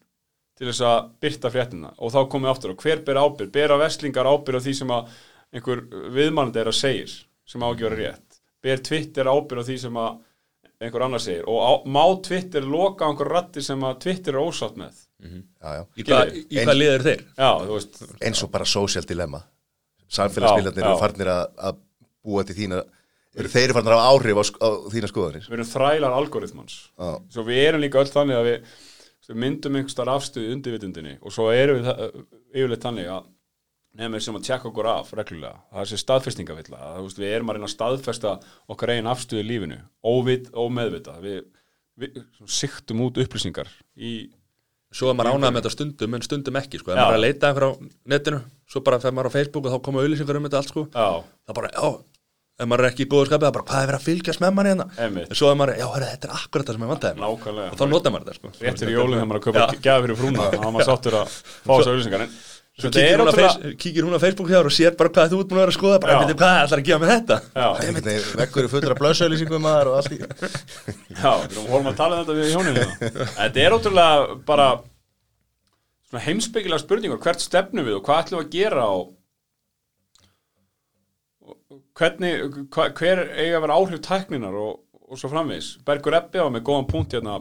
til 0.59 0.67
þess 0.67 0.83
að 0.83 1.11
byrta 1.23 1.51
fréttina 1.53 1.91
og 1.97 2.13
þá 2.13 2.19
komið 2.31 2.51
aftur 2.51 2.73
og 2.73 2.83
hver 2.83 3.03
ber 3.07 3.19
ábyrg, 3.21 3.51
bera 3.55 3.77
veslingar 3.79 4.27
ábyrg 4.27 4.59
á 4.59 4.65
því 4.65 4.73
sem 4.81 4.95
að 4.95 5.13
einhver 5.55 5.83
viðmannandi 6.15 6.61
er 6.61 6.71
að 6.71 6.79
segir 6.79 7.13
sem 7.49 7.63
á 7.63 7.67
ekki 7.69 7.85
að 7.85 7.87
vera 7.87 8.01
rétt? 8.01 8.41
Ber 8.59 8.81
Twitter 8.89 9.29
ábyrg 9.31 9.63
á 9.63 9.67
því 9.69 9.77
sem 9.85 9.99
að 10.03 10.17
einhver 10.79 11.05
annar 11.07 11.23
segir? 11.23 11.45
Og 11.47 11.59
á, 11.63 11.71
má 11.87 12.03
Twitter 12.27 12.67
loka 12.67 13.07
á 13.07 13.09
einhver 13.11 13.31
ratti 13.31 13.63
sem 13.63 13.87
að 13.87 14.01
Twitter 14.03 14.35
er 14.35 14.43
ósátt 14.43 14.79
með? 14.79 14.99
Já, 15.19 15.69
já. 15.75 15.81
í 15.95 16.05
hvað, 16.07 16.35
í 16.39 16.59
hvað 16.59 16.77
liður 16.77 17.07
þeir? 17.07 17.23
já, 17.35 17.49
eins 18.27 18.43
og 18.45 18.51
bara 18.53 18.67
social 18.67 19.07
dilemma. 19.07 19.41
Samfélagsmiðlarnir 20.09 20.85
eru 20.85 20.99
farnir 20.99 21.31
að, 21.33 21.41
að 21.69 21.81
búa 22.25 22.45
til 22.47 22.55
þína 22.57 22.79
eru 23.39 23.51
þeir 23.51 23.73
farnir 23.75 23.93
að 23.95 23.99
hafa 24.01 24.13
áhrif 24.15 24.39
á, 24.39 24.43
á 24.63 24.69
þína 24.93 25.09
skoðanir? 25.11 25.49
Við 25.49 25.57
erum 25.57 25.69
þrælar 25.69 26.15
algoritmans. 26.17 26.77
Svo 27.33 27.45
við 27.47 27.61
erum 27.65 27.83
líka 27.83 28.01
öll 28.01 28.09
þannig 28.09 28.39
að 28.39 28.47
við, 28.47 28.71
við 29.29 29.41
myndum 29.43 29.77
einhverstar 29.79 30.11
afstöðu 30.11 30.55
undirvitundinni 30.55 31.17
og 31.19 31.35
svo 31.35 31.49
erum 31.53 31.79
við 31.79 31.89
það, 31.89 32.17
yfirleitt 32.53 32.87
þannig 32.87 33.11
að 33.13 33.27
nefnir 33.99 34.23
sem 34.23 34.37
að 34.37 34.47
tjekka 34.47 34.69
okkur 34.69 34.89
af 34.89 35.13
reglulega, 35.17 35.61
það 35.73 35.83
er 35.83 35.91
sér 35.91 36.01
staðfestingavilla 36.03 36.79
að, 36.79 36.97
þú 36.97 37.05
veist, 37.07 37.21
við 37.21 37.35
erum 37.35 37.51
að 37.51 37.57
reyna 37.57 37.69
að 37.69 37.73
staðfesta 37.73 38.33
okkar 38.69 38.93
eigin 38.93 39.09
afstöðu 39.11 39.41
í 39.41 39.47
lífinu, 39.49 39.79
óvit, 40.05 40.51
ómeðvita 40.53 41.15
við, 41.23 41.39
við 41.99 42.19
svona 42.37 42.53
siktum 42.59 43.05
út 43.07 43.21
upplýsingar 43.23 43.71
í 43.95 44.13
Svo 44.89 45.11
er 45.11 45.13
maður 45.13 45.35
ánægð 45.37 45.51
með 45.53 45.59
þetta 45.59 45.71
stundum 45.75 46.15
en 46.17 46.23
stundum 46.25 46.55
ekki 46.57 46.79
sko. 46.81 46.95
Maður 46.97 47.11
er 47.13 47.17
að 47.19 47.21
leita 47.21 47.49
einhver 47.51 47.65
á 47.69 47.71
netinu 48.09 48.39
Svo 48.69 48.81
bara 48.85 48.97
fer 49.01 49.13
maður 49.13 49.29
á 49.29 49.35
Facebook 49.35 49.67
og 49.67 49.75
þá 49.75 49.83
koma 49.85 50.01
auðlýsingar 50.01 50.39
um 50.39 50.47
þetta 50.47 50.61
allt 50.63 50.71
sko. 50.71 50.83
Það 51.45 51.57
bara, 51.59 51.69
já 51.75 51.89
Ef 52.59 52.67
maður 52.67 52.83
er 52.83 52.91
ekki 52.91 53.05
í 53.05 53.07
góðu 53.07 53.29
skapið, 53.29 53.45
það 53.47 53.55
bara, 53.55 53.65
hvað 53.69 53.81
er 53.81 53.89
verið 53.89 53.99
að 53.99 54.07
fylgjast 54.09 54.41
með 54.43 54.55
manni 54.57 54.71
hérna. 54.73 54.85
En 55.05 55.37
svo 55.39 55.47
er 55.47 55.57
maður, 55.59 55.77
já, 55.79 55.85
herri, 55.93 56.07
þetta 56.11 56.27
er 56.27 56.33
akkurat 56.35 56.67
það 56.67 56.75
sem 56.75 56.83
ég 56.83 56.89
nákvæmlega 56.91 57.69
Og 57.71 57.79
þá 57.79 57.85
notar 57.87 58.13
maður 58.15 58.25
þetta 58.27 58.35
sko. 58.39 58.51
réttir 58.65 58.91
í 58.91 58.95
jólinn 58.97 59.19
þegar 59.21 59.29
maður 59.29 59.47
er 59.49 59.59
Já. 59.59 59.81
gæða 59.85 60.03
fyrir 60.03 60.19
frúna 60.19 60.47
þá 60.49 60.57
er 60.59 60.73
maður 60.75 60.89
sáttur 60.89 61.17
að 61.21 61.37
fá 61.39 61.71
þessu 61.71 61.93
auðlýsingar 61.93 62.25
en 62.25 62.33
Svo 62.79 62.87
kíkir 62.95 63.11
er 63.11 63.19
hún, 63.19 63.29
face, 63.35 63.71
kíkir 63.79 64.05
hún 64.07 64.15
á 64.15 64.23
Facebook 64.23 64.47
hjá 64.51 64.59
þér 64.59 64.67
og 64.69 64.75
sér 64.75 64.93
bara 64.99 65.11
hvað 65.11 65.33
þú 65.33 65.39
ert 65.39 65.49
búin 65.49 65.57
að 65.57 65.63
vera 65.65 65.71
að 65.73 65.77
skoða 65.79 65.97
bara, 65.99 66.13
Já. 66.13 66.19
veitir, 66.23 66.37
hvað 66.39 66.59
ætlar 66.63 66.79
að 66.79 66.87
gefa 66.87 67.01
með 67.03 67.11
þetta 67.11 67.35
vekkur 68.39 68.67
í 68.67 68.71
fullra 68.71 68.95
blössauðlýsingum 68.99 69.65
maður 69.65 69.89
og 69.91 69.97
allt 69.99 70.13
í 70.15 70.19
Já, 71.19 71.31
við 71.43 71.57
horfum 71.59 71.89
að 71.91 71.97
tala 71.99 72.15
um 72.15 72.23
þetta 72.23 72.37
við 72.39 72.53
hjóninu 72.53 72.85
Þetta 73.35 73.63
er 73.65 73.75
ótrúlega 73.75 74.37
bara 74.47 74.69
svona 76.07 76.23
heimspekilega 76.29 76.83
spurningur 76.85 77.19
hvert 77.25 77.43
stefnum 77.43 77.89
við 77.89 77.99
og 77.99 78.05
hvað 78.07 78.23
ætlum 78.23 78.39
við 78.39 78.47
að 78.47 78.55
gera 78.55 78.87
og 78.95 79.11
og 81.49 81.83
hvernig 81.99 82.31
hva, 82.71 82.87
hver 82.95 83.21
eiga 83.35 83.59
að 83.59 83.63
vera 83.65 83.77
áhrif 83.79 84.01
tækninar 84.05 84.55
og, 84.57 84.79
og 85.09 85.19
svo 85.19 85.29
framvegis? 85.31 85.73
Bergur 85.87 86.17
Ebbi 86.19 86.41
á 86.41 86.47
með 86.51 86.65
góðan 86.69 86.89
punkt 86.89 87.15
hérna. 87.17 87.39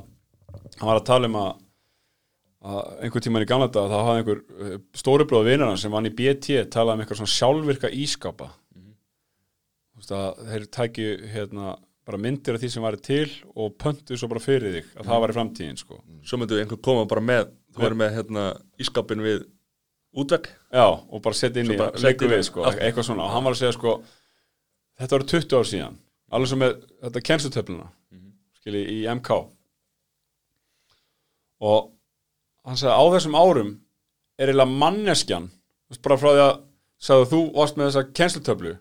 Hann 0.78 0.88
var 0.90 1.00
að 1.00 1.08
tala 1.08 1.28
um 1.30 1.38
að, 1.40 1.50
að 2.68 2.80
einhver 3.06 3.24
tíman 3.24 3.44
í 3.44 3.50
gamla 3.50 3.68
dag 3.72 3.90
þá 3.92 3.98
hafði 3.98 4.22
einhver 4.22 4.80
stóribróða 4.98 5.50
vinnarna 5.52 5.80
sem 5.80 5.92
vann 5.94 6.08
í 6.10 6.14
BT 6.18 6.62
talaði 6.74 6.98
um 6.98 7.04
eitthvað 7.04 7.20
svona 7.22 7.34
sjálfvirka 7.36 7.92
ískapa. 8.04 8.50
Þú 8.78 10.02
veist 10.02 10.14
að 10.14 10.42
þeir 10.52 10.66
tækju 10.78 11.12
hérna 11.34 11.76
bara 12.08 12.20
myndir 12.24 12.56
af 12.56 12.62
því 12.62 12.68
sem 12.72 12.84
væri 12.86 13.00
til 13.04 13.30
og 13.52 13.74
pöntu 13.82 14.16
svo 14.16 14.30
bara 14.30 14.40
fyrir 14.40 14.78
þig 14.78 14.92
að 14.96 15.08
það 15.10 15.22
væri 15.24 15.34
framtíðin 15.36 15.80
sko. 15.80 15.98
Svo 16.24 16.38
myndu 16.40 16.56
einhver 16.62 16.80
koma 16.84 17.04
bara 17.10 17.24
með 17.24 17.48
Þú 17.74 17.82
verður 17.84 17.98
með 18.00 18.14
hérna, 18.16 18.44
ískapin 18.80 19.20
við 19.22 19.42
útvegg. 20.18 20.46
Já, 20.72 20.86
og 20.88 21.20
bara 21.22 21.36
setja 21.36 21.60
inn 21.62 21.74
í 21.74 21.76
leiku 21.76 22.24
í- 22.26 22.30
við 22.32 22.40
sko, 22.48 22.64
eitthvað 22.72 23.04
svona. 23.10 23.26
Og 23.26 23.34
hann 23.34 23.44
var 23.44 23.54
að 23.54 23.60
segja 23.60 23.74
sko 23.76 23.92
þetta 24.98 25.14
voru 25.16 25.28
20 25.32 25.56
ár 25.58 25.68
síðan. 25.70 25.96
Alveg 26.32 26.48
sem 26.52 26.58
með 26.62 26.74
þetta 27.02 27.22
kennslutöfluna 27.28 27.86
Mhm. 28.12 28.32
skilji 28.60 28.84
í 28.98 28.98
MK 29.14 29.30
og 31.60 31.90
hann 32.66 32.76
sagði 32.78 32.94
á 32.94 33.04
þessum 33.16 33.38
árum 33.38 33.70
er 34.38 34.50
eiginlega 34.52 34.78
manneskjan 34.82 35.48
bara 36.04 36.18
frá 36.20 36.28
því 36.34 36.42
að 36.44 36.60
sagði 37.08 37.30
þú 37.32 37.40
varst 37.56 37.78
með 37.78 37.88
þessa 37.88 38.12
kennslutöflu 38.18 38.74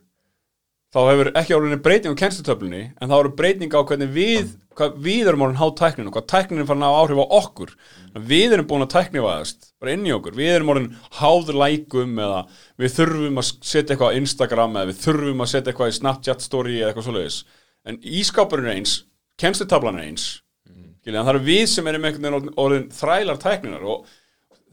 þá 0.93 0.99
hefur 1.11 1.32
ekki 1.39 1.55
árinni 1.57 1.80
breyting 1.84 2.13
á 2.15 2.22
kennslutöflunni 2.22 2.82
en 3.01 3.09
þá 3.09 3.15
eru 3.20 3.32
breyting 3.39 3.74
á 3.74 3.82
hvernig 3.88 4.11
við 4.13 4.51
hvað 4.78 4.99
við 5.07 5.28
erum 5.32 5.41
orðin 5.47 5.61
há 5.61 5.68
tækninu 5.80 6.11
hvað 6.13 6.28
tækninu 6.34 6.68
farin 6.70 6.86
að 6.86 6.97
áhrif 7.01 7.22
á 7.24 7.28
okkur. 7.41 7.72
Við 8.13 8.53
erum 8.53 8.68
búin 8.70 8.86
að 8.86 8.93
tæknivæðast 8.93 9.66
bara 9.82 9.93
inn 9.93 10.07
í 10.07 10.13
okkur, 10.15 10.36
við 10.38 10.51
erum 10.55 10.71
orðin 10.73 10.89
háður 11.19 11.59
lækum 11.61 12.17
eða 12.23 12.41
við 12.82 12.93
þurfum 12.95 13.41
að 13.41 13.49
setja 13.53 13.93
eitthvað 13.93 14.13
á 14.13 14.17
Instagram 14.19 14.78
eða 14.80 14.89
við 14.89 15.01
þurfum 15.03 15.43
að 15.45 15.51
setja 15.53 15.71
eitthvað 15.71 15.91
í 15.91 15.97
Snapchat 15.99 16.45
story 16.45 16.78
eða 16.80 16.91
eitthvað 16.91 17.07
svoleiðis. 17.07 17.39
En 17.88 17.99
ískápurinn 18.17 18.71
er 18.71 18.80
eins, 18.80 18.95
kennslutablan 19.39 19.99
er 20.01 20.09
eins 20.09 20.28
mm. 20.67 20.88
það 21.13 21.34
eru 21.36 21.43
við 21.45 21.65
sem 21.71 21.91
erum 21.91 22.07
einhvern 22.09 22.28
veginn 22.28 22.55
orðin, 22.63 22.88
þrælar 22.97 23.41
tækninar 23.43 23.86
og 23.88 24.09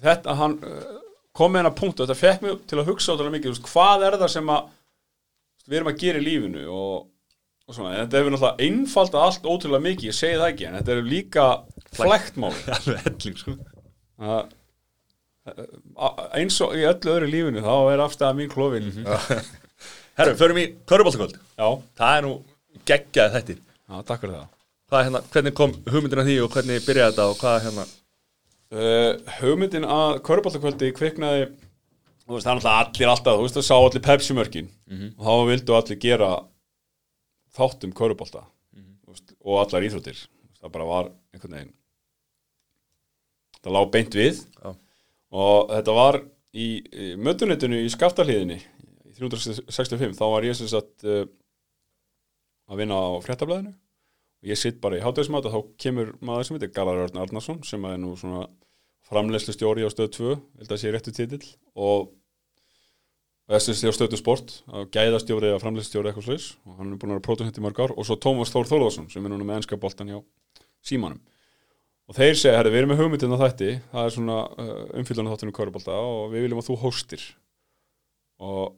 þetta 0.05 0.39
hann 0.41 0.57
uh, 0.65 0.97
kom 1.37 1.53
með 1.53 1.65
hennar 1.65 1.77
punkt 1.79 2.01
og 2.01 2.09
þetta 2.09 2.21
fekk 2.21 2.47
mig 2.47 2.65
til 2.71 2.81
að 2.81 2.91
hugsa 2.93 3.15
ótrúlega 3.15 3.37
mikið, 3.37 3.63
hvað 3.69 4.07
er 4.09 4.19
það 4.23 4.33
sem 4.39 4.55
að 4.55 4.73
við 5.65 5.79
erum 5.79 5.93
að 5.93 6.01
gera 6.01 6.21
í 6.21 6.25
lífinu 6.25 6.67
og, 6.71 7.07
og 7.69 7.77
svona, 7.77 7.95
þetta 8.01 8.21
hefur 8.21 8.35
náttúrulega 8.35 8.69
einfalda 8.69 9.23
allt 9.29 9.49
ótrúlega 9.49 9.87
mikið, 9.89 10.11
ég 10.11 10.19
segi 10.19 10.41
það 10.41 10.51
ekki 10.51 10.69
en 10.69 10.77
þetta 10.81 10.95
er 10.95 11.09
líka 11.13 11.47
flækt 11.95 12.39
eins 15.45 16.57
og 16.65 16.73
í 16.79 16.87
öllu 16.89 17.13
öðru 17.17 17.29
lífinu 17.29 17.65
þá 17.65 17.75
er 17.93 18.03
afstæða 18.05 18.37
mín 18.39 18.53
klófin 18.53 18.91
Herru, 20.19 20.37
förum 20.39 20.61
í 20.63 20.69
Köruboltakvöld 20.89 21.37
já, 21.37 21.67
Það 21.99 22.17
er 22.17 22.25
nú 22.25 22.35
geggjaði 22.89 23.35
þetta 23.35 23.57
já, 23.59 23.99
takk 24.09 24.23
fyrir 24.23 24.39
það. 24.39 24.49
Er 24.95 25.07
hérna, 25.09 25.21
hvernig 25.35 25.55
kom 25.59 25.75
hugmyndin 25.91 26.23
að 26.23 26.31
því 26.31 26.39
og 26.45 26.55
hvernig 26.55 26.85
byrjaði 26.87 27.13
þetta 27.13 27.29
og 27.31 27.39
hvað 27.41 27.57
er 27.59 27.65
hérna? 27.67 27.87
Uh, 28.75 29.37
hugmyndin 29.41 29.87
að 29.91 30.19
köruboltakvöldi 30.27 30.91
kviknaði 30.95 31.45
þú 31.49 32.37
veist, 32.37 32.47
það 32.47 32.51
er 32.53 32.59
náttúrulega 32.59 32.81
allir 32.81 33.13
alltaf, 33.13 33.39
þú 33.39 33.47
veist, 33.47 33.59
það 33.59 33.67
sá 33.69 33.75
allir 33.77 34.05
Pepsi 34.09 34.37
mörkin. 34.39 34.71
Og 35.19 35.27
þá 35.27 35.49
vildu 35.51 35.77
allir 35.79 36.01
gera 36.01 36.31
þátt 37.59 37.87
um 37.89 37.95
körubolta 37.97 38.45
veist, 39.11 39.35
og 39.45 39.61
allar 39.61 39.89
íþróttir. 39.89 40.23
Það 40.61 40.77
bara 40.79 40.89
var 40.89 41.11
einhvern 41.35 41.59
veginn 41.59 41.75
það 43.65 43.77
lá 43.77 43.83
beint 43.91 44.17
við. 44.17 44.41
Já. 44.61 44.75
Og 45.35 45.71
þetta 45.73 45.95
var 45.97 46.21
í, 46.55 46.67
í 46.81 47.07
mötunetinu 47.21 47.81
í 47.83 47.93
skaftahliðinni 47.93 48.59
í 48.61 49.15
365, 49.19 50.15
þá 50.19 50.27
var 50.31 50.47
ég 50.47 50.59
sem 50.59 50.71
sagt 50.71 51.07
uh, 51.07 51.25
að 52.71 52.83
vinna 52.83 52.99
á 52.99 53.23
fréttablaðinu. 53.25 53.75
Og 54.45 54.51
ég 54.51 54.61
sitt 54.61 54.81
bara 54.83 54.99
í 54.99 55.05
hátæðismat 55.05 55.47
og 55.49 55.55
þá 55.55 55.79
kemur 55.81 56.11
maður 56.25 56.49
sem 56.49 56.59
heitir 56.59 56.75
Garðar 56.77 57.07
Örn 57.07 57.23
Arnarsson 57.23 57.63
sem 57.67 57.85
er 57.89 57.97
nú 58.01 58.13
svona 58.21 58.45
framlegslu 59.09 59.55
stjóri 59.57 59.87
á 59.87 59.91
stöð 59.93 60.11
2 60.19 60.35
held 60.35 60.75
að 60.75 60.81
sé 60.81 60.93
réttu 60.93 61.15
titill 61.17 61.47
og 61.77 62.13
SSC 63.49 63.89
á 63.89 63.93
stöðu 63.93 64.21
sport 64.21 64.55
að 64.73 64.87
gæðastjóri 64.97 65.51
eða 65.51 65.61
framlegsstjóri 65.61 66.11
eitthvað 66.11 66.29
slags 66.31 66.51
og 66.65 66.79
hann 66.79 66.93
er 66.93 67.01
búin 67.01 67.13
að 67.13 67.19
vera 67.19 67.27
prótunhitt 67.27 67.61
í 67.61 67.65
mörg 67.65 67.81
ár. 67.81 67.97
Og 67.97 68.09
svo 68.09 68.17
Tómas 68.21 68.53
Þór 68.53 68.71
Þórðarsson 68.71 69.11
sem 69.13 69.25
er 69.25 69.33
núna 69.33 69.49
með 69.49 69.63
ennska 69.63 69.81
boltan 69.81 70.13
hjá 70.13 70.21
símanum 70.85 71.21
og 72.09 72.19
þeir 72.19 72.37
segja, 72.37 72.57
herri, 72.59 72.73
við 72.75 72.83
erum 72.83 72.93
með 72.93 73.03
hugmyndin 73.03 73.37
á 73.37 73.43
þætti. 73.45 73.71
Það 73.93 74.09
er 74.09 74.15
svona 74.17 74.39
uh, 74.51 74.73
umfylgjarnar 75.01 75.37
þáttinu 75.37 75.57
kvörubolta 75.57 75.99
og 75.99 76.27
við 76.35 76.47
viljum 76.47 76.61
að 76.61 76.69
þú 76.69 76.79
hóstir. 76.83 77.25
Og 78.45 78.75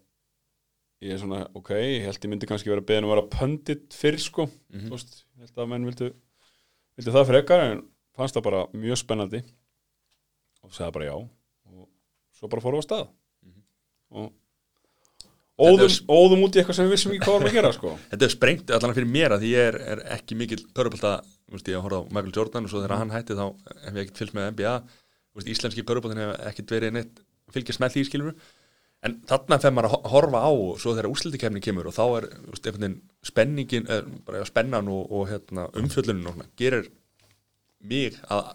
ég 1.05 1.17
er 1.17 1.21
svona, 1.23 1.43
ok, 1.59 1.73
ég 1.81 2.07
held 2.07 2.23
ég 2.23 2.33
myndi 2.33 2.49
kannski 2.49 2.73
vera 2.73 2.85
beðin 2.87 3.09
að 3.09 3.15
vera 3.15 3.27
pöndit 3.33 3.97
fyrr 3.97 4.21
sko. 4.23 4.49
Þú 4.73 4.95
veist, 4.95 5.21
ég 5.37 5.47
held 5.49 5.65
að 5.65 5.71
menn 5.73 5.91
vildu 5.91 6.13
vildu 6.97 7.13
það 7.13 7.29
frekar 7.31 7.67
en 7.67 7.85
fannst 8.17 8.39
það 8.39 8.47
bara 8.49 8.65
mjög 8.73 9.01
spennandi. 9.03 9.43
Og 10.65 10.75
segði 10.75 10.97
bara 10.97 11.09
já. 11.11 11.15
Og 11.71 11.87
svo 12.39 12.51
bara 12.53 12.65
fórum 12.65 12.81
við 12.81 12.87
á 12.87 12.89
stað. 12.89 13.07
Og 14.17 14.33
óðum, 15.57 15.93
óðum 16.09 16.45
út 16.47 16.57
í 16.57 16.61
eitthvað 16.61 16.79
sem 16.79 16.89
við 16.89 16.95
vissum 16.97 17.13
ekki 17.13 17.25
hvað 17.25 17.37
varum 17.37 17.51
að 17.51 17.57
gera 17.59 17.73
sko. 17.75 17.93
Þetta 18.13 18.27
er 18.27 18.35
sprengt 18.35 18.73
allan 18.77 18.97
fyrir 18.97 19.13
mér 19.13 19.35
að 19.37 19.45
því 19.45 19.53
ég 19.53 19.71
er, 19.71 19.79
er 19.95 20.03
ekki 20.17 20.39
mikill 20.39 20.63
Körubolta, 20.77 21.19
þú 21.25 21.36
veist, 21.53 21.69
ég 21.71 21.83
horfði 21.85 22.03
á 22.03 22.11
Michael 22.11 22.35
Jordan 22.35 22.67
og 22.67 22.73
svo 22.73 22.83
þegar 22.83 23.01
hann 23.03 23.15
hætti 23.15 23.37
þá 23.39 23.47
hef 23.87 23.95
ég 23.95 24.03
ekkert 24.05 24.21
fylgst 24.23 24.37
með 24.39 24.51
NBA 24.57 24.75
veist, 25.37 25.51
íslenski 25.55 25.85
Köruboltin 25.87 26.23
hef 26.25 26.37
ekkert 26.51 26.75
verið 26.77 26.95
neitt 26.97 27.21
fylgjast 27.55 27.83
með 27.83 27.95
því 27.97 28.05
skilur 28.09 28.37
en 29.07 29.19
þarna 29.29 29.59
fer 29.63 29.75
maður 29.77 29.91
að 29.91 29.95
ho- 29.95 30.13
horfa 30.17 30.41
á 30.43 30.51
og 30.51 30.79
svo 30.83 30.95
þegar 30.97 31.11
úslitikefni 31.13 31.63
kemur 31.63 31.87
og 31.91 31.95
þá 31.95 32.05
er 32.19 32.29
veist, 32.49 32.87
spenningin, 33.29 33.87
er, 33.93 34.07
bara 34.27 34.47
spennan 34.49 34.89
og, 34.91 35.05
og 35.13 35.29
hérna, 35.31 35.69
umfjöllunin 35.79 36.27
og 36.27 36.35
svona, 36.39 36.49
gerir 36.59 36.89
mig 37.87 38.17
að 38.33 38.55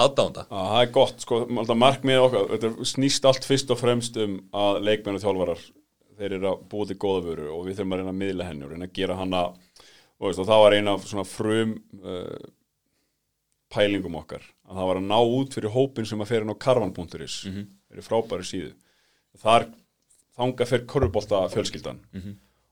aðdánda 0.00 0.44
það 0.50 0.76
er 0.84 0.92
gott, 0.94 1.24
sko, 1.24 1.40
markmið 1.50 2.22
okkar, 2.22 2.78
snýst 2.88 3.26
allt 3.28 3.48
fyrst 3.48 3.72
og 3.74 3.80
fremst 3.80 4.16
um 4.22 4.36
að 4.56 4.78
leikmenn 4.86 5.18
og 5.18 5.24
þjálfarar, 5.24 5.64
þeir 6.20 6.36
eru 6.38 6.50
að 6.52 6.62
búa 6.70 6.86
til 6.88 6.98
góða 7.02 7.24
vöru 7.26 7.48
og 7.56 7.66
við 7.66 7.80
þurfum 7.80 7.96
að 7.96 8.02
reyna 8.02 8.14
að 8.14 8.20
miðla 8.22 8.46
henni 8.50 8.66
og 8.68 8.72
reyna 8.74 8.86
að 8.88 8.94
gera 9.00 9.18
hana, 9.18 9.42
og, 10.20 10.28
veist, 10.28 10.42
og 10.42 10.48
það 10.48 10.62
var 10.64 10.76
eina 10.76 10.94
af 10.94 11.06
svona 11.08 11.26
frum 11.26 11.74
uh, 12.04 12.50
pælingum 13.72 14.18
okkar, 14.20 14.44
að 14.68 14.80
það 14.80 14.88
var 14.90 15.00
að 15.00 15.08
ná 15.08 15.18
út 15.18 15.56
fyrir 15.56 15.74
hópin 15.74 16.08
sem 16.08 16.20
að 16.20 16.30
fer 16.32 16.44
inn 16.44 16.54
á 16.54 16.62
karvan.is, 16.66 17.36
mm 17.46 17.52
-hmm. 17.52 17.66
eru 17.94 18.06
frábæri 18.06 18.46
síðu. 18.46 18.72
Þar 19.38 19.68
þanga 20.36 20.66
fer 20.66 20.86
korfubólta 20.86 21.48
fjölskyldan. 21.52 22.00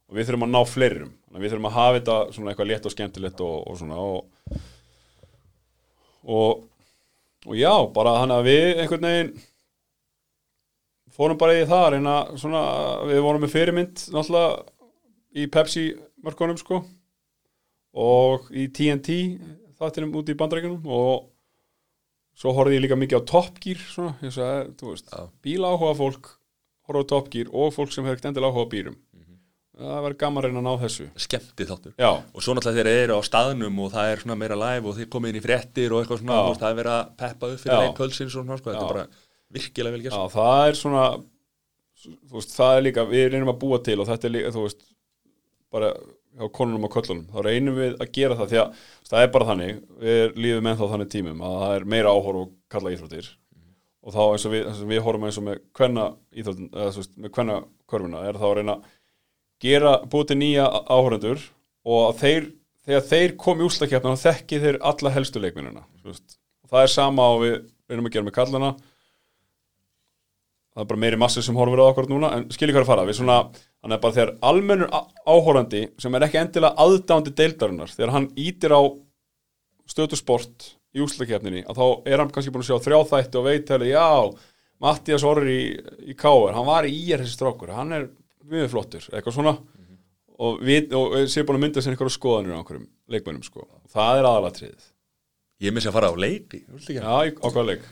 Og 0.08 0.16
við 0.16 0.26
þurfum 0.26 0.46
að 0.48 0.54
ná 0.54 0.62
fleirum, 0.64 1.12
við 1.36 1.50
þurfum 1.50 1.68
að 1.68 1.76
hafa 1.76 1.98
þetta 1.98 2.32
svona 2.32 2.50
eitthvað 2.50 2.68
létt 2.70 2.86
og 2.86 2.92
skemmtilegt 2.92 3.40
og, 3.40 3.56
og 3.68 3.78
svona 3.78 3.96
og, 3.96 4.24
og 6.24 6.68
og 7.46 7.54
já, 7.56 7.72
bara 7.94 8.18
hann 8.20 8.34
að 8.34 8.48
við 8.48 8.80
einhvern 8.82 9.06
veginn 9.06 9.30
fórum 11.14 11.38
bara 11.38 11.56
í 11.58 11.66
það 11.68 11.84
að 11.84 11.92
reyna 11.94 12.16
svona, 12.38 12.62
við 13.08 13.20
vorum 13.24 13.44
með 13.44 13.54
fyrirmynd 13.54 14.04
náttúrulega 14.14 14.50
í 15.38 15.46
Pepsi 15.52 15.84
mörkunum 16.24 16.58
sko 16.58 16.82
og 17.94 18.48
í 18.52 18.68
TNT 18.74 19.18
þáttinum 19.78 20.16
út 20.18 20.28
í 20.28 20.36
bandarækjunum 20.38 20.88
og 20.92 21.28
svo 22.38 22.52
horfði 22.54 22.78
ég 22.78 22.84
líka 22.86 22.98
mikið 22.98 23.22
á 23.22 23.28
Top 23.30 23.58
Gear 23.62 23.80
svona, 23.82 24.14
ég 24.22 24.34
sagði, 24.34 24.74
þú 24.78 24.92
veist, 24.92 25.10
Já. 25.12 25.28
bíla 25.42 25.72
áhuga 25.74 25.96
fólk 25.98 26.32
horfa 26.88 27.04
á 27.04 27.10
Top 27.14 27.30
Gear 27.32 27.50
og 27.52 27.74
fólk 27.74 27.94
sem 27.94 28.06
hefur 28.06 28.22
endilega 28.28 28.52
áhuga 28.52 28.68
á 28.68 28.72
bírum 28.74 28.98
það 29.78 30.02
verður 30.02 30.18
gaman 30.18 30.40
að 30.42 30.46
reyna 30.48 30.58
að 30.58 30.66
ná 30.66 30.82
þessu. 30.82 31.04
Skemmti 31.22 31.66
þáttur 31.68 31.92
já, 31.94 32.08
og 32.10 32.42
svo 32.42 32.54
náttúrulega 32.56 32.82
þeir 32.82 33.02
eru 33.04 33.18
á 33.18 33.22
staðnum 33.28 33.80
og 33.84 33.92
það 33.94 34.12
er 34.12 34.22
svona 34.24 34.36
meira 34.40 34.58
live 34.58 34.90
og 34.90 34.96
þeir 34.98 35.10
komið 35.12 35.30
inn 35.30 35.38
í 35.38 35.42
fréttir 35.44 35.94
og 35.94 36.02
eitthvað 36.02 36.22
svona, 36.22 36.38
veist, 36.48 36.62
það 36.62 36.72
er 36.72 36.78
verið 36.80 36.94
að 36.94 37.12
peppa 37.22 37.50
upp 37.52 37.62
fyrir 37.62 37.74
Já. 37.74 37.82
leik 37.84 37.98
kvöldsins 37.98 38.32
og 38.34 38.34
svona, 38.42 38.58
sko, 38.58 38.72
þetta 38.72 38.82
er 38.82 38.92
bara 38.96 39.04
virkilega 39.58 39.94
vel 39.94 40.02
gert. 40.02 40.34
Það 40.34 40.62
er 40.64 40.80
svona 40.80 41.04
veist, 42.34 42.56
það 42.56 42.72
er 42.74 42.84
líka, 42.88 43.06
við 43.12 43.26
reynum 43.34 43.52
að 43.54 43.60
búa 43.62 43.80
til 43.86 43.98
og 44.02 44.10
þetta 44.10 44.28
er 44.28 44.34
líka, 44.34 44.52
veist 44.58 44.84
bara 45.74 45.92
á 46.38 46.44
konunum 46.54 46.86
og 46.86 46.94
köllunum, 46.94 47.26
þá 47.32 47.38
reynum 47.44 47.76
við 47.78 47.96
að 47.98 48.12
gera 48.14 48.38
það 48.38 48.52
því 48.52 48.60
að 48.62 48.80
það 49.10 49.24
er 49.24 49.32
bara 49.34 49.48
þannig 49.50 49.74
við 50.04 50.38
lífum 50.44 50.70
ennþá 50.72 50.90
þannig 50.92 51.10
tímum 51.14 51.44
að 51.44 51.58
það 51.62 51.74
er 51.76 51.86
meira 51.94 52.14
áhorf 52.14 52.42
og 52.42 52.52
kalla 52.72 52.94
íþróttir. 52.94 53.30
Og 54.06 54.14
þá 54.14 54.20
eins 54.24 54.46
og 54.46 54.54
við, 54.54 54.68
við 54.92 55.02
horfum 55.04 55.26
eins 55.28 55.40
og 55.40 55.46
með 55.48 55.60
hvenna 55.78 56.06
íþróttin, 56.32 56.70
eða 56.72 56.94
þú 56.94 57.02
veist, 57.02 57.14
með 57.18 57.34
hvenna 57.36 57.58
körfuna 57.90 58.24
er 58.28 58.38
þá 58.38 58.46
að 58.48 58.56
reyna 58.60 58.76
að 58.78 58.92
gera 59.64 59.94
búið 60.06 60.30
til 60.30 60.38
nýja 60.38 60.66
áhorfundur 60.86 61.46
og 61.88 62.20
þeir, 62.20 62.52
þegar 62.86 63.08
þeir 63.10 63.34
kom 63.40 63.62
í 63.62 63.66
úslakefna 63.66 64.14
þá 64.14 64.28
þekki 64.28 64.60
þeir 64.62 64.78
alla 64.90 65.14
helstu 65.14 65.42
leikminuna 65.42 65.82
það 66.68 66.84
er 66.84 66.92
sama 66.92 67.26
og 67.34 67.42
við 67.42 67.56
reynum 67.88 68.08
að 68.08 68.14
gera 68.14 68.28
með 68.28 68.36
kallana 68.38 68.70
það 70.78 70.84
er 70.84 70.90
bara 70.92 71.02
meiri 71.02 71.18
massi 71.18 71.42
sem 71.42 71.56
horfir 71.58 71.80
á 71.82 71.90
okkur 71.90 72.06
núna 72.12 72.28
en 72.36 72.44
skilji 72.54 72.70
hvað 72.70 72.84
er 72.84 72.86
að 72.86 72.90
fara, 72.92 73.06
við 73.08 73.16
svona 73.18 73.38
þannig 73.50 73.96
að 73.96 74.02
bara 74.04 74.14
þegar 74.18 74.30
almennur 74.50 74.90
á- 74.94 75.08
áhorfandi 75.26 75.80
sem 75.98 76.14
er 76.14 76.26
ekki 76.28 76.38
endilega 76.38 76.84
aðdándi 76.84 77.32
deildarinnar 77.40 77.90
þegar 77.94 78.12
hann 78.14 78.28
ítir 78.38 78.74
á 78.74 78.80
stötu 79.90 80.18
sport 80.20 80.68
í 80.94 81.02
úslakefninni 81.04 81.64
að 81.68 81.80
þá 81.80 81.86
er 82.12 82.22
hann 82.22 82.30
kannski 82.32 82.52
búin 82.54 82.62
að 82.62 82.70
sjá 82.70 82.78
þrjá 82.86 83.00
þætti 83.10 83.40
og 83.40 83.46
veit 83.48 83.72
hefði, 83.74 83.90
já, 83.90 84.06
Mattias 84.78 85.24
Orri 85.26 85.56
í, 85.58 85.64
í 86.12 86.14
Káar, 86.14 86.54
hann 86.54 86.68
var 86.68 86.86
í 86.86 86.92
IR 87.08 87.24
þessi 87.24 87.34
strákur, 87.34 87.72
hann 87.74 87.96
er 87.96 88.06
mjög 88.48 88.70
flottur, 88.76 89.08
eitthvað 89.10 89.34
svona 89.34 89.56
og, 90.38 90.60
við, 90.62 90.92
og 90.94 91.16
sé 91.26 91.42
búin 91.42 91.58
að 91.58 91.64
mynda 91.66 91.82
sér 91.82 91.96
einhverja 91.96 92.14
skoðanir 92.14 92.54
á 92.54 92.58
einhverjum 92.60 92.86
leikmönnum 93.10 93.42
sko. 93.46 93.66
það 93.90 94.20
er 94.20 94.28
aðalatriðið 94.30 94.86
ég 95.66 95.74
missi 95.74 95.90
að 95.90 95.96
fara 95.98 96.12
á 96.12 96.22
leiki? 96.22 96.62
Já, 96.94 97.02
á 97.10 97.46
hvað 97.50 97.66
leik? 97.72 97.88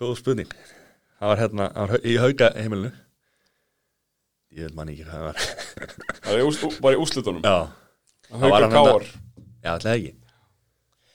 góð 0.00 0.16
spurning 0.22 0.56
það 1.24 1.30
var 1.32 1.40
hérna, 1.40 1.66
það 1.74 1.92
var 1.94 2.04
í 2.04 2.16
hauga 2.20 2.48
heimilinu. 2.60 2.90
Ég 4.54 4.68
veit 4.68 4.74
manni 4.78 4.92
ekki 4.94 5.06
hvað 5.08 5.16
það 5.16 5.24
var. 5.24 5.46
Það 6.24 6.36
er 6.36 6.44
ús- 6.48 6.76
bara 6.84 6.94
í 6.94 7.00
úslitunum 7.02 7.40
já, 7.44 7.54
Hauka 8.34 8.50
var 8.52 8.64
hann 8.64 8.74
Káar, 8.74 9.06
já, 9.64 9.70
alltaf 9.72 9.90
ekki. 9.96 10.12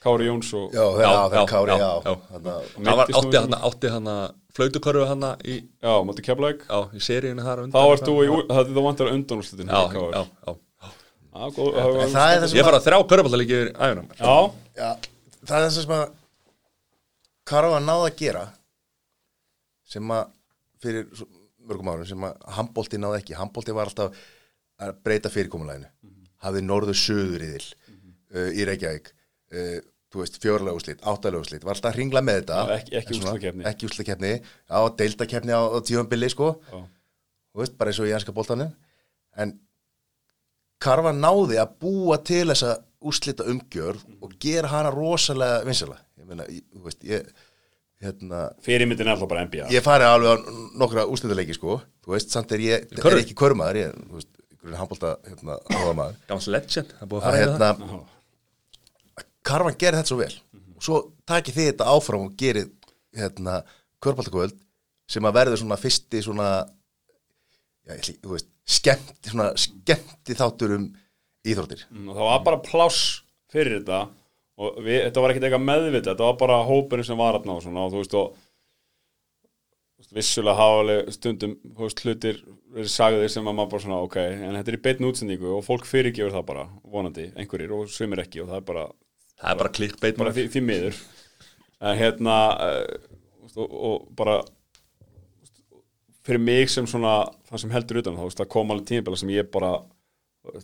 Kári 0.00 0.26
Jóns 0.28 0.50
og 0.56 0.72
Já, 0.76 0.82
þegar 0.96 1.10
Já, 1.12 1.22
já, 1.36 1.40
Kári, 1.50 1.72
já, 1.72 1.88
já, 2.04 2.12
það 2.30 2.44
var, 2.44 3.00
átti 3.10 3.32
í- 3.36 3.40
hann 3.40 3.56
átti 3.70 3.90
hann 3.94 4.10
flautukörfu 4.56 5.06
hann 5.10 5.26
í, 5.44 5.56
Já, 5.84 5.92
móti 6.08 6.24
Keflæk 6.24 6.62
á, 6.72 6.78
í 6.96 7.00
seríunni 7.04 7.44
þar 7.44 7.64
undan. 7.64 7.74
Þá 7.76 7.94
ert 7.96 8.06
þú 8.08 8.14
í, 8.24 8.28
ú- 8.32 8.44
það 8.48 8.60
er 8.62 8.70
þú 8.76 8.84
vantar 8.86 9.10
undan 9.14 9.42
úslitin 9.44 9.72
já, 9.72 9.82
já, 9.92 10.04
já, 10.14 10.22
já. 10.46 10.54
Já, 11.30 11.42
góð, 11.56 11.68
það 11.76 11.90
var- 11.90 12.00
En 12.04 12.14
það 12.14 12.30
er 12.36 12.40
það 12.44 12.48
sem 12.52 12.60
ég 12.60 12.68
fara 12.68 12.80
að 12.80 12.86
þrjá 12.88 12.98
æfina 13.80 14.06
mér 14.06 14.16
Já, 14.20 14.36
Já, 14.80 14.90
það 15.48 15.56
er 15.58 15.68
þess 15.68 15.92
að 15.98 16.06
Karfa 17.50 17.80
náða 17.88 18.08
að 18.10 18.16
gera 18.20 18.44
sem 19.90 20.12
að 20.14 20.30
fyrir 20.80 21.08
mörgum 21.68 21.90
árum 21.92 22.08
sem 22.08 22.26
að 22.26 22.44
handbólti 22.56 23.00
náði 23.00 23.20
ekki. 23.20 23.36
Handbólti 23.38 23.74
var 23.76 23.90
alltaf 23.90 24.16
að 24.80 24.94
breyta 25.04 25.32
fyrirkomulæginu 25.32 25.90
hafði 26.40 26.62
norður 26.64 26.96
söður 26.96 27.42
yðil 27.44 27.64
uh, 27.68 28.46
í 28.56 28.64
Reykjavík. 28.68 29.10
Uh, 29.52 29.80
þú 30.10 30.22
veist, 30.22 30.38
fjórlega 30.42 30.74
úslit, 30.78 31.02
áttalega 31.06 31.44
úslit 31.44 31.66
var 31.66 31.76
alltaf 31.76 31.92
að 31.92 31.98
hringla 31.98 32.22
með 32.24 32.38
þetta. 32.40 32.60
Já, 32.60 32.76
ekki- 33.76 33.90
úslakefni, 33.90 34.32
á 34.72 34.80
deildakefni 35.02 35.52
á, 35.54 35.62
á 35.68 35.78
tífambili 35.86 36.30
sko. 36.32 36.54
Já. 36.70 36.78
þú 37.52 37.62
veist, 37.62 37.76
bara 37.78 37.92
eins 37.92 38.00
og 38.00 38.08
í 38.08 38.14
ennska 38.16 38.34
boltanum. 38.34 38.72
En 39.36 39.58
Karfa 40.80 41.12
náði 41.12 41.58
að 41.60 41.74
búa 41.82 42.16
til 42.24 42.46
þessa 42.48 42.78
úrslita 43.04 43.44
umgjörð 43.52 44.02
og 44.24 44.32
gera 44.40 44.70
hana 44.72 44.90
rosalega 44.92 45.60
vinsala 45.66 45.98
ég 46.20 46.28
meina, 46.28 46.46
þú 46.48 46.84
veist, 46.86 47.04
ég 47.04 47.28
hérna, 48.00 48.44
fyrirmyndin 48.64 49.08
er 49.08 49.14
alltaf 49.14 49.30
bara 49.30 49.44
NBA 49.48 49.68
ég 49.74 49.84
fari 49.84 50.06
alveg 50.08 50.32
á 50.32 50.36
nokkra 50.80 51.06
úrslitaleiki 51.10 51.56
sko, 51.56 51.80
þú 52.04 52.14
veist, 52.14 52.32
samt 52.32 52.52
er 52.56 52.64
ég 52.64 52.86
Körfu? 52.94 53.12
er 53.16 53.24
ekki 53.24 53.36
körmaður, 53.38 53.80
ég, 53.82 53.98
þú 54.08 54.20
veist, 54.20 54.30
einhverjum 54.50 54.80
handbólta 54.80 55.12
hérna, 55.28 56.08
Gans 56.30 56.48
legend, 56.52 56.96
það 57.00 57.12
búið 57.12 57.28
að 57.30 57.38
hérna 57.40 57.70
Karvan 59.46 59.76
gerir 59.80 59.96
þetta 60.00 60.12
svo 60.12 60.18
vel. 60.20 60.34
Og 60.76 60.84
svo 60.84 60.98
takið 61.28 61.56
þið 61.56 61.68
þetta 61.70 61.92
áfram 61.94 62.26
og 62.26 62.34
gerið 62.40 62.72
hérna 63.16 63.60
körbáltakvöld 64.04 64.56
sem 65.10 65.26
að 65.26 65.36
verður 65.40 65.62
svona 65.62 65.78
fyrsti 65.80 66.22
svona 66.24 66.48
já, 67.88 67.94
ég 67.96 68.20
þú 68.22 68.34
veist, 68.36 68.50
skemmt 68.68 69.32
svona 69.32 69.50
skemmti 69.58 70.36
þáttur 70.38 70.76
um 70.76 70.86
íþróttir. 71.48 71.86
Mm, 71.90 72.10
og 72.12 72.18
það 72.18 72.28
var 72.28 72.44
bara 72.46 72.62
pláss 72.64 73.00
fyrir 73.50 73.80
þetta 73.80 74.02
og 74.60 74.78
við, 74.84 75.00
þetta 75.06 75.24
var 75.24 75.32
ekkert 75.32 75.48
eitthvað 75.48 75.66
meðvita 75.66 76.12
þetta 76.12 76.28
var 76.28 76.38
bara 76.40 76.62
hópurinn 76.68 77.08
sem 77.08 77.20
var 77.20 77.38
aðna 77.38 77.56
og 77.56 77.92
þú 77.94 78.00
veist 78.02 78.16
og 78.20 78.38
vissulega 80.14 80.56
hafa 80.58 80.96
stundum 81.14 81.54
veist, 81.78 82.02
hlutir 82.04 82.40
verið 82.74 82.90
sagðir 82.92 83.32
sem 83.32 83.46
að 83.46 83.56
maður 83.56 83.72
bara 83.74 83.84
svona 83.84 84.00
ok, 84.06 84.18
en 84.20 84.56
þetta 84.58 84.72
er 84.72 84.78
í 84.78 84.82
beinni 84.84 85.10
útsendingu 85.10 85.52
og 85.56 85.64
fólk 85.66 85.86
fyrirgefur 85.88 86.34
það 86.34 86.46
bara, 86.50 86.66
vonandi, 86.92 87.26
einhverjir 87.38 87.74
og 87.76 87.90
sumir 87.92 88.22
ekki 88.24 88.42
og 88.42 88.50
það 88.50 88.60
er 88.60 88.66
bara, 88.70 88.86
það 89.40 89.52
er 89.52 89.60
bara 89.62 89.72
klikkbeit 89.78 90.18
bara 90.20 90.34
því, 90.36 90.62
miður. 90.64 90.98
En 91.80 91.96
hérna 91.98 92.36
uh, 92.60 93.06
og, 93.54 93.76
og 93.90 94.08
bara 94.18 94.40
fyrir 96.26 96.42
mig 96.42 96.70
sem 96.70 96.86
svona 96.90 97.22
það 97.48 97.64
sem 97.64 97.74
heldur 97.74 98.02
utan, 98.02 98.18
þá 98.18 98.42
það 98.42 98.52
kom 98.54 98.74
alveg 98.74 98.90
tímabila 98.90 99.20
sem 99.20 99.32
ég 99.34 99.50
bara 99.52 99.74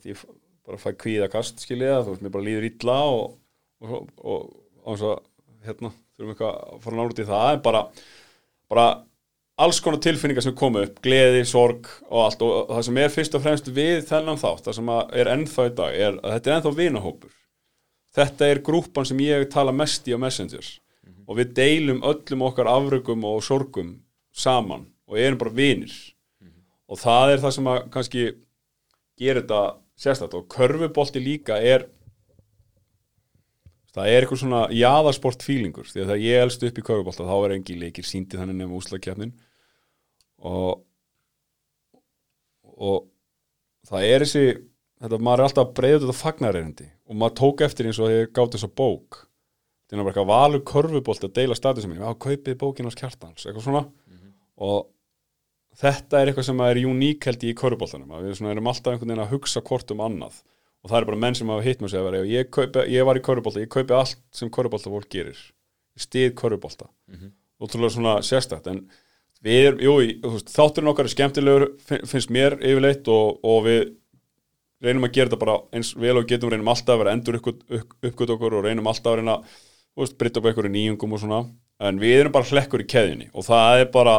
ég 0.06 0.22
bara 0.66 0.80
fæ 0.82 0.90
kvíðakast 0.98 1.62
skilja, 1.62 2.02
þú 2.02 2.14
veist, 2.14 2.24
mér 2.24 2.34
bara 2.34 2.46
líður 2.46 2.68
illa 2.70 2.98
og, 3.14 3.36
og, 3.82 3.92
og, 3.92 4.06
og, 4.22 4.46
og 4.84 5.00
svo, 5.00 5.16
hérna, 5.66 5.92
þurfum 6.16 6.32
eitthvað 6.34 6.62
að 6.62 6.80
fara 6.84 7.00
nátt 7.00 7.20
í 7.22 7.28
það, 7.28 7.50
en 7.52 7.66
bara 7.66 7.82
bara 8.70 8.86
alls 9.56 9.80
konar 9.80 10.00
tilfinningar 10.04 10.44
sem 10.44 10.54
komu 10.56 10.82
upp, 10.84 10.98
gleði, 11.04 11.44
sorg 11.48 11.88
og 12.10 12.24
allt. 12.26 12.42
Og 12.44 12.72
það 12.74 12.86
sem 12.88 13.00
er 13.00 13.14
fyrst 13.14 13.36
og 13.38 13.44
fremst 13.44 13.70
við 13.72 14.02
þennan 14.08 14.40
þátt, 14.40 14.66
það 14.66 14.78
sem 14.78 14.90
er 14.96 15.30
ennþá 15.32 15.68
í 15.68 15.74
dag 15.78 16.00
er 16.00 16.18
að 16.20 16.34
þetta 16.36 16.50
er 16.50 16.58
ennþá 16.58 16.74
vinahópur. 16.80 17.36
Þetta 18.16 18.50
er 18.50 18.64
grúpan 18.64 19.08
sem 19.08 19.22
ég 19.24 19.48
tala 19.52 19.74
mest 19.76 20.08
í 20.08 20.16
á 20.16 20.18
Messengers. 20.20 20.76
Og 21.26 21.40
við 21.40 21.56
deilum 21.56 22.04
öllum 22.06 22.44
okkar 22.46 22.68
afrökum 22.70 23.24
og 23.28 23.42
sorgum 23.44 23.96
saman 24.32 24.86
og 25.08 25.18
erum 25.20 25.40
bara 25.40 25.56
vinir. 25.56 25.94
Og 26.86 27.00
það 27.00 27.32
er 27.32 27.42
það 27.42 27.56
sem 27.56 27.68
að 27.72 27.80
kannski 27.94 28.24
gerir 29.18 29.42
þetta 29.42 29.62
sérstætt 29.98 30.36
og 30.36 30.46
körfubolti 30.52 31.22
líka 31.22 31.56
er 31.58 31.88
það 33.96 34.12
er 34.12 34.24
eitthvað 34.24 34.42
svona 34.42 34.62
jaðarsport 34.76 35.44
fílingur 35.46 35.88
því 35.88 36.02
að 36.02 36.10
þegar 36.10 36.24
ég 36.24 36.44
elst 36.44 36.64
upp 36.68 36.78
í 36.78 36.86
körfubolta 36.86 37.28
þá 37.28 37.36
er 37.38 37.56
engi 37.56 37.78
leikir 37.80 38.06
síndi 38.06 38.38
þannig 38.38 38.60
nefnum 38.60 38.78
úslagkeppnin 38.80 39.36
og 40.44 40.82
og 42.76 43.06
það 43.88 44.08
er 44.10 44.24
þessi 44.24 44.46
þetta, 45.00 45.20
maður 45.20 45.42
er 45.42 45.48
alltaf 45.48 45.62
að 45.64 45.76
breyða 45.78 46.02
þetta 46.02 46.18
fagnarerindi 46.18 46.88
og 47.06 47.20
maður 47.20 47.38
tók 47.40 47.64
eftir 47.66 47.88
eins 47.88 48.00
og 48.00 48.10
þegar 48.10 48.24
ég 48.24 48.34
gátt 48.36 48.56
þessa 48.56 48.72
bók. 48.80 49.22
Þetta 49.86 50.02
er 50.02 50.08
bara 50.08 50.26
valur 50.26 50.64
körfubolt 50.66 51.24
að 51.28 51.34
deila 51.36 51.56
statusum 51.56 51.92
minni, 51.92 52.02
já, 52.02 52.18
kaupið 52.18 52.58
bókin 52.58 52.90
á 52.90 52.92
skjartans 52.94 53.46
eitthvað 53.46 53.66
svona. 53.68 53.84
Og 54.66 54.88
þetta 55.78 56.18
er 56.18 56.30
eitthvað 56.30 56.48
sem 56.48 56.62
er 56.66 56.82
uník 56.82 57.28
held 57.28 57.44
í 57.46 57.54
körfuboltanum, 57.54 58.16
að 58.16 58.26
við 58.26 58.50
erum 58.50 58.70
alltaf 58.72 58.92
einhvern 58.92 59.12
veginn 59.12 59.24
að 59.26 59.34
hugsa 59.36 59.62
hvort 59.62 59.92
um 59.94 60.02
annað 60.02 60.40
og 60.86 60.92
það 60.92 61.00
er 61.00 61.06
bara 61.10 61.18
menn 61.24 61.34
sem 61.34 61.50
hafa 61.50 61.64
hitt 61.66 61.80
mér 61.82 61.88
og 61.90 61.92
segja 61.96 62.22
ég, 62.30 62.50
kaupi, 62.54 62.84
ég 62.94 63.06
var 63.08 63.18
í 63.18 63.24
körfubolta, 63.26 63.58
ég 63.64 63.70
kaupi 63.74 63.94
allt 63.96 64.20
sem 64.38 64.50
körfubolta 64.54 64.92
fólk 64.92 65.08
gerir. 65.10 65.40
Ég 65.98 66.04
stið 66.06 66.34
körfubolta. 66.38 66.86
Ótrúlega 67.58 67.90
svona 67.96 68.14
sérstætt 68.22 68.66
en 68.70 68.84
við 69.42 69.66
erum, 69.66 69.80
jú, 69.82 69.94
í- 70.04 70.20
þátturinn 70.52 70.90
okkar 70.92 71.08
er 71.08 71.12
skemmtilegur 71.14 71.66
fin- 71.88 72.04
finnst 72.06 72.30
mér 72.30 72.58
yfirleitt 72.60 73.08
og, 73.08 73.40
og 73.42 73.64
við 73.66 73.80
reynum 74.84 75.06
að 75.08 75.14
gera 75.16 75.30
þetta 75.32 75.40
bara 75.42 75.58
eins 75.72 75.94
vel 75.96 76.18
og 76.20 76.26
getum 76.28 76.50
reynum 76.52 76.68
alltaf 76.68 76.94
að 76.94 77.00
vera 77.02 77.14
endur 77.16 77.38
uppgöt 77.40 78.32
okkur 78.36 78.58
og 78.60 78.64
reynum 78.68 78.86
alltaf 78.90 79.12
að 79.14 79.18
reyna 79.22 79.38
britta 80.20 80.38
upp 80.42 80.46
einhverju 80.50 80.70
nýjungum 80.74 81.16
og 81.16 81.22
svona. 81.22 81.40
En 81.80 81.98
við 82.00 82.20
erum 82.20 82.32
bara 82.36 82.44
hlekkur 82.50 82.84
í 82.84 82.88
keðjunni 82.92 83.30
og 83.32 83.44
það 83.48 83.80
er 83.80 83.90
bara 83.94 84.16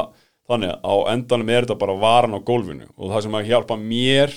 þannig 0.50 0.74
að 0.74 0.82
á 0.82 0.94
endanum 1.14 1.50
er 1.54 1.66
þetta 1.68 1.78
bara 1.82 1.96
varan 2.02 2.34
á 2.38 2.40
gólfinu 2.42 2.88
og 2.98 3.12
það 3.14 3.24
sem 3.28 3.38
að 3.38 3.48
hjálpa 3.52 3.78
mér 3.78 4.34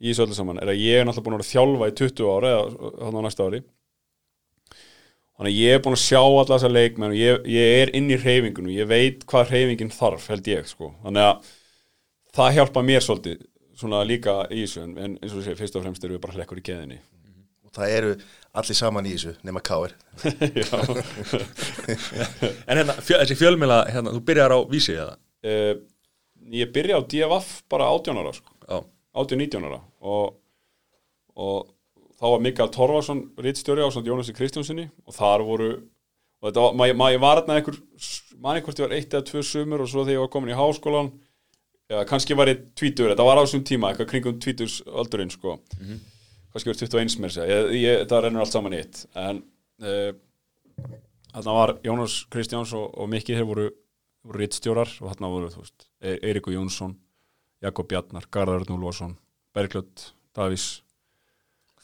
í 0.00 0.10
þessu 0.10 0.22
öllu 0.26 0.36
saman. 0.36 0.60
Er 0.62 0.68
að 0.72 0.82
ég 0.82 0.94
er 1.00 1.04
náttúrulega 1.08 1.26
búin 1.26 1.36
að 1.36 1.42
vera 1.42 1.52
þjálfa 1.52 1.88
í 1.88 1.96
20 2.02 2.30
ára 2.34 2.48
eða 2.52 2.62
hann 3.06 3.18
á 3.18 3.20
næsta 3.26 3.48
ári. 3.48 3.60
Þannig 5.36 5.52
að 5.52 5.60
ég 5.60 5.70
er 5.76 5.82
búin 5.84 5.96
að 5.96 6.00
sjá 6.00 6.20
alla 6.22 6.46
þessa 6.48 6.70
leikmenn 6.72 7.12
og 7.12 7.18
ég, 7.18 7.42
ég 7.52 7.64
er 7.82 7.90
inn 7.98 8.08
í 8.08 8.16
hreyfingun 8.16 8.70
og 8.70 8.76
ég 8.76 8.86
veit 8.88 9.26
hvað 9.28 9.50
hreyfingin 9.52 9.92
þarf 9.92 10.30
held 10.32 10.46
ég 10.48 10.64
sko. 10.70 10.86
þannig 11.04 11.26
að 11.26 11.50
það 12.36 12.54
hjálpa 12.56 12.80
mér 12.84 13.02
svolítið 13.04 13.38
svona 13.76 14.00
líka 14.08 14.32
í 14.48 14.64
þessu 14.64 14.80
en, 14.86 15.18
eins 15.20 15.34
og 15.36 15.44
sé, 15.44 15.52
fyrst 15.58 15.76
og 15.76 15.84
fremst 15.84 16.04
erum 16.04 16.16
við 16.16 16.24
bara 16.24 16.36
hlekkur 16.38 16.62
í 16.62 16.64
keðinni 16.64 16.98
og 17.66 17.70
það 17.76 17.86
eru 17.98 18.10
allir 18.56 18.78
saman 18.78 19.08
í 19.08 19.12
þessu 19.12 19.32
nema 19.44 19.60
Káir 19.64 19.92
en 22.68 22.80
hérna, 22.80 22.94
fjö, 22.96 23.20
þessi 23.20 23.36
fjölmjöla, 23.36 23.78
hérna, 23.92 24.14
þú 24.16 24.20
byrjar 24.30 24.56
á 24.56 24.58
vísi 24.72 24.96
eða? 24.96 25.14
Uh, 25.44 25.74
ég 26.56 26.72
byrja 26.72 26.96
á 26.96 27.04
DFF 27.04 27.48
bara 27.68 27.92
18 27.92 28.16
ára 28.22 28.32
sko. 28.36 28.55
Já, 29.16 29.22
18-19 29.24 29.66
ára. 29.66 29.80
Og, 30.04 30.36
og 31.36 31.70
þá 32.16 32.26
var 32.32 32.42
Mikael 32.44 32.72
Torfarsson 32.72 33.22
rittstjóri 33.40 33.84
á 33.84 33.88
svona 33.92 34.10
Jónasi 34.10 34.34
Kristjánsinni 34.36 34.88
og 35.06 35.16
þar 35.16 35.44
voru 35.46 35.70
og 35.76 36.50
þetta 36.50 36.64
var, 36.66 36.76
maður 36.76 36.98
mað, 37.00 37.18
var 37.22 37.40
þarna 37.40 37.56
einhver 37.60 37.78
manni 38.44 38.64
hvort 38.64 38.80
ég 38.80 38.86
var 38.86 38.96
eitt 38.96 39.14
eða 39.16 39.26
tvö 39.30 39.42
sumur 39.44 39.84
og 39.84 39.88
svo 39.88 40.04
þegar 40.04 40.18
ég 40.18 40.24
var 40.24 40.32
komin 40.34 40.52
í 40.52 40.58
háskólan 40.58 41.08
eða 41.88 42.04
kannski 42.10 42.36
var 42.36 42.50
ég 42.50 42.60
tvítur, 42.76 43.08
þetta 43.12 43.24
var 43.26 43.40
á 43.40 43.44
þessum 43.44 43.64
tíma 43.66 43.90
eitthvað 43.90 44.10
kringum 44.10 44.38
tvíturs 44.42 44.78
aldurinn 44.86 45.32
sko 45.32 45.56
kannski 46.52 46.72
verið 46.72 46.84
21 46.88 47.18
mér 47.20 47.32
segja. 47.34 47.56
Ég, 47.56 47.72
ég, 47.82 47.98
þetta 48.04 48.20
rennur 48.24 48.44
allt 48.44 48.52
saman 48.54 48.72
í 48.76 48.78
eitt. 48.80 49.02
En 49.16 49.42
uh, 49.84 50.12
þarna 51.34 51.56
var 51.58 51.74
Jónas 51.84 52.14
Kristjáns 52.32 52.72
og, 52.76 52.86
og 52.96 53.10
Mikki 53.12 53.36
þeir 53.36 53.48
voru, 53.48 53.66
voru 54.24 54.40
rittstjórar 54.40 54.92
og 55.02 55.10
þarna 55.12 55.32
voru 55.34 55.50
E- 56.00 56.18
Eiríkur 56.20 56.56
Jónsson 56.56 56.96
Jakob 57.66 57.88
Bjarnar, 57.90 58.26
Garðar 58.32 58.66
Núlvarsson 58.70 59.16
Bergljótt, 59.56 60.10
Davís. 60.36 60.66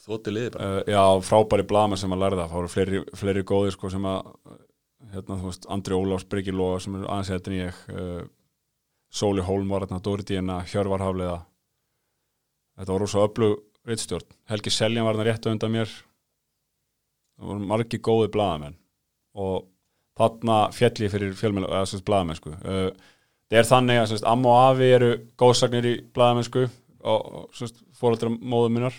Þótti 0.03 0.33
liði 0.33 0.53
bara. 0.53 0.69
Uh, 0.83 0.91
já, 0.93 1.03
frábæri 1.25 1.65
blama 1.67 1.97
sem 1.99 2.11
að 2.13 2.25
lærða. 2.25 2.47
Það 2.49 2.59
voru 2.59 2.71
fleiri, 2.71 3.01
fleiri 3.17 3.43
góðir 3.47 3.75
sko 3.75 3.91
sem 3.93 4.07
að 4.07 4.31
hérna, 5.13 5.37
veist, 5.41 5.67
Andri 5.71 5.97
Ólafs, 5.97 6.27
Birgir 6.29 6.57
Lóa 6.57 6.79
sem 6.83 6.97
er 6.99 7.05
aðeins 7.07 7.49
en 7.49 7.57
ég. 7.57 7.83
Uh, 7.91 8.23
Sóli 9.13 9.45
Hólm 9.45 9.71
var 9.71 9.85
hérna, 9.85 10.01
Dóri 10.03 10.25
Díena, 10.27 10.59
Hjörvar 10.69 11.03
Hafliða. 11.05 11.37
Þetta 12.77 12.95
var 12.95 13.03
rosa 13.05 13.23
öflug 13.23 13.59
rittstjórn, 13.87 14.35
Helgi 14.49 14.71
Seljan 14.73 15.05
var 15.05 15.17
hérna 15.17 15.27
rétt 15.29 15.47
undan 15.51 15.73
mér. 15.73 15.91
Það 17.37 17.49
voru 17.49 17.67
margi 17.69 17.99
góði 18.03 18.29
blamamenn 18.33 18.77
og 19.33 19.69
þarna 20.17 20.57
fjalli 20.73 21.09
fyrir 21.09 21.33
fjölmenn 21.37 21.65
eða 21.65 21.87
sérst 21.89 22.05
blamamennsku 22.05 22.53
uh, 22.53 22.89
það 23.53 23.61
er 23.61 23.69
þannig 23.69 23.99
að 24.01 24.07
sérst, 24.11 24.27
amma 24.29 24.51
og 24.51 24.61
afi 24.71 24.91
eru 24.95 25.09
góðsagnir 25.39 25.87
í 25.89 25.95
blamamennsku 26.15 26.63
og, 26.65 27.27
og 27.43 27.73
fóröldra 27.99 28.31
móðu 28.33 28.71
minnar. 28.73 28.95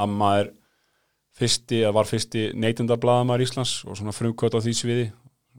Amma 0.00 0.32
er 0.40 0.52
fyrsti, 1.38 1.82
eða 1.84 1.94
var 2.00 2.08
fyrsti 2.10 2.48
neytendablaðamæður 2.58 3.44
Íslands 3.46 3.74
og 3.86 3.98
svona 3.98 4.14
frumkvöt 4.14 4.56
á 4.56 4.60
því 4.60 4.76
sviði. 4.76 5.10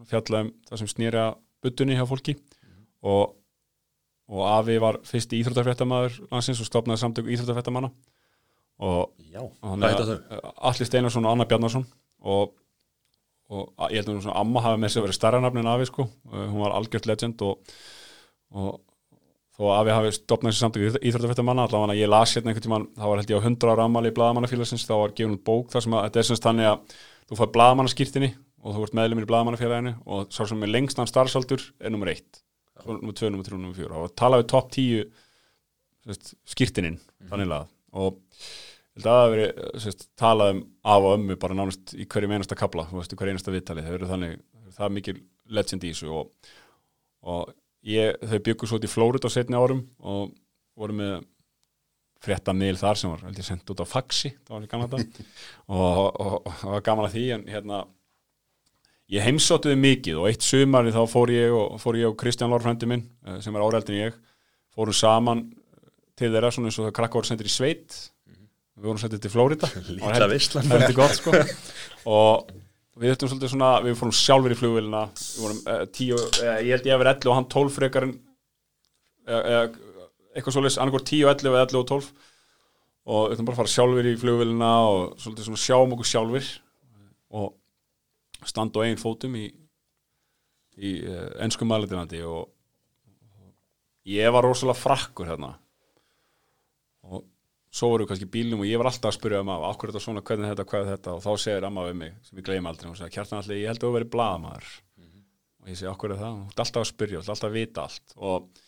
Fjallaði 0.10 0.48
um 0.48 0.54
það 0.68 0.82
sem 0.82 0.90
snýra 0.92 1.28
buttunni 1.62 1.98
hjá 1.98 2.06
fólki. 2.10 2.36
Og, 3.02 3.36
og 4.32 4.42
Afi 4.50 4.78
var 4.82 5.00
fyrsti 5.08 5.40
íþróttafréttamaður 5.42 6.20
landsins 6.32 6.62
og 6.62 6.70
stopnaði 6.70 7.02
samtök 7.04 7.30
íþróttafréttamanna. 7.34 7.92
Og 8.82 9.12
Já, 9.30 9.44
hann 9.62 9.82
hvað 9.84 9.94
heita 9.94 10.08
þau? 10.10 10.52
Alli 10.72 10.88
Steinarsson 10.88 11.28
og 11.28 11.36
Anna 11.36 11.46
Bjarnarsson 11.50 11.86
og, 12.26 12.54
og 13.52 13.92
ég 13.92 14.00
held 14.02 14.24
að 14.24 14.38
amma 14.40 14.64
hafi 14.64 14.80
með 14.82 14.94
sér 14.94 15.06
verið 15.06 15.18
starra 15.18 15.42
nafn 15.44 15.62
en 15.62 15.74
Afi 15.74 15.90
sko, 15.90 16.08
Uh, 16.32 16.48
hún 16.48 16.64
var 16.64 16.78
algjört 16.78 17.08
legend 17.10 17.42
og, 17.44 17.74
og 18.56 18.78
þó 19.58 19.64
að 19.68 19.80
Afi 19.82 19.96
hafi 19.98 20.12
stopnað 20.16 20.54
þessi 20.54 20.64
samtök 20.64 21.00
íþróttafréttamanna 21.10 21.66
allavega 21.68 21.98
ég 22.00 22.12
las 22.12 22.36
hérna 22.38 22.52
einhvern 22.52 22.66
tímann, 22.68 22.86
það 22.96 23.12
var 23.12 23.22
held 23.22 23.34
ég 23.34 23.42
á 23.42 23.48
100 23.50 23.74
ára 23.74 23.88
ammali 23.90 24.12
í 24.12 24.16
blaðamannafélagsins, 24.16 24.86
þá 24.88 24.94
var 24.96 25.16
gefin 25.18 25.36
út 25.36 25.44
bók 25.50 25.74
þar 25.74 25.86
sem 25.86 25.98
að 25.98 26.06
þetta 26.08 26.22
er 26.22 26.30
semst 26.30 26.48
þannig 26.48 26.70
að 26.70 26.96
þú 27.28 27.40
fær 27.42 27.52
blaðamannaskýrtinni 27.58 28.32
og 28.62 28.78
þú 28.78 28.86
ert 28.86 28.96
meðlumir 29.02 29.28
í 29.28 29.32
blaðamannafélaginu 29.34 29.94
og 30.06 30.32
sá 30.32 30.42
sem 30.48 30.64
er 30.64 30.72
lengstan 30.72 31.10
starfsaldur 31.10 31.68
er 31.82 31.94
nummer 31.94 32.12
1 32.14 32.42
nummer 32.88 33.18
2, 33.18 33.30
nummer 33.34 33.46
3, 33.46 33.60
nummer 33.60 33.78
4 33.78 34.02
og 34.06 34.16
talaði 34.18 34.48
top 34.50 34.72
10 34.74 35.04
sérst, 36.08 36.34
skýrtinin 36.48 37.00
þannig 37.30 37.56
að 37.58 37.68
og 37.92 38.22
það 39.00 39.20
hafi 39.22 39.36
verið 39.36 39.80
sérst, 39.86 40.08
talað 40.20 40.54
um 40.56 40.62
af 40.84 41.08
og 41.08 41.16
ömmu 41.16 41.38
bara 41.40 41.56
nánast 41.56 41.94
í 41.96 42.08
hverju 42.12 42.32
einasta 42.32 42.58
kapla, 42.60 42.88
þú 42.90 43.00
veist, 43.00 43.14
í 43.14 43.20
hverju 43.20 43.36
einasta 43.36 43.54
viðtali. 43.54 43.86
Þau 43.86 43.94
eru 43.96 44.10
þannig, 44.10 44.38
það 44.76 44.88
er 44.88 44.96
mikil 44.98 45.18
legend 45.56 45.86
í 45.88 45.94
þessu 45.94 46.12
og, 46.12 46.52
og 47.32 47.54
ég, 47.88 48.18
þau 48.20 48.40
byggu 48.48 48.70
svo 48.70 48.80
út 48.80 48.88
í 48.88 48.92
Flórit 48.92 49.28
á 49.28 49.30
setni 49.32 49.60
árum 49.60 49.86
og 50.00 50.34
voru 50.80 50.98
með 50.98 51.16
frétta 52.22 52.54
miðl 52.54 52.80
þar 52.80 53.00
sem 53.00 53.12
var, 53.12 53.24
held 53.26 53.40
ég, 53.40 53.48
sendt 53.48 53.74
út 53.74 53.82
á 53.82 53.88
faxi 53.88 54.32
það 54.46 54.54
var 54.54 54.68
gaman 54.70 54.92
þetta 54.92 55.26
og, 55.74 56.20
og, 56.22 56.52
það 56.62 56.76
var 56.76 56.86
gaman 56.86 57.08
að 57.08 57.16
því 57.16 57.24
en 57.38 57.46
hérna 57.50 57.80
ég 59.12 59.26
heimsóttuði 59.26 59.80
mikið 59.82 60.20
og 60.22 60.30
eitt 60.30 60.46
sumari 60.46 60.94
þá 60.94 61.02
fór 61.10 61.34
ég 61.34 61.56
og, 61.58 61.80
fór 61.82 61.98
ég 62.00 62.12
og 62.12 62.20
Kristján 62.22 62.54
Lórfrændi 62.54 62.90
minn 62.90 63.08
eh, 63.26 63.40
sem 63.44 63.58
er 63.58 63.66
áreldin 63.66 64.00
ég 64.04 64.20
fórum 64.76 64.96
saman 64.96 65.48
til 66.20 66.30
þeirra 66.30 66.54
svona 66.54 66.70
eins 66.70 66.78
og 66.80 66.88
það 66.88 66.98
krakka 67.00 67.20
voru 67.20 67.32
sendir 67.32 67.50
í 67.50 67.54
sveit 67.54 67.98
við 68.82 68.90
vorum 68.90 69.02
sendir 69.02 69.22
til 69.22 69.32
Flórida 69.32 69.70
Lítla 69.98 70.28
veislan. 70.32 70.66
það 70.66 70.76
er 70.76 70.84
þetta 70.88 70.98
gott 70.98 71.18
sko. 71.20 71.36
Og 72.10 72.52
við 72.98 73.14
þurftum 73.14 73.32
svolítið 73.32 73.54
svona 73.54 73.70
við 73.86 73.96
fórum 74.00 74.16
sjálfur 74.18 74.56
í 74.56 74.58
flugvélina. 74.58 75.04
Við 75.14 75.46
vorum 75.46 75.62
uh, 75.70 75.84
tíu, 75.94 76.18
uh, 76.18 76.58
ég 76.66 76.74
held 76.76 76.90
ég 76.90 76.96
að 76.96 77.04
vera 77.04 77.16
11 77.16 77.32
og 77.32 77.38
hann 77.38 77.48
12 77.54 77.78
frekar 77.78 78.08
en 78.08 78.18
uh, 79.30 79.64
eitthvað 80.34 80.58
svolítið, 80.58 80.82
annarkor 80.82 81.06
10 81.08 81.24
og 81.26 81.34
11 81.36 81.52
eða 81.52 81.64
11 81.68 81.82
og 81.82 81.88
12 81.94 82.12
og 83.12 83.24
við 83.24 83.32
þurftum 83.32 83.48
bara 83.48 83.56
að 83.56 83.62
fara 83.62 83.74
sjálfur 83.76 84.08
í 84.12 84.18
flugvélina 84.22 84.72
og 84.90 85.00
svolítið 85.22 85.48
svona 85.48 85.62
sjáum 85.64 85.96
okkur 85.96 86.10
sjálfur 86.12 86.50
og 87.42 87.48
standa 88.46 88.82
á 88.82 88.84
eigin 88.86 89.02
fótum 89.02 89.38
í, 89.40 89.48
í 90.78 90.92
ennskum 91.42 91.70
maðurlandinandi 91.72 92.22
og 92.30 92.52
ég 94.06 94.30
var 94.34 94.46
rosalega 94.46 94.78
frakkur 94.78 95.32
hérna 95.32 95.56
svo 97.72 97.92
voru 97.94 98.08
kannski 98.08 98.28
bílnum 98.28 98.64
og 98.64 98.68
ég 98.68 98.80
var 98.82 98.90
alltaf 98.90 99.14
að 99.14 99.18
spyrja 99.18 99.42
um 99.46 99.52
að 99.54 99.66
okkur 99.70 99.92
þetta 99.92 100.04
svona, 100.04 100.24
hvernig 100.28 100.48
er 100.48 100.56
þetta, 100.56 100.66
hvað 100.72 100.90
þetta? 100.92 101.14
Og 101.16 101.22
þá 101.24 101.44
segir 101.44 101.68
amma 101.68 101.86
við 101.88 102.00
mig, 102.02 102.16
sem 102.28 102.42
ég 102.42 102.48
gleymi 102.48 102.72
aldrei 102.72 102.90
og 102.92 102.98
segir, 103.00 103.14
kjartan 103.16 103.40
allir, 103.40 103.62
ég 103.62 103.72
held 103.72 103.80
að 103.80 103.86
þú 103.86 103.94
verið 103.96 104.12
blaðamaður. 104.16 104.74
Og 105.62 105.70
ég 105.72 105.78
segi, 105.80 105.90
okkur 105.92 106.16
er 106.16 106.20
það, 106.20 106.36
þú 106.42 106.52
ert 106.52 106.64
alltaf 106.66 106.82
að 106.82 106.90
spyrja 106.90 107.18
þú 107.18 107.24
ert 107.24 107.34
alltaf 107.36 107.48
að 107.50 107.58
vita 107.58 107.86
allt. 107.86 108.16
Og 108.18 108.62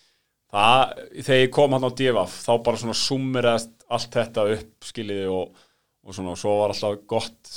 það, 0.53 0.81
þegar 1.19 1.41
ég 1.41 1.53
kom 1.57 1.75
hann 1.75 1.87
á 1.89 1.91
divaf 1.99 2.35
þá 2.45 2.51
bara 2.67 2.81
svona 2.83 2.97
summirast 3.01 3.87
allt 3.93 4.17
þetta 4.19 4.45
upp 4.55 4.89
skiljiði 4.89 5.31
og, 5.33 5.63
og 6.03 6.17
svona 6.17 6.35
og 6.35 6.39
svo 6.39 6.57
var 6.61 6.75
alltaf 6.75 6.99
gott. 7.09 7.55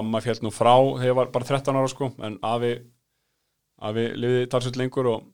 Amma 0.00 0.22
fjall 0.24 0.40
nú 0.42 0.52
frá 0.54 0.74
þegar 0.74 1.10
ég 1.10 1.18
var 1.18 1.30
bara 1.34 1.50
13 1.50 1.78
ára 1.78 1.90
sko 1.90 2.10
en 2.26 2.38
afi, 2.46 2.74
afi 3.90 4.06
liði 4.16 4.48
talsveit 4.50 4.78
lengur 4.80 5.10
og 5.12 5.28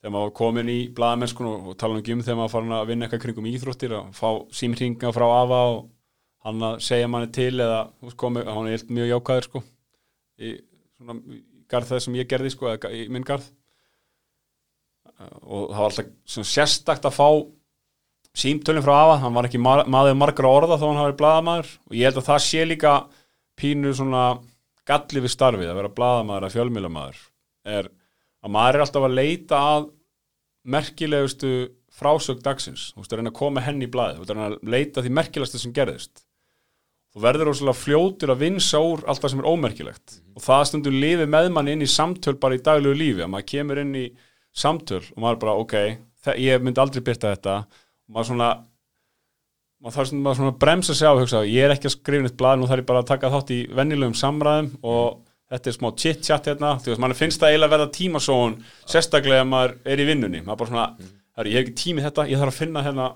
þegar 0.00 0.14
maður 0.16 0.34
komin 0.40 0.72
í 0.72 0.78
blaðamennskun 0.96 1.50
og, 1.50 1.70
tala 1.80 1.98
um 1.98 2.04
gym 2.04 2.24
þegar 2.24 2.40
maður 2.40 2.54
farin 2.54 2.76
að 2.76 2.88
vinna 2.90 3.06
eitthvað 3.06 3.24
kringum 3.26 3.50
íþróttir 3.50 3.96
að 3.98 4.10
fá 4.16 4.28
símringa 4.56 5.12
frá 5.12 5.26
afa 5.28 5.60
og 5.74 5.80
hann 6.46 6.66
að 6.70 6.80
segja 6.86 7.08
manni 7.12 7.28
til 7.36 7.52
eða 7.60 7.82
komi, 8.16 8.44
hann 8.46 8.68
er 8.68 8.78
helt 8.78 8.92
mjög 8.96 9.12
jákvæður 9.12 9.48
sko 9.48 9.62
í 10.40 10.56
svona 10.96 11.16
í 11.20 11.40
garð 11.70 11.92
það 11.92 12.04
sem 12.04 12.18
ég 12.18 12.28
gerði 12.30 12.52
sko 12.54 12.68
eða 12.70 12.92
í 12.96 13.06
minn 13.12 13.26
garð. 13.26 13.46
Og 15.20 15.70
það 15.70 15.80
var 15.80 15.88
alltaf 15.90 16.46
sérstakt 16.48 17.06
að 17.08 17.16
fá 17.16 17.28
símtölinn 18.40 18.84
frá 18.84 18.94
afa, 18.96 19.16
hann 19.24 19.36
var 19.36 19.48
ekki 19.48 19.60
ma 19.60 19.80
maður 19.90 20.18
margra 20.18 20.52
orða 20.60 20.78
þó 20.80 20.86
hann 20.88 21.00
hafi 21.00 21.10
verið 21.10 21.20
blaðamaður. 21.20 21.72
Og 21.88 21.96
ég 21.98 22.08
held 22.08 22.20
að 22.22 22.28
það 22.30 22.44
sé 22.46 22.66
líka 22.66 22.94
pínu 23.60 23.94
svona 23.96 24.24
galli 24.88 25.24
við 25.24 25.34
starfið 25.34 25.70
að 25.70 25.80
vera 25.80 25.94
blaðamaður 25.98 26.48
að 26.48 26.54
fjölmjölamæður 26.56 27.24
er 27.76 27.90
að 28.40 28.54
maður 28.56 28.78
er 28.78 28.84
alltaf 28.86 29.06
að 29.06 29.18
leita 29.18 29.60
að 29.74 29.86
merkilegustu 30.70 31.52
frásög 32.00 32.40
dagsins, 32.44 32.90
þú 32.94 33.02
veist, 33.02 33.12
að 33.12 33.20
reyna 33.20 33.32
að 33.32 33.38
koma 33.40 33.62
henni 33.64 33.88
í 33.88 33.92
blaði, 33.92 34.16
þú 34.16 34.24
veist, 34.24 34.32
að 34.32 34.38
reyna 34.38 34.50
að 34.50 34.74
leita 34.74 35.04
því 35.04 35.14
merkilegasta 35.18 35.60
sem 35.60 35.74
gerðist. 35.76 36.24
Þú 37.10 37.22
verður 37.24 37.50
óslega 37.50 37.74
fljótur 37.74 38.30
að 38.30 38.42
vinsa 38.44 38.80
úr 38.86 39.00
allt 39.10 39.24
það 39.24 39.32
sem 39.32 39.40
er 39.42 39.48
ómerkilegt. 39.50 40.12
Og 40.38 40.44
það 40.44 40.66
stundum 40.70 40.98
lifi 41.02 41.26
með 41.26 41.48
mann 41.56 41.70
inn 41.72 41.82
í 41.82 41.88
samtöl 41.90 42.36
bara 42.38 42.54
í 42.54 42.62
daglegu 42.62 42.94
lífi, 42.94 43.24
að 43.24 43.32
maður 43.32 43.48
kemur 43.50 43.80
inn 43.82 43.96
í 43.98 44.04
samtöl 44.54 45.02
og 45.02 45.18
maður 45.24 45.40
bara, 45.42 45.56
ok 45.64 45.74
ég 46.38 46.62
myndi 46.62 46.82
aldrei 46.82 47.02
byrta 47.04 47.34
þetta. 47.34 47.56
Og 48.06 48.14
maður 48.14 48.30
svona 48.30 48.50
maður 49.80 49.96
þarf 49.96 50.10
svona, 50.12 50.52
að 50.52 50.60
bremsa 50.60 50.96
sig 50.96 51.08
á 51.08 51.12
og 51.12 51.22
hugsa, 51.22 51.42
ég 51.48 51.64
er 51.64 51.74
ekki 51.74 51.88
að 51.88 51.96
skrifa 51.96 52.26
neitt 52.26 52.38
blað, 52.38 52.60
nú 52.60 52.68
þarf 52.68 52.82
ég 52.82 52.88
bara 52.90 53.02
að 53.02 53.10
taka 53.10 53.32
þátt 53.32 53.52
í 53.54 53.60
vennilegum 53.76 54.16
samræðum 54.18 54.70
og 54.84 55.20
þetta 55.50 55.70
er 55.72 55.76
smá 55.76 55.88
chit-chat 56.02 56.50
hérna, 56.50 56.74
þú 56.82 56.92
veist, 56.92 57.02
mann 57.02 57.16
finnst 57.18 57.40
það 57.42 57.54
eiginlega 57.54 57.70
að 57.70 57.74
verða 57.76 57.90
tímasón, 57.96 58.54
sérstaklega 58.90 59.42
ef 59.44 59.50
maður 59.50 59.74
er 59.94 60.02
í 60.04 60.06
vinnunni, 60.08 60.44
maður 60.46 60.62
bara 60.62 60.70
svona, 60.70 60.86
herri, 61.40 61.54
ég 61.54 61.58
hef 61.60 61.66
ekki 61.66 61.76
tími 61.84 62.02
í 62.02 62.06
þetta, 62.06 62.26
ég 62.30 62.42
þarf 62.42 62.54
að 62.54 62.62
finna 62.64 62.84
hérna 62.86 63.08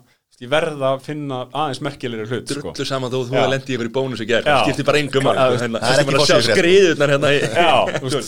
ég 0.43 0.51
verða 0.51 0.89
að 0.95 1.05
finna 1.07 1.37
aðeins 1.55 1.81
merkilegri 1.85 2.27
hlut 2.27 2.51
sko. 2.51 2.73
Drullu 2.75 2.87
saman 2.89 3.13
þó 3.13 3.19
þú 3.21 3.37
hefði 3.37 3.53
lendið 3.53 3.75
ykkur 3.77 3.89
í 3.89 3.93
bónus 3.95 4.23
í 4.25 4.27
gerð. 4.29 4.49
Það 4.49 4.65
skiptir 4.67 4.89
bara 4.89 5.01
engum 5.01 5.23
Já, 5.23 5.27
máli, 5.29 5.39
það 5.45 5.63
hérna, 5.63 5.79
er 5.79 5.93
ekki 5.93 6.03
að 6.03 6.09
maður 6.09 6.19
að 6.19 6.27
sjá 6.27 6.35
forsíðufrétt. 6.35 6.59
skriðurnar 6.59 7.13
hérna 7.15 7.31
í 7.31 7.39
Já, 7.39 7.75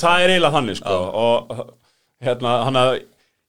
það 0.05 0.23
er 0.23 0.33
eiginlega 0.35 0.55
þannig 0.57 0.79
sko. 0.79 0.99
og 1.27 1.63
hérna, 2.27 2.53
hann 2.69 2.81
að 2.83 2.93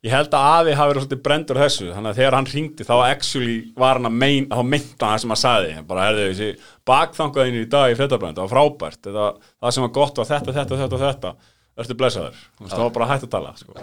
ég 0.07 0.13
held 0.15 0.34
að 0.38 0.47
afi 0.53 0.77
hafi 0.79 0.91
verið 0.93 1.03
svolítið 1.03 1.21
brendur 1.27 1.59
þessu, 1.61 1.89
þannig 1.91 2.11
að 2.13 2.19
þegar 2.21 2.38
hann 2.38 2.49
ringdi 2.53 2.88
þá 2.88 2.95
actually 3.01 3.57
var 3.77 3.99
hann 3.99 4.09
að 4.09 4.17
mein, 4.23 4.47
þá 4.49 4.63
meinta 4.63 5.03
hann 5.05 5.13
það 5.13 5.21
sem 5.23 5.34
hann 5.34 5.41
sagði, 5.43 5.75
bara 5.91 6.07
herðu 6.07 6.25
þessi 6.31 6.49
bakþangaðin 6.88 7.59
í 7.59 7.69
dag 7.75 7.91
í 7.91 7.99
fréttabrænd, 7.99 8.39
það 8.39 8.47
var 8.47 8.53
frábært 8.55 9.01
þetta, 9.05 9.29
það 9.61 9.75
sem 9.75 9.85
var 9.85 9.93
gott 9.99 10.21
var 10.21 10.29
þetta, 10.31 10.57
þetta, 10.57 10.81
þetta, 10.81 11.03
þetta. 11.05 11.35
Ertu 11.77 11.93
blessaður, 11.93 12.38
það 12.63 12.81
var 12.81 12.93
bara 12.95 13.07
hægt 13.11 13.27
að 13.27 13.34
tala 13.35 13.53
sko. 13.59 13.75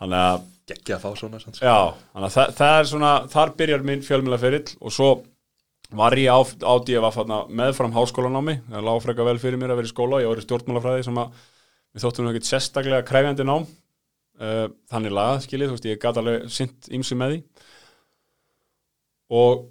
þannig 0.00 0.20
að 0.22 0.50
Gekki 0.64 0.94
að 0.96 1.02
fá 1.02 1.10
svona 1.20 1.38
sant? 1.42 1.58
Já, 1.60 1.92
þannig 2.14 2.30
að 2.30 2.34
það, 2.38 2.52
það 2.56 2.74
er 2.78 2.86
svona, 2.88 3.12
þar 3.34 3.50
byrjar 3.58 3.82
minn 3.84 4.04
fjölmjölaferill 4.06 4.70
og 4.80 4.94
svo 4.96 5.08
var 5.94 6.16
ég 6.16 6.32
á, 6.32 6.40
á 6.40 7.10
þarna 7.12 7.44
meðfram 7.52 7.92
háskólanámi, 7.92 8.54
það 8.70 8.86
lág 8.88 9.02
frekar 9.04 9.28
vel 9.28 9.36
fyrir 9.42 9.60
mér 9.60 9.74
að 9.74 9.82
vera 9.82 9.90
í 9.90 9.92
skóla, 9.92 10.22
ég 10.24 10.30
uh, 14.42 14.66
þannig 14.90 15.14
lagað, 15.14 15.42
skiljið, 15.46 15.70
þú 15.70 15.76
veist, 15.76 15.88
ég 15.90 16.02
gat 16.02 16.20
alveg 16.20 16.46
sint 16.52 16.88
ymsi 16.94 17.18
með 17.18 17.34
því. 17.34 17.40
Og 19.34 19.66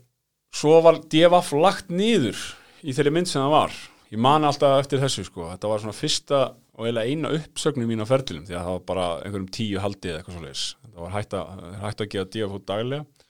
svo 0.54 0.78
var 0.86 1.02
DFF 1.10 1.54
lagt 1.58 1.92
niður 1.94 2.40
í 2.84 2.96
þeirri 2.96 3.14
mynd 3.16 3.32
sem 3.32 3.44
það 3.44 3.56
var. 3.56 3.80
Ég 4.14 4.22
man 4.22 4.46
alltaf 4.46 4.78
eftir 4.84 5.02
þessu 5.02 5.26
sko. 5.26 5.48
Þetta 5.50 5.72
var 5.72 5.82
svona 5.82 5.98
fyrsta 5.98 6.42
og 6.74 6.86
eiginlega 6.86 7.10
eina 7.10 7.32
uppsögnum 7.38 7.90
mín 7.90 8.04
á 8.06 8.08
ferlilum 8.10 8.46
því 8.46 8.56
að 8.58 8.66
það 8.68 8.76
var 8.76 8.88
bara 8.90 9.06
einhverjum 9.22 9.52
tíu 9.54 9.82
haldið 9.82 10.12
eða 10.12 10.22
eitthvað 10.22 10.38
svoleiðis. 10.38 10.66
Þetta 10.84 11.04
var 11.06 11.14
hægt 11.16 11.36
að, 11.38 11.64
hægt 11.84 12.04
að 12.04 12.12
gefa 12.14 12.30
DFF 12.34 12.58
út 12.58 12.68
daglega. 12.70 13.28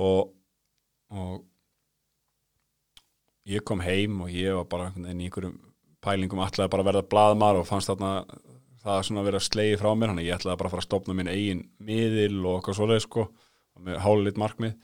Og, 0.00 0.30
og 1.12 1.34
ég 3.50 3.64
kom 3.66 3.82
heim 3.84 4.22
og 4.24 4.32
ég 4.32 4.56
var 4.56 4.68
bara 4.70 4.88
einhvern 4.88 5.08
veginn 5.08 5.20
í 5.24 5.28
einhverjum 5.28 5.58
pælingum 6.04 6.40
ætlaði 6.44 6.72
bara 6.72 6.84
að 6.84 6.90
verða 6.90 7.08
blaðmar 7.12 7.60
og 7.60 7.68
fannst 7.68 7.90
þarna 7.90 8.12
það 8.84 9.02
svona 9.06 9.24
verið 9.26 9.40
að 9.40 9.46
slegi 9.46 9.78
frá 9.80 9.90
mér 9.92 10.12
þannig 10.12 10.24
að 10.24 10.30
ég 10.30 10.38
ætlaði 10.38 10.60
bara 10.60 10.70
að 10.70 10.74
fara 10.74 10.84
að 10.84 10.88
stopna 10.88 11.16
minn 11.16 11.30
eigin 11.30 11.62
miðil 11.78 12.38
og 12.44 12.58
eitthvað 12.58 12.78
svoleið 12.78 13.02
sko 13.04 13.26
hálitt 14.04 14.40
markmið. 14.40 14.76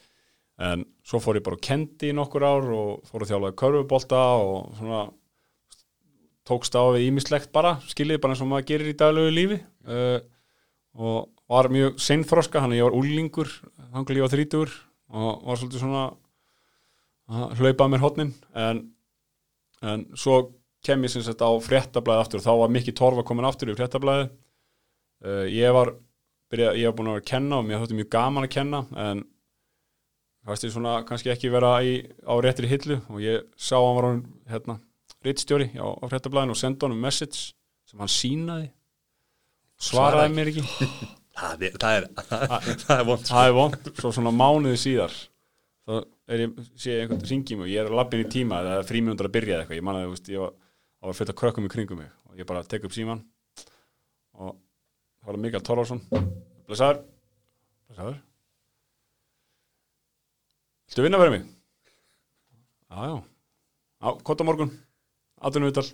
En 0.66 0.86
svo 1.04 1.20
fór 1.20 1.38
ég 1.38 1.44
bara 1.44 1.58
og 1.58 1.64
kendi 1.64 2.10
í 2.10 2.16
nokkur 2.16 2.46
ár 2.46 2.68
og 2.72 3.08
fór 3.08 3.24
að 3.24 3.32
þjálaði 3.32 3.58
körfubolta 3.60 4.22
og 4.40 4.76
svona 4.78 5.02
tókst 6.46 6.76
á 6.78 6.82
við 6.94 7.08
ímislegt 7.10 7.50
bara 7.52 7.76
skiljið 7.90 8.20
bara 8.22 8.36
eins 8.36 8.44
og 8.44 8.50
maður 8.52 8.68
gerir 8.70 8.92
í 8.92 8.98
daglegu 8.98 9.34
lífi. 9.34 9.58
Uh, 9.84 10.20
og 10.96 11.32
var 11.50 11.68
mjög 11.70 12.00
seinfroska, 12.02 12.62
hann 12.62 12.74
ég 12.74 12.86
var 12.86 12.96
úlingur 12.96 13.50
þannig 13.92 14.18
ég 14.18 14.24
var 14.24 14.32
þrítur 14.32 14.72
og 15.14 15.44
var 15.46 15.60
svolítið 15.60 15.82
svona 15.82 16.04
að 17.26 17.60
hlaupa 17.60 17.88
mér 17.90 18.02
hotnin 18.02 18.32
en, 18.54 18.82
en 19.82 20.06
svo 20.18 20.40
kem 20.86 21.06
ég 21.06 21.12
sem 21.12 21.24
sagt 21.26 21.44
á 21.44 21.50
fréttablaði 21.62 22.24
aftur. 22.24 22.42
Og 22.42 22.46
þá 22.46 22.62
var 22.62 22.74
mikið 22.76 22.98
torfa 22.98 23.24
komin 23.26 23.48
aftur 23.48 23.72
í 23.72 23.78
fréttablaði 23.78 24.28
uh, 25.26 25.46
ég 25.50 25.74
var 25.76 25.94
byrja, 26.52 26.74
ég 26.78 26.90
var 26.90 26.98
búin 26.98 27.12
að 27.14 27.24
kenna 27.26 27.60
og 27.60 27.66
mér 27.66 27.82
þótti 27.82 27.98
mjög 27.98 28.12
gaman 28.14 28.46
að 28.46 28.54
kenna 28.54 28.82
en 29.06 29.24
fannst 30.46 30.66
ég 30.66 30.74
svona 30.74 31.00
kannski 31.06 31.32
ekki 31.32 31.50
vera 31.50 31.72
í, 31.82 31.98
á 32.22 32.34
réttri 32.42 32.70
hillu 32.70 33.00
og 33.10 33.22
ég 33.24 33.46
sá 33.58 33.74
hann 33.80 33.96
var 33.98 34.08
hann 34.08 34.24
hérna, 34.46 34.78
rittstjóri 35.26 35.72
á, 35.74 35.86
á 35.90 36.04
fréttablaðinu 36.06 36.54
og 36.54 36.60
senda 36.60 36.86
honum 36.86 37.02
message 37.02 37.56
sem 37.86 38.02
hann 38.02 38.12
sínaði 38.12 38.68
svaraði 39.82 40.34
mér 40.36 40.52
ekki. 40.52 40.66
Það 41.36 41.62
er, 41.66 41.74
það 41.76 41.94
er, 41.98 42.04
það 42.80 42.92
er 42.94 43.02
vond 43.04 43.26
það 43.28 43.46
er 43.46 43.50
vond, 43.52 43.88
svo 43.98 44.10
svona 44.16 44.30
mánuði 44.32 44.78
síðar. 44.80 45.16
Þá 45.84 45.90
er 46.32 46.42
ég, 46.46 46.62
sé 46.80 46.94
ég 46.94 47.02
einhvern 47.02 47.26
ringi 47.28 47.58
mig 47.58 47.66
og 47.66 47.72
ég 47.74 47.82
er 47.82 47.90
að 47.90 47.98
lappin 47.98 48.22
í 48.22 48.28
tíma 48.32 48.62
eða 48.62 48.86
frímjöndur 48.88 49.28
að 49.28 49.34
byrja 49.34 49.58
eitthvað, 49.58 49.76
ég 49.76 49.84
man 49.84 49.98
að 49.98 50.06
þú 50.06 50.14
veist, 50.14 50.30
ég 50.32 50.40
var, 50.40 50.54
það 51.00 51.08
var 51.10 51.18
fullt 51.18 51.32
að 51.32 51.38
krökkum 51.40 51.68
í 51.68 51.72
kringum 51.72 52.00
mig. 52.02 52.10
Og 52.30 52.40
ég 52.40 52.48
bara 52.48 52.64
tek 52.66 52.86
upp 52.86 52.94
síman 52.96 53.24
og 54.36 54.56
það 55.22 55.30
var 55.30 55.40
Mikael 55.42 55.64
Torvarsson 55.66 56.02
blessaður. 56.66 57.02
Blessaður. 57.88 58.18
Viltu 60.86 61.06
vinna 61.06 61.20
fyrir 61.20 61.34
mig? 61.36 61.46
Já, 62.86 63.00
já. 63.10 63.16
Já, 63.96 64.10
kott 64.22 64.40
á 64.40 64.44
morgun, 64.46 64.70
18 65.40 65.64
viðtal 65.66 65.86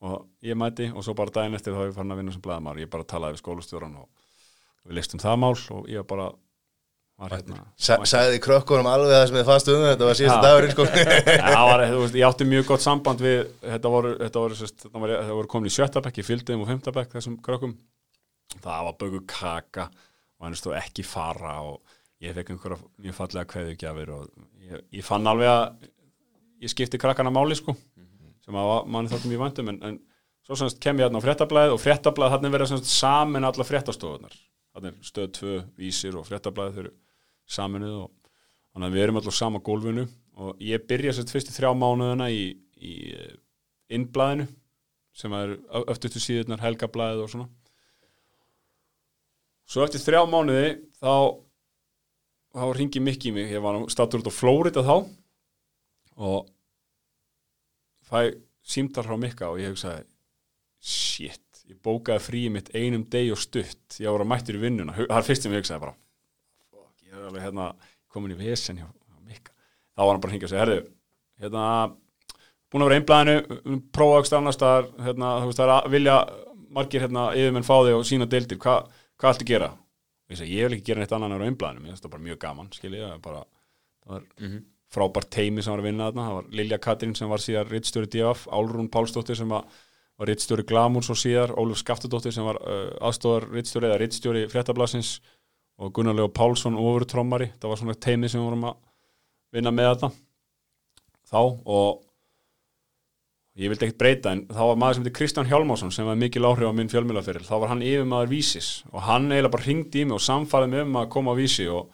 og 0.00 0.22
ég 0.42 0.56
mæti 0.56 0.86
og 0.88 1.04
svo 1.04 1.12
bara 1.14 1.32
daginn 1.34 1.56
eftir 1.58 1.74
þá 1.76 1.82
hef 1.82 1.90
ég 1.90 1.96
farin 1.98 2.14
að 2.14 2.20
vinna 2.22 2.32
sem 2.32 2.42
blæðamár 2.44 2.80
ég 2.80 2.88
bara 2.90 3.04
talaði 3.04 3.36
við 3.36 3.42
skólastjóran 3.42 3.98
og 4.00 4.08
við 4.88 4.96
listum 4.96 5.20
það 5.20 5.36
mál 5.42 5.52
og 5.76 5.90
ég 5.92 6.06
bara 6.08 6.30
var 6.30 6.38
hérna 7.28 8.06
Sæði 8.08 8.40
krökkunum 8.40 8.88
alveg 8.88 9.12
það 9.12 9.24
sem 9.28 9.38
þið 9.38 9.48
fannst 9.50 9.70
um 9.72 9.84
þetta 9.84 10.08
var 10.08 10.18
síðasta 10.18 10.40
Já. 10.40 10.44
dagurinn 10.46 10.74
sko. 10.74 10.86
Ég 12.20 12.26
átti 12.28 12.46
mjög 12.48 12.66
gott 12.70 12.84
samband 12.84 13.24
við 13.24 13.38
þetta 13.60 13.92
voru, 13.92 14.12
þetta 14.22 14.44
voru, 14.44 14.58
þetta 14.60 14.92
voru, 14.94 15.16
þetta 15.18 15.38
voru 15.38 15.50
komin 15.52 15.70
í 15.70 15.74
sjötta 15.74 16.02
bekk, 16.04 16.20
ég 16.22 16.28
fylgdi 16.30 16.54
þeim 16.54 16.64
og 16.64 16.70
fymta 16.70 16.94
bekk 16.96 17.16
þessum 17.18 17.36
krökkum. 17.44 17.76
Það 18.56 18.86
var 18.88 18.98
bögu 19.04 19.22
kaka 19.28 19.90
og 20.40 20.48
hann 20.48 20.56
stóð 20.58 20.78
ekki 20.80 21.04
fara 21.04 21.58
og 21.68 21.80
ég 22.24 22.36
fekk 22.36 22.54
einhverja 22.54 22.80
mjög 23.04 23.16
fallega 23.16 23.48
kveðugjafir 23.52 24.12
og 24.16 24.28
ég, 24.64 24.84
ég 25.00 25.04
fann 25.06 25.28
alveg 25.28 25.50
að 25.52 25.90
ég 26.64 26.72
skipti 26.72 27.00
krakkana 27.00 27.32
máli 27.32 27.56
sko 27.58 27.76
sem 28.44 28.56
að 28.56 28.72
manni 28.90 29.12
þáttum 29.12 29.34
ég 29.34 29.40
væntum 29.40 29.70
en, 29.72 29.80
en 29.84 29.98
svo 30.46 30.58
semst 30.58 30.80
kem 30.82 30.98
ég 31.00 31.06
hérna 31.06 31.20
á 31.20 31.24
fréttablaðið 31.24 31.76
og 31.76 31.82
fréttablaðið 31.82 32.34
hann 32.34 32.48
er 32.48 32.54
verið 32.56 32.72
semst 32.72 32.92
samin 32.92 33.46
alla 33.48 33.66
fréttastofunar 33.66 34.36
stöð 35.04 35.30
2, 35.36 35.54
vísir 35.80 36.16
og 36.16 36.26
fréttablaðið 36.28 36.76
þau 36.76 36.82
eru 36.84 36.92
saminuð 37.50 37.96
og 38.04 38.08
þannig 38.72 38.88
að 38.88 38.96
við 38.96 39.04
erum 39.04 39.20
alltaf 39.20 39.36
sama 39.36 39.60
gólfinu 39.66 40.06
og 40.40 40.64
ég 40.64 40.86
byrja 40.88 41.14
semst 41.16 41.32
fyrstu 41.34 41.54
þrjá 41.54 41.72
mánuðina 41.76 42.30
í, 42.32 42.44
í 42.80 42.94
eh, 43.12 43.36
innblaðinu 43.92 44.46
sem 45.20 45.34
er 45.36 45.56
öftustu 45.90 46.22
síðurnar 46.22 46.62
helgablaðið 46.62 47.24
og 47.24 47.32
svona. 47.32 47.48
Svo 49.70 49.84
eftir 49.84 50.02
þrjá 50.02 50.22
mánuði 50.30 50.70
þá 51.02 51.14
þá 52.54 52.64
ringi 52.74 53.02
mikið 53.02 53.30
í 53.30 53.34
mig. 53.36 53.50
Ég 53.52 53.62
var 53.62 53.78
statur 53.92 54.22
út 54.22 54.30
á 54.30 54.34
Flórida 54.34 54.84
þá 54.86 54.96
og 56.20 56.48
fæ 58.10 58.34
símtar 58.66 59.06
frá 59.06 59.16
Mikka 59.18 59.50
og 59.52 59.60
ég 59.62 59.72
hugsaði 59.72 60.04
shit, 60.80 61.64
ég 61.68 61.78
bókaði 61.84 62.24
fríið 62.24 62.54
mitt 62.54 62.70
einum 62.74 63.04
deg 63.12 63.30
og 63.34 63.40
stutt, 63.40 63.98
ég 64.00 64.10
var 64.10 64.24
að 64.24 64.30
mættur 64.32 64.58
í 64.58 64.62
vinnuna. 64.62 64.96
Það 64.96 65.18
er 65.18 65.26
fyrst 65.26 65.46
sem 65.46 65.54
ég 65.54 65.62
hugsaði 65.62 65.84
bara 65.84 65.96
alveg 67.28 67.44
hérna 67.44 67.72
komin 68.10 68.34
í 68.34 68.38
vesen 68.40 68.80
hjá 68.80 68.88
Mikka, 69.30 69.52
þá 69.94 70.00
var 70.02 70.14
hann 70.14 70.22
bara 70.22 70.30
að 70.30 70.34
hringja 70.34 70.48
og 70.48 70.50
segja 70.50 70.62
herðu, 70.64 70.78
hérna 71.42 71.64
búin 72.70 72.84
að 72.84 72.90
vera 72.90 73.00
einblæðinu, 73.00 73.58
prófa 73.94 74.20
aukst 74.20 74.34
annars 74.36 74.58
staðar, 74.58 74.88
hérna, 75.04 75.34
þú 75.42 75.50
veist, 75.50 75.60
það 75.60 75.66
er 75.66 75.74
að 75.74 75.94
vilja 75.94 76.16
margir 76.70 77.04
hérna 77.04 77.28
yfirmenn 77.36 77.66
fá 77.66 77.76
þig 77.82 77.96
og 77.96 78.04
sína 78.06 78.28
deildir. 78.30 78.60
Hva, 78.62 78.76
hvað 79.18 79.32
allt 79.32 79.44
að 79.44 79.50
gera? 79.50 79.70
Ég 80.30 80.38
segi, 80.38 80.58
ég 80.58 80.68
vil 80.68 80.76
ekki 80.76 80.92
gera 80.92 81.02
neitt 81.02 81.14
annað 81.16 81.32
en 81.32 81.34
að 81.34 81.40
vera 81.40 81.50
einblæðinu 81.50 81.82
mér 81.82 81.92
finnst 81.92 82.06
það 82.06 82.12
bara 82.14 82.26
mjög 82.28 82.40
gaman, 82.44 82.68
skilji, 82.76 83.00
það 83.02 83.14
er 83.16 83.24
bara 83.24 83.40
það 84.00 84.14
var 84.14 84.60
frábært 84.90 85.30
teimi 85.34 85.64
sem 85.64 85.74
var 85.74 85.82
að 85.82 85.88
vinna 85.88 86.08
þarna. 86.08 86.26
Það 86.28 86.36
var 86.36 86.52
Lilja 86.60 86.78
Katrín 86.82 87.16
sem 87.18 87.30
var 87.30 87.42
síðar 87.42 87.70
rittstjóri 87.70 88.10
DF, 88.10 88.46
Álrún 88.54 88.90
Pálsdóttir 88.92 89.38
sem 89.38 89.50
var, 89.50 89.66
var 90.18 90.30
rittstjóri 90.30 90.66
Glamúrs 90.70 91.10
og 91.10 91.18
síðar 91.18 91.54
Óluf 91.58 91.82
Skaftadóttir 91.82 92.34
sem 92.34 92.46
var 92.46 92.58
uh, 92.62 92.88
aðstóðar 93.10 93.48
rittstjóri 93.54 93.90
eða 93.90 94.00
rittstjóri 94.04 94.46
fréttablasins 94.50 95.16
og 95.80 95.92
Gunnar 95.96 96.16
Leo 96.16 96.28
Pálsson 96.28 96.76
ofurtrommari, 96.78 97.50
það 97.60 97.72
var 97.72 97.80
svona 97.80 97.96
teimi 97.96 98.28
sem 98.28 98.42
vorum 98.44 98.68
að 98.68 98.78
vinna 99.54 99.72
með 99.74 99.94
þetta 99.94 100.10
þá 101.30 101.40
og 101.40 102.02
ég 103.60 103.70
vildi 103.70 103.86
ekkert 103.86 104.00
breyta 104.00 104.34
en 104.34 104.44
þá 104.48 104.60
var 104.60 104.78
maður 104.80 104.98
sem 104.98 105.04
heitir 105.04 105.16
Kristján 105.18 105.48
Hjálmásson 105.50 105.92
sem 105.94 106.06
var 106.08 106.18
mikil 106.18 106.46
áhrif 106.48 106.70
á 106.70 106.74
minn 106.76 106.90
fjölmjölaferil 106.90 107.46
þá 107.46 107.56
var 107.56 107.72
hann 107.72 107.82
yfirmaður 107.84 108.30
vísis. 108.30 108.70
Og 108.92 109.02
hann 109.04 109.28
eiginlega 109.30 109.54
bara 109.56 109.66
hringdi 109.66 110.02
í 110.02 110.06
mig 110.06 110.16
og 110.16 110.24
samfæði 110.24 110.70
mig 110.72 110.86
um 110.86 111.00
að 111.00 111.10
koma 111.16 111.34
á 111.34 111.40
vísi 111.40 111.66
og 111.70 111.90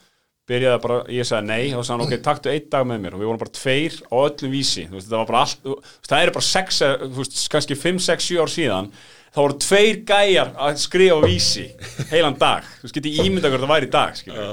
byrjaði 0.47 0.83
bara, 0.85 0.99
ég 1.11 1.27
sagði 1.27 1.49
nei 1.51 1.75
og 1.75 1.83
sagði 1.83 1.97
hann, 1.97 2.05
ok, 2.07 2.23
taktu 2.23 2.53
einn 2.53 2.69
dag 2.71 2.87
með 2.87 3.03
mér. 3.03 3.17
Og 3.17 3.23
við 3.23 3.31
vorum 3.31 3.43
bara 3.43 3.57
tveir 3.57 3.99
á 4.07 4.17
öllum 4.21 4.55
vísi. 4.55 4.85
Veist, 4.93 5.09
það 5.11 5.19
var 5.23 5.31
bara 5.33 5.43
allt, 5.43 5.71
það 6.07 6.23
er 6.23 6.35
bara 6.37 6.49
sex, 6.53 6.83
þú 7.03 7.17
veist, 7.17 7.41
kannski 7.51 7.79
5, 7.83 8.03
6, 8.07 8.29
7 8.31 8.45
ár 8.45 8.53
síðan 8.53 8.93
þá 9.37 9.43
voru 9.43 9.59
tveir 9.61 9.99
gæjar 10.09 10.55
að 10.65 10.79
skrifa 10.81 11.19
vísi 11.27 11.67
heilan 12.09 12.39
dag, 12.41 12.65
þú 12.79 12.87
veist, 12.87 12.97
getið 12.97 13.19
ímynda 13.27 13.51
hvernig 13.53 13.67
það 13.67 13.75
væri 13.75 13.89
í 13.89 13.93
dag, 13.93 14.17
skilja 14.17 14.47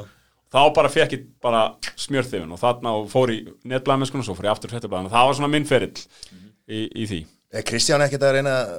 þá 0.53 0.59
bara 0.75 0.91
fekk 0.91 1.15
ég 1.15 1.23
bara 1.41 1.61
smjörþifun 2.03 2.51
og 2.53 2.59
þarna 2.61 2.91
og 2.99 3.07
fór 3.09 3.31
í 3.33 3.39
netblæðmennskuna 3.71 4.21
og 4.21 4.27
svo 4.27 4.35
fór 4.37 4.49
ég 4.49 4.53
aftur 4.57 4.73
fréttablaðinu, 4.73 5.13
það 5.13 5.29
var 5.29 5.39
svona 5.39 5.51
minn 5.53 5.65
ferill 5.69 5.95
í, 5.95 6.83
í 6.83 7.07
því. 7.09 7.21
Er 7.55 7.65
Kristján 7.65 8.03
ekkert 8.05 8.27
að 8.27 8.35
reyna 8.37 8.53
að 8.59 8.75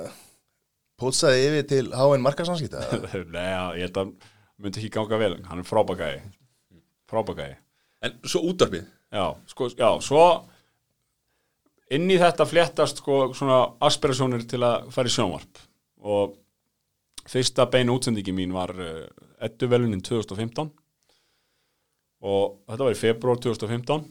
pótsaði 1.00 1.42
yfir 1.48 1.66
til 1.72 1.82
háinn 1.96 2.22
markasamskipta? 2.22 2.84
Nei, 3.34 3.50
ég 3.80 3.88
held 3.88 4.00
að 4.04 4.14
myndi 4.60 4.82
ekki 4.82 4.94
ganga 4.94 5.18
vel, 5.24 5.34
hann 5.48 5.64
er 5.64 5.68
frábægæði 5.68 6.22
frábægæði 7.10 7.56
En 8.04 8.18
svo 8.28 8.42
útvarpið? 8.50 8.84
Já, 9.14 9.24
sko, 9.48 9.70
já, 9.72 9.88
svo 10.04 10.24
inn 11.94 12.10
í 12.12 12.18
þetta 12.20 12.44
fléttast 12.48 13.00
sko 13.00 13.30
svona 13.36 13.62
aspirasjónir 13.88 14.44
til 14.50 14.60
að 14.66 14.90
fara 14.94 15.08
í 15.08 15.14
sjónvarp 15.14 15.62
og 16.04 16.34
fyrsta 17.30 17.64
beina 17.72 17.94
útsendingi 17.96 18.34
mín 18.36 18.52
var 18.52 18.72
uh, 18.76 19.06
Edduvelunin 19.44 20.02
2015 20.04 20.68
og 22.24 22.60
þetta 22.68 22.84
var 22.86 22.94
í 22.94 23.00
februar 23.00 23.40
2015 23.40 24.04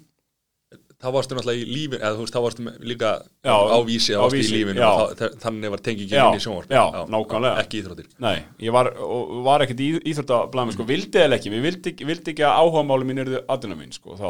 Þá 1.04 1.10
varstu 1.12 1.36
náttúrulega 1.36 1.60
í 1.60 1.66
lífin 1.68 2.00
eða 2.00 2.16
þú 2.16 2.24
veist, 2.24 2.34
þá 2.34 2.42
varstu 2.46 2.64
líka 2.88 3.10
Já, 3.44 3.54
á 3.60 3.78
vísi, 3.84 4.14
á 4.16 4.24
á 4.24 4.24
varstu 4.24 4.40
í 4.56 4.62
já. 4.78 4.88
og 4.88 5.12
þá- 5.20 5.34
þannig 5.44 5.72
var 5.74 5.82
tengingin 5.84 6.16
Já, 6.16 6.22
inn 6.32 6.38
í 6.40 6.44
sjónvarp 6.46 6.72
já, 6.72 6.84
nákvæmlega. 7.12 7.58
Ekki 7.60 7.82
íþróttir. 7.82 8.08
Nei, 8.24 8.38
ég 8.64 8.72
var, 8.72 8.90
og 9.04 9.34
var 9.44 9.66
ekkert 9.66 9.84
í 9.84 9.90
íþróttablaðum 10.14 10.72
sko, 10.78 10.86
vildi 10.88 11.20
eða 11.26 11.36
ekki, 11.38 11.52
við 11.52 11.66
vildi, 11.68 11.92
ekki- 11.92 12.08
vildi 12.08 12.32
ekki 12.32 12.46
að 12.48 12.56
áhugamáli 12.62 13.10
mín 13.10 13.20
eruðu 13.26 13.42
aðdina 13.52 13.78
mín 13.82 13.92
sko, 13.92 14.16
þá. 14.16 14.30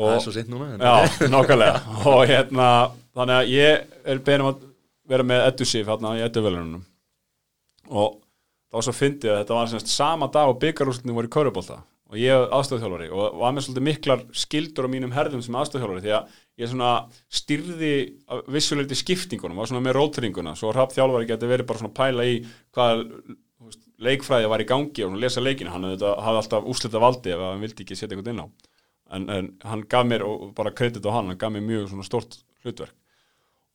Það 0.00 0.14
er 0.16 0.24
svo 0.24 0.32
sent 0.38 0.48
núna 0.54 0.70
Já, 0.80 1.28
nákvæmlega. 1.36 1.76
Og 2.16 2.24
hérna, 2.32 2.70
þannig 3.20 3.36
að 3.36 3.52
ég 3.52 3.86
er 4.16 4.24
beðin 4.24 4.46
um 4.46 4.50
að 4.54 4.65
vera 5.10 5.26
með 5.26 5.44
Eddu 5.50 5.66
Sif 5.68 5.90
hérna 5.90 6.14
í 6.18 6.22
Edduvelunum 6.26 6.84
og 7.86 8.16
þá 8.72 8.80
svo 8.82 8.94
fyndið 8.96 9.32
að 9.32 9.42
þetta 9.42 9.58
var 9.58 9.70
semst 9.70 9.92
sama 9.92 10.30
dag 10.32 10.50
og 10.50 10.58
byggarúslutin 10.62 11.14
voru 11.16 11.30
í 11.30 11.32
Körubólta 11.36 11.80
og 12.06 12.18
ég 12.20 12.30
er 12.30 12.52
aðstofþjálfari 12.54 13.08
og 13.10 13.38
var 13.40 13.54
með 13.54 13.66
svolítið 13.66 13.86
miklar 13.86 14.20
skildur 14.44 14.86
á 14.86 14.90
mínum 14.90 15.14
herðum 15.14 15.42
sem 15.42 15.56
aðstofþjálfari 15.58 16.04
því 16.04 16.12
að 16.18 16.36
ég 16.62 16.70
svona 16.70 16.90
styrði 17.40 17.94
vissuleiti 18.52 18.98
skiptingunum, 18.98 19.58
var 19.58 19.70
svona 19.70 19.82
með 19.86 19.98
rótringuna 19.98 20.54
svo 20.58 20.70
hrapp 20.74 20.94
þjálfari 20.94 21.28
geti 21.30 21.50
verið 21.50 21.68
bara 21.70 21.82
svona 21.82 21.96
pæla 21.96 22.28
í 22.30 22.38
hvað 22.76 23.02
leikfræði 24.06 24.52
var 24.52 24.62
í 24.62 24.68
gangi 24.68 25.06
og 25.06 25.16
lesa 25.18 25.42
leikinu, 25.42 25.72
hann 25.72 25.88
hafði 25.88 26.40
alltaf 26.42 26.68
úslita 26.68 27.02
valdi 27.02 27.32
ef 27.34 27.42
hann 27.42 27.64
vildi 27.64 27.86
ekki 27.86 27.96
setja 27.96 28.14
einhvern 28.14 28.34
inn 28.34 28.44
á. 28.44 28.46
En, 29.16 29.26
en 29.30 29.48
hann 29.64 29.84
gaf 29.88 30.06
mér, 30.06 30.24
og 30.26 30.50
bara 30.58 30.74
kredit 30.74 31.06
á 31.06 31.10
hann 31.14 31.30
hann 31.30 31.40
gaf 31.40 31.54
mér 31.54 31.64
mjög 31.64 31.90
svona 31.92 32.06
stort 32.06 32.40
hlutverk 32.62 32.94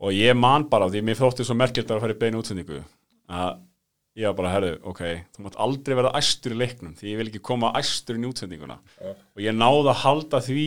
og 0.02 0.16
ég 0.18 0.34
man 0.38 0.66
bara, 0.72 0.88
því 0.90 1.02
mér 1.08 1.20
þótti 1.20 1.46
svo 1.46 1.56
merkjöld 1.60 1.92
að 1.94 2.02
fara 2.06 2.16
í 2.16 2.22
beinu 2.22 2.42
útsendingu 2.42 2.80
að 3.32 3.60
ég 4.20 4.28
var 4.28 4.38
bara, 4.42 4.50
herðu, 4.58 4.72
ok, 4.92 5.02
þú 5.36 5.44
mátt 5.46 5.60
aldrei 5.64 5.96
verða 5.96 6.12
æstur 6.20 6.52
í 6.56 6.58
leiknum, 6.60 6.96
því 7.00 7.12
ég 7.14 7.20
vil 7.22 7.30
ekki 7.32 7.42
koma 7.48 7.70
æstur 7.80 8.18
í 8.20 8.26
útsendinguna. 8.28 8.76
Og 9.08 9.40
ég 9.46 9.56
náði 9.56 9.88
að 9.94 10.02
halda 10.02 10.42
því 10.44 10.66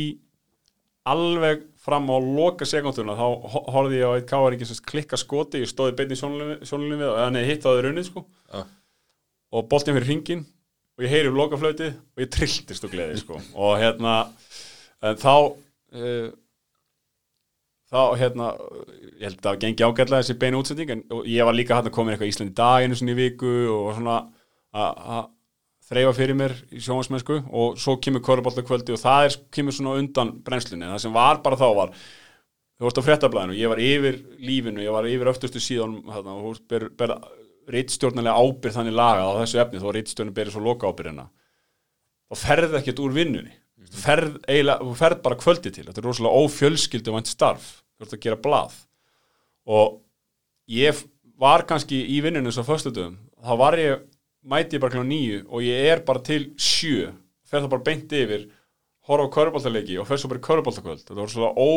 alveg 1.04 1.66
fram 1.84 2.06
á 2.08 2.16
loka 2.16 2.64
sekunduna 2.64 3.12
þá 3.18 3.26
ho- 3.52 3.64
horfði 3.74 3.98
ég 4.00 4.08
á 4.08 4.16
eitt 4.16 4.30
káaringi 4.30 4.64
sem 4.70 4.78
klikka 4.88 5.18
skoti, 5.20 5.60
ég 5.60 5.68
stóði 5.68 5.92
beinni 5.98 6.16
sjónlunum 6.16 6.96
við 7.02 7.10
og 7.10 7.18
hann 7.20 7.36
hefði 7.36 7.50
hitt 7.50 7.66
á 7.66 7.70
þau 7.74 7.82
runnið 7.84 8.06
sko. 8.08 8.22
Já. 8.54 8.62
og 9.54 9.68
boltið 9.70 9.94
fyrir 9.98 10.08
hringin 10.08 10.40
og 10.96 11.04
ég 11.04 11.12
heyri 11.12 11.28
um 11.30 11.36
lokaflötið 11.38 11.92
og 12.16 12.22
ég 12.24 12.30
trilltist 12.32 12.86
og 12.88 12.90
gleði 12.94 13.20
sko. 13.20 13.36
Og 13.54 13.76
hérna 13.82 14.14
þá 15.20 15.34
uh, 15.36 16.32
þá 17.94 18.02
hérna 18.18 18.48
ég 19.20 19.28
held 19.28 19.38
að 19.38 19.46
það 19.46 19.60
gengi 19.62 19.86
ágætlega 19.86 20.22
þessi 20.22 20.38
beinu 20.40 20.60
útsending 20.60 20.90
en 20.90 21.04
ég 21.30 21.46
var 21.46 21.54
líka 21.54 21.78
hann 21.78 21.86
að 21.86 21.94
koma 21.94 22.10
inn 22.10 22.16
eitthvað 22.16 22.30
í 22.30 22.34
Íslandi 22.34 22.56
dag 22.58 22.82
einu 22.82 22.98
sinni 22.98 23.14
í 23.14 23.20
viku 23.20 23.52
og 23.70 23.92
svona 23.94 24.16
að 24.74 25.30
þreifa 25.84 26.14
fyrir 26.16 26.38
mér 26.38 26.54
í 26.72 26.80
sjónvarsmennsku 26.82 27.38
og 27.52 27.78
svo 27.80 27.96
kemur 28.02 28.24
kvöruboltakvöldi 28.24 28.94
og 28.96 29.00
það 29.02 29.28
er, 29.28 29.38
kemur 29.52 29.76
svona 29.76 29.98
undan 30.00 30.32
brennslunni. 30.44 30.88
Það 30.88 31.02
sem 31.04 31.14
var 31.14 31.40
bara 31.44 31.60
þá 31.60 31.66
var 31.76 31.92
þú 31.94 32.86
vorst 32.86 33.00
á 33.00 33.06
fréttablaðinu, 33.06 33.58
ég 33.60 33.70
var 33.70 33.82
yfir 33.84 34.20
lífinu 34.42 34.82
ég 34.82 34.94
var 34.94 35.06
yfir 35.08 35.30
öftustu 35.30 35.62
síðan 35.62 36.00
þarna, 36.08 36.34
og 36.34 36.46
þú 36.46 36.64
ber, 36.72 36.88
ber 36.98 37.14
reitstjórnarlega 37.70 38.40
ábyrð 38.40 38.78
þannig 38.80 38.96
lagað 38.98 39.28
á 39.30 39.40
þessu 39.42 39.60
efni 39.62 39.82
þó 39.82 39.88
reitstjórnir 39.94 40.36
berir 40.36 40.56
svo 40.56 40.64
loka 40.64 40.90
ábyrðina 40.90 41.28
og 42.32 42.40
ferð 42.40 42.80
ekkert 42.80 43.04
úr 43.04 43.14
vinnunni. 43.14 43.54
Ferð, 43.94 44.40
þú 44.48 44.92
ferð 44.98 45.20
bara 45.22 45.38
kvöldi 45.38 45.70
til 45.70 45.84
þetta 45.86 46.00
er 46.00 46.06
rosalega 46.08 46.44
ófjölskyldu 46.44 47.12
vænt 47.14 47.30
starf 47.30 47.83
þú 48.04 48.08
ert 48.08 48.16
að 48.18 48.24
gera 48.26 48.40
blað. 48.44 48.74
Og 49.64 50.00
ég 50.70 51.04
var 51.40 51.64
kannski 51.68 51.98
í 52.14 52.20
vinnunni 52.24 52.52
svo 52.54 52.64
föstudum, 52.66 53.16
þá 53.42 53.52
var 53.60 53.78
ég 53.80 54.04
mæti 54.44 54.76
ég 54.76 54.84
bara 54.84 54.92
kl. 54.92 55.06
nýju 55.08 55.44
og 55.48 55.64
ég 55.64 55.88
er 55.92 56.04
bara 56.04 56.22
til 56.24 56.52
sjö, 56.60 57.10
fer 57.48 57.64
það 57.64 57.72
bara 57.72 57.86
beint 57.88 58.12
yfir 58.12 58.48
horfa 59.08 59.28
á 59.28 59.34
köruboltaleiki 59.36 59.98
og 60.00 60.08
fer 60.08 60.20
svo 60.20 60.30
bara 60.32 60.40
í 60.40 60.46
köruboltakvöld, 60.48 61.04
þetta 61.04 61.20
var 61.20 61.32
svona 61.32 61.52
ó 61.56 61.70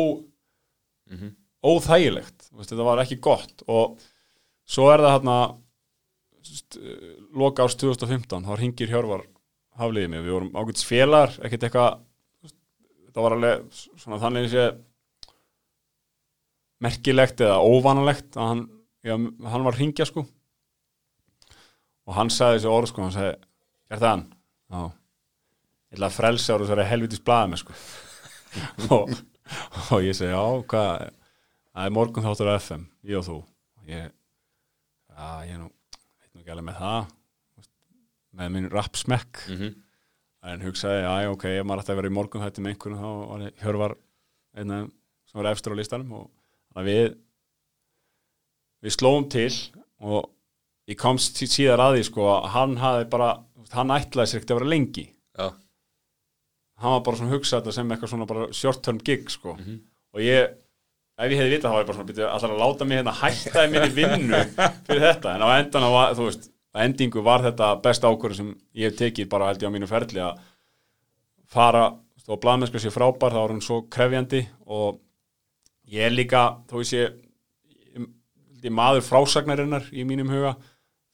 óþægilegt. 1.64 2.50
Þú 2.50 2.60
veist, 2.60 2.70
þetta 2.70 2.86
var 2.86 3.02
ekki 3.02 3.18
gott. 3.24 3.64
Og 3.66 3.98
svo 4.68 4.88
er 4.92 5.02
það 5.02 5.14
hérna 5.16 5.38
loka 7.38 7.64
árs 7.64 7.76
2015 7.80 8.46
þá 8.46 8.52
ringir 8.60 8.92
Hjörvar 8.92 9.24
hafliðið 9.78 10.12
mig. 10.12 10.22
Við 10.26 10.36
vorum 10.36 10.54
ágætis 10.58 10.86
félagar, 10.86 11.34
ekkert 11.42 11.66
eitthvað 11.68 11.98
þetta 13.08 13.24
var 13.24 13.36
alveg 13.36 13.80
svona 13.98 14.20
þannig 14.22 14.50
sé 14.52 14.68
merkilegt 16.84 17.40
eða 17.44 17.58
óvanalegt 17.64 18.36
að 18.38 18.48
hann, 18.52 18.62
já, 19.06 19.14
hann 19.52 19.64
var 19.66 19.76
hringja 19.78 20.06
sko. 20.08 20.24
Og 22.08 22.14
hann 22.16 22.30
sagði 22.32 22.58
þessi 22.60 22.70
orð 22.72 22.90
sko, 22.92 23.04
hann 23.04 23.14
sagði 23.16 23.34
er 23.92 24.00
það 24.02 24.12
hann? 24.14 24.24
Já. 24.72 24.82
Ég 25.88 25.96
ætla 25.98 26.08
að 26.10 26.16
frelsa 26.18 26.54
ára 26.54 26.64
þessari 26.68 26.86
helvitis 26.90 27.22
blaði 27.24 27.50
með 27.54 27.62
sko. 27.64 27.78
Og, 28.96 29.10
og 29.92 30.02
ég 30.04 30.16
segi 30.16 30.30
já, 30.32 30.40
hvað 30.68 31.02
það 31.08 31.84
er 31.86 31.92
morgun 31.96 32.24
þáttur 32.24 32.48
á 32.48 32.54
FM, 32.60 32.82
ég 33.08 33.18
og 33.20 33.26
þú. 33.26 33.36
Og 33.80 33.90
ég, 33.92 34.08
já, 35.12 35.26
ég 35.48 35.52
er 35.54 35.60
nú 35.62 35.68
veit 35.68 36.30
nú 36.32 36.40
ekki 36.42 36.52
alveg 36.54 36.66
með 36.70 36.78
það. 36.80 37.12
Með 38.38 38.50
minn 38.54 38.68
rap 38.72 38.96
smekk 39.00 39.42
Mhm. 39.52 39.70
en 40.48 40.64
hugsaði, 40.64 41.00
já, 41.04 41.30
ok, 41.32 41.44
ef 41.58 41.66
maður 41.68 41.84
að 41.92 41.98
vera 42.00 42.10
í 42.12 42.14
morgun 42.18 42.44
þetta 42.44 42.62
með 42.64 42.74
einhvern 42.74 43.00
þá 43.00 43.08
var 43.32 43.44
ég 43.46 43.62
Hjörvar 43.64 43.94
einn 44.60 44.74
af 44.78 44.90
sem 45.28 45.40
var 45.42 45.48
efstur 45.52 45.74
á 45.76 45.80
listanum 45.80 46.12
og 46.20 46.28
að 46.76 46.90
við 46.90 47.06
við 48.84 48.94
slóum 48.94 49.26
til 49.32 49.50
og 50.04 50.28
ég 50.88 50.98
komst 51.00 51.40
síðar 51.40 51.82
að 51.82 51.98
því 51.98 52.04
sko 52.08 52.28
að 52.32 52.46
hann 52.54 52.76
hafði 52.80 53.08
bara, 53.12 53.30
hann 53.74 53.94
ætlaði 53.96 54.30
sér 54.30 54.40
ekkert 54.40 54.54
að 54.54 54.60
vera 54.60 54.70
lengi. 54.72 55.04
Já, 55.38 55.48
hann 56.78 56.94
var 56.94 57.02
bara 57.08 57.18
svona 57.18 57.32
að 57.32 57.36
hugsa 57.38 57.58
þetta 57.58 57.74
sem 57.76 57.92
eitthvað 57.92 58.12
svona 58.14 58.28
bara 58.30 58.48
short 58.54 58.82
term 58.86 59.00
gig 59.04 59.26
sko. 59.32 59.56
Og 60.14 60.22
ég, 60.24 60.54
ef 61.18 61.32
ég 61.32 61.40
hefði 61.42 61.56
vitað 61.56 61.72
þá 61.72 61.74
var 61.74 61.82
ég 61.82 61.88
bara 61.90 61.98
svona 61.98 62.10
býtið 62.12 62.28
allar 62.28 62.54
að 62.54 62.62
láta 62.62 62.88
mig 62.88 63.00
hérna 63.00 63.16
hætta 63.18 63.64
í 63.66 63.72
minni 63.74 63.90
vinnu 63.96 64.44
fyrir 64.86 65.04
þetta, 65.08 65.34
en 65.34 65.44
á 65.44 65.48
endan 65.58 65.88
var, 65.92 66.14
þú 66.16 66.28
veist, 66.30 66.48
á 66.72 66.76
endingu 66.84 67.24
var 67.26 67.44
þetta 67.48 67.72
besta 67.84 68.12
ákvörðu 68.12 68.38
sem 68.38 68.54
ég 68.78 68.92
hef 68.92 69.00
tekið 69.02 69.28
bara 69.34 69.50
held 69.50 69.64
ég 69.64 69.68
á 69.68 69.74
mínu 69.74 69.90
ferli 69.90 70.22
að 70.24 70.40
fara 71.48 71.88
og 72.28 72.40
blaðmennska 72.42 72.80
sé 72.82 72.90
frábær, 72.92 73.32
þá 73.32 73.40
er 73.40 73.52
hún 73.54 73.62
svo 73.64 73.78
krefjandi 73.88 74.42
og 74.68 74.98
ég 75.88 76.08
er 76.08 76.14
líka 76.14 76.42
þó 76.68 76.80
ég 76.82 76.88
sé 76.90 77.04
ég, 77.04 78.72
maður 78.72 79.06
frásagnarinnar 79.06 79.88
í 79.92 80.04
mínum 80.08 80.30
huga 80.32 80.56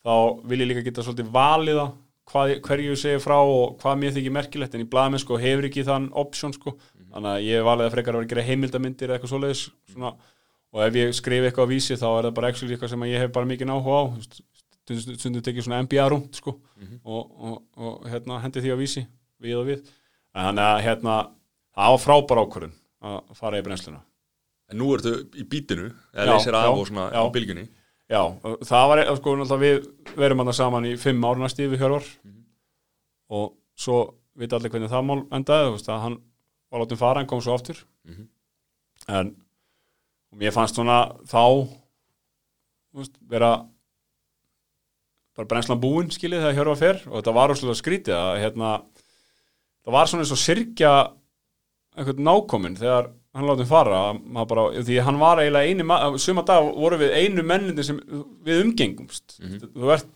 þá 0.05 0.42
vil 0.48 0.60
ég 0.62 0.70
líka 0.70 0.84
geta 0.86 1.05
svolítið 1.05 1.30
valið 1.34 1.80
það 1.80 1.92
hvað, 2.30 2.55
hverju 2.64 2.92
ég 2.94 3.01
segi 3.01 3.22
frá 3.22 3.36
og 3.40 3.76
hvað 3.82 3.98
mér 4.01 4.14
þykir 4.16 4.34
merkilegt 4.34 4.76
en 4.76 4.84
í 4.84 4.88
blaðmenn 4.90 5.22
sko 5.22 5.38
hefur 5.40 5.68
ekki 5.68 5.84
þann 5.86 6.10
option 6.20 6.55
sko, 6.56 6.74
þannig 7.12 7.30
að 7.30 7.46
ég 7.46 7.60
hef 7.60 7.68
valið 7.68 7.88
að 7.88 7.96
frekar 7.96 8.14
að 8.14 8.20
vera 8.20 8.28
að 8.28 8.32
gera 8.32 8.46
heimildamindir 8.48 9.10
eða 9.10 9.18
eitthvað 9.18 9.32
svoleiðis 9.34 9.64
svona, 9.92 10.14
og 10.74 10.84
ef 10.86 10.98
ég 11.01 11.16
skrifi 11.18 11.51
eitthvað 11.51 11.68
á 11.68 11.72
vísi 11.72 11.98
þá 12.01 12.06
er 12.10 12.28
það 12.28 12.36
bara 12.38 12.52
actually 12.52 12.76
eitthvað 12.76 12.94
sem 12.94 13.06
ég 13.10 13.24
hef 13.24 13.34
bara 13.34 13.51
mikið 13.51 13.74
áhuga 13.74 14.01
á 14.01 14.05
stundum 14.84 15.44
tekið 15.44 15.66
svona 15.66 15.82
NBA 15.84 16.09
rúmt 16.12 16.40
sko 16.40 16.56
og, 16.56 17.20
og, 17.20 17.60
og 17.80 18.09
hérna 18.10 18.40
hendi 18.42 18.64
því 18.64 18.74
á 18.74 18.78
vísi 18.80 19.05
við 19.44 19.60
og 19.60 19.68
við. 19.68 19.84
En 20.34 20.51
þannig 20.51 20.66
að 20.66 20.82
hérna 20.88 21.14
það 21.76 21.94
var 21.94 22.02
frábær 22.02 22.42
ákvörðun 22.44 22.74
að 23.05 23.38
fara 23.38 23.60
í 23.60 23.64
brennsluna 23.64 24.02
en 24.70 24.81
nú 24.81 24.91
ertu 24.97 25.15
í 25.36 25.45
bítinu 25.49 25.91
eða 26.15 26.35
leysir 26.35 26.57
af 26.59 26.73
og 26.73 26.86
svona 26.89 27.09
á 27.12 27.23
bylgjunni. 27.32 27.66
Já, 28.11 28.20
það 28.69 28.89
var 28.91 29.03
sko 29.16 29.59
við 29.61 29.86
verum 30.16 30.43
hann 30.43 30.57
saman 30.57 30.89
í 30.89 30.97
fimm 31.01 31.24
ár 31.24 31.41
næstu 31.41 31.69
við 31.70 31.81
Hjörvar 31.81 32.07
og 33.35 33.55
svo 33.77 33.99
veit 34.36 34.53
allir 34.53 34.73
hvernig 34.73 34.93
það 34.93 35.07
mál 35.09 35.23
endaði 35.32 35.69
þú 35.70 35.77
veist 35.77 35.89
að 35.89 36.03
hann 36.05 36.19
var 36.70 36.82
látið 36.82 37.01
fara, 37.01 37.20
hann 37.20 37.31
kom 37.31 37.41
svo 37.41 37.55
aftur. 37.55 37.85
Mhm. 38.05 38.28
en 39.09 39.36
og 40.32 40.39
mér 40.39 40.53
fannst 40.53 40.74
svona 40.74 41.15
þá 41.28 41.69
veist, 42.95 43.16
vera 43.28 43.66
bara 45.35 45.49
brennslan 45.51 45.81
búin 45.82 46.11
skilið 46.15 46.45
þegar 46.45 46.57
Hjörvar 46.59 46.78
fer. 46.78 47.03
Og 47.11 47.19
þetta 47.19 47.35
var 47.35 47.55
úrslega 47.55 47.78
skrítið 47.78 48.15
að 48.15 48.41
hérna 48.43 48.70
það 49.85 49.97
var 49.97 50.11
svona 50.11 50.24
eins 50.24 50.35
og 50.35 50.43
syrkja 50.43 50.93
einhvern 51.95 52.27
nákominn 52.27 52.78
þegar 52.78 53.11
hann 53.35 53.48
látið 53.48 53.66
fara 53.70 54.01
bara, 54.47 54.65
því 54.86 54.98
hann 55.06 55.19
var 55.19 55.40
eiginlega 55.43 55.70
einu 55.73 55.86
ma- 55.89 56.19
suma 56.23 56.44
dag 56.47 56.69
voru 56.78 56.98
við 57.01 57.15
einu 57.19 57.43
mennindi 57.47 57.85
sem 57.86 57.98
við 58.47 58.61
umgengumst. 58.65 59.39
Þú 59.74 59.90
ert 59.97 60.12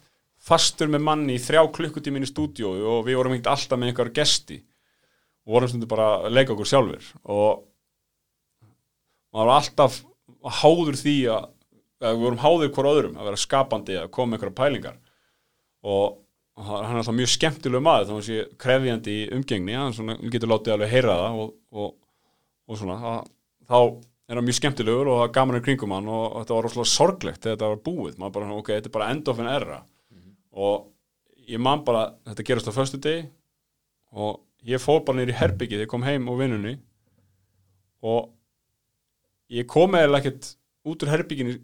fastur 0.49 0.89
með 0.89 1.03
manni 1.05 1.35
í 1.37 1.43
þrjá 1.43 1.65
klukkutímin 1.75 2.23
í 2.25 2.31
stúdíu 2.31 2.71
og 2.79 3.03
við 3.09 3.19
vorum 3.19 3.35
ekkert 3.35 3.51
alltaf 3.57 3.79
með 3.81 3.91
einhver 3.93 4.13
gesti. 4.15 4.61
Og 5.49 5.57
vorum 5.57 5.69
stundu 5.73 5.89
bara 5.91 6.07
að 6.29 6.35
leika 6.37 6.55
okkur 6.55 6.69
sjálfur 6.71 7.11
og 7.25 7.65
maður 9.35 9.51
var 9.51 9.55
alltaf 9.59 9.99
háður 10.63 10.97
því 11.01 11.17
að, 11.35 11.47
að 12.05 12.15
við 12.17 12.25
vorum 12.25 12.43
háður 12.45 12.73
hvort 12.77 12.91
öðrum 12.93 13.19
að 13.19 13.29
vera 13.31 13.41
skapandi 13.43 13.99
að 13.99 14.11
koma 14.15 14.31
með 14.33 14.39
einhverja 14.39 14.59
pælingar. 14.63 14.99
Og 15.89 16.19
hann 16.69 16.89
er 16.93 17.01
alltaf 17.03 17.17
mjög 17.17 17.33
skemmtileg 17.35 17.85
maður 17.87 18.09
þá 18.09 18.13
hann 18.17 18.27
sé 18.29 18.39
krefjandi 18.63 19.15
í 19.15 19.27
umgengni 19.37 19.77
hann 19.79 20.31
getur 20.33 20.51
látið 20.51 20.75
alveg 20.75 20.91
heyra 20.95 21.17
það 21.21 21.43
og, 21.45 21.53
og, 21.73 21.93
og 22.69 22.79
svona 22.81 22.99
að, 23.13 23.33
þá 23.69 23.79
er 24.29 24.39
hann 24.39 24.47
mjög 24.47 24.59
skemmtilegur 24.59 25.09
og 25.09 25.21
það 25.23 25.27
er 25.29 25.35
gaman 25.39 25.59
í 25.59 25.65
kringum 25.65 25.95
hann 25.97 26.11
og, 26.13 26.27
þetta 26.43 26.57
var 26.57 26.67
rosalega 26.69 26.93
sorglegt 26.93 27.43
þegar 27.43 27.57
þetta 27.57 27.73
var 27.73 27.83
búið. 27.89 28.19
Maður 28.21 28.35
bara, 28.37 28.51
ok, 28.59 28.71
þetta 28.75 28.91
er 28.91 28.97
bara 28.99 29.11
end 29.15 29.31
of 29.33 29.41
an 29.41 29.51
era. 29.53 29.79
Og 30.59 30.77
ég 31.49 31.63
man 31.65 31.85
bara 31.87 32.05
þetta 32.29 32.47
gerast 32.51 32.69
á 32.69 32.77
föstu 32.77 33.01
degi 33.01 33.25
og 34.13 34.43
ég 34.69 34.83
fór 34.83 35.01
bara 35.07 35.21
nýr 35.21 35.33
í 35.33 35.39
herbyggi 35.39 35.77
þegar 35.77 35.87
ég 35.87 35.93
kom 35.93 36.05
heim 36.05 36.29
úr 36.29 36.43
vinnunni 36.43 36.75
og 38.05 38.31
ég 39.53 39.69
kom 39.69 39.97
eða 39.97 40.21
ekkert 40.21 40.53
út 40.89 41.05
úr 41.05 41.13
herbygginu 41.13 41.57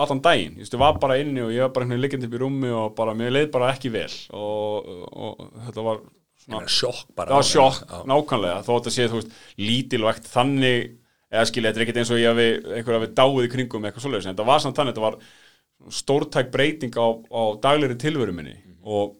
allan 0.00 0.22
daginn, 0.22 0.58
ég, 0.60 0.70
var 0.78 0.98
bara 1.02 1.18
inni 1.20 1.42
og 1.42 1.50
ég 1.52 1.64
var 1.66 1.72
bara 1.74 1.98
liggjandi 1.98 2.28
upp 2.28 2.36
í 2.36 2.40
rúmi 2.40 2.70
og 2.72 2.94
bara, 2.98 3.14
mér 3.18 3.34
leið 3.34 3.48
bara 3.54 3.72
ekki 3.74 3.90
vel 3.92 4.12
og, 4.36 4.86
og, 5.10 5.42
þetta 5.66 5.84
var 5.86 6.02
sjokk 6.48 7.12
bara 7.18 7.36
var 7.36 7.46
sjokk, 7.46 7.84
Já. 7.84 8.00
nákvæmlega. 8.10 8.62
Þó 8.66 8.72
þetta 8.72 8.94
sé, 8.94 9.06
þú 9.10 9.20
veist, 9.20 9.36
lítilvægt 9.60 10.30
þannig 10.30 10.88
eða 11.30 11.46
skilja, 11.46 11.70
þetta 11.70 11.80
er 11.80 11.86
ekkert 11.86 12.00
eins 12.02 12.10
og 12.10 12.20
ég 12.20 12.32
hafi 12.32 12.48
einhver 12.78 12.98
hafi 12.98 13.12
dáið 13.20 13.46
í 13.46 13.52
kringum 13.52 13.86
eitthvað 13.86 14.06
svoleiðis 14.06 14.26
en 14.26 14.34
þetta 14.34 14.48
var 14.48 14.64
samt 14.64 14.80
þannig, 14.80 14.96
þetta 14.96 15.06
var 15.06 15.94
stórtæk 16.00 16.50
breyting 16.52 16.96
á, 16.98 17.06
á 17.30 17.42
daglegri 17.62 17.96
tilveru 18.00 18.34
minni. 18.34 18.56
Og 18.82 19.14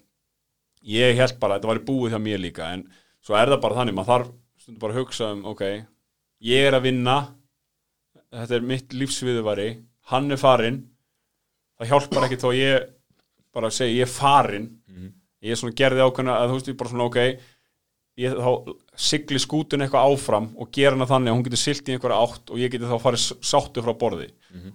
ég 0.86 1.16
held 1.20 1.38
bara 1.40 1.56
að 1.56 1.60
þetta 1.60 1.72
væri 1.74 1.86
búið 1.86 2.14
hjá 2.14 2.22
mér 2.24 2.42
líka 2.42 2.72
en 2.74 2.86
svo 3.20 3.36
er 3.36 3.52
það 3.52 3.62
bara 3.64 3.80
þannig, 3.80 3.97
maður 3.98 4.12
þarf 4.14 4.32
stundum 4.60 4.80
bara 4.80 4.97
að 4.97 5.01
hugsa 5.02 5.30
um, 5.34 5.44
ok 5.51 5.62
ég 6.47 6.66
er 6.68 6.76
að 6.76 6.86
vinna 6.88 7.16
þetta 8.30 8.56
er 8.56 8.66
mitt 8.70 8.94
lífsviðuvari 8.97 9.68
hann 10.12 10.30
er 10.32 10.40
farinn 10.40 10.80
það 11.80 11.92
hjálpar 11.92 12.26
ekki 12.26 12.40
þó 12.40 12.51
ég 12.56 12.88
bara 13.55 13.72
segi 13.74 13.98
ég 13.98 14.06
er 14.09 14.12
farinn 14.12 14.68
ég 15.45 15.59
svona 15.59 15.77
gerði 15.77 16.05
ákveðna 16.05 16.37
að 16.37 16.51
þú 16.51 16.59
veist 16.59 16.71
ég 16.71 16.79
bara 16.81 16.93
svona 16.93 17.09
ok 17.09 17.21
ég 18.21 18.37
þá 18.37 18.75
sigli 19.01 19.41
skútun 19.41 19.85
eitthvað 19.85 20.12
áfram 20.12 20.49
og 20.61 20.71
gera 20.75 20.97
hana 20.97 21.09
þannig 21.09 21.33
að 21.33 21.37
hún 21.39 21.45
getur 21.47 21.62
silt 21.62 21.89
í 21.89 21.95
einhverja 21.95 22.19
átt 22.25 22.51
og 22.53 22.61
ég 22.61 22.73
geti 22.73 22.89
þá 22.89 22.97
farið 23.01 23.27
sáttu 23.49 23.85
frá 23.85 23.95
borði. 23.97 24.29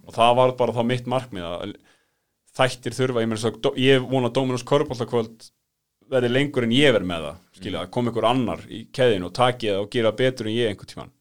Og 0.06 0.14
það 0.16 0.38
var 0.40 0.54
bara 0.58 0.74
þá 0.76 0.82
mitt 0.88 1.10
markmið 1.10 1.46
að 1.46 1.74
þættir 2.56 2.96
þurfa, 2.96 3.22
ég, 3.22 3.28
meina 3.28 3.42
svo, 3.42 3.72
ég 3.76 4.06
vona 4.08 4.30
að 4.30 4.38
Dominus 4.38 4.64
Körbóltakvöld 4.66 5.50
verði 6.10 6.30
lengur 6.32 6.64
en 6.64 6.72
ég 6.72 6.94
verð 6.94 7.08
með 7.10 7.26
það 7.26 7.36
skilja, 7.58 7.82
að 7.82 7.92
koma 7.92 8.12
ykkur 8.12 8.28
annar 8.30 8.62
í 8.70 8.86
keðinu 8.94 9.28
og 9.28 9.34
taki 9.36 9.72
það 9.72 9.82
og 9.82 9.90
gera 9.92 10.14
betur 10.16 10.48
en 10.48 10.56
ég 10.56 10.70
einhvern 10.70 10.90
tímann. 10.92 11.12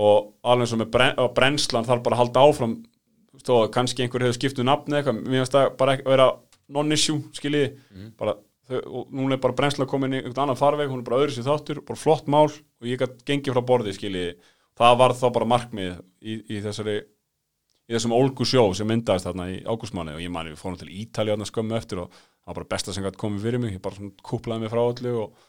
Og 0.00 0.30
alveg 0.46 0.66
eins 0.66 0.74
og 0.76 0.80
með 0.84 0.92
bren, 0.94 1.20
brennslan 1.34 1.88
þarf 1.88 2.04
bara 2.06 2.16
að 2.16 2.22
halda 2.22 2.44
áfram 2.46 2.76
þó 3.40 3.54
að 3.64 3.72
kannski 3.74 4.04
einhver 4.04 4.26
hefur 4.26 4.36
skiptuð 4.36 4.68
nafni 4.68 4.98
eitthvað, 5.00 5.22
mér 5.24 5.42
finnst 5.42 5.56
það 5.56 5.70
bara 5.80 5.96
ekki 5.96 6.06
vera 6.12 6.28
non-issue, 6.72 7.20
skiljiði. 7.36 7.70
Bara, 8.20 8.36
þau, 8.70 8.80
og 9.00 9.14
núna 9.14 9.36
er 9.36 9.42
bara 9.42 9.56
brennslan 9.58 9.90
komin 9.90 10.16
í 10.16 10.20
einhvern 10.22 10.44
annan 10.46 10.58
farveg, 10.58 10.90
hún 10.90 11.02
er 11.02 11.08
bara 11.08 11.22
öðru 11.24 11.36
sér 11.36 11.48
þáttur 11.48 11.82
bara 11.86 12.00
flott 12.00 12.30
mál 12.30 12.48
og 12.48 12.88
ég 12.88 13.00
gætt 13.00 13.24
gengið 13.28 13.56
frá 13.56 13.64
borði 13.66 13.96
skiljiði, 13.96 14.36
það 14.78 15.00
var 15.02 15.16
þá 15.18 15.26
bara 15.34 15.50
markmið 15.54 15.96
í, 16.22 16.36
í 16.56 16.60
þessari 16.64 17.00
í 17.90 17.96
þessum 17.96 18.14
ólgu 18.14 18.46
sjó 18.46 18.68
sem 18.76 18.86
myndaðist 18.86 19.26
þarna 19.26 19.48
í 19.50 19.56
ágústmáni 19.66 20.14
og 20.14 20.22
ég 20.22 20.30
mani 20.30 20.52
við 20.52 20.60
fórum 20.62 20.78
til 20.78 20.92
Ítalja 20.94 21.34
þarna 21.34 21.48
skömmu 21.48 21.74
eftir 21.74 22.02
og 22.04 22.12
það 22.14 22.50
var 22.52 22.58
bara 22.60 22.70
besta 22.70 22.94
sem 22.94 23.06
gætt 23.06 23.18
komið 23.18 23.46
fyrir 23.48 23.62
mig. 23.62 23.74
Ég 23.74 23.82
bara 23.82 24.10
kúplaði 24.26 24.62
mig 24.62 24.70
frá 24.70 24.82
öllu 24.84 25.14
og, 25.24 25.48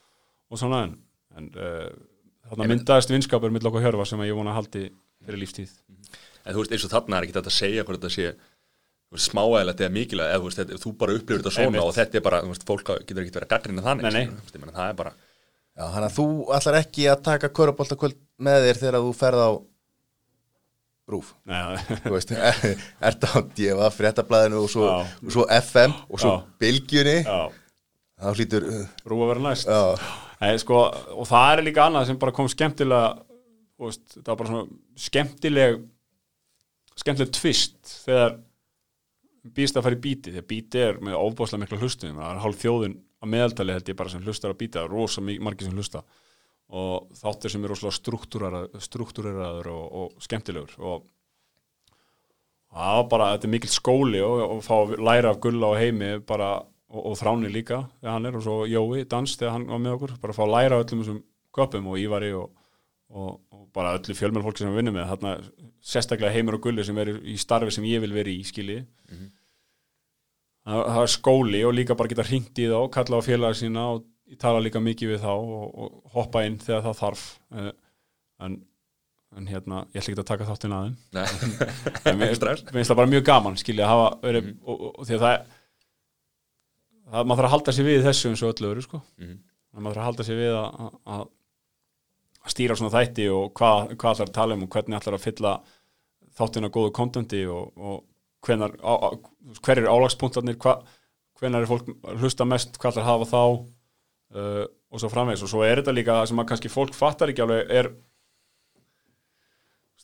og 0.49 0.61
svona 0.61 0.79
en, 0.87 0.95
en 1.37 1.51
uh, 1.53 1.91
þarna 2.49 2.69
myndaðist 2.73 3.13
vinskapur 3.13 3.53
mill 3.53 3.69
okkur 3.69 3.85
hjörfa 3.85 4.07
sem 4.09 4.23
að 4.23 4.31
ég 4.31 4.39
vona 4.39 4.55
að 4.55 4.57
haldi 4.57 4.83
fyrir 5.21 5.41
lífstíð. 5.43 5.75
En 6.41 6.55
þú 6.55 6.63
veist, 6.63 6.73
eins 6.73 6.87
og 6.87 6.93
þarna 6.95 7.19
er 7.19 7.27
ekki 7.27 7.37
þetta 7.37 7.53
að 7.53 7.59
segja 7.59 7.85
hvort 7.85 8.01
þetta 8.01 8.15
sé 8.15 8.33
smáægilegt 9.19 9.81
eða 9.83 9.91
mikilvægt 9.91 10.31
eða 10.31 10.39
þú 10.39 10.47
veist, 10.47 10.59
þetta, 10.61 10.77
þú 10.79 10.91
bara 11.01 11.15
upplifir 11.17 11.41
þetta 11.41 11.51
svona 11.55 11.67
Einmitt. 11.67 11.83
og 11.83 11.95
þetta 11.97 12.17
er 12.17 12.23
bara, 12.27 12.39
þú 12.45 12.53
veist, 12.53 12.63
fólk 12.67 12.91
getur 12.91 13.23
ekki 13.25 13.33
verið 13.35 13.47
að 13.47 13.51
gaggrina 13.51 13.83
þannig 13.87 14.05
Nei, 14.07 14.11
nei. 14.11 14.21
skilur, 14.21 14.37
þú 14.37 14.45
veist, 14.45 14.55
ég 14.55 14.63
meina, 14.63 14.75
það 14.77 14.91
er 14.93 14.97
bara 15.01 15.13
Já, 15.71 15.83
hann 15.95 16.05
að 16.05 16.15
þú 16.17 16.25
ætlar 16.55 16.77
ekki 16.81 17.07
að 17.11 17.23
taka 17.27 17.49
köruboltakvöld 17.59 18.17
með 18.47 18.65
þér 18.67 18.79
þegar 18.81 19.05
þú 19.05 19.11
ferð 19.19 19.43
á 19.43 19.51
rúf 21.11 21.31
Nei, 21.51 21.61
Þú 22.05 22.13
veist, 22.15 22.33
ert 23.09 23.27
á 23.27 23.31
djefa 23.57 23.89
fréttablaðinu 23.95 24.61
og 24.63 24.71
svo, 24.71 24.87
og 25.01 25.33
svo 25.35 25.47
FM 25.59 25.95
og 26.07 26.21
svo 26.23 26.35
já, 27.25 27.39
þá 28.21 28.29
hlýtur 28.37 28.67
uh, 28.69 28.83
rúa 29.09 29.31
vera 29.31 29.43
næst. 29.47 29.67
Já, 29.67 29.97
Nei, 30.41 30.55
sko, 30.61 30.85
og 31.17 31.27
það 31.29 31.51
er 31.55 31.63
líka 31.67 31.87
annað 31.87 32.07
sem 32.09 32.19
bara 32.21 32.35
kom 32.35 32.47
skemmtilega 32.51 33.11
þú 33.81 33.89
veist, 33.89 34.05
það 34.19 34.29
var 34.31 34.39
bara 34.43 34.51
svona 34.51 35.01
skemmtileg 35.07 35.81
skemmtileg 37.01 37.33
tvist 37.33 37.93
þegar 38.05 38.35
býst 39.41 39.77
að 39.77 39.87
fara 39.87 39.97
í 39.97 40.01
bíti 40.01 40.33
þegar 40.33 40.49
bíti 40.49 40.81
er 40.81 40.99
með 41.01 41.17
ofbáslega 41.17 41.63
mikla 41.63 41.79
hlustum 41.81 42.19
það 42.19 42.33
er 42.33 42.43
hálf 42.43 42.59
þjóðin 42.61 42.99
að 43.21 43.31
meðaltali 43.35 43.75
held 43.75 43.89
ég 43.89 43.97
bara 43.97 44.11
sem 44.13 44.25
hlustar 44.25 44.53
á 44.53 44.57
bíti 44.57 44.77
það 44.77 44.87
er 44.87 44.93
rosa 44.95 45.23
margir 45.23 45.67
sem 45.69 45.77
hlusta. 45.77 46.03
Og 46.71 47.09
þáttir 47.19 47.51
sem 47.51 47.65
er 47.65 47.73
rosalega 47.73 48.81
struktúreraður 48.85 49.71
og, 49.73 49.87
og 49.91 50.23
skemmtilegur. 50.23 50.77
Og 50.79 51.03
það 52.71 52.93
var 52.97 53.09
bara, 53.11 53.31
þetta 53.35 53.49
er 53.49 53.53
mikill 53.57 53.73
skóli 53.73 54.21
og, 54.23 54.43
og 54.45 54.61
fá 54.63 54.75
að 54.77 54.95
læra 55.03 55.33
af 55.33 55.41
Gulla 55.43 55.73
og 55.73 55.81
Heimi 55.81 56.13
bara, 56.27 56.53
og, 56.93 57.01
og 57.11 57.19
Þráni 57.19 57.51
líka 57.51 57.83
þegar 57.99 58.15
hann 58.15 58.29
er 58.29 58.39
og 58.39 58.45
svo 58.47 58.57
Jói, 58.71 59.03
dans 59.11 59.35
þegar 59.35 59.57
hann 59.57 59.67
var 59.73 59.83
með 59.83 59.97
okkur. 59.97 60.15
Bara 60.23 60.37
fá 60.37 60.45
að 60.47 60.53
læra 60.55 60.79
af 60.79 60.85
öllum 60.85 61.03
þessum 61.03 61.21
köpum 61.51 61.91
og 61.91 61.99
Ívari 61.99 62.31
og 62.39 62.47
bara 63.75 63.95
öllu 63.97 64.15
fjölmenn 64.17 64.43
fólki 64.45 64.63
sem 64.63 64.71
við 64.71 64.81
vinnum 64.81 64.97
með 64.97 65.11
þarna 65.13 65.35
sérstaklega 65.91 66.33
Heimir 66.35 66.57
og 66.57 66.63
Gulli 66.65 66.85
sem 66.85 66.97
er 67.01 67.13
í 67.17 67.37
starfi 67.39 67.73
sem 67.75 67.85
ég 67.89 68.03
vil 68.03 68.13
vera 68.15 68.31
í 68.31 68.41
skilji. 68.47 68.81
Það, 70.61 70.81
það 70.85 71.03
er 71.03 71.13
skóli 71.15 71.61
og 71.65 71.73
líka 71.73 71.97
bara 71.97 72.11
geta 72.11 72.25
hringt 72.27 72.59
í 72.61 72.67
þá 72.69 72.79
kalla 72.93 73.17
á 73.17 73.25
félaga 73.25 73.57
sína 73.57 73.85
og 73.95 74.03
tala 74.41 74.61
líka 74.63 74.81
mikið 74.83 75.15
við 75.15 75.23
þá 75.23 75.31
og, 75.33 75.63
og 75.71 76.11
hoppa 76.13 76.43
inn 76.47 76.59
þegar 76.61 76.85
það 76.85 76.99
þarf. 76.99 77.23
Eh, 77.57 77.71
en, 78.45 78.59
en 79.37 79.49
hérna, 79.49 79.81
ég 79.91 80.03
ætla 80.03 80.13
ekki 80.13 80.21
að 80.21 80.29
taka 80.29 80.47
þáttinn 80.49 80.75
En 82.11 82.19
mér 82.19 82.35
finnst 82.35 82.91
það 82.91 82.99
bara 83.01 83.11
mjög 83.11 83.25
gaman 83.31 83.59
skilja 83.59 83.87
að 83.87 83.93
hafa 83.95 84.07
verið 84.27 84.51
og, 84.61 84.75
og, 84.75 84.87
og 84.93 85.09
því 85.09 85.17
að 85.17 85.25
það, 85.25 85.37
maður 87.11 87.41
þarf 87.41 87.49
að 87.49 87.53
halda 87.55 87.75
sér 87.77 87.89
við 87.89 88.07
þessu 88.07 88.31
eins 88.31 88.43
og 88.45 88.53
öllu 88.53 88.73
öru 88.75 88.85
sko. 88.85 89.01
Mhm. 89.19 89.37
maður 89.81 89.97
þarf 89.97 90.03
að 90.03 90.09
halda 90.09 90.27
sér 90.27 90.41
við 90.41 90.57
að, 90.59 91.27
að, 92.41 92.51
stýra 92.53 92.77
svona 92.77 92.93
þætti 92.93 93.27
og 93.33 93.51
hvað, 93.57 93.95
hvað 94.01 94.23
að 94.25 94.33
tala 94.35 94.57
um 94.57 94.65
og 94.65 94.73
hvernig 94.73 94.97
ætlar 94.97 95.17
að 95.17 95.25
fylla 95.25 95.53
þáttina 96.37 96.71
góðu 96.73 96.93
kontenti 96.95 97.43
og, 97.49 97.71
og 97.77 98.01
hvenar, 98.45 98.73
á, 98.81 98.93
á, 98.97 99.07
hver 99.61 99.81
er 99.83 99.89
álagspunktarnir 99.91 100.57
hvenar 101.41 101.63
er 101.63 101.69
fólk 101.69 101.89
hlusta 102.21 102.45
mest 102.47 102.77
hvað 102.81 103.01
að 103.01 103.09
hafa 103.09 103.29
þá 103.29 103.41
uh, 103.41 104.63
og 104.91 105.01
svo 105.01 105.11
framvegis. 105.11 105.43
Og 105.45 105.51
svo 105.51 105.65
er 105.65 105.81
þetta 105.81 105.95
líka 105.95 106.17
sem 106.29 106.41
að 106.41 106.49
kannski 106.51 106.71
fólk 106.71 106.97
fattar 106.97 107.31
ekki 107.31 107.45
alveg 107.45 107.71
er 107.81 107.91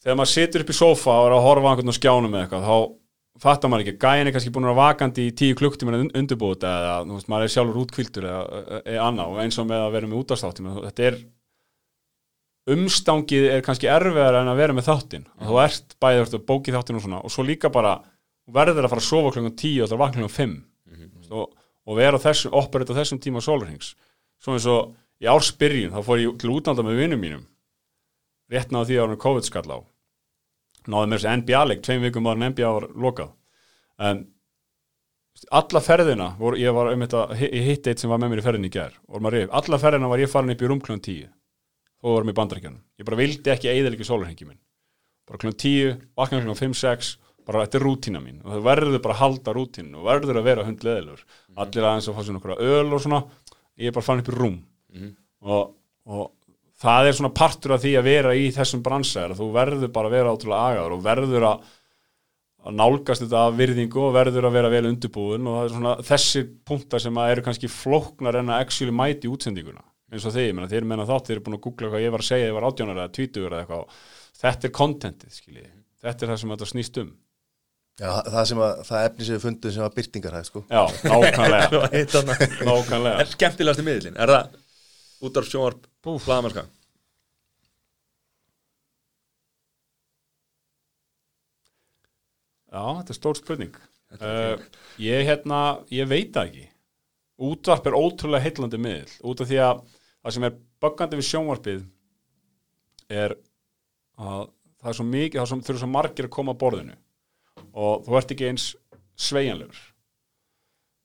þegar 0.01 0.19
maður 0.19 0.33
situr 0.33 0.63
upp 0.63 0.71
í 0.71 0.77
sofa 0.77 1.17
og 1.17 1.27
er 1.27 1.35
að 1.35 1.45
horfa 1.47 1.73
einhvern 1.73 1.93
á 1.93 1.99
skjánum 1.99 2.33
með 2.33 2.45
eitthvað 2.45 2.67
þá 2.69 2.77
fattar 3.41 3.69
maður 3.69 3.85
ekki, 3.85 3.99
gæin 4.01 4.27
er 4.27 4.33
kannski 4.33 4.51
búin 4.53 4.65
að 4.65 4.71
vera 4.71 4.87
vakandi 4.87 5.27
í 5.29 5.33
tíu 5.37 5.57
klukktíma 5.57 5.97
undirbúið 6.07 6.63
eða 6.65 6.93
þú 7.03 7.17
veist, 7.17 7.27
maður 7.29 7.45
er 7.45 7.53
sjálfur 7.53 7.81
útkvildur 7.83 8.29
eða, 8.29 8.61
eða 8.81 9.09
annað. 9.09 9.33
Og 9.33 9.41
eins 9.43 9.59
og 9.61 9.67
með 9.69 9.83
að 9.83 9.97
vera 9.97 10.09
með 10.09 10.21
útastáttin 10.23 10.71
þetta 10.77 11.05
er 11.09 11.19
umstangið 12.73 13.47
er 13.53 13.63
kannski 13.65 13.89
erfiðar 13.91 14.41
en 14.41 14.51
að 14.51 14.61
vera 14.61 14.75
með 14.75 14.89
þáttin 14.89 15.27
og 15.37 15.49
þú 15.49 15.59
ert 15.63 15.95
bæðið 16.03 16.23
eftir 16.25 16.45
bókið 16.49 16.77
þáttin 16.77 16.99
og 16.99 17.05
svona 17.05 17.21
og 17.23 17.33
svo 17.33 17.45
líka 17.47 17.71
bara 17.73 17.97
verður 18.47 18.87
að 18.87 18.93
fara 18.93 19.03
að 19.03 19.07
sofa 19.07 19.33
klokkan 19.35 19.57
tíu 19.59 19.83
og 19.83 19.89
það 19.89 19.97
er 19.97 20.01
vakna 20.03 20.23
klokkan 20.23 20.35
fimm. 20.37 20.57
Og, 21.27 21.51
og 21.87 21.97
vera 21.97 22.19
þessum, 22.23 22.53
operate 22.55 22.95
á 22.95 22.99
þessum 22.99 23.19
tíma 23.23 23.43
sólurhings 23.43 23.93
svo 24.39 24.55
eins 24.55 24.67
og 24.71 24.93
í 25.23 25.27
ársbyrjun 25.27 25.95
þá 25.95 26.01
fór 26.05 26.21
ég 26.21 26.39
til 26.39 26.53
útlanda 26.53 26.85
með 26.85 27.01
vinnum 27.01 27.23
mínum 27.23 27.45
rétt 28.51 28.71
náðu 28.71 28.91
því 28.91 28.97
að 28.97 29.07
hann 29.07 29.21
COVID 29.23 29.47
skall 29.47 29.67
á. 29.67 29.79
Náðu 30.87 31.11
mér 31.11 31.19
þessi 31.19 31.39
NBA-leik 31.41 31.83
tveim 31.83 32.05
vikum 32.05 32.29
áður 32.29 32.37
en 32.37 32.53
NBA 32.53 32.73
var 32.77 32.85
lokað. 32.95 33.33
En 33.99 34.21
alla 35.51 35.81
ferðina 35.83 36.29
voru, 36.39 36.59
ég 36.61 36.73
var 36.73 36.91
um 36.93 37.03
þetta 37.03 37.23
ég 37.43 37.65
hitt 37.67 37.89
eitt 37.89 38.01
sem 38.01 38.11
var 38.11 38.21
með 38.21 38.31
mér 38.33 38.41
í 38.41 38.45
ferðinni 38.45 38.71
í 38.71 38.73
gær 38.73 38.95
alla 39.59 39.79
ferðina 39.81 40.09
var 40.09 40.21
ég 40.23 40.31
farin 40.31 40.53
upp 40.53 40.63
í 40.63 40.69
rúm 40.69 40.79
klun 40.81 41.03
10 41.03 41.27
og 42.03 42.17
varum 42.17 42.31
í 42.31 42.35
bandaríkjanum 42.37 42.81
ég 42.99 43.07
bara 43.07 43.19
vildi 43.19 43.53
ekki 43.53 43.71
eðalikið 43.71 44.09
sólarhengi 44.09 44.47
minn. 44.47 44.59
Bara 45.27 45.41
klun 45.41 45.55
10, 45.57 45.97
vakna 46.17 46.43
klun 46.43 46.59
5-6 46.59 47.15
bara 47.47 47.63
þetta 47.63 47.79
er 47.79 47.85
rútína 47.87 48.21
mín 48.21 48.41
og 48.43 48.51
það 48.51 48.65
verður 48.67 49.01
bara 49.03 49.15
að 49.15 49.21
halda 49.21 49.53
rútínu 49.55 50.01
og 50.01 50.07
verður 50.07 50.39
að 50.41 50.47
vera 50.49 50.65
hundleðilur 50.67 51.21
allir 51.63 51.87
aðeins 51.87 52.09
að 52.09 52.17
fá 52.17 52.25
sér 52.27 52.35
nokkura 52.35 52.57
öl 52.59 52.91
og 52.91 53.03
svona. 53.03 53.21
Ég 53.77 53.91
er 53.91 53.95
bara 53.95 54.07
farin 54.07 54.23
upp 54.23 54.31
í 54.31 54.35
rúm. 54.35 54.57
Og, 55.47 55.73
og 56.11 56.23
það 56.81 57.09
er 57.09 57.17
svona 57.17 57.33
partur 57.37 57.75
af 57.75 57.83
því 57.83 57.93
að 57.99 58.07
vera 58.09 58.35
í 58.37 58.47
þessum 58.55 58.83
bransa 58.85 59.25
að 59.25 59.39
þú 59.41 59.49
verður 59.55 59.91
bara 59.95 60.09
að 60.09 60.15
vera 60.17 60.33
átrúlega 60.33 60.71
agaður 60.71 60.95
og 60.95 61.03
verður 61.05 61.47
að, 61.51 61.67
að 62.67 62.79
nálgast 62.81 63.23
þetta 63.23 63.43
af 63.43 63.59
virðingu 63.61 64.01
og 64.03 64.15
verður 64.17 64.49
að 64.49 64.57
vera 64.57 64.73
vel 64.73 64.89
undirbúin 64.91 65.47
og 65.47 65.57
það 65.57 65.67
er 65.67 65.75
svona 65.75 65.95
þessi 66.09 66.43
punktar 66.67 67.03
sem 67.03 67.21
að 67.21 67.33
eru 67.33 67.45
kannski 67.47 67.71
flóknar 67.71 68.41
en 68.41 68.51
að 68.53 68.65
actually 68.65 68.95
mæti 68.95 69.31
útsendinguna 69.31 69.85
eins 70.11 70.27
og 70.27 70.35
þeir, 70.35 70.53
menna, 70.55 70.69
þeir 70.71 70.87
menna 70.87 71.07
þátt, 71.09 71.27
þeir 71.27 71.37
eru 71.37 71.45
búin 71.47 71.57
að 71.57 71.65
googla 71.67 71.91
hvað 71.91 72.05
ég 72.05 72.13
var 72.15 72.23
að 72.23 72.29
segja, 72.29 72.47
ég 72.49 72.55
var 72.57 72.67
átjónar 72.69 73.01
eða 73.01 73.13
tvítugur 73.17 73.55
eða 73.55 73.63
eitthvað. 73.65 73.97
Þetta 74.37 74.67
er 74.69 74.75
contentið, 74.77 75.33
skiljið 75.41 75.73
þetta 76.03 76.25
er 76.25 76.31
það 76.31 76.39
sem 76.41 76.53
þetta 76.53 76.69
snýst 76.71 77.01
um. 77.01 77.09
Já, 77.97 78.09
það 78.29 78.43
sem 78.51 78.59
að, 78.61 78.81
það 78.85 79.05
efni 79.07 79.25
sem 79.25 79.37
við 79.37 79.43
fundum 79.47 79.73
sem 79.73 79.83
var 79.83 79.93
byrtingarhæð, 79.97 80.47
sko. 80.51 80.63
Já, 80.69 80.83
nákvæmlega, 81.09 81.79
nákvæmlega. 82.69 83.13
Er 83.23 83.31
skemmtilegast 83.31 83.81
í 83.81 83.85
miðlinn 83.87 84.19
er 84.21 84.33
það 84.33 84.57
út 85.27 85.39
af 85.41 85.47
sjónvarp 85.49 85.87
hlaðamennska 86.27 86.67
Já, 92.67 92.81
þetta 92.99 93.13
er 93.13 93.17
stór 93.17 93.37
spurning. 93.39 93.77
Uh, 94.19 94.59
Ég 95.01 95.25
hérna, 95.27 95.79
ég 95.93 96.07
veit 96.09 96.33
það 96.35 96.49
ekki. 96.51 96.65
Útvarp 97.47 97.87
er 97.89 97.95
ótrúlega 97.97 98.43
heillandi 98.43 98.79
miðl 98.81 99.13
út 99.29 99.41
af 99.43 99.49
því 99.49 99.59
að 99.63 99.81
það 100.27 100.35
sem 100.35 100.47
er 100.47 100.57
böggandi 100.83 101.19
við 101.19 101.29
sjónvarpið 101.31 101.83
er 103.17 103.37
að 104.19 104.47
það 104.77 104.89
er 104.91 104.97
svo 104.99 105.05
mikið, 105.07 105.41
það 105.41 105.67
þurfa 105.67 105.83
svo 105.83 105.91
margir 105.91 106.27
að 106.27 106.35
koma 106.37 106.53
að 106.53 106.61
borðinu. 106.63 106.97
Og 107.77 108.03
þú 108.05 108.17
ert 108.19 108.33
ekki 108.35 108.49
eins 108.51 108.65
sveigjanlegur. 109.17 109.79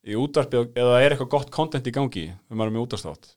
Í 0.02 0.18
útvarpið, 0.18 0.72
eða 0.74 0.98
er 0.98 1.14
eitthvað 1.14 1.30
gott 1.36 1.54
content 1.54 1.86
í 1.86 1.94
gangi 1.94 2.26
þegar 2.32 2.58
maður 2.58 2.72
er 2.72 2.76
með 2.76 2.86
útastátt 2.88 3.30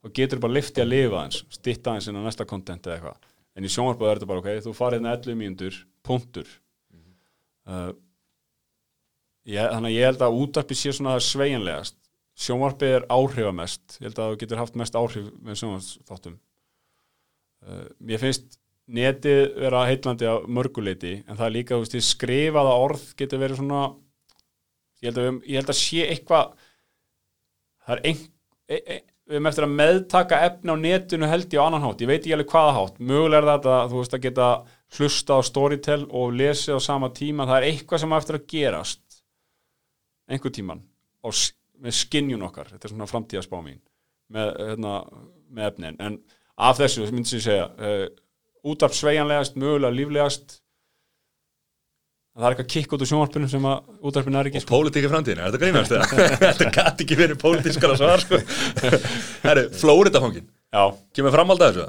þá 0.00 0.12
getur 0.16 0.40
bara 0.42 0.56
liftið 0.56 0.84
að 0.84 0.92
lifa 0.94 1.24
eins 1.24 1.40
stitta 1.52 1.94
eins 1.94 2.08
inn 2.08 2.18
á 2.20 2.22
næsta 2.24 2.46
content 2.48 2.86
eða 2.86 2.96
eitthvað. 2.96 3.28
En 3.56 3.66
í 3.66 3.72
sjónvarpið 3.72 4.08
er 4.08 4.20
þetta 4.20 4.30
bara 4.30 4.42
ok, 4.42 4.50
þú 4.64 4.74
farið 4.76 5.00
hérna 5.00 5.14
11 5.18 5.38
mínútur, 5.40 5.80
punktur. 6.06 6.52
Uh, 7.68 7.90
ég, 9.44 9.60
þannig 9.60 9.90
að 9.90 9.96
ég 9.96 10.08
held 10.08 10.24
að 10.24 10.38
útarpi 10.40 10.78
sé 10.78 10.94
svona 10.96 11.18
sveigjanlegast 11.24 11.98
sjónvarpið 12.40 12.94
er 12.98 13.08
áhrifamest. 13.12 13.98
Ég 14.00 14.08
held 14.08 14.22
að 14.22 14.32
þú 14.32 14.40
getur 14.40 14.62
haft 14.62 14.78
mest 14.80 14.96
áhrif 14.96 15.28
með 15.44 15.60
sjónvarsþáttum 15.60 16.38
uh, 17.66 17.84
mér 17.98 18.22
finnst 18.22 18.58
netið 18.90 19.42
vera 19.60 19.84
heitlandi 19.86 20.26
á 20.26 20.42
mörguleiti 20.50 21.20
en 21.26 21.36
það 21.36 21.46
er 21.46 21.54
líka, 21.54 21.76
þú 21.76 21.84
veist, 21.84 21.94
því 21.94 22.02
skrifaða 22.08 22.78
orð 22.86 23.04
getur 23.18 23.42
verið 23.42 23.60
svona 23.60 23.84
ég 25.00 25.10
held 25.10 25.20
að, 25.20 25.38
ég 25.46 25.60
held 25.60 25.72
að 25.72 25.78
sé 25.78 26.08
eitthvað 26.08 26.50
það 27.86 27.94
er 27.94 28.02
ein, 28.10 28.24
e, 28.66 28.80
e, 28.80 28.98
við 29.30 29.38
erum 29.38 29.50
eftir 29.50 29.66
að 29.66 29.76
meðtaka 29.78 30.40
efni 30.48 30.74
á 30.74 30.82
netinu 30.82 31.30
held 31.30 31.54
ég 31.54 31.62
á 31.62 31.66
annan 31.68 31.86
hátt, 31.86 32.02
ég 32.02 32.10
veit 32.10 32.18
ekki 32.18 32.34
alveg 32.34 32.50
hvaða 32.50 32.74
hátt. 32.74 32.98
Mögulega 32.98 33.40
er 33.40 33.48
þetta, 33.52 33.76
þú 33.92 34.00
veist, 34.00 34.16
að 34.16 34.24
geta 34.26 34.48
hlusta 34.98 35.38
á 35.38 35.40
Storytel 35.46 36.00
og 36.08 36.34
lesið 36.34 36.74
á 36.74 36.80
sama 36.82 37.12
tíma. 37.14 37.46
Það 37.46 37.60
er 37.60 37.66
eitthvað 37.68 38.02
sem 38.02 38.10
á 38.10 38.18
eftir 38.18 38.40
að 38.40 38.48
gerast 38.50 39.20
einhver 40.30 40.54
tíman 40.54 40.82
og 41.22 41.36
með 41.80 41.96
skinjun 42.00 42.46
okkar, 42.48 42.72
þetta 42.74 42.88
er 42.88 42.94
svona 42.94 43.08
framtíðaspá 43.10 43.60
mín 43.64 43.80
með, 44.32 44.52
hérna, 44.70 44.96
með 45.50 45.70
efnin. 45.70 46.00
En 46.00 46.18
af 46.60 46.80
þessu, 46.80 47.06
myndi 47.10 47.38
ég 47.38 47.46
segja 47.46 47.68
uh, 47.70 48.06
útarp 48.70 48.96
sveigjanlegast, 48.96 49.56
mögulega 49.60 49.96
líflegast 49.96 50.60
það 52.40 52.46
er 52.46 52.54
eitthvað 52.54 52.70
kikk 52.72 52.94
út 52.94 53.04
úr 53.04 53.10
sjónvarpinu 53.10 53.48
sem 53.50 53.66
að 53.68 54.06
útarpinu 54.06 54.38
er 54.40 54.48
ekki 54.50 54.62
Og 54.62 54.70
pólitík 54.70 55.06
í 55.06 55.10
framtíðinu, 55.10 55.46
þetta 55.46 55.60
grínast 55.64 55.94
eða? 55.96 56.28
Þetta 56.44 56.70
gæti 56.76 57.06
ekki 57.06 57.18
verið 57.18 57.40
pólitískara 57.42 57.96
svar 57.98 58.22
sko. 58.22 58.38
Herru, 59.46 59.66
Flóritafangin 59.80 60.46
Já, 60.46 60.84
Kemur 61.16 61.34
framhald 61.34 61.64
að 61.66 61.80
þessu 61.80 61.86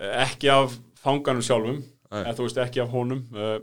eh, 0.00 0.14
ekki 0.26 0.50
af 0.52 0.74
fanganum 1.00 1.46
sjálfum 1.46 1.78
en 2.10 2.36
þú 2.36 2.48
veist 2.48 2.58
ekki 2.64 2.82
af 2.82 2.90
honum 2.92 3.22
uh, 3.36 3.60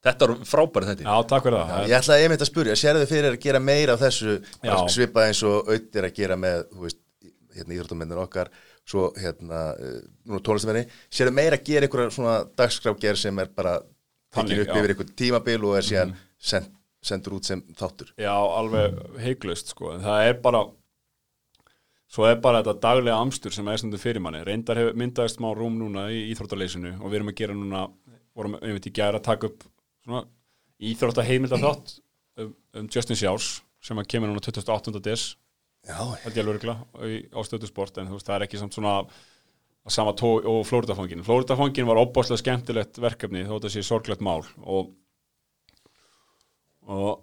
Þetta 0.00 0.26
er 0.26 0.32
frábæri 0.48 0.88
þetta 0.88 1.04
Já, 1.04 1.14
takk 1.28 1.44
fyrir 1.44 1.68
það 1.68 1.90
Ég 1.90 1.94
ætlaði 1.98 2.24
einmitt 2.24 2.44
að 2.44 2.48
spurja, 2.48 2.76
sérðu 2.80 3.04
þið 3.04 3.12
fyrir 3.12 3.34
að 3.34 3.42
gera 3.44 3.60
meira 3.60 3.96
af 3.96 4.02
þessu 4.06 4.36
Já. 4.64 4.74
svipað 4.94 5.28
eins 5.28 5.42
og 5.44 5.68
auðvitað 5.68 6.08
að 6.08 6.16
gera 6.16 6.38
með, 6.40 6.62
þú 6.72 6.84
veist, 6.86 7.00
hérna 7.56 7.76
íþróttamennir 7.76 8.22
okkar, 8.22 8.50
svo 8.88 9.06
hérna, 9.20 9.60
uh, 9.76 9.98
nú 10.30 10.40
tónlistamenni, 10.46 10.86
sérðu 11.12 11.36
meira 11.36 11.58
að 11.60 11.66
gera 11.68 11.88
einhverja 11.88 12.14
svona 12.16 12.36
dagskráfgerð 12.56 13.20
sem 13.20 13.42
er 13.44 13.50
bara 13.60 13.76
tekin 14.32 14.62
upp 14.62 14.72
já. 14.72 14.76
Yfir 14.78 14.94
einhver 14.94 15.10
tímabil 15.20 15.66
og 15.68 15.76
er 15.76 15.88
síðan 15.90 16.14
send, 16.40 16.70
sendur 17.04 17.36
út 17.36 17.50
sem 17.50 17.60
þáttur. 17.76 18.14
Já, 18.16 18.32
alveg 18.32 18.96
heiklust 19.20 19.74
sko 19.74 19.92
en 19.98 20.04
það 20.06 20.30
er 20.30 20.40
bara 20.40 20.62
svo 22.10 22.26
er 22.26 22.40
bara 22.42 22.62
þetta 22.62 22.80
daglega 22.82 23.18
amstur 23.20 23.54
sem 23.54 23.68
er 23.70 23.82
stundu 23.82 24.00
fyrir 24.00 24.22
manni 24.22 24.40
reyndar 24.46 24.80
hefur 24.80 24.96
myndaðist 24.98 25.38
smá 25.38 25.50
rúm 25.54 25.76
núna 25.78 26.08
í 26.10 26.24
íþróttaleysinu 26.32 26.96
og 26.98 27.10
við 27.10 27.20
erum 27.20 27.30
að 27.30 27.38
gera 27.42 27.58
núna 27.58 27.84
vorum 28.34 28.56
veit 28.58 28.88
í 28.88 28.94
gæra 28.94 29.20
að 29.20 29.28
taka 29.28 29.50
upp 29.50 29.66
svona 30.10 30.24
íþrótta 30.90 31.24
heimilda 31.26 31.58
þátt 31.62 31.96
um, 32.40 32.52
um 32.80 32.88
Justin 32.92 33.18
Sjás 33.20 33.60
sem 33.80 33.98
að 34.00 34.08
kemur 34.12 34.30
núna 34.32 34.42
28. 34.44 35.00
des 35.06 35.26
held 36.26 36.36
ég 36.36 36.42
alveg 36.44 36.64
í- 37.08 37.26
á 37.32 37.40
stöðusport 37.46 37.96
en 38.02 38.10
þú 38.10 38.18
veist 38.18 38.26
það 38.28 38.36
er 38.36 38.44
ekki 38.48 38.58
samt 38.60 38.74
svona 38.76 38.98
að 39.00 39.94
sama 39.94 40.12
tó 40.12 40.34
og 40.44 40.58
Flóritafangin 40.68 41.22
Flóritafangin 41.24 41.86
var 41.88 41.96
opbáslega 42.02 42.42
skemmtilegt 42.42 42.98
verkefni 43.00 43.46
þó 43.48 43.54
þetta 43.56 43.70
sé 43.72 43.82
sorglegt 43.86 44.20
mál 44.20 44.42
og 44.60 44.90
og 46.90 47.22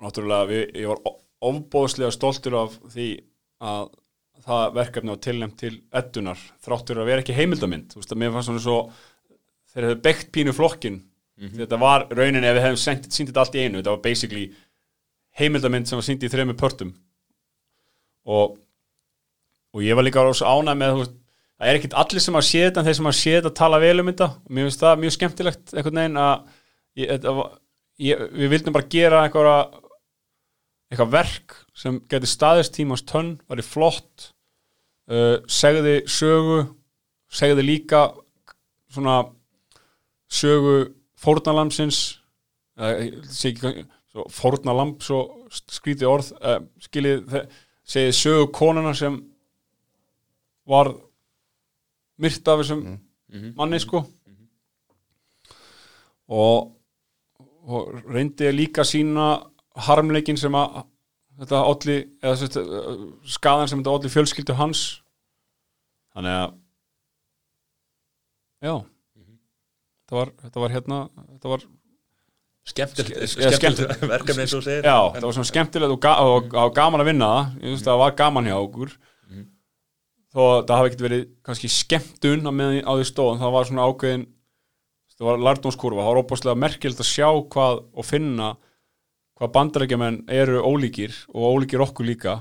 náttúrulega 0.00 0.48
við, 0.48 0.62
ég 0.80 0.88
var 0.90 1.00
ofbóðslega 1.50 2.12
stoltur 2.14 2.56
af 2.62 2.76
því 2.92 3.06
að 3.60 3.90
það 4.40 4.74
verkefni 4.78 5.12
var 5.12 5.20
tilnæmt 5.26 5.56
til 5.60 5.72
eddunar 6.00 6.40
þráttur 6.64 7.02
að 7.02 7.10
vera 7.10 7.22
ekki 7.24 7.36
heimildamind 7.36 7.92
þú 7.92 8.00
veist 8.00 8.14
að 8.14 8.20
mér 8.22 8.32
fannst 8.34 8.48
svona 8.50 8.64
svo 8.64 8.76
þeir 9.74 9.86
hefðu 9.90 10.00
bekt 10.06 10.30
pínu 10.34 10.54
flokkin 10.56 10.98
þetta 11.40 11.78
var 11.80 12.08
raunin 12.12 12.44
ef 12.44 12.56
við 12.56 12.66
hefum 12.66 12.80
þetta 13.30 13.44
allt 13.44 13.56
í 13.56 13.62
einu. 13.64 13.78
Þetta 13.78 13.94
var 13.94 14.02
basically 14.04 14.48
heimildamind 15.40 15.88
sem 15.88 16.00
var 16.00 16.06
sýnd 16.06 16.26
í 16.26 16.32
þremur 16.32 16.58
pörtum. 16.60 16.92
Og 18.28 18.58
og 19.70 19.84
ég 19.86 19.94
var 19.94 20.02
líka 20.02 20.22
ás 20.26 20.42
ánæg 20.42 20.78
með 20.80 20.96
veist, 20.98 21.12
það 21.60 21.68
er 21.70 21.76
ekkit 21.78 21.98
allir 22.02 22.24
sem 22.24 22.38
að 22.40 22.46
sé 22.48 22.62
þetta 22.64 22.80
en 22.80 22.88
þeir 22.88 22.96
sem 22.98 23.10
að 23.10 23.18
sé 23.20 23.34
þetta 23.36 23.52
tala 23.60 23.78
vel 23.82 24.02
um 24.02 24.10
þetta. 24.10 24.28
Og 24.42 24.50
mér 24.50 24.66
finnst 24.66 24.82
það 24.82 25.02
mjög 25.04 25.16
skemmtilegt 25.16 25.74
einhvern 25.74 26.00
veginn 26.00 26.20
að 26.20 26.34
ég, 26.98 27.28
var, 27.38 27.52
ég, 28.02 28.24
við 28.34 28.52
vildum 28.54 28.76
bara 28.76 28.90
gera 28.96 29.22
eitthvað 29.26 29.52
eitthvað 30.90 31.12
verk 31.14 31.56
sem 31.78 32.00
geti 32.10 32.26
staðist 32.26 32.74
tímans 32.74 33.04
tönn, 33.06 33.36
var 33.46 33.62
í 33.62 33.64
flott 33.64 34.32
uh, 35.10 35.38
segði 35.46 36.00
sögu 36.10 36.64
segði 37.30 37.62
líka 37.62 38.08
svona 38.90 39.20
sögu 40.26 40.90
fórnalamsins 41.20 42.00
hvað- 43.60 43.84
svo 45.04 45.20
skrítið 45.50 46.08
orð 46.10 46.30
skiljið, 46.82 47.36
segið 47.86 48.16
sögu 48.16 48.48
konuna 48.54 48.94
sem 48.96 49.18
var 50.66 50.92
myrt 52.20 52.48
af 52.48 52.60
þessum 52.62 52.84
manni 53.56 53.80
sko. 53.82 54.04
Og, 56.30 56.70
og 57.66 57.88
reyndi 58.06 58.46
ég 58.46 58.54
líka 58.54 58.84
sína 58.86 59.32
harmleikin 59.86 60.38
sem 60.38 60.54
að 60.54 60.84
þetta 61.40 61.62
olli, 61.66 61.96
eða 62.22 62.36
sérst, 62.38 62.58
skaðan 63.36 63.70
sem 63.70 63.80
þetta 63.80 63.94
olli 63.96 64.12
fjölskyldu 64.12 64.56
hans. 64.58 64.84
Þannig 66.14 66.36
að 66.36 66.48
já. 68.60 68.74
þetta 68.74 68.99
var, 70.18 70.32
þetta 70.44 70.62
var 70.64 70.74
hérna 70.74 70.98
þetta 71.34 71.52
var, 71.54 71.68
Skemmtilegt 72.70 73.16
Ske- 73.16 73.26
skemmtilegt 73.30 73.56
skemmtilegt. 73.56 74.02
verkefni 74.10 74.42
eins 74.44 74.52
og 74.54 74.62
segir. 74.62 74.84
Já, 74.84 74.98
þetta 75.14 75.26
var 75.26 75.34
svona 75.38 75.48
skemmtilegt 75.48 75.94
og, 75.94 76.00
ga 76.04 76.10
og, 76.28 76.50
og 76.60 76.74
gaman 76.76 77.00
að 77.02 77.08
vinna 77.08 77.28
það. 77.32 77.54
Að 77.70 77.84
það 77.86 78.00
var 78.02 78.12
gaman 78.20 78.50
hjá 78.50 78.56
okkur. 78.60 78.92
Þó 80.30 80.40
að 80.44 80.58
það 80.68 80.76
hafi 80.78 80.90
ekkert 80.90 81.04
verið 81.06 81.22
kannski 81.48 81.70
skemmtun 81.74 82.44
á 82.46 82.52
meðan 82.54 82.84
á 82.86 82.92
því 83.00 83.06
stóð 83.08 83.30
en 83.32 83.40
það 83.40 83.54
var 83.56 83.66
svona 83.70 83.86
ákveðin 83.88 84.26
það 85.16 85.26
var 85.30 85.42
lærdómskurfa, 85.48 86.04
það 86.04 86.10
var 86.12 86.20
óbúslega 86.22 86.60
merkild 86.62 87.00
að 87.02 87.08
sjá 87.10 87.26
hvað 87.56 87.80
og 87.98 88.06
finna 88.06 88.52
hvað 89.40 89.52
bandarækjumenn 89.56 90.20
eru 90.36 90.60
ólíkir 90.62 91.16
og 91.34 91.48
ólíkir 91.56 91.82
okkur 91.84 92.06
líka. 92.12 92.36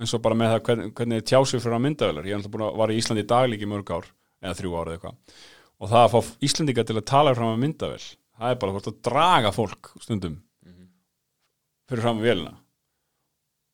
Eins 0.00 0.16
og 0.16 0.24
bara 0.24 0.34
með 0.40 0.54
það 0.56 0.62
hvernig, 0.66 0.92
hvernig 0.98 1.24
tjásið 1.28 1.62
fyrir 1.62 1.76
að 1.78 1.84
myndavelar 1.86 2.28
ég 2.32 2.40
að 2.48 2.76
var 2.80 2.90
í 2.92 2.98
Íslandi 2.98 3.22
í 3.22 3.30
daglíki 3.30 3.68
mörg 3.70 3.92
ár 3.92 4.08
eða 4.42 4.56
þrjú 4.58 4.72
ár 4.80 4.90
eða 4.90 4.98
eitthvað 4.98 5.42
og 5.82 5.90
það 5.90 6.02
að 6.06 6.12
fá 6.14 6.32
Íslandinga 6.46 6.86
til 6.86 6.98
að 6.98 7.08
tala 7.10 7.36
fram 7.36 7.54
að 7.56 7.62
myndavel 7.64 8.02
það 8.42 8.50
er 8.50 8.58
bara 8.62 8.74
hvort 8.76 8.90
að 8.90 8.98
draga 9.10 9.54
fólk 9.54 9.94
stundum 10.02 10.40
fyrir 11.90 12.04
fram 12.06 12.20
að 12.20 12.28
vélina. 12.30 12.52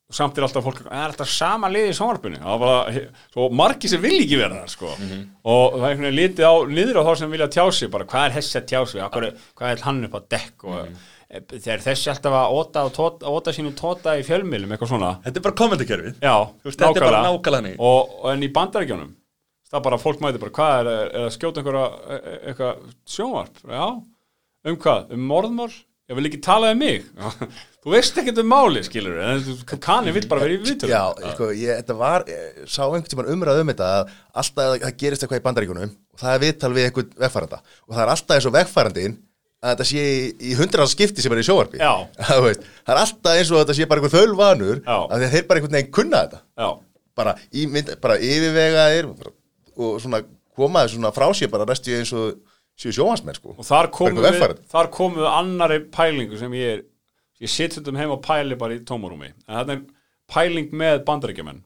Og 0.08 0.16
samt 0.16 0.38
er 0.38 0.46
alltaf 0.46 0.64
fólk 0.64 0.78
það 0.86 0.94
er 0.96 1.10
alltaf 1.10 1.28
sama 1.28 1.68
liði 1.68 1.92
í 1.92 1.96
sjónvarpinu? 1.98 2.38
Það 2.40 2.54
var 2.54 2.62
bara, 2.62 3.02
svo 3.34 3.48
margir 3.60 3.92
sem 3.92 4.00
vilja 4.00 4.22
ekki 4.24 4.38
vera 4.40 4.62
það 4.62 4.72
sko. 4.72 4.92
og 5.52 5.76
það 5.76 5.84
er 5.84 5.90
einhvern 5.90 6.06
veginn 6.06 6.16
litið 6.16 6.48
á 6.48 6.54
niður 6.72 6.98
á 6.98 7.02
þá 7.04 7.12
sem 7.20 7.34
vilja 7.36 7.48
tjá 7.52 7.64
sig 7.76 7.92
bara 7.92 8.08
hvað 8.08 8.24
er 8.24 8.34
þessi 8.38 8.56
að 8.58 8.66
tjá 8.72 8.80
sig, 8.88 9.02
Akkur, 9.04 9.28
hvað 9.60 9.74
er 9.74 9.84
hann 9.84 10.00
upp 10.08 10.16
á 10.16 10.20
dekk? 10.34 10.64
Og 10.64 10.78
mm. 10.80 10.96
þegar 11.52 11.84
þessi 11.90 12.12
alltaf 12.14 12.38
að 12.40 12.56
óta, 12.56 12.86
tóta, 12.96 13.34
óta 13.36 13.54
sínu 13.58 13.74
tóta 13.76 14.16
í 14.16 14.24
fjölmiðlum 14.24 14.72
eitthvað 14.72 14.94
svona. 14.94 15.12
Þetta 15.26 15.42
er 15.42 15.46
bara 15.50 15.60
kommentarkerfið. 15.60 16.18
Já, 16.24 16.36
veist, 16.64 16.80
þetta 16.80 17.02
er 17.02 17.08
bara 17.10 17.22
nákvæmlega. 17.28 17.76
og, 17.76 18.16
og 18.22 18.32
en 18.32 18.48
í 18.48 18.52
bandarækjunum 18.56 19.12
það 19.72 19.84
bara, 19.88 20.00
fólk 20.02 20.22
mæti 20.24 20.40
bara, 20.42 20.54
hvað 20.58 20.78
er, 20.80 20.92
er, 20.92 21.10
er 21.12 21.26
að 21.28 21.34
skjóta 21.36 21.62
einhverja, 21.62 21.88
e- 21.88 22.20
e- 22.20 22.38
eitthvað 22.52 22.86
sjónvarp? 23.16 23.60
Já, 23.68 23.84
um 24.68 24.80
hvað, 24.84 25.12
um 25.16 25.28
morðmál? 25.32 25.70
Ég 26.08 26.16
vil 26.16 26.24
ekki 26.30 26.38
tala 26.40 26.70
um 26.72 26.78
mig. 26.80 27.04
Þú 27.84 27.92
veist 27.92 28.16
ekkert 28.20 28.40
um 28.42 28.48
máli, 28.50 28.80
skilur 28.84 29.18
en 29.22 29.44
kanni 29.84 30.12
vill 30.12 30.26
bara 30.28 30.42
vera 30.42 30.56
í 30.56 30.58
vitur 30.60 30.90
Já, 30.90 31.02
sko, 31.34 31.50
ég, 31.56 31.78
þetta 31.82 31.94
var, 31.96 32.24
ég 32.28 32.64
sá 32.68 32.82
einhvern 32.86 33.06
tímann 33.12 33.30
umræð 33.32 33.60
um 33.62 33.70
þetta 33.70 33.86
að 33.94 34.10
alltaf 34.42 34.64
að 34.64 34.74
það 34.82 34.96
gerist 35.02 35.24
eitthvað 35.24 35.40
í 35.40 35.44
bandaríkunum 35.46 35.92
og 35.94 36.20
það 36.20 36.34
er 36.34 36.42
viðtal 36.42 36.70
við 36.74 36.88
einhvern 36.88 37.12
vegfæranda 37.22 37.60
og 37.62 37.94
það 37.94 38.02
er 38.02 38.12
alltaf 38.14 38.34
eins 38.36 38.48
og 38.50 38.54
vegfærandinn 38.58 39.14
að 39.62 39.72
þetta 39.72 39.86
sé 39.92 40.02
í, 40.08 40.18
í 40.50 40.56
hundrað 40.58 40.90
skipti 40.92 41.24
sem 41.24 41.36
er 41.36 41.40
í 41.40 41.46
sjóvarpi 41.48 41.80
Já. 41.80 41.92
það, 42.28 42.50
er 42.50 43.00
alltaf 43.04 43.38
eins 43.38 43.54
og 43.54 43.62
þetta 43.62 43.78
sé 43.78 43.88
bara 43.90 44.02
einhver 44.02 44.16
þölvanur 44.18 44.82
að 44.88 45.26
þeir 45.32 45.48
bara 45.48 45.62
einhvern 45.62 45.78
veginn 45.78 45.94
kunna 46.00 46.24
þetta. 46.26 46.42
Bara, 47.18 47.32
í, 47.50 47.64
mynd, 47.70 47.94
bara 48.02 48.18
yfirvegaðir 48.22 49.08
og 49.78 50.00
svona 50.02 50.22
komaði 50.58 50.94
svona 50.94 51.12
frá 51.14 51.28
sér 51.36 51.50
bara 51.52 51.66
resti 51.68 51.94
eins 51.96 52.12
og 52.16 52.40
séu 52.78 52.94
sjóhansmenn 52.94 53.38
sko. 53.38 53.54
Og 53.56 53.66
þar 53.66 53.90
Bara 54.22 54.34
við 54.34 54.64
þar 54.70 54.90
komum 54.94 55.22
við 55.22 55.30
annari 55.30 55.78
pælingu 55.94 56.40
sem 56.40 56.54
ég 56.58 56.76
er 56.76 56.84
ég 57.42 57.52
sitt 57.52 57.74
stundum 57.74 57.98
heim 57.98 58.12
og 58.14 58.22
pæli 58.24 58.58
bara 58.58 58.76
í 58.76 58.82
tómarúmi. 58.86 59.32
En 59.46 59.60
þetta 59.60 59.76
er 59.76 59.84
pæling 60.30 60.74
með 60.74 61.02
bandarækjumenn 61.06 61.62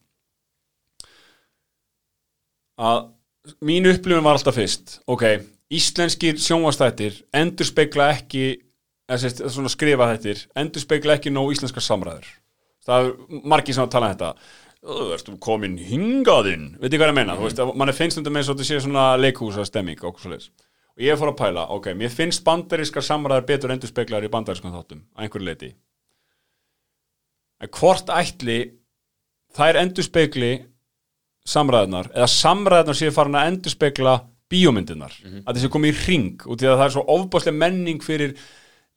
að 2.82 3.02
mín 3.64 3.88
upplifun 3.90 4.24
var 4.24 4.38
alltaf 4.38 4.56
fyrst. 4.56 4.98
Ok, 5.10 5.24
íslenskir 5.72 6.38
sjónvastættir 6.40 7.22
endur 7.36 7.68
spekla 7.68 8.12
ekki 8.16 8.46
skrifa 9.72 10.08
þettir 10.14 10.46
endur 10.56 10.84
spekla 10.84 11.18
ekki 11.18 11.32
nóg 11.34 11.52
íslenskar 11.52 11.84
samræður. 11.84 12.28
Það 12.82 13.08
er 13.08 13.42
margir 13.52 13.76
sem 13.76 13.84
að 13.84 13.92
tala 13.94 14.08
um 14.08 14.14
þetta 14.16 14.30
þú 14.82 15.12
ertu 15.14 15.36
komin 15.42 15.78
hingaðinn 15.78 16.72
veit 16.80 16.90
ég 16.90 17.00
hvað 17.00 17.12
ég 17.12 17.18
meina, 17.20 17.38
þú 17.38 17.46
veist, 17.46 17.62
að 17.62 17.72
mann 17.78 17.92
er 17.92 17.96
finnst 17.96 18.18
stundum 18.18 18.38
eins 18.40 18.50
og 18.50 18.58
þetta 18.58 18.68
sé 18.68 18.82
svona 18.82 19.06
leikhúsa 19.20 19.66
stemming 19.68 20.02
og 20.02 20.12
okkur 20.12 20.26
svo 20.26 20.38
og 20.92 21.00
ég 21.06 21.16
fór 21.16 21.30
að 21.32 21.38
pæla, 21.38 21.68
ok, 21.72 21.86
mér 21.96 22.12
finnst 22.12 22.42
bandarískar 22.44 23.04
samræður 23.06 23.46
betur 23.48 23.72
endur 23.72 23.88
speklar 23.88 24.26
í 24.26 24.32
bandarískan 24.32 24.74
þáttum 24.74 25.04
að 25.14 25.26
einhverju 25.26 25.48
leiti 25.48 25.70
en 27.62 27.72
hvort 27.78 28.10
ætli 28.12 28.58
þær 29.56 29.78
endurspegli 29.84 30.52
samræðunar 31.48 32.10
eða 32.12 32.28
samræðunar 32.30 32.98
séu 32.98 33.14
farin 33.14 33.38
að 33.38 33.52
endurspegla 33.52 34.16
bíómyndirnar? 34.52 35.14
Að 35.46 35.56
þessi 35.56 35.70
komið 35.72 35.92
í 35.92 36.06
ring 36.06 36.42
út 36.44 36.62
í 36.62 36.68
að 36.68 36.78
það 36.78 36.86
er 36.86 36.94
svo 36.96 37.04
ofbáslega 37.14 37.58
menning 37.62 38.02
fyrir 38.04 38.34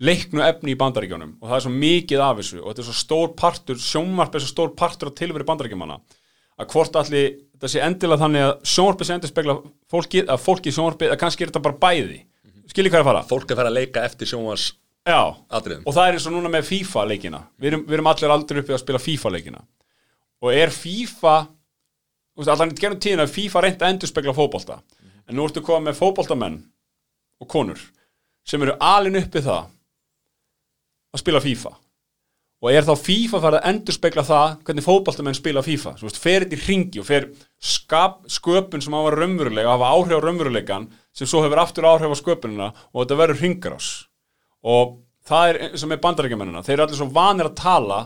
leiknu 0.04 0.44
efni 0.44 0.74
í 0.74 0.80
bandaríkjónum 0.80 1.38
og 1.40 1.50
það 1.50 1.58
er 1.58 1.66
svo 1.66 1.74
mikið 1.74 2.24
af 2.26 2.40
þessu. 2.42 2.62
Og 2.62 2.70
þetta 2.72 2.84
er 2.84 2.88
svo 2.90 3.00
stór 3.00 3.34
partur, 3.40 3.82
sjónvarp 3.82 4.36
er 4.36 4.44
svo 4.44 4.52
stór 4.52 4.72
partur 4.78 5.12
af 5.12 5.18
tilveri 5.20 5.48
bandaríkjumanna 5.48 6.00
að 6.56 6.72
hvort 6.72 6.96
allir 7.00 7.30
þetta 7.56 7.72
sé 7.72 7.84
endilega 7.84 8.24
þannig 8.24 8.46
að 8.46 8.54
sjónvarpið 8.72 9.08
sé 9.08 9.16
endurspegla 9.18 9.56
fólkið, 9.92 10.30
að 10.32 10.44
fólkið 10.44 10.76
sjónvarpið, 10.78 11.12
að 11.12 11.22
kannski 11.24 11.44
er 11.46 11.52
þetta 11.52 11.64
bara 11.68 11.80
bæði. 11.86 12.20
Skiljið 12.72 12.94
hvað 12.94 13.02
er 13.02 13.06
að 13.06 13.10
fara? 13.12 13.24
fólk 13.30 13.50
er 13.50 13.56
að 13.56 13.60
fara 13.62 13.72
að 13.72 13.80
leika 13.80 14.04
eftir 14.08 14.30
sjónvars 14.32 14.70
Já, 15.06 15.36
atriðum. 15.54 15.84
Og 15.86 15.94
það 15.94 16.08
er 16.08 16.16
eins 16.18 16.24
og 16.26 16.34
núna 16.34 16.50
með 16.50 16.64
FIFA 16.66 17.02
leikina. 17.12 17.40
Við 17.62 17.68
erum, 17.70 17.82
við 17.86 17.98
erum 18.00 18.08
allir 18.10 18.32
aldrei 18.34 18.62
uppið 18.64 18.74
að 18.74 18.82
spila 18.82 19.02
FIFA 19.04 19.32
leikina. 19.36 19.60
Og 20.42 20.56
er 20.58 20.74
FIFA 20.74 21.34
allan 22.42 22.74
í 22.74 22.80
gerum 22.80 23.02
tíðin 23.04 23.22
að 23.22 23.36
FIFA 23.36 23.62
reynt 23.64 23.86
að 23.86 23.94
endurspegla 23.94 24.34
fótbolta. 24.34 24.80
En 25.30 25.38
nú 25.38 25.46
ertu 25.46 25.62
komið 25.66 25.92
með 25.92 26.00
fótboltamenn 26.00 26.58
og 27.38 27.50
konur 27.52 27.84
sem 28.46 28.66
eru 28.66 28.74
alin 28.82 29.20
uppið 29.22 29.46
það 29.46 29.70
að 31.16 31.24
spila 31.24 31.42
FIFA. 31.44 31.72
Og 32.64 32.72
er 32.72 32.86
þá 32.88 32.94
FIFA 32.98 33.42
farið 33.44 33.60
að 33.60 33.68
endurspegla 33.70 34.24
það 34.26 34.54
hvernig 34.68 34.86
fótboltamenn 34.86 35.38
spila 35.38 35.64
FIFA? 35.66 35.96
Þú 36.00 36.08
veist, 36.08 36.20
fer 36.22 36.46
þetta 36.46 36.56
í 36.56 36.62
ringi 36.66 37.02
og 37.02 37.08
fer 37.08 37.28
skap, 37.62 38.22
sköpun 38.32 38.84
sem 38.84 38.96
á 38.96 38.98
að 38.98 39.08
vera 39.10 39.20
raunverulega 39.22 39.70
og 39.70 39.76
hafa 39.76 39.92
áhrif 39.92 40.18
á 40.18 40.26
raunveruleikan 40.26 40.88
sem 41.16 41.30
svo 41.30 41.44
hefur 41.44 41.62
aftur 41.62 41.88
áhrif 41.90 42.16
á 42.16 42.18
sköpunina 42.22 42.70
og 42.72 43.02
þetta 43.02 43.20
verður 43.20 43.44
ringarás 43.44 43.90
og 44.66 44.96
það 45.28 45.52
er 45.52 45.60
og 45.68 45.92
með 45.92 46.02
bandarækjumennina 46.08 46.64
þeir 46.66 46.78
eru 46.78 46.86
allir 46.88 47.02
svo 47.02 47.10
vanir 47.14 47.52
að 47.52 47.60
tala 47.60 48.00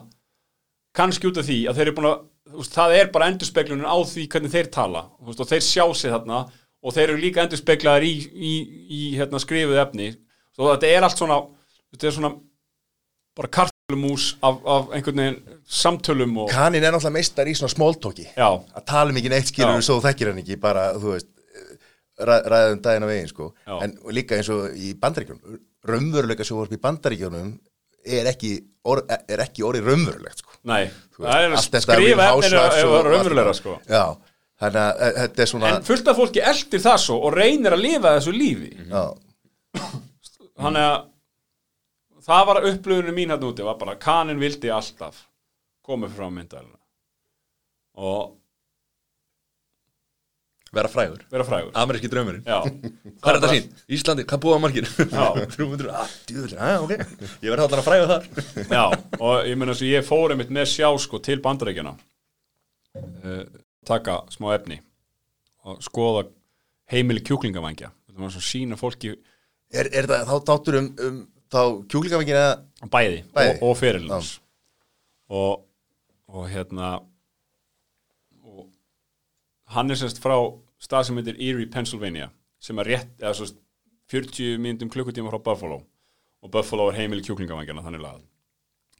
kannski 0.98 1.30
út 1.30 1.40
af 1.40 1.48
því 1.48 1.60
að 1.69 1.80
þeir 1.80 1.88
eru 1.88 1.95
búin 1.99 2.10
að 2.10 2.19
veist, 2.57 2.73
það 2.76 2.95
er 2.98 3.11
bara 3.14 3.30
endurspeglunum 3.31 3.88
á 3.88 3.98
því 4.10 4.26
hvernig 4.34 4.53
þeir 4.53 4.72
tala. 4.73 5.06
Veist, 5.27 5.44
og 5.44 5.49
þeir 5.49 5.65
sjá 5.65 5.86
sig 5.94 6.14
þarna 6.14 6.41
og 6.80 6.95
þeir 6.95 7.07
eru 7.11 7.22
líka 7.22 7.44
endurspeglaðir 7.44 8.07
í, 8.07 8.14
í, 8.34 8.53
í 8.90 9.02
hérna, 9.19 9.41
skrifuð 9.41 9.81
efni. 9.84 10.14
Og 10.60 10.72
þetta 10.73 10.91
er 10.91 11.06
allt 11.07 11.19
svona 11.19 11.40
þetta 11.94 12.07
er 12.07 12.15
svona 12.15 12.31
bara 13.40 13.52
kartulumús 13.56 14.30
af, 14.44 14.60
af 14.68 14.94
einhvern 14.98 15.24
veginn 15.24 15.60
samtölum 15.80 16.38
og 16.44 16.52
Kanin 16.52 16.84
er 16.84 16.91
náttúrulega 16.91 17.16
meistar 17.16 17.48
í 17.49 17.56
svona 17.57 17.72
smóltóki 17.72 18.28
að 18.36 18.86
tala 18.90 19.14
um 19.14 19.20
ekki 19.22 19.32
neitt 19.32 19.52
skilur 19.52 19.80
Já. 19.80 19.86
svo 19.88 19.99
þekkir 20.03 20.34
hann 20.34 20.41
ekki 20.44 20.60
bara, 20.60 20.90
þú 20.99 21.14
veist 21.16 21.30
ræ, 22.20 22.36
ræðum 22.52 22.82
daginn 22.84 23.07
á 23.07 23.10
veginn 23.10 23.32
sko. 23.32 23.52
Já. 23.64 23.76
en 23.86 23.98
líka 24.16 24.36
eins 24.38 24.49
og 24.52 24.76
í 24.76 24.94
bandaríkjunum 24.99 25.60
raunveruleika 25.90 26.48
sjóvarp 26.48 26.74
í 26.76 26.82
bandaríkjunum 26.84 27.53
er 28.10 28.28
ekki, 28.32 28.53
or, 28.88 29.03
er 29.07 29.44
ekki 29.44 29.64
orðið 29.68 29.88
raunverulegt 29.91 30.41
sko. 30.41 30.56
Nei. 30.68 30.90
Það 31.16 31.30
er 31.30 31.45
að 31.49 31.56
allt 31.60 31.66
þetta 31.68 31.82
skrifa 31.84 31.99
Real 31.99 32.11
efni 32.16 32.28
Housewives 32.30 32.76
ef 32.80 32.84
og 32.84 32.91
það 32.91 32.99
er 32.99 32.99
allt 32.99 33.14
raunverulegra 33.14 33.53
þetta. 33.53 33.60
sko. 33.60 33.76
Já, 33.88 34.36
þannig 34.64 34.82
að 34.84 35.02
e, 35.06 35.10
þetta 35.20 35.44
er 35.45 35.52
svona 35.52 35.72
en 35.72 35.88
fullt 35.90 36.11
af 36.11 36.20
fólki 36.20 36.44
eldir 36.52 36.84
það 36.86 36.98
svo 37.06 37.18
og 37.28 37.36
reynir 37.40 37.76
að 37.76 37.84
lifa 37.86 38.14
þessu 38.18 38.36
lífi. 38.36 38.72
Já, 38.90 39.03
þannig 40.60 40.86
að 40.90 40.98
það 42.30 42.49
var 42.49 42.61
upplöfunum 42.72 43.18
mín 43.18 43.34
hérna 43.34 43.49
úti 43.49 43.65
var 43.65 43.80
bara 43.80 43.95
að 43.95 44.03
kanin 44.03 44.41
vildi 44.41 44.72
alltaf 44.73 45.23
komið 45.85 46.18
frá 46.18 46.27
myndalina 46.30 46.77
og 47.99 48.35
vera 50.72 50.89
frægur. 50.91 51.23
Vera 51.34 51.43
frægur. 51.43 51.72
Ameríski 51.81 52.10
draumurinn. 52.11 52.43
Já, 52.45 52.61
hvað 53.23 53.31
er 53.31 53.39
þetta 53.39 53.53
sín? 53.56 53.72
Íslandi, 53.97 54.26
hvað 54.30 54.43
búa 54.43 54.60
margir? 54.61 54.89
Já. 54.99 55.23
300, 55.56 55.89
að, 55.89 56.11
djúvel, 56.30 56.51
að, 56.61 56.84
ok. 56.85 57.15
Ég 57.41 57.49
verði 57.49 57.64
allan 57.65 57.81
að 57.81 57.88
fræga 57.88 58.10
þar. 58.11 58.27
Já, 58.77 58.84
og 59.18 59.49
ég 59.49 59.57
meina 59.57 59.76
svo 59.76 59.89
ég 59.89 60.06
fór 60.06 60.35
einmitt 60.35 60.53
með 60.53 60.69
sjá 60.76 60.91
sko 61.01 61.22
til 61.26 61.41
bandarækjana 61.43 61.95
uh, 61.97 63.41
taka 63.89 64.22
smá 64.34 64.53
efni 64.56 64.80
og 65.68 65.81
skoða 65.84 66.27
heimili 66.89 67.23
kjúklingavangja 67.26 67.91
það 67.91 68.23
var 68.23 68.34
svo 68.34 68.43
sína 68.43 68.77
fólki 68.80 69.11
er, 69.14 69.89
er 69.91 70.07
það 70.10 70.30
þá 70.30 70.35
tátur 70.49 70.80
um, 70.80 70.89
um 71.06 71.19
þá 71.50 71.62
kjúklingavengin 71.92 72.38
eða? 72.40 72.56
Bæði, 72.94 73.24
Bæði. 73.36 73.54
og, 73.58 73.64
og 73.70 73.78
fyrirlins 73.80 74.34
og, 75.30 75.64
og 76.30 76.50
hérna 76.50 76.92
og 78.44 78.68
hann 79.76 79.92
er 79.94 80.00
semst 80.00 80.22
frá 80.24 80.36
stað 80.82 81.08
sem 81.10 81.20
heitir 81.20 81.38
Erie, 81.42 81.68
Pennsylvania 81.74 82.30
sem 82.64 82.80
er 82.82 82.90
rétt, 82.94 83.12
eða 83.22 83.34
svo 83.38 83.50
40 84.10 84.58
myndum 84.64 84.90
klukkutíma 84.92 85.30
frá 85.32 85.40
Buffalo. 85.46 85.82
Og 86.42 86.50
Buffalo 86.52 86.88
er 86.90 86.98
heimili 86.98 87.22
kjúklingavangjana 87.28 87.84
þannig 87.86 88.02
lagað. 88.02 88.24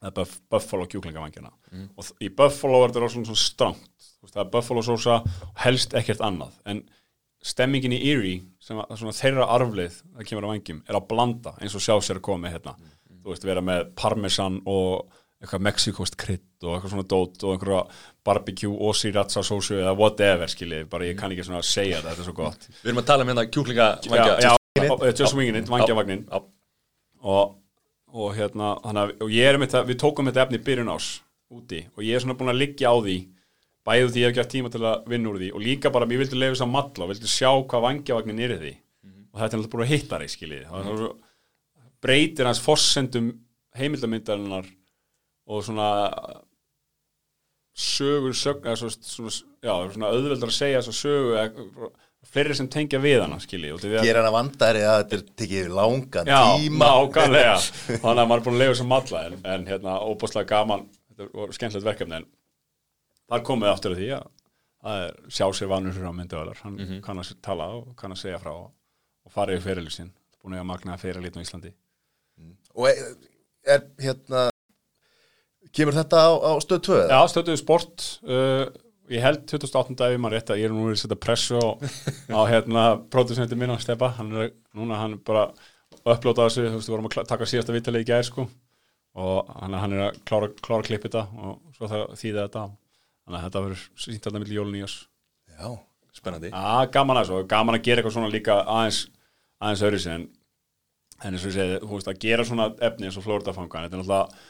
Er 0.06 0.12
Buff, 0.16 0.38
Buffalo 0.52 0.86
kjúklingavangjana 0.92 1.50
og 1.98 2.04
þ- 2.06 2.16
í 2.24 2.30
Buffalo 2.36 2.84
er 2.84 2.92
þetta 2.94 3.02
rosa 3.04 3.24
svona 3.24 3.40
strangt. 3.42 4.10
Það 4.30 4.42
er 4.46 4.52
Buffalo 4.54 4.82
sósa 4.86 5.18
og 5.24 5.58
helst 5.64 5.94
ekkert 5.98 6.22
annað. 6.24 6.54
En 6.66 6.84
stemmingin 7.46 7.96
í 7.96 8.02
Erie 8.12 8.42
sem 8.64 8.80
að, 8.82 8.98
svona 9.00 9.16
þeirra 9.16 9.48
arfleið 9.56 10.02
það 10.02 10.28
kemur 10.28 10.48
á 10.48 10.52
vangjum 10.52 10.82
er 10.86 11.00
að 11.00 11.08
blanda 11.12 11.56
eins 11.60 11.78
og 11.78 11.84
sjá 11.84 11.96
sér 12.04 12.20
að 12.20 12.26
koma 12.28 12.46
með 12.46 12.58
hérna 12.58 12.76
þú 13.10 13.32
veist 13.32 13.48
vera 13.48 13.64
með 13.64 13.90
parmesan 14.00 14.60
og 14.70 15.08
eitthvað 15.40 15.64
mexikost 15.70 16.18
krydd 16.20 16.66
og 16.66 16.74
eitthvað 16.76 16.94
svona 16.94 17.08
dót 17.08 17.46
og 17.46 17.54
einhverja 17.54 17.84
barbecue 18.28 18.74
og 18.76 18.98
sriracha 19.00 19.44
sósu 19.46 19.78
eða 19.78 19.94
whatever 19.96 20.52
skiljið, 20.52 20.90
bara 20.92 21.08
ég 21.08 21.16
kann 21.20 21.32
ekki 21.32 21.46
svona 21.48 21.64
segja 21.64 22.02
þetta, 22.02 22.12
þetta 22.12 22.24
er 22.26 22.28
svo 22.28 22.36
gott. 22.36 22.68
Við 22.82 22.92
erum 22.92 23.02
að 23.02 23.08
tala 23.08 23.26
um 23.26 23.32
hérna 23.32 23.46
kjúklinga 23.48 23.88
já, 24.04 24.18
já, 24.44 24.52
já, 24.84 25.14
just 25.14 25.38
winging 25.38 25.62
it, 25.62 25.72
vangjavagnin 25.72 26.26
já, 26.28 26.42
og, 27.24 27.56
og 28.12 28.36
hérna 28.36 28.74
að 28.84 29.16
og 29.16 29.32
ég 29.32 29.48
er 29.48 29.60
með 29.62 29.72
þetta, 29.72 29.86
við 29.88 30.02
tókum 30.04 30.32
þetta 30.32 30.44
efni 30.44 30.60
í 30.60 30.66
byrjun 30.68 30.92
ás 30.92 31.10
úti 31.56 31.86
og 31.96 32.04
ég 32.04 32.18
er 32.18 32.26
svona 32.26 32.36
búin 32.40 32.52
að 32.52 32.60
liggja 32.60 32.92
á 32.92 32.96
því 33.00 33.18
bæði 33.90 34.12
því 34.14 34.22
ég 34.22 34.30
hef 34.30 34.38
gert 34.38 34.54
tíma 34.54 34.72
til 34.74 34.84
að 34.86 35.10
vinna 35.10 35.32
úr 35.32 35.42
því 35.42 35.50
og 35.56 35.66
líka 35.66 35.92
bara, 35.94 36.08
ég 36.10 36.22
vildi 36.22 36.38
leiða 36.38 36.54
þess 36.56 36.66
að 36.68 36.76
matla 36.76 37.06
og 37.08 37.12
vildi 37.14 37.32
sjá 37.32 37.50
hvað 37.50 37.86
vangjavagnin 37.88 38.44
er 38.46 38.56
því. 38.62 38.76
Og 39.30 39.42
þetta 39.42 39.50
er 39.50 39.62
náttúrulega 39.62 39.74
búin 39.76 39.86
að 39.86 39.94
hitta 39.94 40.20
því 40.22 40.30
skiljið 40.34 40.68
það 40.70 40.80
er 40.94 41.02
svo 41.02 41.10
breytir 42.00 42.48
hans 42.48 42.62
forsendum 42.64 43.32
heimildamyndarinnar 43.80 44.70
og 45.50 45.66
svona 45.66 45.90
sögur 47.80 48.36
sög, 48.36 48.64
eða 48.66 48.78
svo, 48.82 48.92
svona, 48.92 49.34
já, 49.64 49.74
svona 49.94 50.12
auðveldar 50.14 50.52
að 50.52 50.58
segja 50.58 50.82
þessa 50.82 50.96
sögu 51.00 51.36
eða, 51.40 51.92
fleiri 52.30 52.58
sem 52.58 52.68
tengja 52.72 53.00
við 53.02 53.24
hana 53.24 53.40
skiljið 53.42 53.76
og 53.76 53.84
því 53.84 54.12
að 54.12 54.32
vandari 54.36 54.82
að 54.86 54.98
þetta 55.04 55.18
er 55.18 55.24
tekið 55.42 55.70
langan 55.78 56.30
Já, 56.30 56.42
tíma. 56.60 56.90
nákvæmlega. 56.90 57.54
Þannig 58.04 58.10
að 58.10 58.28
maður 58.32 58.42
er 58.42 58.46
búin 58.48 58.58
að 58.58 58.64
lega 58.64 58.76
sem 58.80 58.98
alla 59.00 59.22
en, 59.30 59.38
en 59.54 59.70
hérna, 59.70 59.96
óbúslega 60.04 60.50
gaman. 60.52 60.84
Var 61.20 61.56
skemmtilegt 61.56 61.88
verkefni 61.88 62.20
en 62.20 62.28
það 63.30 63.46
komið 63.50 63.72
aftur 63.72 63.96
að 63.96 64.02
því 64.02 64.12
að 64.18 64.28
það 64.80 65.06
er 65.06 65.16
sjá 65.36 65.46
sér 65.56 65.72
vanur 65.72 65.98
á 66.00 66.14
myndavælar 66.16 66.62
hann 66.64 67.02
kann 67.04 67.22
að 67.22 67.34
tala 67.44 67.68
og 67.78 67.90
kann 68.00 68.16
að 68.16 68.22
segja 68.24 68.40
frá 68.42 68.54
og 68.56 69.34
fara 69.34 69.56
yfir 69.56 69.74
fyrirlið 69.74 69.96
sinn. 69.96 70.14
Búin 70.40 70.56
að 70.58 70.70
magna 70.70 70.98
fyrirlið 71.00 71.40
á 71.40 71.44
Íslandi. 71.44 71.74
Og 72.80 72.88
er, 72.88 73.10
er 73.68 73.84
hérna 74.00 74.46
kemur 75.76 75.98
þetta 75.98 76.22
á, 76.24 76.32
á 76.32 76.52
stöð 76.64 76.86
2 76.88 77.00
Já, 77.12 77.20
stöðuðu 77.34 77.60
sport. 77.60 78.06
Uh, 78.24 78.70
ég 79.12 79.24
held 79.26 79.44
2008. 79.52 79.98
ef 80.08 80.22
maður 80.22 80.38
rétt 80.38 80.54
að 80.54 80.62
ég 80.62 80.70
er 80.70 80.76
nú 80.76 80.88
að 80.90 81.02
setja 81.02 81.20
pressu 81.20 81.60
á, 81.60 81.68
á 82.40 82.42
hérna 82.50 82.86
pródusentin 83.12 83.60
minn 83.60 83.74
á 83.74 83.78
Stepa. 83.82 84.14
Hann 84.18 84.32
er 84.34 84.54
núna 84.78 85.02
hann 85.02 85.20
bara 85.26 85.50
upplóta 86.06 86.48
þessu, 86.48 86.66
þú 86.66 86.80
veist, 86.80 86.90
við 86.90 86.96
vorum 86.96 87.10
að 87.12 87.30
taka 87.30 87.50
síðasta 87.50 87.76
vitalegi 87.76 88.08
í 88.08 88.12
gær 88.14 88.28
sko. 88.28 88.48
Og 89.20 89.50
hann, 89.60 89.76
hann 89.76 89.98
er 89.98 90.06
að 90.08 90.22
klára, 90.30 90.52
klára 90.64 90.86
klipp 90.86 91.06
þetta 91.08 91.26
og 91.44 91.58
svo 91.76 91.90
það 91.90 92.06
þýða 92.22 92.46
þetta 92.46 92.66
þannig 93.30 93.40
að 93.40 93.46
þetta 93.46 93.64
verður 93.68 93.86
sínt 94.04 94.28
alltaf 94.28 94.44
milli 94.44 94.58
jólun 94.58 94.80
í 94.80 94.84
oss 94.84 94.98
já, 95.54 95.70
spennandi. 96.18 96.52
Já, 96.52 96.92
gaman 96.98 97.22
að 97.22 97.34
og 97.38 97.50
gaman 97.50 97.78
að 97.78 97.86
gera 97.86 98.02
eitthvað 98.02 98.18
svona 98.18 98.34
líka 98.34 98.60
aðeins 98.66 99.06
aðeins 99.60 99.86
öðru 99.86 100.04
sig 100.04 100.16
en 100.18 100.30
en 101.20 101.36
eins 101.36 101.44
og 101.44 101.52
ég 101.52 101.58
segi, 101.58 101.80
þú 101.84 101.98
veist, 101.98 102.08
að 102.08 102.22
gera 102.24 102.46
svona 102.48 102.70
efni 102.88 103.10
eins 103.10 103.18
og 103.20 103.26
Florida 103.26 103.52
fangan, 103.52 103.86
þetta 103.86 103.98
er 103.98 104.02
náttúrulega 104.02 104.48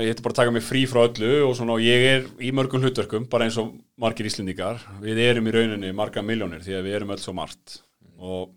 ég 0.00 0.08
hætti 0.08 0.24
bara 0.24 0.32
að 0.32 0.38
taka 0.40 0.52
mig 0.54 0.64
frí 0.64 0.82
frá 0.88 1.02
öllu 1.04 1.30
og 1.44 1.54
svona, 1.58 1.76
ég 1.84 2.06
er 2.08 2.28
í 2.40 2.48
mörgum 2.56 2.80
hlutverkum 2.80 3.26
bara 3.30 3.44
eins 3.44 3.58
og 3.60 3.74
margir 4.00 4.28
Íslendingar. 4.28 4.80
Við 5.02 5.20
erum 5.20 5.50
í 5.50 5.52
rauninni 5.52 5.92
marga 5.92 6.24
miljónir 6.24 6.62
því 6.64 6.78
að 6.78 6.86
við 6.86 6.96
erum 6.96 7.12
öll 7.12 7.20
svo 7.20 7.34
margt. 7.36 7.82
Og, 8.16 8.54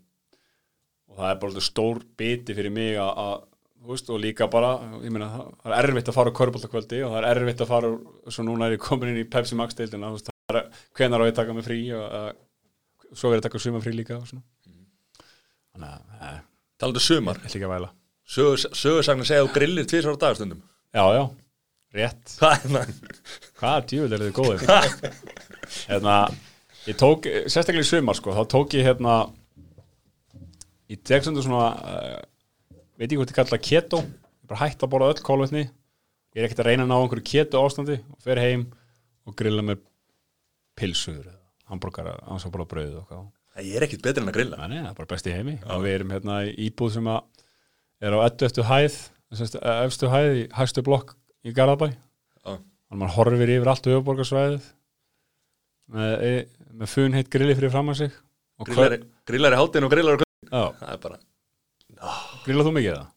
og 1.10 1.18
það 1.18 1.28
er 1.28 1.42
bara 1.42 1.66
stór 1.66 2.00
biti 2.16 2.56
fyrir 2.56 2.72
mig 2.72 2.96
að, 3.02 3.44
veist, 3.92 4.10
og 4.12 4.20
líka 4.22 4.48
bara, 4.50 4.72
ég 5.04 5.12
meina 5.14 5.28
það 5.32 5.72
er 5.72 5.88
erfitt 5.90 6.10
að 6.10 6.16
fara 6.16 6.32
á 6.32 6.38
körbóltakvöldi 6.38 7.02
og 7.06 7.14
það 7.14 7.18
er 7.20 7.28
erfitt 7.30 7.62
að 7.64 7.70
fara 7.70 7.92
svo 8.32 8.44
núna 8.46 8.68
er 8.68 8.76
ég 8.76 8.82
komin 8.82 9.12
inn 9.12 9.22
í 9.22 9.28
Pepsi 9.30 9.58
Max 9.58 9.78
deildina, 9.78 10.10
þú 10.10 10.18
veist, 10.18 10.30
það 10.32 10.58
er 10.60 10.82
hvenar 10.98 11.22
á 11.22 11.26
ég 11.26 11.34
að 11.34 11.38
taka 11.40 11.56
mig 11.56 11.66
frí 11.66 11.78
og 11.96 12.04
uh, 12.06 12.28
svo 13.12 13.32
verið 13.32 13.42
að 13.42 13.46
taka 13.48 13.62
suma 13.62 13.82
frí 13.84 13.94
líka 13.94 14.18
og 14.18 14.26
svona. 14.30 14.44
Þannig 15.76 15.92
að, 15.92 16.18
eh, 16.28 16.42
Talandi 16.80 17.02
um 17.02 17.06
sumar, 17.06 17.40
ég 17.40 17.48
ætla 17.48 17.60
ekki 17.60 17.68
að 17.68 17.74
væla. 17.74 17.90
Sögursagnar 18.26 19.28
segja 19.28 19.46
þú 19.46 19.52
grillir 19.54 19.88
tvisvar 19.88 20.16
á 20.18 20.22
dagastundum. 20.24 20.62
Já, 20.96 21.04
já, 21.14 21.22
rétt. 21.96 22.36
Hvað 22.40 22.56
er 22.56 22.74
það? 22.74 23.20
hvað 23.60 23.88
djúvel 23.92 24.16
er 24.16 24.24
þið 24.26 24.36
góðir? 24.36 24.64
Hérna, 25.90 26.16
ég 26.86 26.98
tók 27.00 27.28
sérstaklega 27.46 27.84
í 27.84 27.90
sumar 27.90 28.18
sko, 28.18 28.34
þá 28.34 28.42
tók 28.50 28.76
ég 28.78 28.88
hérna 28.88 29.18
ég 30.92 31.02
tek 31.06 31.24
sem 31.26 31.36
svona 31.42 31.68
uh, 31.74 32.18
veit 32.96 33.06
ekki 33.08 33.18
hvað 33.20 33.30
þið 33.30 33.38
kalla 33.40 33.62
keto 33.70 34.02
ég 34.06 34.50
bara 34.50 34.62
hætti 34.64 34.86
að 34.86 34.92
borða 34.92 35.12
öll 35.14 35.24
kólvetni 35.26 35.64
ég 35.66 36.40
er 36.40 36.48
ekkert 36.48 36.62
að 36.64 36.68
reyna 36.70 36.86
að 36.86 36.92
ná 36.92 36.96
einhverju 36.98 37.28
kétu 37.30 37.62
ástandi 37.62 37.98
og 38.12 38.20
fer 38.24 38.40
heim 38.42 38.66
og 39.26 39.36
grilla 39.38 39.64
með 39.66 39.82
pilsur 40.76 41.22
eða 41.24 41.40
hambúrgara, 41.66 42.14
ansabóla 42.30 42.68
brauð 42.68 43.00
og 43.00 43.08
hvað 43.10 43.24
Það 43.56 43.68
er 43.72 43.84
ekkit 43.86 44.02
betur 44.04 44.20
en 44.20 44.28
að 44.28 44.34
grilla. 44.36 44.66
Nei, 44.68 44.80
það 44.82 44.88
er 44.90 44.96
bara 44.98 45.08
best 45.08 45.26
í 45.26 45.32
heimi. 45.32 45.54
Og 45.72 45.78
við 45.80 45.94
erum 45.96 46.10
hérna 46.12 46.34
í 46.44 46.50
íbúð 46.66 46.90
sem 46.92 47.06
er 47.08 48.12
á 48.12 48.18
ettu 48.26 48.44
eftir 48.44 48.66
hæð 48.68 48.98
semst, 49.32 49.56
efstu 49.56 50.10
hæð 50.12 50.32
í 50.36 50.42
hæstu 50.58 50.84
blokk 50.84 51.14
í 51.40 51.54
Garðabæ. 51.56 51.88
Að 52.44 53.00
mann 53.00 53.14
horfir 53.14 53.54
yfir 53.54 53.70
allt 53.72 53.88
höfuborgarsvæðið 53.88 54.66
með, 55.96 56.12
e- 56.28 56.74
með 56.76 56.92
funheit 56.92 57.32
grilli 57.32 57.56
fyrir 57.56 57.72
fram 57.72 57.94
að 57.94 58.02
sig. 58.02 58.18
Og 58.60 58.68
Grillar, 58.68 58.98
grillar 59.28 59.56
í 59.56 59.60
hátinn 59.62 59.88
og 59.88 59.92
grillar 59.92 60.16
á 60.16 60.18
kvöld 60.20 60.52
Já, 60.52 60.62
Það 60.76 60.92
er 60.92 61.00
bara, 61.06 61.18
grillað 62.46 62.70
þú 62.70 62.74
mikið 62.78 62.96
það? 62.96 63.12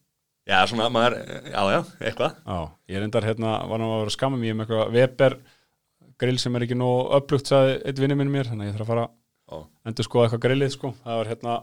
já 0.50 0.58
svona 0.66 0.88
maður, 0.90 1.16
já 1.46 1.62
já, 1.70 1.80
eitthvað. 2.08 2.36
Já, 2.42 2.58
ég 2.90 2.98
er 2.98 3.06
endar 3.06 3.28
hérna, 3.28 3.54
var 3.70 3.82
nú 3.82 3.90
að 3.94 4.02
vera 4.04 4.14
skamma 4.16 4.40
mér 4.40 4.56
um 4.56 4.64
eitthvað 4.64 4.94
Weber 4.96 5.36
grill 6.20 6.40
sem 6.42 6.56
er 6.58 6.66
ekki 6.66 6.78
nóg 6.80 7.14
upplugt 7.20 7.50
sagði 7.50 7.78
eitt 7.84 8.02
vinni 8.02 8.18
minn 8.18 8.32
mér, 8.32 8.50
þannig 8.50 8.66
að 8.66 8.72
ég 8.72 8.78
þarf 8.78 8.88
að 8.88 8.92
fara 8.94 9.06
Já, 9.50 9.62
endur 9.90 10.06
skoða 10.06 10.26
eitthvað 10.28 10.44
grillið 10.46 10.74
sko, 10.74 10.92
það 11.04 11.20
var 11.20 11.30
hérna 11.32 11.54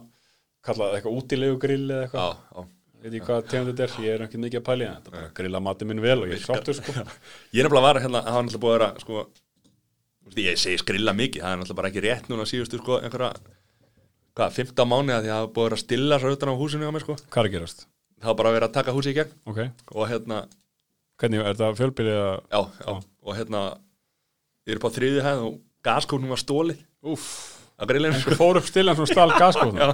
kallað 0.67 0.97
eitthvað 0.97 1.19
útilegu 1.21 1.59
grill 1.61 1.85
eða 1.87 2.07
eitthvað. 2.07 2.41
Já 2.55 2.67
veit 3.03 3.17
ég 3.17 3.25
hvað 3.25 3.49
tegund 3.51 3.71
þetta 3.71 3.85
er, 3.85 3.95
ég 4.03 4.15
er 4.15 4.23
ekki 4.25 4.39
mikið 4.41 4.59
að 4.59 4.65
pæli 4.67 4.87
þetta 4.87 5.13
bara 5.13 5.27
grilla 5.37 5.61
matið 5.63 5.89
minn 5.91 6.01
vel 6.03 6.17
og 6.23 6.31
ég 6.31 6.39
er 6.39 6.43
sáttur 6.43 6.77
sko. 6.77 6.95
Ég 7.55 7.61
er 7.61 7.67
nefnilega 7.67 7.85
var 7.85 7.99
hérna, 8.03 8.21
það 8.25 8.37
var 8.37 8.47
náttúrulega 8.47 8.63
búið 8.63 8.73
að 8.73 8.77
vera 8.77 9.03
sko, 9.03 9.25
ég 10.41 10.59
segi 10.61 10.81
skrilla 10.81 11.13
mikið 11.17 11.43
það 11.43 11.53
er 11.53 11.61
náttúrulega 11.61 11.79
bara 11.81 11.91
ekki 11.91 12.03
rétt 12.07 12.29
núna 12.31 12.47
síðustu 12.49 12.81
sko, 12.81 12.99
einhverja, 13.03 13.29
hvað, 14.37 14.55
15 14.61 14.89
mánuði 14.91 15.15
að 15.17 15.25
því 15.27 15.31
að 15.33 15.39
það 15.41 15.51
búið 15.55 15.63
að 15.63 15.67
vera 15.67 15.77
að 15.79 15.83
stilla 15.83 16.19
svo 16.21 16.31
utan 16.37 16.51
á 16.53 16.59
húsinu 16.61 16.87
á 16.89 16.93
mér 16.95 17.03
sko. 17.05 17.15
hvað 17.33 17.41
er 17.43 17.49
að 17.49 17.55
gerast? 17.57 17.83
það 18.21 18.29
var 18.31 18.37
bara 18.41 18.49
að 18.51 18.57
vera 18.57 18.69
að 18.69 18.75
taka 18.77 18.95
húsi 18.97 19.11
í 19.13 19.17
gegn 19.17 19.35
Ok, 19.51 19.59
og 19.97 20.07
hérna, 20.11 20.39
hvernig, 21.21 21.41
er 21.43 21.53
þetta 21.57 21.69
fjölbýlið 21.81 22.17
að 22.21 22.33
já, 22.53 22.61
já, 22.85 22.95
og 23.27 23.37
hérna 23.37 23.61
ég 24.67 24.73
er 24.75 24.79
upp 24.81 24.87
á 24.89 24.95
þriði 24.97 25.25
hæð 25.25 25.43
og 25.47 25.59
gaskóknum 25.87 26.33
var 26.33 26.41
stólið 26.41 26.81
Úff, 27.07 27.27
á 27.77 27.83
grillinu 27.89 28.17
sko. 28.19 28.33
það 28.33 28.41
fór 28.41 28.59
upp 28.61 28.69
stillan 28.71 28.97
svona 28.97 29.11
stál 29.13 29.35
gaskóðum 29.37 29.77
já, 29.83 29.89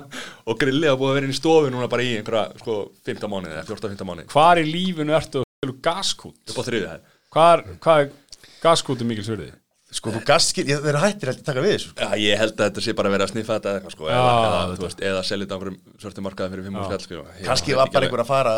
og 0.47 0.59
grillið 0.61 0.91
hafa 0.93 1.01
búið 1.03 1.11
að 1.11 1.17
vera 1.19 1.27
inn 1.29 1.35
í 1.35 1.39
stofu 1.39 1.71
núna 1.73 1.89
bara 1.91 2.05
í 2.07 2.13
einhverja 2.19 2.61
sko, 2.63 2.77
15 3.07 3.31
mánuði 3.33 3.57
eða 3.57 3.65
14-15 3.71 4.09
mánuði 4.11 4.27
Hvar 4.33 4.61
í 4.63 4.65
lífinu 4.69 5.15
ertu 5.19 5.43
að 5.43 5.75
gaskút? 5.83 6.39
upp 6.49 6.59
á 6.59 6.63
þriði 6.67 6.89
hæð 6.93 7.11
Hvað 7.33 7.51
er, 7.57 7.61
hvað 7.83 8.01
er 8.03 8.09
gaskúti 8.63 9.05
mikil 9.09 9.23
sverðið? 9.27 9.53
Sko, 9.93 10.09
þú 10.15 10.21
gastskil, 10.25 10.63
ég, 10.71 10.79
þeir 10.81 10.89
eru 10.95 11.01
hættir 11.03 11.29
að 11.29 11.41
taka 11.45 11.61
við 11.63 11.73
þessu 11.75 11.89
sko. 11.91 12.01
Já, 12.01 12.17
ég 12.23 12.39
held 12.41 12.53
að 12.57 12.63
þetta 12.69 12.83
sé 12.85 12.93
bara 12.97 13.09
að 13.11 13.13
vera 13.17 13.25
að 13.27 13.31
sniffa 13.33 13.57
þetta 13.59 13.69
eða 13.73 13.79
eitthvað 13.81 13.93
sko, 13.93 14.07
Já, 14.09 14.15
eða, 14.17 14.31
eða, 14.47 14.77
þú 14.79 14.85
veist, 14.87 15.03
eða 15.09 15.21
selja 15.27 15.45
þetta 15.45 15.53
á 15.53 15.57
einhverjum 15.59 15.99
svörtum 16.03 16.25
markaði 16.27 16.53
fyrir 16.55 16.65
5 16.67 16.79
Já. 16.79 16.85
skall 16.87 17.03
sko. 17.05 17.19
Ég 17.37 17.45
Kannski 17.49 17.73
veit 17.73 17.79
var 17.83 17.91
bara 17.93 18.07
einhver 18.09 18.23
að 18.23 18.31
fara 18.31 18.55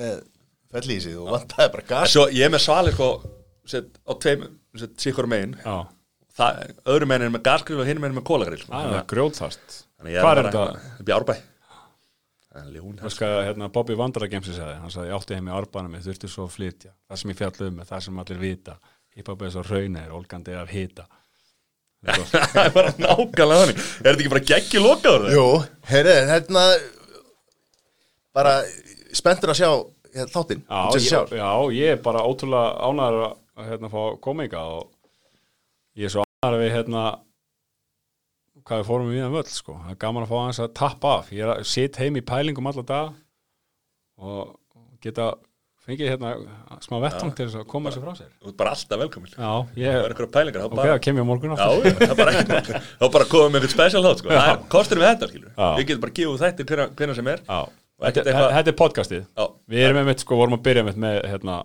með 0.00 1.02
sig 1.04 1.18
og 1.20 1.28
vantaði 1.34 1.72
bara 1.74 1.84
En 1.84 1.90
gas 1.92 2.14
Svo 2.14 2.24
ég 2.32 2.46
er 2.46 2.54
með 2.54 2.64
svalir 2.64 2.96
sko, 2.96 3.10
set, 3.74 3.92
á 4.08 4.12
tveim, 4.24 4.46
set, 4.80 4.96
sikkur 5.04 5.28
megin 5.30 5.56
öðru 6.88 7.08
megin 7.10 7.26
er 7.28 7.34
með 7.34 7.44
gasgrill 7.50 7.82
og 7.82 7.88
hinn 7.90 8.00
megin 8.00 8.14
er 8.16 8.20
með 8.22 8.28
kólagrill 8.30 8.62
sko. 8.62 8.72
það 8.72 8.96
er 9.02 9.06
grjótast 9.10 9.80
Þannig 10.00 10.14
ég 10.16 10.24
Hvar 10.24 10.38
er 10.40 10.48
bara- 10.48 10.80
þetta? 10.80 11.40
Það 12.50 12.62
er 12.66 12.72
ljón 12.74 12.96
Það 12.98 13.12
skal, 13.14 13.28
hérna, 13.46 13.68
Bobby 13.70 13.94
Vandara 13.94 14.26
Gemsi 14.30 14.54
sagði, 14.56 14.78
hann 14.82 14.90
sagði, 14.90 15.10
ég 15.12 15.18
átti 15.20 15.36
heim 15.38 15.50
í 15.50 15.52
árbænum, 15.54 15.92
ég 15.94 16.06
þurfti 16.06 16.30
svo 16.32 16.46
að 16.48 16.54
flytja, 16.56 16.90
það 17.06 17.20
sem 17.20 17.30
ég 17.30 17.38
fjall 17.38 17.66
um, 17.68 17.76
það 17.86 18.00
sem 18.06 18.18
allir 18.24 18.40
vita, 18.40 18.74
hiphop 19.20 19.46
er 19.46 19.54
svo 19.54 19.64
raunir, 19.68 20.12
ólgandi 20.16 20.56
af 20.58 20.72
hita. 20.74 21.06
Það 22.30 22.62
er 22.62 22.70
bara 22.72 22.90
nákvæmlega 22.96 23.56
þannig 23.60 23.80
Er 23.80 24.06
þetta 24.06 24.14
ekki 24.14 24.30
bara 24.32 24.46
geggi 24.48 24.80
lokaður 24.80 25.24
það? 25.26 25.34
Jú, 25.36 25.42
heyrðu, 25.90 26.14
hérna 26.30 26.62
bara 28.36 28.54
spenntur 29.16 29.52
að 29.52 29.58
sjá 29.58 29.68
hérna, 30.14 30.30
þáttinn 30.32 30.62
Já, 30.64 31.18
já, 31.36 31.50
ég 31.76 31.92
er 31.96 32.00
bara 32.04 32.22
ótrúlega 32.24 32.86
ánæður 32.88 33.26
að, 33.26 33.34
að 33.60 33.68
hérna, 33.74 33.90
fá 33.92 34.00
komika 34.24 34.62
og 34.78 34.86
ég 36.00 36.08
er 36.08 36.14
svo 36.14 36.24
ánæður 36.24 36.64
við, 36.64 36.72
hérna, 36.78 37.04
hvað 38.64 38.80
við 38.80 38.88
fórum 38.88 39.12
við 39.12 39.26
um 39.26 39.36
völl, 39.36 39.46
sko. 39.52 39.76
Það 39.84 39.92
er 39.92 40.00
gaman 40.06 40.24
að 40.24 40.32
fá 40.32 40.36
hans 40.40 40.62
að 40.64 40.72
tappa 40.80 41.12
af. 41.18 41.30
Ég 41.36 41.44
er 41.44 41.52
að 41.52 41.68
sit 41.68 42.00
heim 42.00 42.16
í 42.16 42.24
pælingum 42.24 42.70
alla 42.70 42.86
dag 42.86 43.12
og 44.20 44.56
geta 45.04 45.34
fengið 45.86 46.10
hérna 46.12 46.30
smá 46.84 46.96
vettung 47.02 47.32
til 47.36 47.46
þess 47.48 47.58
að 47.60 47.66
koma 47.70 47.90
þessu 47.90 48.02
frá 48.04 48.12
sér. 48.18 48.30
Þú 48.40 48.50
ert 48.50 48.56
bara 48.60 48.72
alltaf 48.76 49.00
velkomin 49.00 49.32
Það 49.32 49.44
Já, 49.46 49.52
er 49.72 49.80
ég, 49.80 49.98
einhverja 50.10 50.32
pælingar 50.36 50.66
ok, 50.66 50.76
það 50.80 51.00
kem 51.06 51.20
ég 51.20 51.24
á 51.24 51.30
morgun 51.30 51.54
Já, 51.54 51.62
aftur. 51.66 51.96
það 52.00 52.12
er 52.12 52.18
bara 52.20 52.34
ekki 52.36 52.82
Þá 53.00 53.06
bara 53.16 53.28
komum 53.32 53.56
við 53.56 53.64
með 53.64 53.74
special 53.74 54.02
þátt 54.06 54.22
sko. 54.22 54.32
Það 54.34 54.50
er 54.52 54.60
kostur 54.74 55.00
við 55.00 55.08
þetta 55.08 55.30
skilur 55.30 55.50
Já. 55.56 55.68
Við 55.78 55.88
getum 55.90 56.04
bara 56.04 56.16
gefið 56.20 56.44
þættir 56.44 56.84
hvenær 57.00 57.18
sem 57.20 57.32
er 57.32 57.42
Já, 57.46 57.60
þetta, 58.04 58.24
ekkert 58.26 58.54
þetta 58.58 58.72
er 58.74 58.78
podcastið. 58.82 59.24
Já, 59.40 59.44
Við 59.72 59.84
erum 59.88 60.00
einmitt, 60.02 60.24
sko, 60.24 60.38
vorum 60.40 60.58
að 60.58 60.64
byrja 60.68 60.86
með, 60.86 61.00
með 61.06 61.18
hérna, 61.32 61.58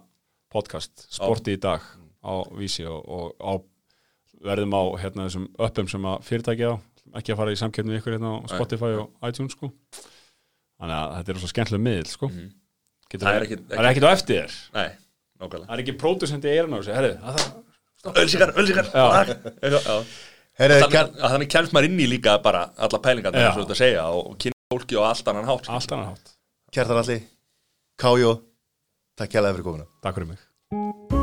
podcast, 0.55 1.07
sporti 1.11 1.55
í 1.57 1.61
dag 1.61 1.83
á 2.25 2.33
vísi 2.55 2.87
og, 2.87 3.03
og 3.05 3.35
á, 3.43 3.53
verðum 4.47 4.75
á 4.79 4.83
hérna, 5.03 5.27
þessum 5.27 5.49
uppum 5.67 5.89
sem 5.91 6.07
að 6.07 6.23
fyrirtæki 6.29 6.69
á, 6.71 6.73
ekki 7.19 7.33
að 7.35 7.41
fara 7.41 7.53
í 7.55 7.59
samkeppni 7.59 7.93
við 7.93 7.99
ykkur 8.01 8.15
hérna 8.17 8.31
á 8.39 8.47
Spotify 8.49 8.93
og 9.03 9.27
iTunes 9.27 9.55
sko. 9.55 9.69
þannig 10.79 10.95
að 10.95 11.15
þetta 11.19 11.33
er 11.35 11.41
svo 11.43 11.51
skemmtilega 11.51 11.85
miðl 11.85 12.09
sko. 12.11 12.29
Getur. 13.11 13.25
Það 13.27 13.35
er 13.39 13.45
ekkit- 13.45 13.65
það 13.69 13.79
er 13.83 13.89
ekkit 13.91 14.07
á 14.07 14.11
eftir 14.15 14.35
þér. 14.41 14.55
Nei, 14.73 14.89
nákvæmlega. 15.39 15.67
Það 15.69 15.75
er 15.77 15.83
ekki 15.85 15.97
pródusent 16.01 16.45
í 16.45 16.53
eirun 16.55 16.73
á 16.73 16.77
þessu 16.79 16.95
herri, 16.97 17.11
að 17.21 17.39
það, 17.39 17.53
Ölsikar, 18.05 18.51
ölsikar 18.61 18.85
Já. 18.93 19.97
Þannig, 20.55 21.49
kemst 21.51 21.73
maður 21.75 21.89
inn 21.89 21.99
í 22.05 22.07
líka 22.09 22.37
bara 22.43 22.67
alla 22.77 22.99
pælingar 23.03 23.33
Já. 23.35 23.49
þess 23.49 23.57
að 23.57 23.63
þetta 23.65 23.79
segja 23.81 24.05
og, 24.13 24.29
og 24.31 24.37
kynna 24.39 24.61
fólki 24.71 24.95
á 24.95 25.03
allt 25.09 25.27
annan 25.33 25.49
hátt 25.49 25.69
allt 25.73 25.91
annað 25.97 26.11
hátt. 26.13 26.33
Kjartan 26.71 27.01
allir 27.03 27.25
Kájó, 27.99 28.31
takk 29.19 29.31
kjærlega 29.35 29.57
fyrir 29.57 29.67
komuna. 29.71 29.89
Takk 30.03 30.19
fyrir 30.19 30.33
mig 30.35 31.14